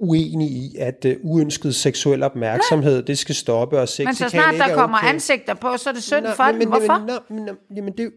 uenige 0.00 0.50
i, 0.50 0.76
at 0.78 1.04
uh, 1.04 1.12
uønsket 1.22 1.74
seksuel 1.74 2.22
opmærksomhed, 2.22 3.02
det 3.02 3.18
skal 3.18 3.34
stoppe, 3.34 3.80
og 3.80 3.88
sex 3.88 4.04
men 4.04 4.14
så 4.14 4.28
snart 4.28 4.54
der 4.54 4.64
er 4.64 4.74
kommer 4.74 4.98
okay. 4.98 5.08
ansigter 5.08 5.54
på, 5.54 5.76
så 5.76 5.90
er 5.90 5.94
det 5.94 6.02
synd 6.02 6.24
Nå, 6.24 6.30
for 6.30 6.44
dem. 6.44 6.68
Hvorfor? 6.68 7.06
Nå, 7.06 7.34
men, 7.34 7.44
nå, 7.44 7.52
jamen, 7.76 7.92
det, 7.96 8.12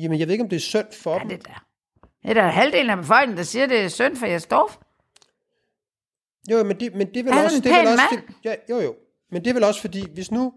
jamen, 0.00 0.18
jeg 0.18 0.26
ved 0.26 0.32
ikke, 0.32 0.44
om 0.44 0.48
det 0.48 0.56
er 0.56 0.60
synd 0.60 0.86
for 1.02 1.12
Ja, 1.14 1.18
dem. 1.18 1.28
det 1.28 1.46
der. 1.46 1.64
Det 2.22 2.30
er 2.30 2.34
der 2.34 2.48
halvdelen 2.48 2.90
af 2.90 2.96
befolkningen, 2.96 3.36
der 3.36 3.42
siger, 3.42 3.66
det 3.66 3.80
er 3.80 3.88
synd 3.88 4.16
for 4.16 4.26
jeres 4.26 4.42
storf. 4.42 4.76
Jo, 6.50 6.64
men 6.64 6.80
det, 6.80 6.94
men 6.94 7.06
det 7.06 7.16
er 7.16 7.22
vel 7.24 7.32
Er 7.32 7.44
også... 7.44 7.60
Det 7.60 7.72
er 7.72 7.78
vel 7.78 7.86
også 7.88 8.02
det, 8.10 8.22
ja, 8.44 8.54
jo, 8.70 8.80
jo. 8.80 8.94
Men 9.32 9.44
det 9.44 9.50
er 9.50 9.54
vel 9.54 9.64
også 9.64 9.80
fordi, 9.80 10.04
hvis 10.14 10.30
nu... 10.30 10.52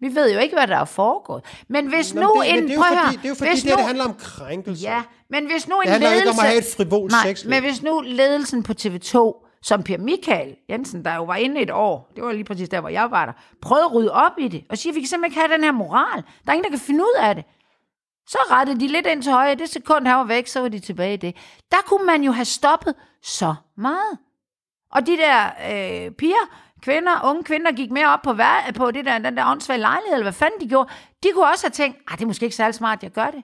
Vi 0.00 0.14
ved 0.14 0.32
jo 0.32 0.38
ikke, 0.38 0.54
hvad 0.56 0.66
der 0.66 0.76
er 0.76 0.84
foregået. 0.84 1.44
Men 1.68 1.86
hvis 1.86 2.14
Nå, 2.14 2.20
nu 2.22 2.42
det, 2.42 2.50
en... 2.50 2.54
men 2.60 2.68
det 2.68 2.72
er 2.72 2.76
jo 2.76 2.82
fordi, 2.82 3.16
det, 3.16 3.24
er 3.24 3.28
jo 3.28 3.34
fordi 3.34 3.50
det, 3.50 3.62
her, 3.62 3.70
det 3.70 3.78
nu- 3.80 3.86
handler 3.86 4.04
om 4.04 4.14
krænkelse. 4.14 4.82
Ja, 4.84 5.02
men 5.30 5.46
hvis 5.50 5.68
nu 5.68 5.74
en 5.76 5.82
Det 5.82 5.90
handler 5.90 6.08
ledelse... 6.10 6.28
ikke 6.28 6.30
om 6.40 6.44
at 6.44 6.48
have 6.48 6.58
et 6.58 6.64
frivolt 6.76 7.12
Nej, 7.12 7.20
sexliv. 7.26 7.50
men 7.50 7.62
hvis 7.62 7.82
nu 7.82 8.00
ledelsen 8.00 8.62
på 8.62 8.72
TV2, 8.80 9.48
som 9.62 9.82
Per 9.82 9.98
Michael 9.98 10.56
Jensen, 10.70 11.04
der 11.04 11.14
jo 11.14 11.24
var 11.24 11.36
inde 11.36 11.60
et 11.60 11.70
år, 11.70 12.12
det 12.16 12.24
var 12.24 12.32
lige 12.32 12.44
præcis 12.44 12.68
der, 12.68 12.80
hvor 12.80 12.88
jeg 12.88 13.10
var 13.10 13.26
der, 13.26 13.32
prøvede 13.62 13.84
at 13.84 13.94
rydde 13.94 14.12
op 14.12 14.32
i 14.38 14.48
det, 14.48 14.64
og 14.70 14.78
sige, 14.78 14.90
at 14.90 14.94
vi 14.96 15.00
kan 15.00 15.08
simpelthen 15.08 15.32
ikke 15.32 15.40
have 15.48 15.52
den 15.58 15.64
her 15.64 15.72
moral. 15.72 16.22
Der 16.44 16.50
er 16.50 16.52
ingen, 16.52 16.64
der 16.64 16.70
kan 16.70 16.78
finde 16.78 17.00
ud 17.04 17.14
af 17.20 17.34
det. 17.34 17.44
Så 18.26 18.38
rettede 18.50 18.80
de 18.80 18.86
lidt 18.88 19.06
ind 19.06 19.22
til 19.22 19.32
højre. 19.32 19.54
Det 19.54 19.68
sekund, 19.68 20.06
han 20.06 20.16
var 20.16 20.24
væk, 20.24 20.46
så 20.46 20.60
var 20.60 20.68
de 20.68 20.78
tilbage 20.78 21.14
i 21.14 21.16
det. 21.16 21.36
Der 21.70 21.76
kunne 21.86 22.06
man 22.06 22.22
jo 22.22 22.32
have 22.32 22.44
stoppet 22.44 22.94
så 23.22 23.54
meget. 23.76 24.18
Og 24.92 25.06
de 25.06 25.16
der 25.16 25.44
øh, 25.70 26.10
piger, 26.10 26.44
kvinder, 26.82 27.20
unge 27.24 27.44
kvinder, 27.44 27.72
gik 27.72 27.90
mere 27.90 28.08
op 28.08 28.22
på, 28.22 28.32
hver, 28.32 28.72
på 28.76 28.90
det 28.90 29.04
der, 29.04 29.18
den 29.18 29.36
der 29.36 29.46
åndssvage 29.50 29.78
lejlighed, 29.80 30.12
eller 30.14 30.24
hvad 30.24 30.32
fanden 30.32 30.60
de 30.60 30.68
gjorde. 30.68 30.90
De 31.22 31.28
kunne 31.34 31.46
også 31.50 31.66
have 31.66 31.70
tænkt, 31.70 31.98
at 32.12 32.18
det 32.18 32.22
er 32.22 32.26
måske 32.26 32.44
ikke 32.44 32.56
særlig 32.56 32.74
smart, 32.74 32.98
at 32.98 33.02
jeg 33.02 33.10
gør 33.10 33.26
det. 33.30 33.42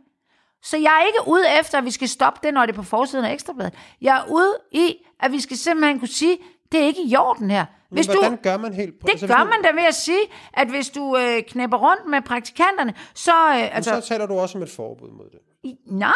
Så 0.63 0.77
jeg 0.77 1.01
er 1.03 1.07
ikke 1.07 1.19
ude 1.27 1.45
efter, 1.61 1.79
at 1.79 1.85
vi 1.85 1.91
skal 1.91 2.09
stoppe 2.09 2.41
det, 2.43 2.55
når 2.55 2.67
det 2.67 2.73
er 2.73 2.77
på 2.77 2.83
forsiden 2.83 3.25
af 3.25 3.33
Ekstrabladet. 3.33 3.75
Jeg 4.01 4.17
er 4.17 4.33
ude 4.33 4.55
i, 4.73 4.97
at 5.21 5.33
vi 5.33 5.41
skal 5.41 5.57
simpelthen 5.57 5.99
kunne 5.99 6.09
sige, 6.09 6.39
det 6.73 6.81
er 6.81 6.85
ikke 6.85 7.03
i 7.05 7.17
orden 7.17 7.51
her. 7.51 7.65
Hvis 7.91 8.07
du, 8.07 8.13
hvordan 8.21 8.39
gør 8.43 8.57
man 8.57 8.73
helt... 8.75 8.95
det 9.07 9.29
gør 9.29 9.45
man 9.45 9.63
da 9.63 9.71
ved 9.71 9.83
at 9.89 9.95
sige, 9.95 10.19
at 10.53 10.69
hvis 10.69 10.89
du 10.91 11.17
øh, 11.17 11.43
knæpper 11.49 11.79
rundt 11.79 12.07
med 12.07 12.23
praktikanterne, 12.23 12.95
så... 13.15 13.31
Øh, 13.49 13.55
Altså, 13.55 13.71
altså, 13.75 14.01
så 14.01 14.09
taler 14.09 14.27
du 14.27 14.39
også 14.39 14.59
om 14.59 14.63
et 14.65 14.71
forbud 14.71 15.11
mod 15.11 15.25
det. 15.31 15.39
i- 15.63 15.75
nej, 15.87 16.13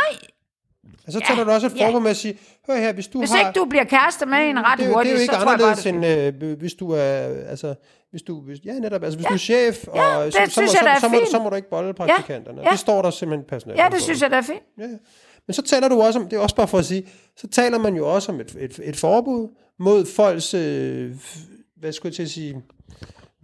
Altså, 1.05 1.21
så 1.21 1.27
taler 1.27 1.45
du 1.45 1.51
også 1.51 1.67
et 1.67 1.77
ja. 1.77 1.87
forbud 1.87 2.01
med 2.01 2.11
at 2.11 2.17
sige, 2.17 2.39
hør 2.67 2.77
her, 2.77 2.93
hvis 2.93 3.09
du 3.09 3.19
hvis 3.19 3.31
har... 3.31 3.39
ikke 3.39 3.61
du 3.61 3.65
bliver 3.65 3.85
kærester 3.85 4.27
med 4.27 4.39
en 4.39 4.59
ret 4.59 4.79
det, 4.79 4.87
hurtigt, 4.87 5.05
det 5.05 5.11
er 5.11 5.19
jo 5.19 5.21
ikke 5.21 5.35
så 5.35 5.41
tror 5.41 5.51
jeg 5.51 5.59
bare, 5.59 5.71
anderledes, 5.71 6.35
end 6.35 6.45
øh, 6.45 6.59
hvis 6.59 6.75
du 6.75 6.91
er... 6.91 7.19
Altså, 7.51 7.75
Hvis 8.11 8.23
du, 8.23 8.41
hvis, 8.41 8.59
ja, 8.65 8.73
netop. 8.73 9.03
Altså, 9.03 9.19
hvis 9.19 9.25
ja. 9.25 9.29
du 9.29 9.35
er 9.35 9.39
chef, 9.39 9.89
og 9.89 9.97
Ja, 9.97 10.25
det 10.25 10.35
så, 10.35 10.41
så, 10.45 10.51
synes 10.51 10.73
må, 10.73 10.79
jeg, 10.83 10.95
er 10.95 11.01
så, 11.01 11.01
så, 11.01 11.09
må, 11.09 11.21
så 11.31 11.39
må 11.39 11.49
du 11.51 11.57
ikke 11.57 11.71
bolde 11.71 11.95
praktikanterne. 11.95 12.63
ja. 12.65 12.71
Det 12.71 12.79
står 12.79 13.03
der 13.03 13.11
simpelthen 13.11 13.47
personale. 13.49 13.83
Ja, 13.83 13.89
det 13.89 14.03
synes 14.03 14.23
jeg, 14.23 14.31
der 14.31 14.37
er 14.37 14.43
fint. 14.43 14.63
Ja. 14.79 14.83
ja. 14.83 14.89
Men 15.47 15.55
så 15.55 15.63
taler 15.63 15.89
du 15.89 16.03
også 16.03 16.19
om, 16.19 16.29
det 16.29 16.37
er 16.37 16.41
også 16.41 16.57
bare 16.57 16.69
for 16.69 16.79
at 16.79 16.85
sige, 16.85 17.07
så 17.37 17.49
taler 17.49 17.79
man 17.79 17.95
jo 17.97 18.15
også 18.15 18.33
om 18.33 18.41
et, 18.41 18.57
et, 18.61 18.81
et 18.85 18.97
forbud 18.97 19.49
mod 19.79 20.07
folks, 20.07 20.55
øh, 20.55 21.11
hvad 21.77 21.93
skulle 21.93 22.11
jeg 22.11 22.15
til 22.15 22.23
at 22.23 22.31
sige, 22.31 22.63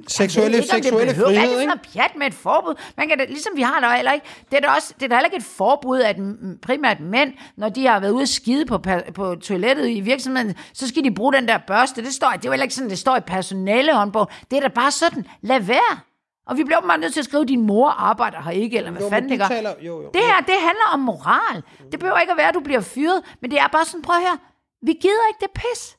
seksuelle, 0.07 0.57
ikke, 0.57 0.69
seksuelle 0.69 1.13
behøver- 1.13 1.29
Hvad 1.29 1.37
er 1.37 1.41
frihed, 1.41 1.55
det 1.57 1.63
ikke? 1.63 1.71
for 1.73 1.77
noget 1.77 1.93
pjat 1.93 2.17
med 2.17 2.27
et 2.27 2.35
forbud? 2.35 2.75
Man 2.97 3.09
kan 3.09 3.19
da, 3.19 3.25
ligesom 3.25 3.53
vi 3.57 3.63
har 3.63 3.81
der 3.81 3.91
heller 3.95 4.13
ikke, 4.13 4.27
det 4.51 4.57
er 4.57 4.61
da, 4.61 4.69
også, 4.69 4.95
det 4.95 5.03
er 5.03 5.09
da 5.09 5.15
heller 5.15 5.27
ikke 5.27 5.37
et 5.37 5.45
forbud, 5.57 6.01
at 6.01 6.19
mm, 6.19 6.59
primært 6.63 7.01
mænd, 7.01 7.33
når 7.57 7.69
de 7.69 7.87
har 7.87 8.01
været 8.01 8.11
ude 8.13 8.23
at 8.23 8.29
skide 8.29 8.67
på, 8.67 8.79
på 9.15 9.35
toilettet 9.35 9.89
i 9.89 10.01
virksomheden, 10.01 10.55
så 10.73 10.89
skal 10.89 11.05
de 11.05 11.15
bruge 11.15 11.33
den 11.33 11.49
der 11.49 11.59
børste. 11.67 12.03
Det, 12.05 12.13
står, 12.15 12.29
det 12.31 12.37
er 12.37 12.41
jo 12.45 12.51
heller 12.53 12.63
ikke 12.65 12.75
sådan, 12.75 12.91
det 12.91 12.99
står 12.99 13.17
i 13.17 13.21
personalehåndbogen. 13.21 14.29
Det 14.51 14.57
er 14.57 14.61
da 14.61 14.69
bare 14.69 14.91
sådan, 14.91 15.27
lad 15.43 15.61
være. 15.61 15.99
Og 16.47 16.57
vi 16.57 16.65
bliver 16.65 16.81
bare 16.81 16.99
nødt 16.99 17.13
til 17.13 17.21
at 17.21 17.25
skrive, 17.25 17.43
at 17.43 17.49
din 17.49 17.61
mor 17.67 17.89
arbejder 17.91 18.43
her 18.43 18.51
ikke, 18.51 18.77
eller 18.79 18.91
hvad 18.91 19.03
Jo, 19.03 19.09
fanden 19.09 19.31
det 19.31 19.39
gør. 19.39 19.49
taler- 19.49 19.75
jo, 19.81 20.03
jo. 20.03 20.11
det 20.15 20.23
her, 20.23 20.41
det 20.41 20.55
handler 20.61 20.89
om 20.93 21.01
moral. 21.01 21.63
Det 21.93 22.01
behøver 22.01 22.19
ikke 22.19 22.31
at 22.33 22.37
være, 22.39 22.49
at 22.49 22.55
du 22.55 22.61
bliver 22.61 22.81
fyret, 22.81 23.23
men 23.43 23.51
det 23.51 23.59
er 23.61 23.67
bare 23.73 23.85
sådan, 23.85 24.03
prøv 24.03 24.17
høre, 24.21 24.39
vi 24.83 24.93
gider 24.93 25.27
ikke 25.31 25.41
det 25.41 25.51
pis. 25.55 25.97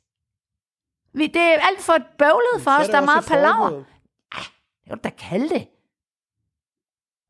Vi, 1.13 1.27
det 1.27 1.41
er 1.41 1.51
alt 1.51 1.81
for 1.81 1.97
bøvlet 2.17 2.61
for 2.63 2.71
os, 2.71 2.87
der 2.87 2.97
er 2.97 3.05
meget 3.05 3.21
et 3.21 3.27
palaver. 3.27 3.69
forbud. 3.69 3.83
Det 4.83 4.89
kan 4.89 4.97
da 4.97 5.09
kalde 5.09 5.49
det. 5.49 5.67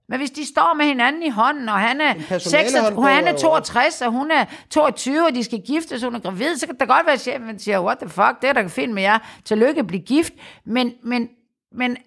Men 0.09 0.19
hvis 0.19 0.32
de 0.32 0.45
står 0.45 0.73
med 0.73 0.86
hinanden 0.86 1.23
i 1.23 1.30
hånden, 1.30 1.69
og 1.69 1.80
han 1.80 2.01
er, 2.01 2.13
6, 2.13 2.27
personalehåndbog 2.30 3.07
han 3.07 3.23
er 3.23 3.27
er 3.27 3.34
jo 3.34 3.38
62, 3.38 4.01
og 4.01 4.11
hun 4.11 4.32
er 4.32 4.45
22, 4.69 5.25
og 5.25 5.36
de 5.36 5.43
skal 5.43 5.61
giftes, 5.61 6.03
og 6.03 6.07
hun 6.07 6.15
er 6.15 6.19
gravid, 6.19 6.57
så 6.57 6.65
kan 6.65 6.75
det 6.80 6.88
godt 6.88 7.05
være, 7.05 7.13
at 7.13 7.21
chefen 7.21 7.59
siger, 7.59 7.84
what 7.84 7.97
the 7.97 8.09
fuck, 8.09 8.41
det 8.41 8.49
er 8.49 8.53
da 8.53 8.67
fint 8.67 8.93
med 8.93 9.03
jer, 9.03 9.19
tillykke, 9.45 9.84
bliv 9.84 9.99
gift. 9.99 10.34
Men, 10.65 10.93
men, 11.03 11.30
men 11.71 11.97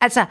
altså, 0.00 0.24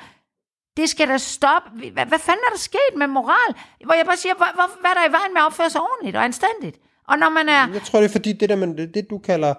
det 0.78 0.89
skal 0.89 1.08
da 1.08 1.18
stoppe. 1.18 1.70
Hvad, 1.93 2.06
hvad 2.06 2.20
fanden 2.20 2.43
er 2.47 2.52
der 2.52 2.58
sket 2.58 2.93
med 2.97 3.08
moral? 3.08 3.56
Hvor 3.86 3.93
jeg 3.93 4.06
bare 4.06 4.18
siger, 4.18 4.36
hvor, 4.36 4.47
hvor, 4.54 4.82
hvad 4.82 4.91
er 4.91 4.93
der 4.93 5.10
i 5.10 5.12
vejen 5.12 5.34
med 5.34 5.41
at 5.41 5.45
opføre 5.45 5.70
sig 5.70 5.82
ordentligt 5.82 6.16
og 6.16 6.24
anstændigt? 6.24 6.78
Og 7.08 7.18
når 7.18 7.30
man 7.30 7.50
er... 7.50 7.68
Jeg 7.74 7.82
tror, 7.82 8.00
det 8.00 8.08
er 8.08 8.12
fordi, 8.12 8.34
det 8.34 8.50
der, 8.50 8.56
man, 8.56 8.78
det 8.78 9.08
du 9.10 9.18
kalder 9.18 9.54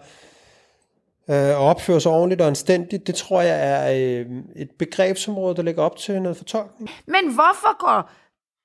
øh, 1.31 1.37
at 1.37 1.55
opføre 1.57 2.01
sig 2.01 2.13
ordentligt 2.13 2.41
og 2.41 2.47
anstændigt, 2.47 3.07
det 3.07 3.15
tror 3.15 3.41
jeg 3.41 3.59
er 3.73 3.83
øh, 4.21 4.27
et 4.57 4.71
begrebsområde, 4.79 5.57
der 5.57 5.63
ligger 5.63 5.83
op 5.83 5.97
til 5.97 6.23
noget 6.23 6.37
fortolkning. 6.37 6.91
Men 7.07 7.25
hvorfor 7.35 7.79
går 7.87 8.11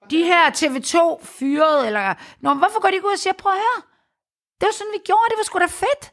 de 0.10 0.24
her 0.24 0.44
TV2 0.60 1.26
fyret, 1.26 1.88
eller... 1.88 2.14
Nå, 2.42 2.54
hvorfor 2.54 2.82
går 2.82 2.90
de 2.90 2.96
ikke 2.96 3.08
ud 3.08 3.12
og 3.14 3.20
siger, 3.20 3.34
prøv 3.34 3.52
at 3.52 3.58
høre, 3.58 3.82
det 4.60 4.66
var 4.70 4.74
sådan, 4.74 4.94
vi 4.98 5.02
gjorde, 5.06 5.26
det 5.30 5.38
var 5.38 5.44
sgu 5.44 5.60
da 5.60 5.66
fedt. 5.66 6.04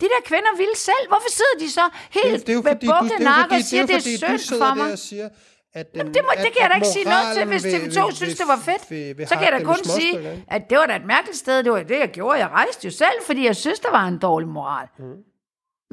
De 0.00 0.06
der 0.14 0.20
kvinder 0.24 0.52
ville 0.56 0.76
selv. 0.76 1.04
Hvorfor 1.08 1.30
sidder 1.38 1.56
de 1.64 1.70
så 1.78 1.84
helt 2.10 2.46
Det 2.46 2.54
jo 2.54 2.60
med 2.62 2.70
fordi, 2.72 2.86
bukket 2.86 3.12
det 3.18 3.24
nakke 3.24 3.42
fordi, 3.54 3.60
og 3.62 3.66
siger, 3.70 3.86
det 3.86 3.94
er, 3.94 4.00
det 4.00 4.22
jo 4.22 4.26
er 4.26 4.30
fordi, 4.30 4.38
synd 4.46 4.58
for 4.58 4.66
der 4.66 4.74
mig? 4.74 4.92
og 4.92 4.98
siger, 4.98 5.28
at 5.74 5.86
den, 5.92 5.96
Jamen, 5.98 6.14
det, 6.14 6.22
må, 6.26 6.30
det 6.44 6.50
kan 6.52 6.60
jeg 6.64 6.70
da 6.70 6.74
ikke 6.80 6.92
sige 6.96 7.04
noget 7.14 7.26
til, 7.36 7.44
hvis 7.52 7.64
vil- 7.64 7.74
TV2 7.74 8.06
vil- 8.06 8.16
synes, 8.16 8.20
vil- 8.20 8.38
det 8.42 8.48
var 8.54 8.60
fedt. 8.70 8.90
vil- 8.90 9.18
vil 9.18 9.26
så 9.28 9.34
kan 9.38 9.44
jeg 9.48 9.52
da 9.60 9.64
kun 9.72 9.80
sige, 9.98 10.44
at 10.56 10.62
det 10.70 10.76
var 10.78 10.86
da 10.86 10.96
et 11.02 11.06
mærkeligt 11.14 11.38
sted. 11.44 11.56
Det 11.66 11.72
var 11.72 11.82
det, 11.92 11.98
jeg 12.04 12.10
gjorde. 12.18 12.38
Jeg 12.38 12.48
rejste 12.60 12.82
jo 12.88 12.92
selv, 13.02 13.18
fordi 13.28 13.42
jeg 13.50 13.56
synes, 13.56 13.78
der 13.80 13.90
var 13.90 14.04
en 14.12 14.18
dårlig 14.18 14.48
moral. 14.48 14.88
Mm. 14.98 15.04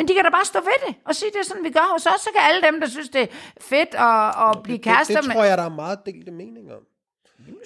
Men 0.01 0.07
de 0.07 0.13
kan 0.13 0.23
da 0.23 0.29
bare 0.29 0.45
stå 0.45 0.59
ved 0.59 0.79
det 0.87 0.95
og 1.05 1.15
sige, 1.15 1.29
det 1.33 1.39
er 1.39 1.47
sådan, 1.51 1.63
vi 1.63 1.69
gør 1.69 1.87
hos 1.93 2.05
os. 2.05 2.21
Så 2.21 2.29
kan 2.35 2.41
alle 2.49 2.61
dem, 2.67 2.79
der 2.81 2.87
synes, 2.87 3.09
det 3.09 3.21
er 3.21 3.27
fedt 3.71 3.91
at, 4.09 4.25
at 4.45 4.63
blive 4.63 4.79
kærester 4.79 5.13
det, 5.13 5.23
det 5.23 5.27
med... 5.27 5.35
tror 5.35 5.43
jeg, 5.43 5.57
der 5.57 5.63
er 5.63 5.75
meget 5.83 5.99
delte 6.05 6.31
meninger 6.31 6.73
om. 6.73 6.83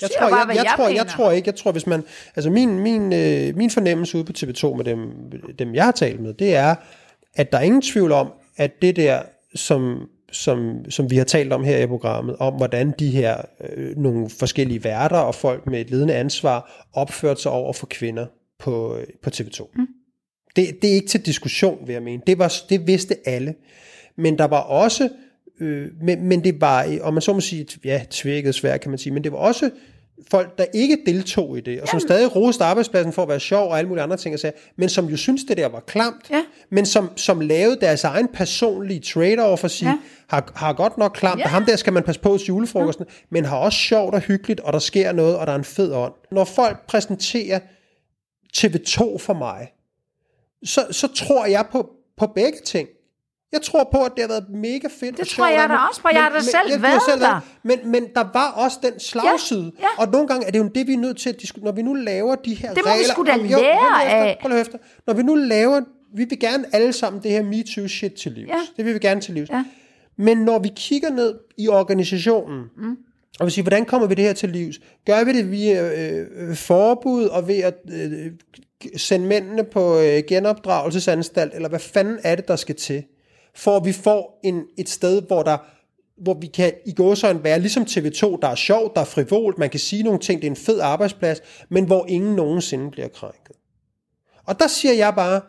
Jeg 0.02 0.10
tror, 0.20 0.30
bare, 0.30 0.40
jeg, 0.40 0.56
jeg, 0.56 0.66
jeg 0.66 0.74
tror, 0.76 0.88
jeg 0.88 1.08
tror 1.08 1.32
ikke, 1.32 1.48
jeg 1.48 1.56
tror, 1.56 1.72
hvis 1.72 1.88
man, 1.88 2.04
altså 2.36 2.50
min, 2.50 2.80
min, 2.80 3.14
øh, 3.14 3.56
min 3.58 3.70
fornemmelse 3.70 4.18
ude 4.18 4.26
på 4.26 4.32
TV2 4.38 4.76
med 4.76 4.86
dem, 4.86 5.00
dem, 5.60 5.76
jeg 5.76 5.84
har 5.84 5.92
talt 5.92 6.20
med, 6.20 6.34
det 6.34 6.56
er, 6.56 6.76
at 7.34 7.52
der 7.52 7.58
er 7.58 7.62
ingen 7.62 7.82
tvivl 7.82 8.12
om, 8.12 8.32
at 8.58 8.82
det 8.82 8.96
der, 8.96 9.22
som, 9.56 10.10
som, 10.32 10.90
som 10.90 11.12
vi 11.12 11.18
har 11.18 11.26
talt 11.26 11.54
om 11.54 11.64
her 11.64 11.78
i 11.78 11.88
programmet, 11.88 12.36
om 12.40 12.54
hvordan 12.54 12.94
de 13.00 13.10
her 13.10 13.42
øh, 13.62 13.98
nogle 13.98 14.30
forskellige 14.30 14.84
værter 14.84 15.18
og 15.18 15.36
folk 15.36 15.68
med 15.68 15.82
et 15.82 15.90
ledende 15.90 16.14
ansvar 16.14 16.88
opførte 16.94 17.42
sig 17.42 17.52
over 17.52 17.74
for 17.74 17.86
kvinder 17.86 18.26
på, 18.60 18.98
øh, 18.98 19.08
på 19.24 19.30
TV2. 19.30 19.70
Mm. 19.76 19.88
Det, 20.56 20.82
det 20.82 20.90
er 20.90 20.94
ikke 20.94 21.08
til 21.08 21.26
diskussion, 21.26 21.88
vil 21.88 21.94
jeg 21.94 22.04
mene. 22.04 22.22
Det, 22.28 22.40
var, 22.40 22.54
det 22.70 22.88
vidste 22.88 23.16
alle. 23.26 23.56
Men 24.18 24.38
der 24.38 24.46
var 24.46 24.60
også, 24.62 25.10
øh, 25.60 25.88
men, 26.02 26.24
men 26.24 26.44
det 26.44 26.62
var, 26.62 26.88
om 27.02 27.14
man 27.14 27.22
så 27.22 27.34
må 27.34 27.40
sige, 27.40 27.66
ja, 27.86 28.02
tvækket 28.10 28.56
svært 28.56 28.82
kan 28.82 28.90
man 28.92 28.98
sige, 28.98 29.14
men 29.14 29.24
det 29.24 29.32
var 29.32 29.38
også 29.38 29.70
folk, 30.32 30.58
der 30.58 30.66
ikke 30.74 30.98
deltog 31.06 31.58
i 31.58 31.62
det, 31.62 31.82
og 31.82 31.88
som 31.88 32.00
stadig 32.00 32.36
roste 32.36 32.64
arbejdspladsen 32.64 33.14
for 33.14 33.22
at 33.24 33.30
være 33.30 33.40
sjov 33.40 33.70
og 33.70 33.78
alle 33.78 33.88
mulige 33.88 34.04
andre 34.04 34.18
ting, 34.18 34.34
og 34.36 34.40
sagde, 34.40 34.58
men 34.78 34.90
som 34.90 35.06
jo 35.06 35.18
synes 35.18 35.44
det 35.44 35.58
der 35.58 35.68
var 35.68 35.80
klamt, 35.80 36.30
Ja. 36.32 36.44
men 36.70 36.86
som, 36.86 37.10
som 37.16 37.40
lavede 37.42 37.78
deres 37.82 38.04
egen 38.04 38.28
personlige 38.28 39.00
trade-off 39.06 39.64
og 39.64 39.72
sige, 39.72 39.90
Ja. 39.90 39.94
ja. 39.94 39.98
har, 40.28 40.52
har 40.56 40.74
godt 40.74 40.98
nok 40.98 41.12
klamt, 41.16 41.40
Ja. 41.40 41.44
og 41.46 41.50
ham 41.50 41.66
der 41.66 41.76
skal 41.76 41.94
man 41.94 42.04
passe 42.04 42.22
på 42.22 42.38
til 42.38 42.48
julefrokosten, 42.48 43.06
men 43.30 43.46
har 43.46 43.58
også 43.58 43.80
sjovt 43.80 44.16
og 44.16 44.22
hyggeligt, 44.22 44.60
og 44.60 44.74
der 44.74 44.80
sker 44.80 45.12
noget, 45.12 45.38
og 45.38 45.48
der 45.48 45.54
er 45.54 45.58
en 45.58 45.64
fed 45.64 45.94
ånd. 45.94 46.14
Når 46.32 46.44
folk 46.44 46.88
præsenterer 46.88 47.60
TV2 48.58 49.18
for 49.18 49.34
mig, 49.34 49.68
så, 50.66 50.86
så 50.92 51.08
tror 51.08 51.46
jeg 51.46 51.66
på, 51.72 51.90
på 52.18 52.28
begge 52.36 52.60
ting. 52.66 52.88
Jeg 53.52 53.62
tror 53.62 53.90
på, 53.92 54.04
at 54.04 54.12
det 54.16 54.22
har 54.22 54.28
været 54.28 54.46
mega 54.50 54.88
fedt 55.00 55.18
Det 55.18 55.28
tror 55.28 55.48
jeg 55.48 55.70
da 55.70 55.76
også 55.76 56.02
på. 56.02 56.08
Jeg 56.14 56.24
har 56.24 56.30
da 56.30 56.40
selv 56.42 56.70
jeg- 56.72 56.82
været 56.82 57.02
har 57.10 57.16
der. 57.20 57.40
Men, 57.64 57.80
men 57.92 58.04
der 58.16 58.26
var 58.34 58.52
også 58.52 58.78
den 58.84 59.00
slagside. 59.00 59.72
Ja, 59.80 59.84
ja. 60.00 60.04
Og 60.06 60.12
nogle 60.12 60.28
gange 60.28 60.48
er 60.48 60.52
det 60.52 60.60
jo 60.60 60.68
det, 60.76 60.88
vi 60.88 60.94
er 60.94 60.98
nødt 60.98 61.18
til 61.18 61.30
at 61.30 61.42
diskutere. 61.42 61.66
Når 61.66 61.72
vi 61.72 61.82
nu 61.82 61.94
laver 61.94 62.36
de 62.36 62.54
her 62.54 62.74
Det 62.74 62.82
må 62.86 62.90
vi 62.92 62.94
regler... 62.94 63.14
sgu 63.14 63.24
da 63.24 63.32
Jamen, 63.32 63.46
jo, 63.52 63.58
lære 63.58 64.04
af. 64.06 64.46
Nu 64.50 64.56
efter. 64.56 64.78
Når 65.08 65.14
vi 65.14 65.24
nu 65.24 65.36
laver... 65.36 65.82
Vi 66.16 66.26
vil 66.26 66.40
gerne 66.40 66.66
alle 66.74 66.94
sammen 66.94 67.24
det 67.24 67.32
her 67.32 67.44
MeToo-shit 67.44 68.14
til 68.14 68.32
livs. 68.32 68.50
Ja. 68.50 68.60
Det 68.78 68.86
vil 68.86 68.94
vi 68.94 69.00
gerne 69.00 69.22
til 69.22 69.34
livs. 69.34 69.50
Ja. 69.50 69.64
Men 70.18 70.38
når 70.38 70.60
vi 70.60 70.70
kigger 70.76 71.10
ned 71.10 71.36
i 71.58 71.68
organisationen, 71.68 72.64
mm. 72.78 72.98
og 73.40 73.46
vi 73.46 73.52
siger, 73.52 73.64
hvordan 73.64 73.86
kommer 73.86 74.08
vi 74.08 74.16
det 74.16 74.26
her 74.26 74.34
til 74.34 74.50
livs? 74.50 74.80
Gør 75.06 75.24
vi 75.24 75.34
det 75.34 75.52
via 75.52 75.84
øh, 76.12 76.28
øh, 76.50 76.56
forbud 76.56 77.26
og 77.26 77.48
ved 77.48 77.58
at 77.58 77.74
øh, 77.94 78.32
sende 78.98 79.26
mændene 79.28 79.64
på 79.64 80.00
øh, 80.00 80.24
genopdragelsesanstalt, 80.28 81.54
eller 81.54 81.70
hvad 81.70 81.80
fanden 81.80 82.20
er 82.24 82.36
det, 82.36 82.48
der 82.48 82.56
skal 82.56 82.76
til? 82.76 83.04
For 83.56 83.78
at 83.78 83.86
vi 83.86 83.92
får 83.92 84.40
en, 84.44 84.64
et 84.78 84.90
sted, 84.90 85.22
hvor 85.22 85.44
der 85.44 85.58
hvor 86.18 86.34
vi 86.34 86.48
kan 86.48 86.74
i 86.86 86.94
gåsøjne 86.94 87.44
være 87.44 87.60
ligesom 87.60 87.84
TV2, 87.84 88.40
der 88.42 88.48
er 88.48 88.56
sjovt, 88.56 88.96
der 88.96 89.02
er 89.02 89.06
frivolt, 89.06 89.58
man 89.58 89.70
kan 89.70 89.80
sige 89.80 90.04
nogle 90.04 90.20
ting, 90.20 90.42
det 90.42 90.48
er 90.48 90.52
en 90.52 90.58
fed 90.58 90.80
arbejdsplads, 90.80 91.42
men 91.70 91.86
hvor 91.86 92.06
ingen 92.10 92.36
nogensinde 92.36 92.92
bliver 92.92 93.08
krænket. 93.08 93.56
Og 94.46 94.60
der 94.60 94.68
siger 94.68 94.94
jeg 94.94 95.14
bare, 95.16 95.42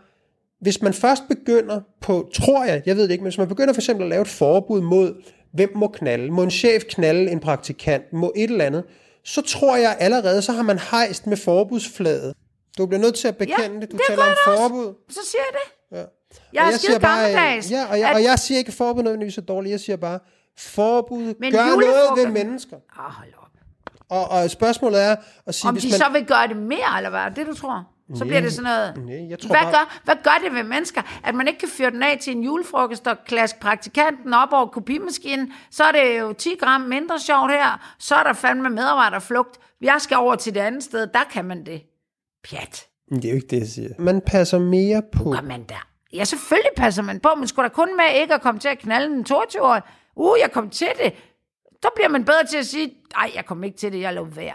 hvis 0.60 0.82
man 0.82 0.94
først 0.94 1.22
begynder 1.28 1.80
på, 2.00 2.30
tror 2.34 2.64
jeg, 2.64 2.82
jeg 2.86 2.96
ved 2.96 3.02
det 3.02 3.10
ikke, 3.10 3.22
men 3.22 3.30
hvis 3.30 3.38
man 3.38 3.48
begynder 3.48 3.74
for 3.74 3.80
eksempel 3.80 4.04
at 4.04 4.10
lave 4.10 4.22
et 4.22 4.28
forbud 4.28 4.80
mod, 4.80 5.22
hvem 5.52 5.72
må 5.76 5.88
knalde, 5.88 6.30
må 6.30 6.42
en 6.42 6.50
chef 6.50 6.84
knalde 6.84 7.30
en 7.30 7.40
praktikant, 7.40 8.12
må 8.12 8.32
et 8.36 8.50
eller 8.50 8.64
andet, 8.64 8.84
så 9.24 9.42
tror 9.42 9.76
jeg 9.76 9.96
allerede, 10.00 10.42
så 10.42 10.52
har 10.52 10.62
man 10.62 10.78
hejst 10.90 11.26
med 11.26 11.36
forbudsflaget. 11.36 12.34
Du 12.78 12.86
bliver 12.86 13.00
nødt 13.00 13.14
til 13.14 13.28
at 13.28 13.36
bekende 13.36 13.62
Ja, 13.62 13.80
det. 13.80 13.92
Du 13.92 13.96
det 13.96 14.04
taler 14.08 14.22
om 14.22 14.28
jeg 14.28 14.36
da 14.46 14.50
også. 14.50 14.62
forbud. 14.62 14.94
Så 15.08 15.20
siger 15.30 15.42
jeg 15.52 15.60
det. 15.60 15.96
Ja. 15.98 16.04
Jeg 16.52 16.72
er 16.72 16.76
skide 16.78 17.00
bare, 17.00 17.28
øh, 17.30 17.34
gammeldags. 17.34 17.70
Ja, 17.70 17.86
og 17.90 17.98
jeg, 18.00 18.08
at- 18.08 18.14
og 18.16 18.22
jeg 18.22 18.38
siger 18.38 18.58
ikke, 18.58 18.68
at 18.68 18.74
forbud 18.74 19.02
nødvendigvis 19.02 19.38
er 19.38 19.42
dårligt. 19.42 19.70
Jeg 19.70 19.80
siger 19.80 19.96
bare, 19.96 20.18
forbud 20.58 21.34
Men 21.40 21.52
gør 21.52 21.64
noget 21.66 22.10
ved 22.16 22.26
mennesker. 22.44 22.76
Ah, 22.98 23.12
hold 23.12 23.28
op. 23.38 23.42
Og, 24.10 24.28
og 24.30 24.50
spørgsmålet 24.50 25.02
er 25.02 25.16
at 25.46 25.54
sige, 25.54 25.68
Om 25.68 25.74
hvis 25.74 25.84
de 25.84 25.90
man... 25.90 25.98
så 25.98 26.08
vil 26.12 26.26
gøre 26.26 26.48
det 26.48 26.56
mere, 26.56 26.96
eller 26.96 27.10
hvad 27.10 27.30
det, 27.36 27.46
du 27.46 27.54
tror? 27.54 27.84
Så 28.14 28.24
bliver 28.24 28.40
det 28.40 28.52
sådan 28.52 28.64
noget... 28.64 28.96
Nej, 29.06 29.30
jeg 29.30 29.38
tror 29.38 29.48
hvad, 29.48 29.60
bare- 29.60 29.70
gør, 29.72 30.00
hvad 30.04 30.14
gør 30.22 30.38
det 30.44 30.54
ved 30.54 30.62
mennesker? 30.62 31.02
At 31.24 31.34
man 31.34 31.48
ikke 31.48 31.60
kan 31.60 31.68
fyre 31.68 31.90
den 31.90 32.02
af 32.02 32.18
til 32.22 32.36
en 32.36 32.42
julefrokost 32.42 33.06
og 33.06 33.16
klaske 33.26 33.60
praktikanten 33.60 34.34
op 34.34 34.48
over 34.52 34.66
kopimaskinen, 34.66 35.52
så 35.70 35.84
er 35.84 35.92
det 35.92 36.20
jo 36.20 36.32
10 36.32 36.54
gram 36.60 36.80
mindre 36.80 37.18
sjovt 37.20 37.50
her, 37.50 37.94
så 37.98 38.14
er 38.14 38.22
der 38.22 38.32
fandme 38.32 38.70
medarbejderflugt. 38.70 39.58
Jeg 39.80 39.96
skal 39.98 40.16
over 40.16 40.34
til 40.34 40.54
det 40.54 40.60
andet 40.60 40.82
sted, 40.84 41.06
der 41.06 41.24
kan 41.32 41.44
man 41.44 41.66
det. 41.66 41.82
Pjat. 42.44 42.86
Det 43.10 43.24
er 43.24 43.28
jo 43.28 43.34
ikke 43.34 43.46
det, 43.46 43.58
jeg 43.58 43.66
siger. 43.66 43.88
Man 43.98 44.20
passer 44.20 44.58
mere 44.58 45.02
på... 45.12 45.30
Gør 45.30 45.40
man 45.40 45.64
der? 45.68 45.88
Ja, 46.12 46.24
selvfølgelig 46.24 46.70
passer 46.76 47.02
man 47.02 47.20
på, 47.20 47.28
men 47.38 47.48
skulle 47.48 47.68
der 47.68 47.74
kun 47.74 47.96
med 47.96 48.20
ikke 48.20 48.34
at 48.34 48.42
komme 48.42 48.60
til 48.60 48.68
at 48.68 48.78
knalde 48.78 49.16
en 49.16 49.26
22-årig? 49.30 49.82
Uh, 50.16 50.36
jeg 50.40 50.52
kom 50.52 50.70
til 50.70 50.88
det. 51.02 51.12
Så 51.82 51.88
bliver 51.94 52.08
man 52.08 52.24
bedre 52.24 52.46
til 52.50 52.56
at 52.56 52.66
sige, 52.66 52.94
nej, 53.16 53.30
jeg 53.34 53.46
kom 53.46 53.64
ikke 53.64 53.76
til 53.76 53.92
det, 53.92 54.00
jeg 54.00 54.14
lå 54.14 54.24
være. 54.24 54.54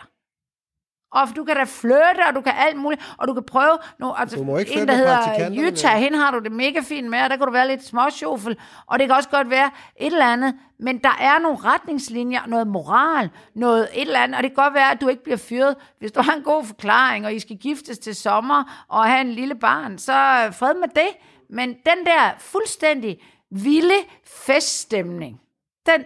Og 1.12 1.28
du 1.36 1.44
kan 1.44 1.56
da 1.56 1.64
flytte, 1.64 2.22
og 2.28 2.36
du 2.36 2.42
kan 2.42 2.54
alt 2.58 2.78
muligt, 2.78 3.14
og 3.18 3.28
du 3.28 3.34
kan 3.34 3.44
prøve... 3.44 3.78
Nu, 4.00 4.14
altså, 4.18 4.36
Du 4.38 4.44
må 4.44 4.58
ikke 4.58 4.74
en, 4.74 4.88
der 4.88 4.94
hedder 4.96 5.50
men- 5.50 6.02
hende 6.04 6.18
har 6.18 6.32
du 6.32 6.40
det 6.40 6.52
mega 6.52 6.80
fint 6.84 7.10
med, 7.10 7.20
og 7.22 7.30
der 7.30 7.36
kan 7.38 7.46
du 7.48 7.52
være 7.54 7.68
lidt 7.68 7.86
småsjofel, 7.86 8.58
og 8.88 9.00
det 9.00 9.08
kan 9.08 9.16
også 9.16 9.30
godt 9.30 9.50
være 9.50 9.72
et 10.00 10.06
eller 10.06 10.26
andet, 10.26 10.56
men 10.80 10.98
der 10.98 11.18
er 11.20 11.40
nogle 11.40 11.58
retningslinjer, 11.58 12.42
noget 12.48 12.68
moral, 12.68 13.30
noget 13.56 13.88
et 13.94 14.02
eller 14.02 14.20
andet, 14.20 14.38
og 14.38 14.44
det 14.44 14.52
kan 14.56 14.64
godt 14.64 14.74
være, 14.74 14.92
at 14.92 15.02
du 15.02 15.08
ikke 15.08 15.24
bliver 15.24 15.38
fyret, 15.38 15.76
hvis 16.00 16.12
du 16.12 16.22
har 16.22 16.34
en 16.34 16.44
god 16.44 16.66
forklaring, 16.66 17.26
og 17.26 17.34
I 17.34 17.40
skal 17.40 17.58
giftes 17.58 18.00
til 18.00 18.16
sommer, 18.16 18.86
og 18.88 19.06
have 19.06 19.22
en 19.22 19.32
lille 19.32 19.56
barn, 19.56 19.98
så 19.98 20.14
øh, 20.14 20.54
fred 20.54 20.74
med 20.74 20.88
det. 20.96 21.10
Men 21.50 21.70
den 21.70 22.06
der 22.06 22.30
fuldstændig 22.40 23.20
vilde 23.52 23.94
feststemning, 24.26 25.40
den, 25.86 26.04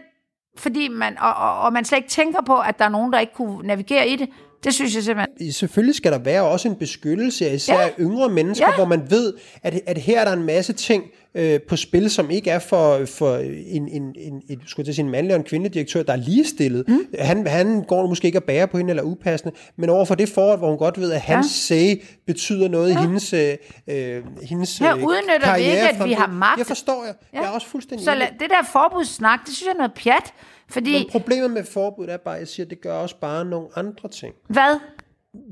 fordi 0.57 0.87
man, 0.87 1.17
og, 1.19 1.33
og, 1.33 1.59
og 1.61 1.73
man 1.73 1.85
slet 1.85 1.97
ikke 1.97 2.09
tænker 2.09 2.41
på, 2.41 2.57
at 2.57 2.79
der 2.79 2.85
er 2.85 2.89
nogen, 2.89 3.13
der 3.13 3.19
ikke 3.19 3.33
kunne 3.33 3.67
navigere 3.67 4.07
i 4.07 4.15
det, 4.15 4.29
det 4.63 4.73
synes 4.73 4.95
jeg 4.95 5.03
simpelthen. 5.03 5.51
Selvfølgelig 5.51 5.95
skal 5.95 6.11
der 6.11 6.17
være 6.17 6.43
også 6.43 6.67
en 6.67 6.75
beskyttelse 6.75 7.49
af 7.49 7.53
især 7.53 7.73
Ja. 7.73 7.81
ja. 7.81 7.89
yngre 7.99 8.29
mennesker, 8.29 8.67
ja. 8.67 8.75
hvor 8.75 8.85
man 8.85 9.11
ved, 9.11 9.33
at, 9.63 9.79
at 9.85 9.97
her 9.97 10.21
er 10.21 10.25
der 10.25 10.33
en 10.33 10.43
masse 10.43 10.73
ting, 10.73 11.03
øh, 11.35 11.59
på 11.69 11.75
spil, 11.75 12.09
som 12.09 12.29
ikke 12.29 12.49
er 12.49 12.59
for, 12.59 13.05
for 13.05 13.37
en, 13.67 13.87
en, 13.87 14.15
en, 14.17 14.41
et, 14.49 14.59
skulle 14.65 14.87
jeg 14.87 14.95
sige, 14.95 15.05
en 15.05 15.11
mandlig 15.11 15.35
og 15.35 15.39
en 15.39 15.45
kvindelig 15.45 15.73
direktør, 15.73 16.03
der 16.03 16.13
er 16.13 16.17
ligestillet. 16.17 16.87
Mm. 16.87 17.07
Han, 17.19 17.47
han 17.47 17.83
går 17.83 18.07
måske 18.07 18.25
ikke 18.25 18.37
at 18.37 18.43
bære 18.43 18.67
på 18.67 18.77
hende 18.77 18.89
eller 18.89 19.03
upassende, 19.03 19.55
men 19.75 19.89
overfor 19.89 20.15
det 20.15 20.29
forhold, 20.29 20.59
hvor 20.59 20.69
hun 20.69 20.77
godt 20.77 20.99
ved, 20.99 21.11
at 21.11 21.21
hans 21.21 21.69
ja. 21.71 21.75
say 21.75 22.03
betyder 22.27 22.67
noget 22.67 22.89
ja. 22.89 22.99
i 22.99 23.01
hendes, 23.01 23.33
øh, 23.33 24.23
hendes 24.43 24.77
Her 24.77 24.93
udnytter 24.93 25.55
vi 25.55 25.63
ikke, 25.63 25.89
at 25.89 26.05
vi 26.05 26.13
har 26.13 26.27
magt. 26.27 26.57
Jeg 26.57 26.65
forstår 26.65 27.05
jeg. 27.05 27.15
Ja. 27.33 27.39
Jeg 27.39 27.47
er 27.47 27.51
også 27.51 27.67
fuldstændig 27.67 28.05
Så 28.05 28.15
la, 28.15 28.25
det 28.39 28.49
der 28.49 28.67
forbudssnak, 28.71 29.39
det 29.45 29.55
synes 29.55 29.67
jeg 29.67 29.73
er 29.73 29.77
noget 29.77 29.93
pjat. 29.93 30.33
Fordi... 30.69 30.91
Men 30.91 31.07
problemet 31.11 31.51
med 31.51 31.63
forbud 31.63 32.07
er 32.07 32.17
bare, 32.17 32.33
at 32.33 32.39
jeg 32.39 32.47
siger, 32.47 32.65
at 32.65 32.69
det 32.69 32.81
gør 32.81 32.93
også 32.93 33.15
bare 33.19 33.45
nogle 33.45 33.67
andre 33.75 34.09
ting. 34.09 34.33
Hvad? 34.49 34.79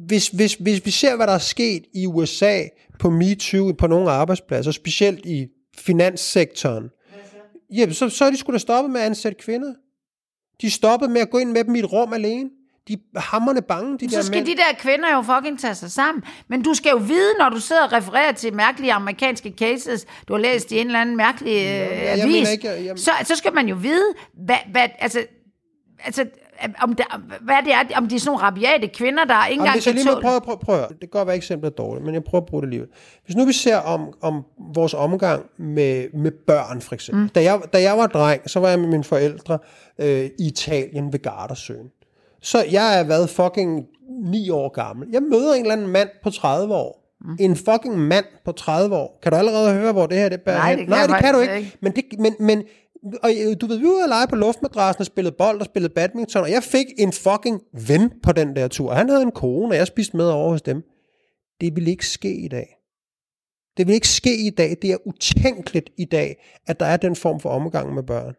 Hvis, 0.07 0.27
hvis, 0.27 0.53
hvis 0.53 0.85
vi 0.85 0.91
ser, 0.91 1.15
hvad 1.15 1.27
der 1.27 1.33
er 1.33 1.37
sket 1.37 1.83
i 1.93 2.07
USA 2.07 2.61
på 2.99 3.09
MeToo 3.09 3.71
på 3.71 3.87
nogle 3.87 4.11
arbejdspladser, 4.11 4.71
specielt 4.71 5.25
i 5.25 5.47
finanssektoren, 5.77 6.89
jamen, 7.73 7.93
så, 7.93 8.09
så 8.09 8.25
er 8.25 8.29
de 8.31 8.37
skulle 8.37 8.53
da 8.53 8.59
stoppet 8.59 8.91
med 8.91 8.99
at 9.01 9.05
ansætte 9.05 9.37
kvinder. 9.43 9.73
De 10.61 10.71
stoppet 10.71 11.09
med 11.11 11.21
at 11.21 11.29
gå 11.29 11.37
ind 11.37 11.51
med 11.51 11.63
dem 11.63 11.75
i 11.75 11.79
et 11.79 11.91
rum 11.91 12.13
alene. 12.13 12.49
De 12.87 12.93
er 13.15 13.19
hammerne 13.19 13.61
bange, 13.61 13.97
de 13.97 14.09
så 14.09 14.15
der 14.17 14.23
skal 14.23 14.35
mænd. 14.37 14.45
de 14.45 14.55
der 14.55 14.73
kvinder 14.77 15.15
jo 15.15 15.21
fucking 15.21 15.59
tage 15.59 15.75
sig 15.75 15.91
sammen. 15.91 16.23
Men 16.47 16.61
du 16.61 16.73
skal 16.73 16.89
jo 16.89 16.97
vide, 16.97 17.33
når 17.39 17.49
du 17.49 17.59
sidder 17.59 17.83
og 17.83 17.91
refererer 17.93 18.31
til 18.31 18.53
mærkelige 18.53 18.93
amerikanske 18.93 19.53
cases, 19.57 20.05
du 20.27 20.33
har 20.33 20.39
læst 20.39 20.71
i 20.71 20.79
en 20.79 20.85
eller 20.87 21.01
anden 21.01 21.17
mærkelig 21.17 21.51
øh, 21.51 21.57
jeg 21.57 22.09
avis, 22.21 22.25
mener 22.25 22.49
ikke, 22.49 22.67
jeg- 22.67 22.85
jeg- 22.85 22.99
så, 22.99 23.11
så 23.23 23.35
skal 23.35 23.53
man 23.53 23.67
jo 23.67 23.75
vide, 23.75 24.05
hvad, 24.45 24.55
hvad, 24.71 24.87
altså, 24.99 25.25
altså, 25.99 26.25
om, 26.81 26.95
der, 26.95 27.03
hvad 27.41 27.55
det 27.65 27.73
er, 27.73 27.97
om 27.97 28.07
de 28.07 28.15
er 28.15 28.19
sådan 28.19 28.29
nogle 28.29 28.43
rabiate 28.43 28.87
kvinder, 28.87 29.25
der 29.25 29.45
ikke 29.45 29.61
engang 29.61 29.81
kan 29.81 29.95
tåle... 29.95 30.21
prøve, 30.21 30.41
prøve, 30.41 30.57
prøve. 30.57 30.81
Det 30.89 30.99
kan 30.99 31.09
godt 31.09 31.27
være, 31.27 31.35
eksemplet 31.35 31.71
er 31.71 31.75
dårligt, 31.75 32.05
men 32.05 32.13
jeg 32.13 32.23
prøver 32.23 32.41
at 32.41 32.45
bruge 32.45 32.61
det 32.61 32.67
alligevel. 32.67 32.89
Hvis 33.25 33.35
nu 33.35 33.45
vi 33.45 33.53
ser 33.53 33.77
om, 33.77 34.13
om 34.21 34.43
vores 34.75 34.93
omgang 34.93 35.45
med, 35.57 36.07
med 36.13 36.31
børn, 36.47 36.81
for 36.81 36.93
eksempel. 36.93 37.23
Mm. 37.23 37.29
Da, 37.29 37.43
jeg, 37.43 37.61
da 37.73 37.81
jeg 37.81 37.97
var 37.97 38.07
dreng, 38.07 38.49
så 38.49 38.59
var 38.59 38.69
jeg 38.69 38.79
med 38.79 38.87
mine 38.87 39.03
forældre 39.03 39.59
øh, 39.99 40.29
i 40.39 40.47
Italien 40.47 41.13
ved 41.13 41.19
Gardasøen. 41.19 41.87
Så 42.41 42.65
jeg 42.71 42.99
er 42.99 43.03
været 43.03 43.29
fucking 43.29 43.85
9 44.23 44.49
år 44.49 44.69
gammel. 44.69 45.07
Jeg 45.11 45.21
møder 45.21 45.53
en 45.53 45.61
eller 45.61 45.73
anden 45.73 45.87
mand 45.87 46.09
på 46.23 46.29
30 46.29 46.73
år. 46.73 47.03
Mm. 47.25 47.35
En 47.39 47.55
fucking 47.55 47.97
mand 47.97 48.25
på 48.45 48.51
30 48.51 48.95
år. 48.95 49.19
Kan 49.23 49.31
du 49.31 49.37
allerede 49.37 49.73
høre, 49.73 49.91
hvor 49.91 50.05
det 50.05 50.17
her 50.17 50.29
det 50.29 50.41
bærer 50.41 50.57
Nej, 50.57 50.69
hen? 50.69 50.79
det 50.79 50.87
kan 50.87 50.97
Nej, 50.97 51.07
det 51.07 51.25
kan 51.25 51.33
du 51.33 51.39
ikke. 51.39 51.57
ikke. 51.57 51.77
Men, 51.81 51.91
det, 51.91 52.03
men, 52.19 52.35
men 52.39 52.63
og 53.23 53.29
øh, 53.41 53.55
du 53.61 53.65
ved, 53.67 53.77
vi 53.77 53.83
var 53.83 53.91
ude 53.91 54.03
at 54.03 54.09
lege 54.09 54.27
på 54.27 54.35
luftmadrassen 54.35 55.01
og 55.01 55.05
spillede 55.05 55.35
bold 55.37 55.59
og 55.59 55.65
spillede 55.65 55.93
badminton, 55.93 56.43
og 56.43 56.51
jeg 56.51 56.63
fik 56.63 56.85
en 56.97 57.13
fucking 57.13 57.61
ven 57.87 58.11
på 58.23 58.31
den 58.31 58.55
der 58.55 58.67
tur. 58.67 58.93
Han 58.93 59.09
havde 59.09 59.21
en 59.21 59.31
kone, 59.31 59.73
og 59.73 59.75
jeg 59.75 59.87
spiste 59.87 60.17
med 60.17 60.25
over 60.25 60.49
hos 60.49 60.61
dem. 60.61 60.83
Det 61.61 61.75
ville 61.75 61.91
ikke 61.91 62.07
ske 62.07 62.35
i 62.35 62.47
dag. 62.47 62.77
Det 63.77 63.87
vil 63.87 63.93
ikke 63.95 64.07
ske 64.07 64.37
i 64.47 64.49
dag. 64.49 64.77
Det 64.81 64.91
er 64.91 64.97
utænkeligt 65.07 65.89
i 65.97 66.05
dag, 66.05 66.43
at 66.67 66.79
der 66.79 66.85
er 66.85 66.97
den 66.97 67.15
form 67.15 67.39
for 67.39 67.49
omgang 67.49 67.93
med 67.93 68.03
børn. 68.03 68.33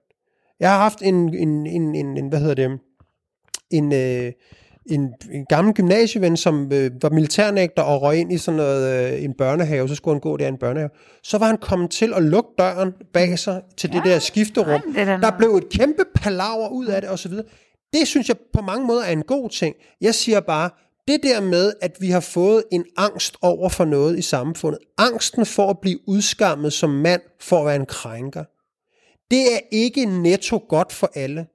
Jeg 0.60 0.70
har 0.70 0.78
haft 0.78 1.02
en, 1.02 1.34
en, 1.34 1.66
en, 1.66 1.94
en, 1.94 2.16
en 2.16 2.28
hvad 2.28 2.40
hedder 2.40 2.54
det, 2.54 2.80
en, 3.70 3.92
øh, 3.92 4.32
en, 4.86 5.14
en 5.32 5.46
gammel 5.48 5.74
gymnasieven, 5.74 6.36
som 6.36 6.72
øh, 6.72 6.90
var 7.02 7.10
militærnægter 7.10 7.82
og 7.82 8.02
røg 8.02 8.18
ind 8.18 8.32
i 8.32 8.38
sådan 8.38 8.56
noget, 8.56 9.12
øh, 9.12 9.24
en 9.24 9.34
børnehave, 9.34 9.88
så 9.88 9.94
skulle 9.94 10.14
han 10.14 10.20
gå 10.20 10.36
der 10.36 10.44
i 10.44 10.48
en 10.48 10.58
børnehave. 10.58 10.90
Så 11.22 11.38
var 11.38 11.46
han 11.46 11.56
kommet 11.56 11.90
til 11.90 12.12
at 12.16 12.22
lukke 12.22 12.50
døren 12.58 12.92
bag 13.12 13.38
sig 13.38 13.62
til 13.76 13.92
det 13.92 14.02
der 14.04 14.18
skifterum. 14.18 14.70
Ej, 14.70 14.80
det 14.86 15.00
er 15.00 15.04
der 15.04 15.16
noget. 15.16 15.34
blev 15.38 15.50
et 15.50 15.68
kæmpe 15.68 16.04
palaver 16.14 16.68
ud 16.68 16.86
af 16.86 17.00
det 17.00 17.10
osv. 17.10 17.32
Det 17.92 18.08
synes 18.08 18.28
jeg 18.28 18.36
på 18.52 18.60
mange 18.60 18.86
måder 18.86 19.02
er 19.04 19.12
en 19.12 19.22
god 19.22 19.50
ting. 19.50 19.74
Jeg 20.00 20.14
siger 20.14 20.40
bare, 20.40 20.70
det 21.08 21.20
der 21.22 21.40
med, 21.40 21.72
at 21.80 21.96
vi 22.00 22.10
har 22.10 22.20
fået 22.20 22.64
en 22.72 22.84
angst 22.96 23.36
over 23.42 23.68
for 23.68 23.84
noget 23.84 24.18
i 24.18 24.22
samfundet, 24.22 24.78
angsten 24.98 25.46
for 25.46 25.70
at 25.70 25.78
blive 25.78 25.98
udskammet 26.06 26.72
som 26.72 26.90
mand 26.90 27.20
for 27.40 27.58
at 27.60 27.66
være 27.66 27.76
en 27.76 27.86
krænker, 27.86 28.44
det 29.30 29.54
er 29.54 29.58
ikke 29.72 30.04
netto 30.04 30.64
godt 30.68 30.92
for 30.92 31.10
alle. 31.14 31.46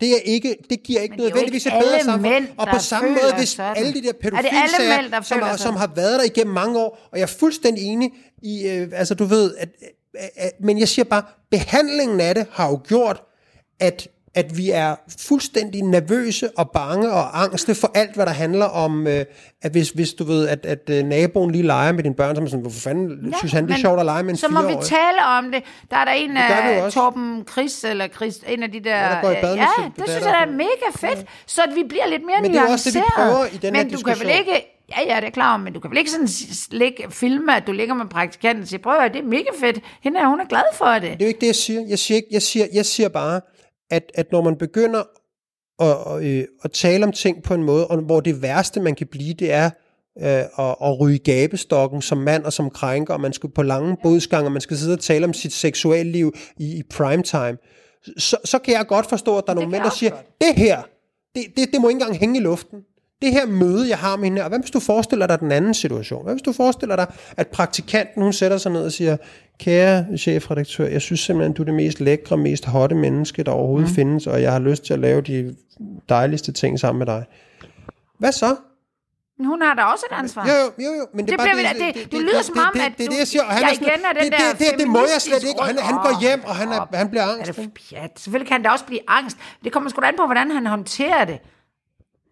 Det, 0.00 0.12
er 0.12 0.20
ikke, 0.24 0.56
det 0.70 0.82
giver 0.82 1.00
ikke 1.00 1.16
det 1.16 1.20
er 1.20 1.28
nødvendigvis 1.28 1.66
ikke 1.66 1.78
et 1.78 1.84
bedre 1.84 2.00
samfund. 2.04 2.32
mænd, 2.32 2.46
og 2.56 2.68
på 2.72 2.78
samme 2.78 3.10
måde, 3.10 3.34
hvis 3.38 3.48
sådan. 3.48 3.76
alle 3.76 3.94
de 3.94 4.02
der 4.02 4.08
Er 4.08 4.12
pædofilsager, 4.12 5.02
mænd, 5.02 5.12
der 5.12 5.20
som, 5.22 5.42
har, 5.42 5.56
som 5.56 5.76
har 5.76 5.90
været 5.96 6.18
der 6.18 6.24
igennem 6.24 6.54
mange 6.54 6.78
år, 6.78 7.08
og 7.12 7.18
jeg 7.18 7.22
er 7.22 7.26
fuldstændig 7.38 7.84
enig 7.84 8.10
i, 8.42 8.68
øh, 8.68 8.88
altså 8.92 9.14
du 9.14 9.24
ved, 9.24 9.54
at, 9.58 9.68
at, 10.14 10.30
at, 10.36 10.52
men 10.60 10.78
jeg 10.78 10.88
siger 10.88 11.04
bare, 11.04 11.22
behandlingen 11.50 12.20
af 12.20 12.34
det 12.34 12.46
har 12.50 12.68
jo 12.68 12.80
gjort, 12.88 13.22
at 13.80 14.08
at 14.34 14.56
vi 14.56 14.70
er 14.70 14.94
fuldstændig 15.18 15.82
nervøse 15.82 16.50
og 16.58 16.70
bange 16.70 17.12
og 17.12 17.42
angste 17.42 17.74
for 17.74 17.90
alt, 17.94 18.14
hvad 18.14 18.26
der 18.26 18.32
handler 18.32 18.64
om, 18.64 19.06
øh, 19.06 19.24
at 19.62 19.72
hvis, 19.72 19.90
hvis 19.90 20.12
du 20.12 20.24
ved, 20.24 20.48
at, 20.48 20.66
at 20.66 20.90
øh, 20.90 21.04
naboen 21.04 21.50
lige 21.50 21.66
leger 21.66 21.92
med 21.92 22.02
dine 22.02 22.14
børn, 22.14 22.34
så 22.34 22.38
er 22.38 22.40
man 22.40 22.50
sådan, 22.50 22.60
hvorfor 22.60 22.80
fanden 22.80 23.30
ja, 23.32 23.38
synes 23.38 23.52
han, 23.52 23.66
det 23.66 23.74
er 23.74 23.78
sjovt 23.78 24.00
at 24.00 24.06
lege 24.06 24.22
med 24.22 24.30
en 24.30 24.36
Så 24.36 24.48
må 24.48 24.62
vi 24.62 24.74
tale 24.82 25.26
om 25.38 25.52
det. 25.52 25.62
Der 25.90 25.96
er 25.96 26.04
der 26.04 26.12
en 26.12 26.36
af 26.36 26.82
også. 26.82 27.00
Torben 27.00 27.44
Chris, 27.50 27.84
eller 27.84 28.08
Chris, 28.08 28.38
en 28.48 28.62
af 28.62 28.72
de 28.72 28.80
der... 28.80 29.08
der 29.08 29.20
går 29.20 29.30
i 29.30 29.34
bad 29.34 29.56
med 29.56 29.62
ja, 29.62 29.84
det 29.84 29.92
det 29.96 30.08
synes 30.08 30.24
der 30.24 30.30
jeg 30.30 30.42
er 30.42 30.52
mega 30.52 30.88
fedt, 30.96 31.26
så 31.46 31.62
at 31.62 31.74
vi 31.74 31.84
bliver 31.88 32.06
lidt 32.06 32.22
mere 32.26 32.36
Men 32.42 32.50
det 32.52 32.58
er 32.60 32.72
også 32.72 32.90
det, 32.90 32.96
vi 32.96 33.02
prøver 33.14 33.46
i 33.46 33.56
den 33.56 33.74
her 33.74 33.84
Men 33.84 33.92
du 33.92 33.98
kan 33.98 34.06
vel 34.06 34.28
diskussion. 34.28 34.38
ikke... 34.38 34.76
Ja, 34.98 35.14
ja, 35.14 35.20
det 35.20 35.26
er 35.26 35.30
klar, 35.30 35.56
men 35.56 35.72
du 35.72 35.80
kan 35.80 35.90
vel 35.90 35.98
ikke 35.98 36.10
sådan 36.10 36.28
ligge, 36.70 37.06
filme, 37.10 37.56
at 37.56 37.66
du 37.66 37.72
ligger 37.72 37.94
med 37.94 38.06
praktikanten 38.06 38.62
og 38.62 38.68
siger, 38.68 38.82
prøv 38.82 38.92
at 38.92 39.00
høre, 39.00 39.08
det 39.08 39.18
er 39.18 39.24
mega 39.24 39.50
fedt. 39.60 39.78
Hende 40.02 40.20
er, 40.20 40.26
hun 40.26 40.40
er 40.40 40.44
glad 40.44 40.62
for 40.74 40.86
det. 40.86 41.02
Det 41.02 41.10
er 41.10 41.16
jo 41.20 41.26
ikke 41.26 41.40
det, 41.40 41.46
jeg 41.46 41.54
siger. 41.54 41.80
Jeg 41.88 41.98
siger, 41.98 42.16
ikke, 42.16 42.28
jeg 42.30 42.42
siger, 42.42 42.66
jeg 42.72 42.86
siger 42.86 43.08
bare, 43.08 43.40
at, 43.90 44.12
at 44.14 44.32
når 44.32 44.42
man 44.42 44.56
begynder 44.56 45.02
at, 45.78 46.24
øh, 46.24 46.44
at 46.64 46.72
tale 46.72 47.04
om 47.04 47.12
ting 47.12 47.42
på 47.42 47.54
en 47.54 47.62
måde, 47.62 47.86
og 47.86 47.98
hvor 47.98 48.20
det 48.20 48.42
værste, 48.42 48.80
man 48.80 48.94
kan 48.94 49.06
blive, 49.06 49.34
det 49.34 49.52
er 49.52 49.70
øh, 50.18 50.66
at, 50.66 50.76
at 50.84 51.00
ryge 51.00 51.18
gabestokken 51.18 52.02
som 52.02 52.18
mand 52.18 52.44
og 52.44 52.52
som 52.52 52.70
krænker, 52.70 53.14
og 53.14 53.20
man 53.20 53.32
skal 53.32 53.50
på 53.50 53.62
lange 53.62 53.96
bodsgange, 54.02 54.48
og 54.48 54.52
man 54.52 54.60
skal 54.60 54.76
sidde 54.76 54.92
og 54.92 55.00
tale 55.00 55.24
om 55.24 55.32
sit 55.32 55.52
seksualliv 55.52 56.34
i, 56.58 56.78
i 56.78 56.82
primetime, 56.82 57.58
så, 58.18 58.36
så 58.44 58.58
kan 58.58 58.74
jeg 58.74 58.86
godt 58.86 59.06
forstå, 59.06 59.38
at 59.38 59.44
der 59.46 59.52
er 59.52 59.54
nogle 59.54 59.70
mænd, 59.70 59.82
der 59.82 59.90
siger, 59.90 60.12
det 60.40 60.54
her, 60.56 60.82
det, 61.34 61.42
det, 61.56 61.68
det 61.72 61.80
må 61.80 61.88
ikke 61.88 62.00
engang 62.00 62.18
hænge 62.18 62.40
i 62.40 62.42
luften. 62.42 62.78
Det 63.22 63.32
her 63.32 63.46
møde, 63.46 63.88
jeg 63.88 63.98
har 63.98 64.16
med 64.16 64.24
hende, 64.24 64.42
og 64.42 64.48
hvad 64.48 64.58
hvis 64.58 64.70
du 64.70 64.80
forestiller 64.80 65.26
dig 65.26 65.40
den 65.40 65.52
anden 65.52 65.74
situation? 65.74 66.24
Hvad 66.24 66.34
hvis 66.34 66.42
du 66.42 66.52
forestiller 66.52 66.96
dig, 66.96 67.06
at 67.36 67.48
praktikanten, 67.48 68.22
hun 68.22 68.32
sætter 68.32 68.58
sig 68.58 68.72
ned 68.72 68.84
og 68.84 68.92
siger, 68.92 69.16
kære 69.58 70.06
chefredaktør, 70.18 70.86
jeg 70.86 71.00
synes 71.02 71.20
simpelthen, 71.20 71.52
du 71.52 71.62
er 71.62 71.64
det 71.64 71.74
mest 71.74 72.00
lækre, 72.00 72.36
mest 72.36 72.64
hotte 72.64 72.94
menneske, 72.94 73.42
der 73.42 73.52
overhovedet 73.52 73.88
mm. 73.88 73.94
findes, 73.94 74.26
og 74.26 74.42
jeg 74.42 74.52
har 74.52 74.58
lyst 74.58 74.84
til 74.84 74.92
at 74.92 74.98
lave 74.98 75.20
de 75.20 75.56
dejligste 76.08 76.52
ting 76.52 76.80
sammen 76.80 76.98
med 76.98 77.06
dig. 77.06 77.24
Hvad 78.18 78.32
så? 78.32 78.56
Hun 79.46 79.62
har 79.62 79.74
da 79.74 79.82
også 79.82 80.04
et 80.10 80.16
ansvar. 80.18 80.46
Jo, 80.48 80.52
jo, 80.52 80.90
jo, 80.90 80.92
jo. 80.98 81.06
Men 81.14 81.26
det, 81.26 81.26
Det 81.26 81.32
er 81.32 81.36
bare 81.36 81.46
bliver 81.56 81.74
vi 81.74 81.92
da- 81.92 82.00
det- 82.00 82.12
du 82.12 82.18
lyder 82.18 82.42
som 82.42 82.58
om, 82.58 82.64
det, 82.74 82.80
at 82.80 82.90
det, 82.90 82.98
det, 82.98 83.10
det, 83.10 83.18
jeg 83.18 83.26
siger, 83.26 83.42
og 83.44 83.50
han 83.50 83.62
jeg 83.62 83.70
er 83.70 83.74
sådan, 83.74 83.88
igen 83.88 84.00
er 84.04 84.12
den 84.12 84.22
det, 84.32 84.32
der 84.32 84.52
det, 84.58 84.70
det, 84.72 84.78
det, 84.80 84.88
må 84.88 84.98
jeg 84.98 85.20
slet 85.20 85.42
ikke, 85.48 85.60
og 85.60 85.66
han, 85.66 85.78
han 85.78 85.94
går 85.94 86.20
hjem, 86.20 86.40
og 86.44 86.54
han, 86.56 86.68
er, 86.68 86.86
han 86.94 87.08
bliver 87.08 87.22
Er 87.22 87.32
angst. 87.34 87.56
det 87.56 87.70
pjat? 87.90 88.10
Selvfølgelig 88.16 88.48
kan 88.48 88.62
det 88.62 88.70
også 88.72 88.84
blive 88.84 89.00
angst. 89.08 89.36
Det 89.64 89.72
kommer 89.72 89.90
sgu 89.90 90.00
da 90.00 90.06
an 90.06 90.14
på, 90.16 90.24
hvordan 90.26 90.50
han 90.50 90.66
håndterer 90.66 91.24
det. 91.24 91.38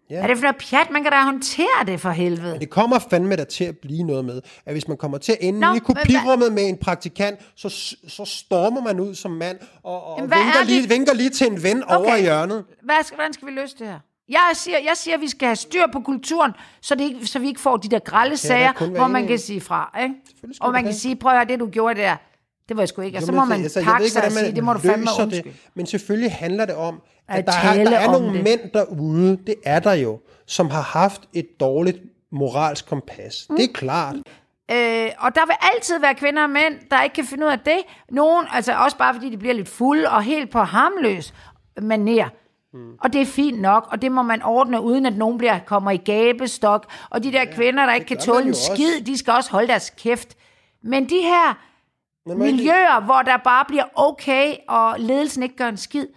Ja. 0.09 0.15
Er 0.15 0.27
det 0.27 0.37
for 0.37 0.41
noget 0.41 0.55
pjat? 0.69 0.91
Man 0.91 1.03
kan 1.03 1.11
da 1.11 1.21
håndtere 1.21 1.85
det 1.85 1.99
for 1.99 2.09
helvede. 2.09 2.59
Det 2.59 2.69
kommer 2.69 2.99
fandme 3.09 3.35
der 3.35 3.43
til 3.43 3.63
at 3.63 3.77
blive 3.77 4.03
noget 4.03 4.25
med, 4.25 4.41
at 4.65 4.73
hvis 4.73 4.87
man 4.87 4.97
kommer 4.97 5.17
til 5.17 5.31
at 5.31 5.37
ende 5.41 5.59
Nå, 5.59 5.67
i 5.67 5.71
men 5.71 5.81
kopirummet 5.81 6.53
med 6.53 6.69
en 6.69 6.77
praktikant, 6.77 7.39
så, 7.55 7.69
så 8.07 8.25
stormer 8.25 8.81
man 8.81 8.99
ud 8.99 9.15
som 9.15 9.31
mand, 9.31 9.57
og, 9.83 10.03
og 10.03 10.17
Jamen, 10.17 10.27
hvad 10.27 10.37
vinker, 10.37 10.59
er 10.59 10.63
lige, 10.63 10.89
vinker 10.89 11.13
lige 11.13 11.29
til 11.29 11.47
en 11.47 11.63
ven 11.63 11.83
okay. 11.83 11.95
over 11.95 12.15
i 12.15 12.21
hjørnet. 12.21 12.65
Hvad 12.83 12.95
skal, 13.03 13.15
hvordan 13.15 13.33
skal 13.33 13.47
vi 13.47 13.51
løse 13.51 13.75
det 13.79 13.87
her? 13.87 13.99
Jeg 14.29 14.51
siger, 14.53 14.77
jeg 14.77 14.93
siger, 14.95 15.15
at 15.15 15.21
vi 15.21 15.27
skal 15.27 15.45
have 15.45 15.55
styr 15.55 15.83
på 15.93 15.99
kulturen, 15.99 16.51
så, 16.81 16.95
det 16.95 17.03
ikke, 17.03 17.27
så 17.27 17.39
vi 17.39 17.47
ikke 17.47 17.61
får 17.61 17.77
de 17.77 17.89
der 17.89 17.99
grælde 17.99 18.37
sager, 18.37 18.87
hvor 18.97 19.07
man 19.07 19.27
kan 19.27 19.39
sige 19.39 19.61
fra. 19.61 19.99
Ikke? 20.03 20.15
Og 20.61 20.71
man 20.71 20.83
kan 20.83 20.93
sige, 20.93 21.15
prøv 21.15 21.31
at 21.31 21.37
høre, 21.37 21.47
det 21.47 21.59
du 21.59 21.69
gjorde 21.69 22.01
der, 22.01 22.15
det 22.69 22.75
var 22.77 22.81
jeg 22.81 22.89
sgu 22.89 23.01
ikke. 23.01 23.17
Og 23.17 23.21
så 23.23 23.31
Jo, 23.31 23.39
må 23.39 23.45
man 23.45 23.61
altså, 23.63 23.83
pakke 23.83 24.09
sig 24.09 24.25
og 24.25 24.31
sige, 24.31 24.51
det 24.55 24.63
må 24.63 24.73
du 24.73 24.79
fandme 24.79 25.07
undskylde. 25.21 25.43
det, 25.49 25.55
Men 25.75 25.85
selvfølgelig 25.85 26.31
handler 26.31 26.65
det 26.65 26.75
om, 26.75 27.01
at, 27.27 27.39
At 27.39 27.45
der, 27.45 27.51
tale 27.73 27.91
der 27.91 27.97
er 27.97 28.11
nogle 28.11 28.33
det. 28.33 28.43
mænd 28.43 28.59
derude, 28.73 29.37
det 29.47 29.55
er 29.65 29.79
der 29.79 29.93
jo, 29.93 30.19
som 30.45 30.69
har 30.69 30.81
haft 30.81 31.21
et 31.33 31.47
dårligt 31.59 31.97
moralsk 32.31 32.87
kompas. 32.89 33.45
Mm. 33.49 33.55
Det 33.55 33.63
er 33.69 33.73
klart. 33.73 34.15
Øh, 34.71 35.09
og 35.19 35.35
der 35.35 35.45
vil 35.45 35.55
altid 35.75 35.99
være 35.99 36.15
kvinder 36.15 36.43
og 36.43 36.49
mænd, 36.49 36.73
der 36.91 37.01
ikke 37.03 37.13
kan 37.13 37.25
finde 37.25 37.45
ud 37.45 37.51
af 37.51 37.59
det. 37.59 37.77
Nogen, 38.11 38.45
altså 38.51 38.73
også 38.73 38.97
bare 38.97 39.13
fordi 39.13 39.29
de 39.29 39.37
bliver 39.37 39.53
lidt 39.53 39.69
fulde 39.69 40.09
og 40.09 40.23
helt 40.23 40.49
på 40.51 40.59
harmløs 40.59 41.33
maner. 41.81 42.29
Mm. 42.73 42.91
Og 43.03 43.13
det 43.13 43.21
er 43.21 43.25
fint 43.25 43.61
nok, 43.61 43.87
og 43.91 44.01
det 44.01 44.11
må 44.11 44.21
man 44.21 44.41
ordne, 44.43 44.81
uden 44.81 45.05
at 45.05 45.13
nogen 45.17 45.37
bliver, 45.37 45.59
kommer 45.65 45.91
i 45.91 45.97
gabestok. 45.97 46.85
Og 47.09 47.23
de 47.23 47.31
der 47.31 47.39
ja, 47.43 47.53
kvinder, 47.55 47.85
der 47.85 47.93
ikke 47.93 48.05
kan 48.07 48.17
tåle 48.17 48.39
en 48.41 48.47
jo 48.47 48.49
også. 48.51 48.71
skid, 48.73 49.01
de 49.05 49.17
skal 49.17 49.33
også 49.33 49.51
holde 49.51 49.67
deres 49.67 49.89
kæft. 49.97 50.37
Men 50.83 51.09
de 51.09 51.15
her 51.21 51.57
Men 52.37 52.55
miljøer, 52.55 53.01
hvor 53.05 53.21
der 53.21 53.37
bare 53.43 53.65
bliver 53.67 53.83
okay, 53.95 54.53
og 54.67 54.95
ledelsen 54.99 55.43
ikke 55.43 55.55
gør 55.55 55.67
en 55.67 55.77
skid, 55.77 56.07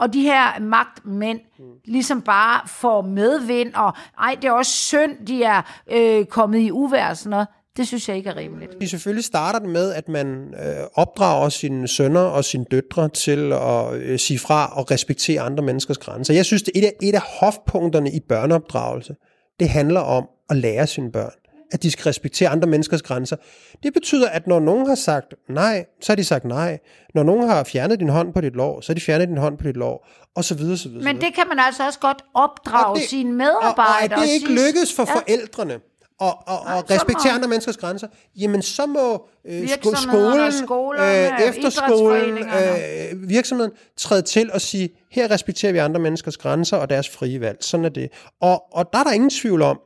og 0.00 0.12
de 0.12 0.22
her 0.22 0.60
magtmænd 0.60 1.40
Mm. 1.58 1.64
ligesom 1.84 2.22
bare 2.22 2.68
får 2.68 3.02
medvind, 3.02 3.74
og 3.74 3.92
ej, 4.20 4.36
det 4.42 4.48
er 4.48 4.52
også 4.52 4.72
synd, 4.72 5.26
de 5.26 5.42
er 5.44 5.62
øh, 5.92 6.24
kommet 6.24 6.58
i 6.58 6.70
uvær 6.72 7.08
og 7.08 7.16
sådan 7.16 7.30
noget. 7.30 7.46
Det 7.76 7.86
synes 7.86 8.08
jeg 8.08 8.16
ikke 8.16 8.30
er 8.30 8.36
rimeligt. 8.36 8.80
De 8.80 8.88
selvfølgelig 8.88 9.24
starter 9.24 9.58
det 9.58 9.68
med, 9.68 9.92
at 9.92 10.08
man 10.08 10.54
øh, 10.66 10.84
opdrager 10.94 11.48
sine 11.48 11.88
sønner 11.88 12.20
og 12.20 12.44
sine 12.44 12.64
døtre 12.70 13.08
til 13.08 13.52
at 13.52 13.94
øh, 13.94 14.18
sige 14.18 14.38
fra 14.38 14.72
og 14.76 14.90
respektere 14.90 15.40
andre 15.40 15.64
menneskers 15.64 15.98
grænser. 15.98 16.34
Jeg 16.34 16.44
synes, 16.44 16.62
det 16.62 16.72
er 16.74 16.78
et 16.80 16.84
af, 16.84 16.92
et 17.02 17.14
af 17.14 17.20
hofpunkterne 17.40 18.10
i 18.10 18.20
børneopdragelse. 18.28 19.14
Det 19.60 19.68
handler 19.68 20.00
om 20.00 20.28
at 20.50 20.56
lære 20.56 20.86
sine 20.86 21.12
børn. 21.12 21.32
At 21.72 21.82
de 21.82 21.90
skal 21.90 22.02
respektere 22.04 22.48
andre 22.48 22.68
menneskers 22.68 23.02
grænser. 23.02 23.36
Det 23.82 23.92
betyder, 23.94 24.28
at 24.28 24.46
når 24.46 24.60
nogen 24.60 24.86
har 24.86 24.94
sagt 24.94 25.34
nej, 25.48 25.84
så 26.00 26.12
har 26.12 26.16
de 26.16 26.24
sagt 26.24 26.44
nej. 26.44 26.78
Når 27.14 27.22
nogen 27.22 27.48
har 27.48 27.64
fjernet 27.64 28.00
din 28.00 28.08
hånd 28.08 28.32
på 28.34 28.40
dit 28.40 28.52
lår, 28.54 28.80
så 28.80 28.88
har 28.92 28.94
de 28.94 29.00
fjernet 29.00 29.28
din 29.28 29.36
hånd 29.36 29.58
på 29.58 29.64
dit 29.64 29.76
lår, 29.76 30.06
og 30.36 30.44
så 30.44 30.54
videre, 30.54 30.76
så 30.76 30.88
videre. 30.88 31.04
Men 31.04 31.20
det 31.20 31.34
kan 31.34 31.44
man 31.48 31.58
altså 31.58 31.86
også 31.86 31.98
godt 31.98 32.22
opdrage 32.34 32.86
Og 32.86 32.96
det- 32.96 33.04
sine 33.08 33.30
og, 33.30 33.34
medarbejdere. 33.34 34.16
og 34.16 34.22
er 34.22 34.26
det 34.26 34.32
ikke 34.32 34.48
lykkes 34.48 34.94
for 34.96 35.02
Ja. 35.08 35.14
forældrene 35.14 35.74
at, 36.20 36.28
at, 36.48 36.54
Nej, 36.64 36.82
respektere 36.90 37.32
må- 37.32 37.34
andre 37.36 37.48
menneskers 37.48 37.76
grænser, 37.76 38.08
jamen 38.36 38.62
så 38.62 38.86
må 38.86 39.28
øh, 39.48 39.68
sko- 39.68 39.94
skolen, 39.94 40.52
skolerne, 40.52 41.42
øh, 41.42 41.48
efterskolen, 41.48 42.38
øh, 42.38 43.28
virksomheden 43.28 43.72
træde 43.96 44.22
til 44.22 44.52
og 44.52 44.60
sige, 44.60 44.88
her 45.10 45.30
respekterer 45.30 45.72
vi 45.72 45.78
andre 45.78 46.00
menneskers 46.00 46.36
grænser 46.36 46.76
og 46.76 46.90
deres 46.90 47.08
frie 47.08 47.40
valg. 47.40 47.58
Sådan 47.60 47.84
er 47.84 47.88
det. 47.88 48.08
Og, 48.40 48.62
og 48.72 48.88
der 48.92 48.98
er 48.98 49.02
der 49.04 49.12
ingen 49.12 49.30
tvivl 49.30 49.62
om, 49.62 49.78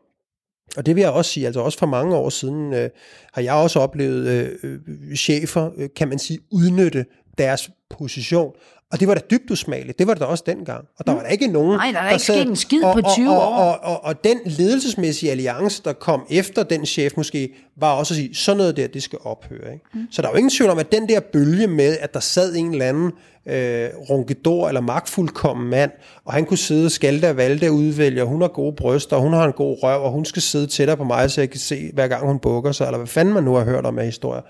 og 0.77 0.87
det 0.87 0.97
vil 0.97 1.03
jeg 1.03 1.11
også 1.11 1.31
sige, 1.31 1.47
altså 1.47 1.61
også 1.61 1.79
for 1.79 1.87
mange 1.87 2.16
år 2.16 2.29
siden 2.29 2.75
øh, 2.75 2.91
har 3.33 3.43
jeg 3.43 3.55
også 3.55 3.81
oplevet 3.81 4.27
øh, 4.29 4.51
øh 4.62 5.16
chefer, 5.16 5.70
øh, 5.77 5.89
kan 5.97 6.09
man 6.09 6.18
sige, 6.18 6.39
udnytte 6.51 7.05
deres 7.39 7.70
position. 7.91 8.53
Og 8.93 9.01
det 9.01 9.09
var 9.09 9.14
da 9.14 9.20
dybt 9.30 9.51
usmageligt. 9.51 9.99
Det 9.99 10.07
var 10.07 10.14
det 10.14 10.20
da 10.20 10.26
også 10.26 10.45
dengang. 10.47 10.84
Og 10.99 11.07
der 11.07 11.12
var 11.12 11.22
der 11.22 11.28
ikke 11.28 11.47
nogen, 11.47 11.76
Nej, 11.76 11.90
der 11.93 11.99
er 11.99 12.05
da 12.05 12.11
ikke 12.11 12.24
sket 12.24 12.49
en 12.49 12.57
skid 12.57 12.84
og, 12.84 12.95
på 12.95 13.01
20 13.14 13.30
og, 13.30 13.36
år. 13.36 13.40
Og, 13.40 13.68
og, 13.68 13.78
og, 13.82 14.05
og 14.05 14.24
den 14.24 14.38
ledelsesmæssige 14.45 15.30
alliance, 15.30 15.82
der 15.84 15.93
kom 15.93 16.26
efter 16.30 16.62
den 16.62 16.86
chef 16.86 17.12
måske, 17.16 17.53
var 17.76 17.93
også 17.93 18.14
at 18.14 18.16
sige, 18.16 18.34
sådan 18.34 18.57
noget 18.57 18.76
der, 18.76 18.86
det 18.86 19.03
skal 19.03 19.18
ophøre. 19.22 19.72
Ikke? 19.72 19.84
Mm. 19.95 20.07
Så 20.11 20.22
der 20.22 20.28
er 20.28 20.32
jo 20.32 20.36
ingen 20.36 20.51
tvivl 20.51 20.70
om, 20.70 20.78
at 20.78 20.93
den 20.93 21.09
der 21.09 21.20
bølge 21.20 21.66
med, 21.66 21.97
at 22.01 22.14
der 22.14 22.20
sad 22.20 22.55
en 22.55 22.72
eller 22.72 22.86
anden 22.86 23.12
øh, 23.47 23.88
ronkedor 24.11 24.68
eller 24.68 24.80
magtfuldkommen 24.80 25.70
mand, 25.70 25.90
og 26.24 26.32
han 26.32 26.45
kunne 26.45 26.59
sidde 26.59 26.86
og 26.86 26.90
skalte 26.90 27.30
og 27.30 27.36
valgte 27.36 27.68
og 27.68 27.74
udvælge, 27.74 28.22
og 28.22 28.28
hun 28.28 28.40
har 28.40 28.49
gode 28.49 28.76
bryster, 28.76 29.16
og 29.16 29.22
hun 29.22 29.32
har 29.32 29.45
en 29.45 29.53
god 29.53 29.82
røv, 29.82 30.03
og 30.03 30.11
hun 30.11 30.24
skal 30.24 30.43
sidde 30.43 30.66
tættere 30.66 30.97
på 30.97 31.05
mig, 31.05 31.30
så 31.30 31.40
jeg 31.40 31.51
kan 31.51 31.61
se, 31.61 31.90
hver 31.95 32.09
gang 32.09 32.26
hun 32.26 32.38
bukker 32.38 32.72
sig, 32.72 32.84
eller 32.84 32.99
hvad 32.99 33.07
fanden 33.07 33.34
man 33.34 33.45
nu 33.45 33.55
har 33.55 33.64
hørt 33.64 33.86
om 33.86 33.99
af 33.99 34.05
historier. 34.05 34.43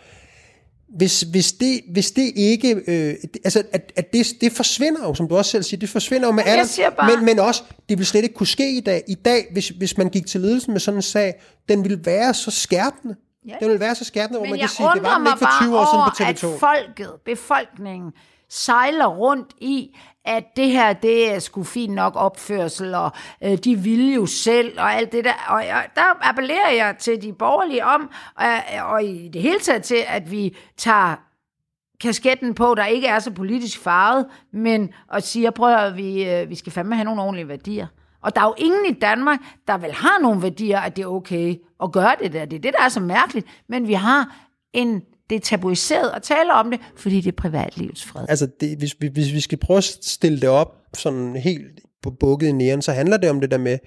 Hvis, 0.96 1.20
hvis, 1.20 1.52
det, 1.52 1.80
hvis 1.92 2.10
det 2.10 2.32
ikke, 2.36 2.74
øh, 2.86 3.14
det- 3.22 3.38
altså 3.44 3.62
at, 3.72 3.92
at 3.96 4.12
det, 4.12 4.26
det 4.40 4.52
forsvinder 4.52 5.02
jo, 5.04 5.14
som 5.14 5.28
du 5.28 5.36
også 5.36 5.50
selv 5.50 5.62
siger, 5.62 5.78
det 5.80 5.88
forsvinder 5.88 6.26
jo 6.28 6.32
med 6.32 6.42
alderen, 6.46 6.68
bare- 6.96 7.16
men, 7.16 7.24
men 7.24 7.38
også, 7.38 7.62
det 7.88 7.98
vil 7.98 8.06
slet 8.06 8.22
ikke 8.22 8.34
kunne 8.34 8.46
ske 8.46 8.76
i 8.76 8.80
dag. 8.80 9.02
I 9.08 9.14
dag, 9.14 9.46
hvis, 9.52 9.68
hvis 9.68 9.98
man 9.98 10.08
gik 10.08 10.26
til 10.26 10.40
ledelsen 10.40 10.72
med 10.72 10.80
sådan 10.80 10.98
en 10.98 11.02
sag, 11.02 11.34
den 11.68 11.84
ville 11.84 12.00
være 12.04 12.34
så 12.34 12.50
skærpende. 12.50 13.14
Ja. 13.48 13.54
Den 13.60 13.68
ville 13.68 13.80
være 13.80 13.94
så 13.94 14.04
skærpende, 14.04 14.38
hvor 14.38 14.48
man 14.48 14.58
kan 14.58 14.68
sige, 14.68 14.86
det 14.94 15.02
var 15.02 15.18
den 15.18 15.26
ikke 15.26 15.38
for 15.38 15.44
bare 15.46 15.64
20 15.64 15.78
år 15.78 16.12
siden 16.18 16.34
på 16.36 16.46
over, 16.46 16.54
TV2. 16.54 16.54
at 16.54 16.60
folket, 16.86 17.10
befolkningen, 17.24 18.10
sejler 18.52 19.06
rundt 19.06 19.52
i, 19.60 19.96
at 20.24 20.44
det 20.56 20.70
her, 20.70 20.92
det 20.92 21.34
er 21.34 21.38
sgu 21.38 21.64
fint 21.64 21.94
nok 21.94 22.12
opførsel, 22.16 22.94
og 22.94 23.10
øh, 23.44 23.58
de 23.58 23.76
vil 23.76 24.14
jo 24.14 24.26
selv, 24.26 24.80
og 24.80 24.94
alt 24.94 25.12
det 25.12 25.24
der. 25.24 25.34
Og 25.48 25.66
jeg, 25.66 25.88
der 25.94 26.28
appellerer 26.28 26.70
jeg 26.70 26.96
til 26.98 27.22
de 27.22 27.32
borgerlige 27.32 27.84
om, 27.84 28.10
og, 28.36 28.46
og 28.82 29.04
i 29.04 29.28
det 29.28 29.42
hele 29.42 29.58
taget 29.58 29.82
til, 29.82 29.98
at 30.08 30.30
vi 30.30 30.56
tager 30.76 31.16
kasketten 32.00 32.54
på, 32.54 32.74
der 32.74 32.86
ikke 32.86 33.06
er 33.06 33.18
så 33.18 33.30
politisk 33.30 33.78
farvet, 33.78 34.26
men 34.52 34.92
og 35.08 35.22
siger, 35.22 35.50
prøv 35.50 35.74
at 35.74 35.96
vi, 35.96 36.30
øh, 36.30 36.50
vi 36.50 36.54
skal 36.54 36.72
fandme 36.72 36.94
have 36.94 37.04
nogle 37.04 37.22
ordentlige 37.22 37.48
værdier. 37.48 37.86
Og 38.22 38.34
der 38.34 38.40
er 38.40 38.46
jo 38.46 38.54
ingen 38.58 38.86
i 38.86 38.92
Danmark, 38.92 39.38
der 39.66 39.78
vel 39.78 39.92
har 39.92 40.18
nogle 40.22 40.42
værdier, 40.42 40.80
at 40.80 40.96
det 40.96 41.02
er 41.02 41.06
okay 41.06 41.56
at 41.82 41.92
gøre 41.92 42.16
det 42.22 42.32
der. 42.32 42.44
Det 42.44 42.56
er 42.56 42.60
det, 42.60 42.74
der 42.78 42.84
er 42.84 42.88
så 42.88 43.00
mærkeligt. 43.00 43.46
Men 43.68 43.88
vi 43.88 43.92
har 43.92 44.36
en, 44.72 45.02
det 45.32 45.36
er 45.36 45.40
tabuiseret 45.56 46.10
at 46.16 46.22
tale 46.22 46.52
om 46.52 46.70
det, 46.70 46.80
fordi 46.96 47.20
det 47.20 47.32
er 47.32 47.36
privatlivets 47.36 48.04
fred. 48.04 48.24
Altså, 48.28 48.48
det, 48.60 48.78
hvis, 48.78 48.96
vi- 49.00 49.08
hvis 49.12 49.32
vi 49.32 49.40
skal 49.40 49.58
prøve 49.58 49.78
at 49.78 49.84
stille 49.84 50.40
det 50.40 50.48
op 50.48 50.74
sådan 50.94 51.36
helt 51.36 51.80
på 52.02 52.10
bukket 52.10 52.46
i 52.48 52.52
næren, 52.52 52.82
så 52.82 52.92
handler 52.92 53.16
det 53.16 53.30
om 53.30 53.40
det 53.40 53.50
der 53.50 53.58
med, 53.58 53.78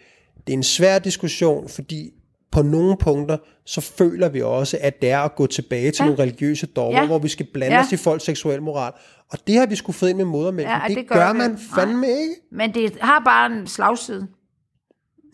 det 0.48 0.54
er 0.54 0.58
en 0.58 0.64
svær 0.64 1.00
diskussion, 1.00 1.70
fordi 1.70 2.10
på 2.52 2.62
nogle 2.62 2.98
punkter, 2.98 3.38
så 3.66 3.82
føler 3.82 4.30
vi 4.30 4.42
også, 4.42 4.78
at 4.82 5.02
det 5.02 5.10
er 5.12 5.20
at 5.20 5.36
gå 5.36 5.48
tilbage 5.48 5.92
til 5.92 6.04
Ja. 6.04 6.06
nogle 6.06 6.24
religiøse 6.24 6.66
dogmer, 6.66 7.00
Ja. 7.02 7.08
hvor 7.08 7.20
vi 7.20 7.28
skal 7.28 7.46
blande 7.54 7.76
Ja. 7.78 7.82
os 7.84 7.92
i 7.92 7.98
folks 7.98 8.24
seksuel 8.24 8.62
moral. 8.62 8.92
Og 9.32 9.38
det 9.48 9.56
har 9.56 9.66
vi 9.66 9.76
skulle 9.76 9.96
fået 9.96 10.10
ind 10.10 10.18
med 10.18 10.26
modermælken. 10.26 10.74
Ja, 10.74 10.80
det, 10.88 10.98
det 10.98 11.08
gør, 11.08 11.16
gør 11.16 11.34
man 11.34 11.50
Nej. 11.52 11.60
fandme 11.76 12.08
ikke. 12.08 12.36
Men 12.52 12.74
det 12.74 12.98
har 13.02 13.22
bare 13.26 13.52
en 13.52 13.68
slagside. 13.68 14.28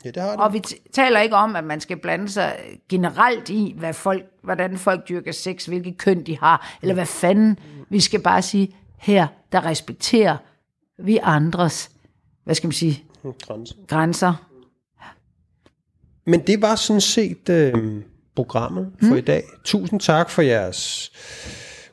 Ja, 0.06 0.12
det 0.12 0.22
har 0.22 0.32
det. 0.32 0.40
Og 0.40 0.54
vi 0.54 0.62
taler 0.94 1.20
ikke 1.20 1.36
om, 1.36 1.56
at 1.56 1.64
man 1.64 1.80
skal 1.82 1.98
blande 1.98 2.30
sig 2.30 2.56
generelt 2.90 3.50
i, 3.50 3.76
hvad 3.78 3.94
folk, 3.94 4.24
hvordan 4.44 4.78
folk 4.78 5.10
dyrker 5.10 5.32
sex, 5.32 5.66
hvilket 5.66 5.98
køn 5.98 6.24
de 6.24 6.38
har, 6.38 6.78
eller 6.82 6.94
hvad 6.94 7.06
fanden. 7.06 7.60
Vi 7.90 8.00
skal 8.00 8.22
bare 8.22 8.42
sige, 8.42 8.76
her, 8.98 9.28
der 9.52 9.66
respekterer 9.66 10.38
vi 11.00 11.20
andres, 11.24 11.92
hvad 12.44 12.56
skal 12.56 12.68
man 12.68 12.72
sige, 12.72 13.04
Grænse. 13.42 13.76
grænser. 13.88 14.48
Men 16.26 16.40
det 16.48 16.62
var 16.62 16.76
sådan 16.76 17.02
set 17.02 17.50
øh, 17.50 18.04
programmet 18.36 18.92
for 19.00 19.10
mm. 19.10 19.18
i 19.18 19.22
dag. 19.22 19.44
Tusind 19.64 20.00
tak 20.00 20.30
for 20.30 20.42
jeres 20.42 21.12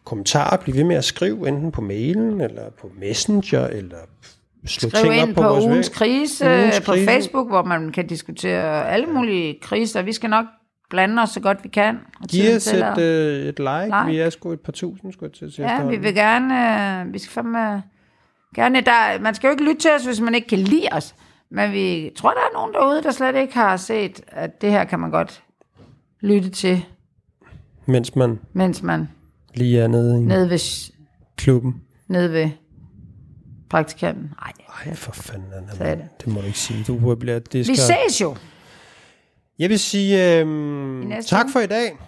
kommentarer. 0.05 0.57
Bliv 0.57 0.75
ved 0.75 0.85
med 0.85 0.97
at 0.97 1.05
skrive, 1.05 1.49
enten 1.49 1.73
på 1.73 1.81
mailen, 1.81 2.41
eller 2.41 2.71
på 2.71 2.91
Messenger, 3.01 3.67
eller 3.67 3.99
slå 4.67 4.89
Skriv 4.91 5.03
ting 5.03 5.23
op 5.23 5.29
ind 5.29 5.35
på, 5.35 5.43
på 5.43 5.49
vores 5.49 5.65
ugens 5.65 5.89
væg. 5.89 5.95
krise 5.95 6.47
Ugens 6.47 6.81
på 6.81 6.93
krise. 6.93 7.07
Facebook, 7.07 7.49
hvor 7.49 7.63
man 7.63 7.93
kan 7.93 8.07
diskutere 8.07 8.89
alle 8.89 9.07
mulige 9.07 9.59
kriser. 9.63 10.03
Vi 10.03 10.13
skal 10.13 10.31
nok 10.31 10.45
blande 10.91 11.23
os 11.23 11.31
så 11.31 11.41
godt 11.41 11.59
vi 11.65 11.69
kan. 11.69 11.99
Giv 12.31 12.57
os 12.57 12.73
et, 12.73 12.99
øh, 12.99 13.47
et 13.47 13.59
like. 13.59 13.85
Like. 13.85 14.07
Vi 14.07 14.19
er 14.19 14.31
sgu 14.31 14.53
et 14.53 14.61
par 14.61 14.73
tusind, 14.73 15.13
skulle 15.13 15.31
jeg 15.43 15.51
til 15.53 15.63
at. 15.63 15.71
Ja, 15.71 15.87
vi 15.87 15.97
vil 15.97 16.15
gerne, 16.15 17.01
øh, 17.07 17.13
vi 17.13 17.19
skal 17.19 17.33
fandme 17.33 17.83
gerne, 18.55 18.81
der, 18.81 19.21
man 19.21 19.35
skal 19.35 19.49
jo 19.49 19.51
ikke 19.51 19.65
lytte 19.65 19.81
til 19.81 19.91
os, 19.99 20.05
hvis 20.05 20.21
man 20.21 20.35
ikke 20.35 20.49
kan 20.49 20.59
lide 20.59 20.89
os. 20.93 21.15
Men 21.51 21.73
vi 21.73 22.11
tror, 22.17 22.31
der 22.31 22.37
er 22.41 22.53
nogen 22.55 22.75
derude, 22.75 23.03
der 23.03 23.11
slet 23.11 23.37
ikke 23.37 23.55
har 23.55 23.77
set, 23.77 24.21
at 24.29 24.61
det 24.63 24.71
her 24.71 24.85
kan 24.85 25.01
man 25.01 25.11
godt 25.11 25.43
lytte 26.21 26.51
til, 26.51 26.85
Mens 27.87 28.17
man 28.17 28.39
mens 28.53 28.83
man 28.83 29.09
lige 29.55 29.81
er 29.81 29.89
nede 29.89 30.17
i 30.23 30.25
nede 30.25 30.51
ved, 30.51 30.91
klubben. 31.37 31.83
nede 32.09 32.33
ved 32.33 32.49
praktikanten. 33.71 34.23
Nej, 34.41 34.53
Ej, 34.87 34.95
for 34.95 35.12
fanden, 35.12 35.53
Anna, 35.53 35.73
mand. 35.79 36.03
det 36.21 36.27
må 36.27 36.41
du 36.41 36.47
ikke 36.47 36.59
sige. 36.59 36.85
Du 36.85 37.14
bliver, 37.14 37.39
det 37.39 37.69
vi 37.69 37.77
skal... 37.77 37.77
ses 38.09 38.21
jo. 38.21 38.37
Jeg 39.59 39.69
vil 39.71 39.79
sige 39.79 40.39
øhm, 40.41 41.12
tak 41.27 41.45
uge. 41.45 41.53
for 41.53 41.61
i 41.61 41.66
dag. 41.66 41.99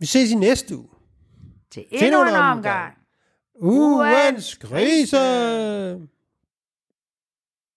Vi 0.00 0.06
ses 0.06 0.30
i 0.30 0.34
næste 0.34 0.76
uge. 0.76 0.88
Til 1.72 1.84
endnu 1.90 2.22
en 2.22 2.34
omgang. 2.34 2.94
Ugens 3.62 4.54
krise! 4.54 5.16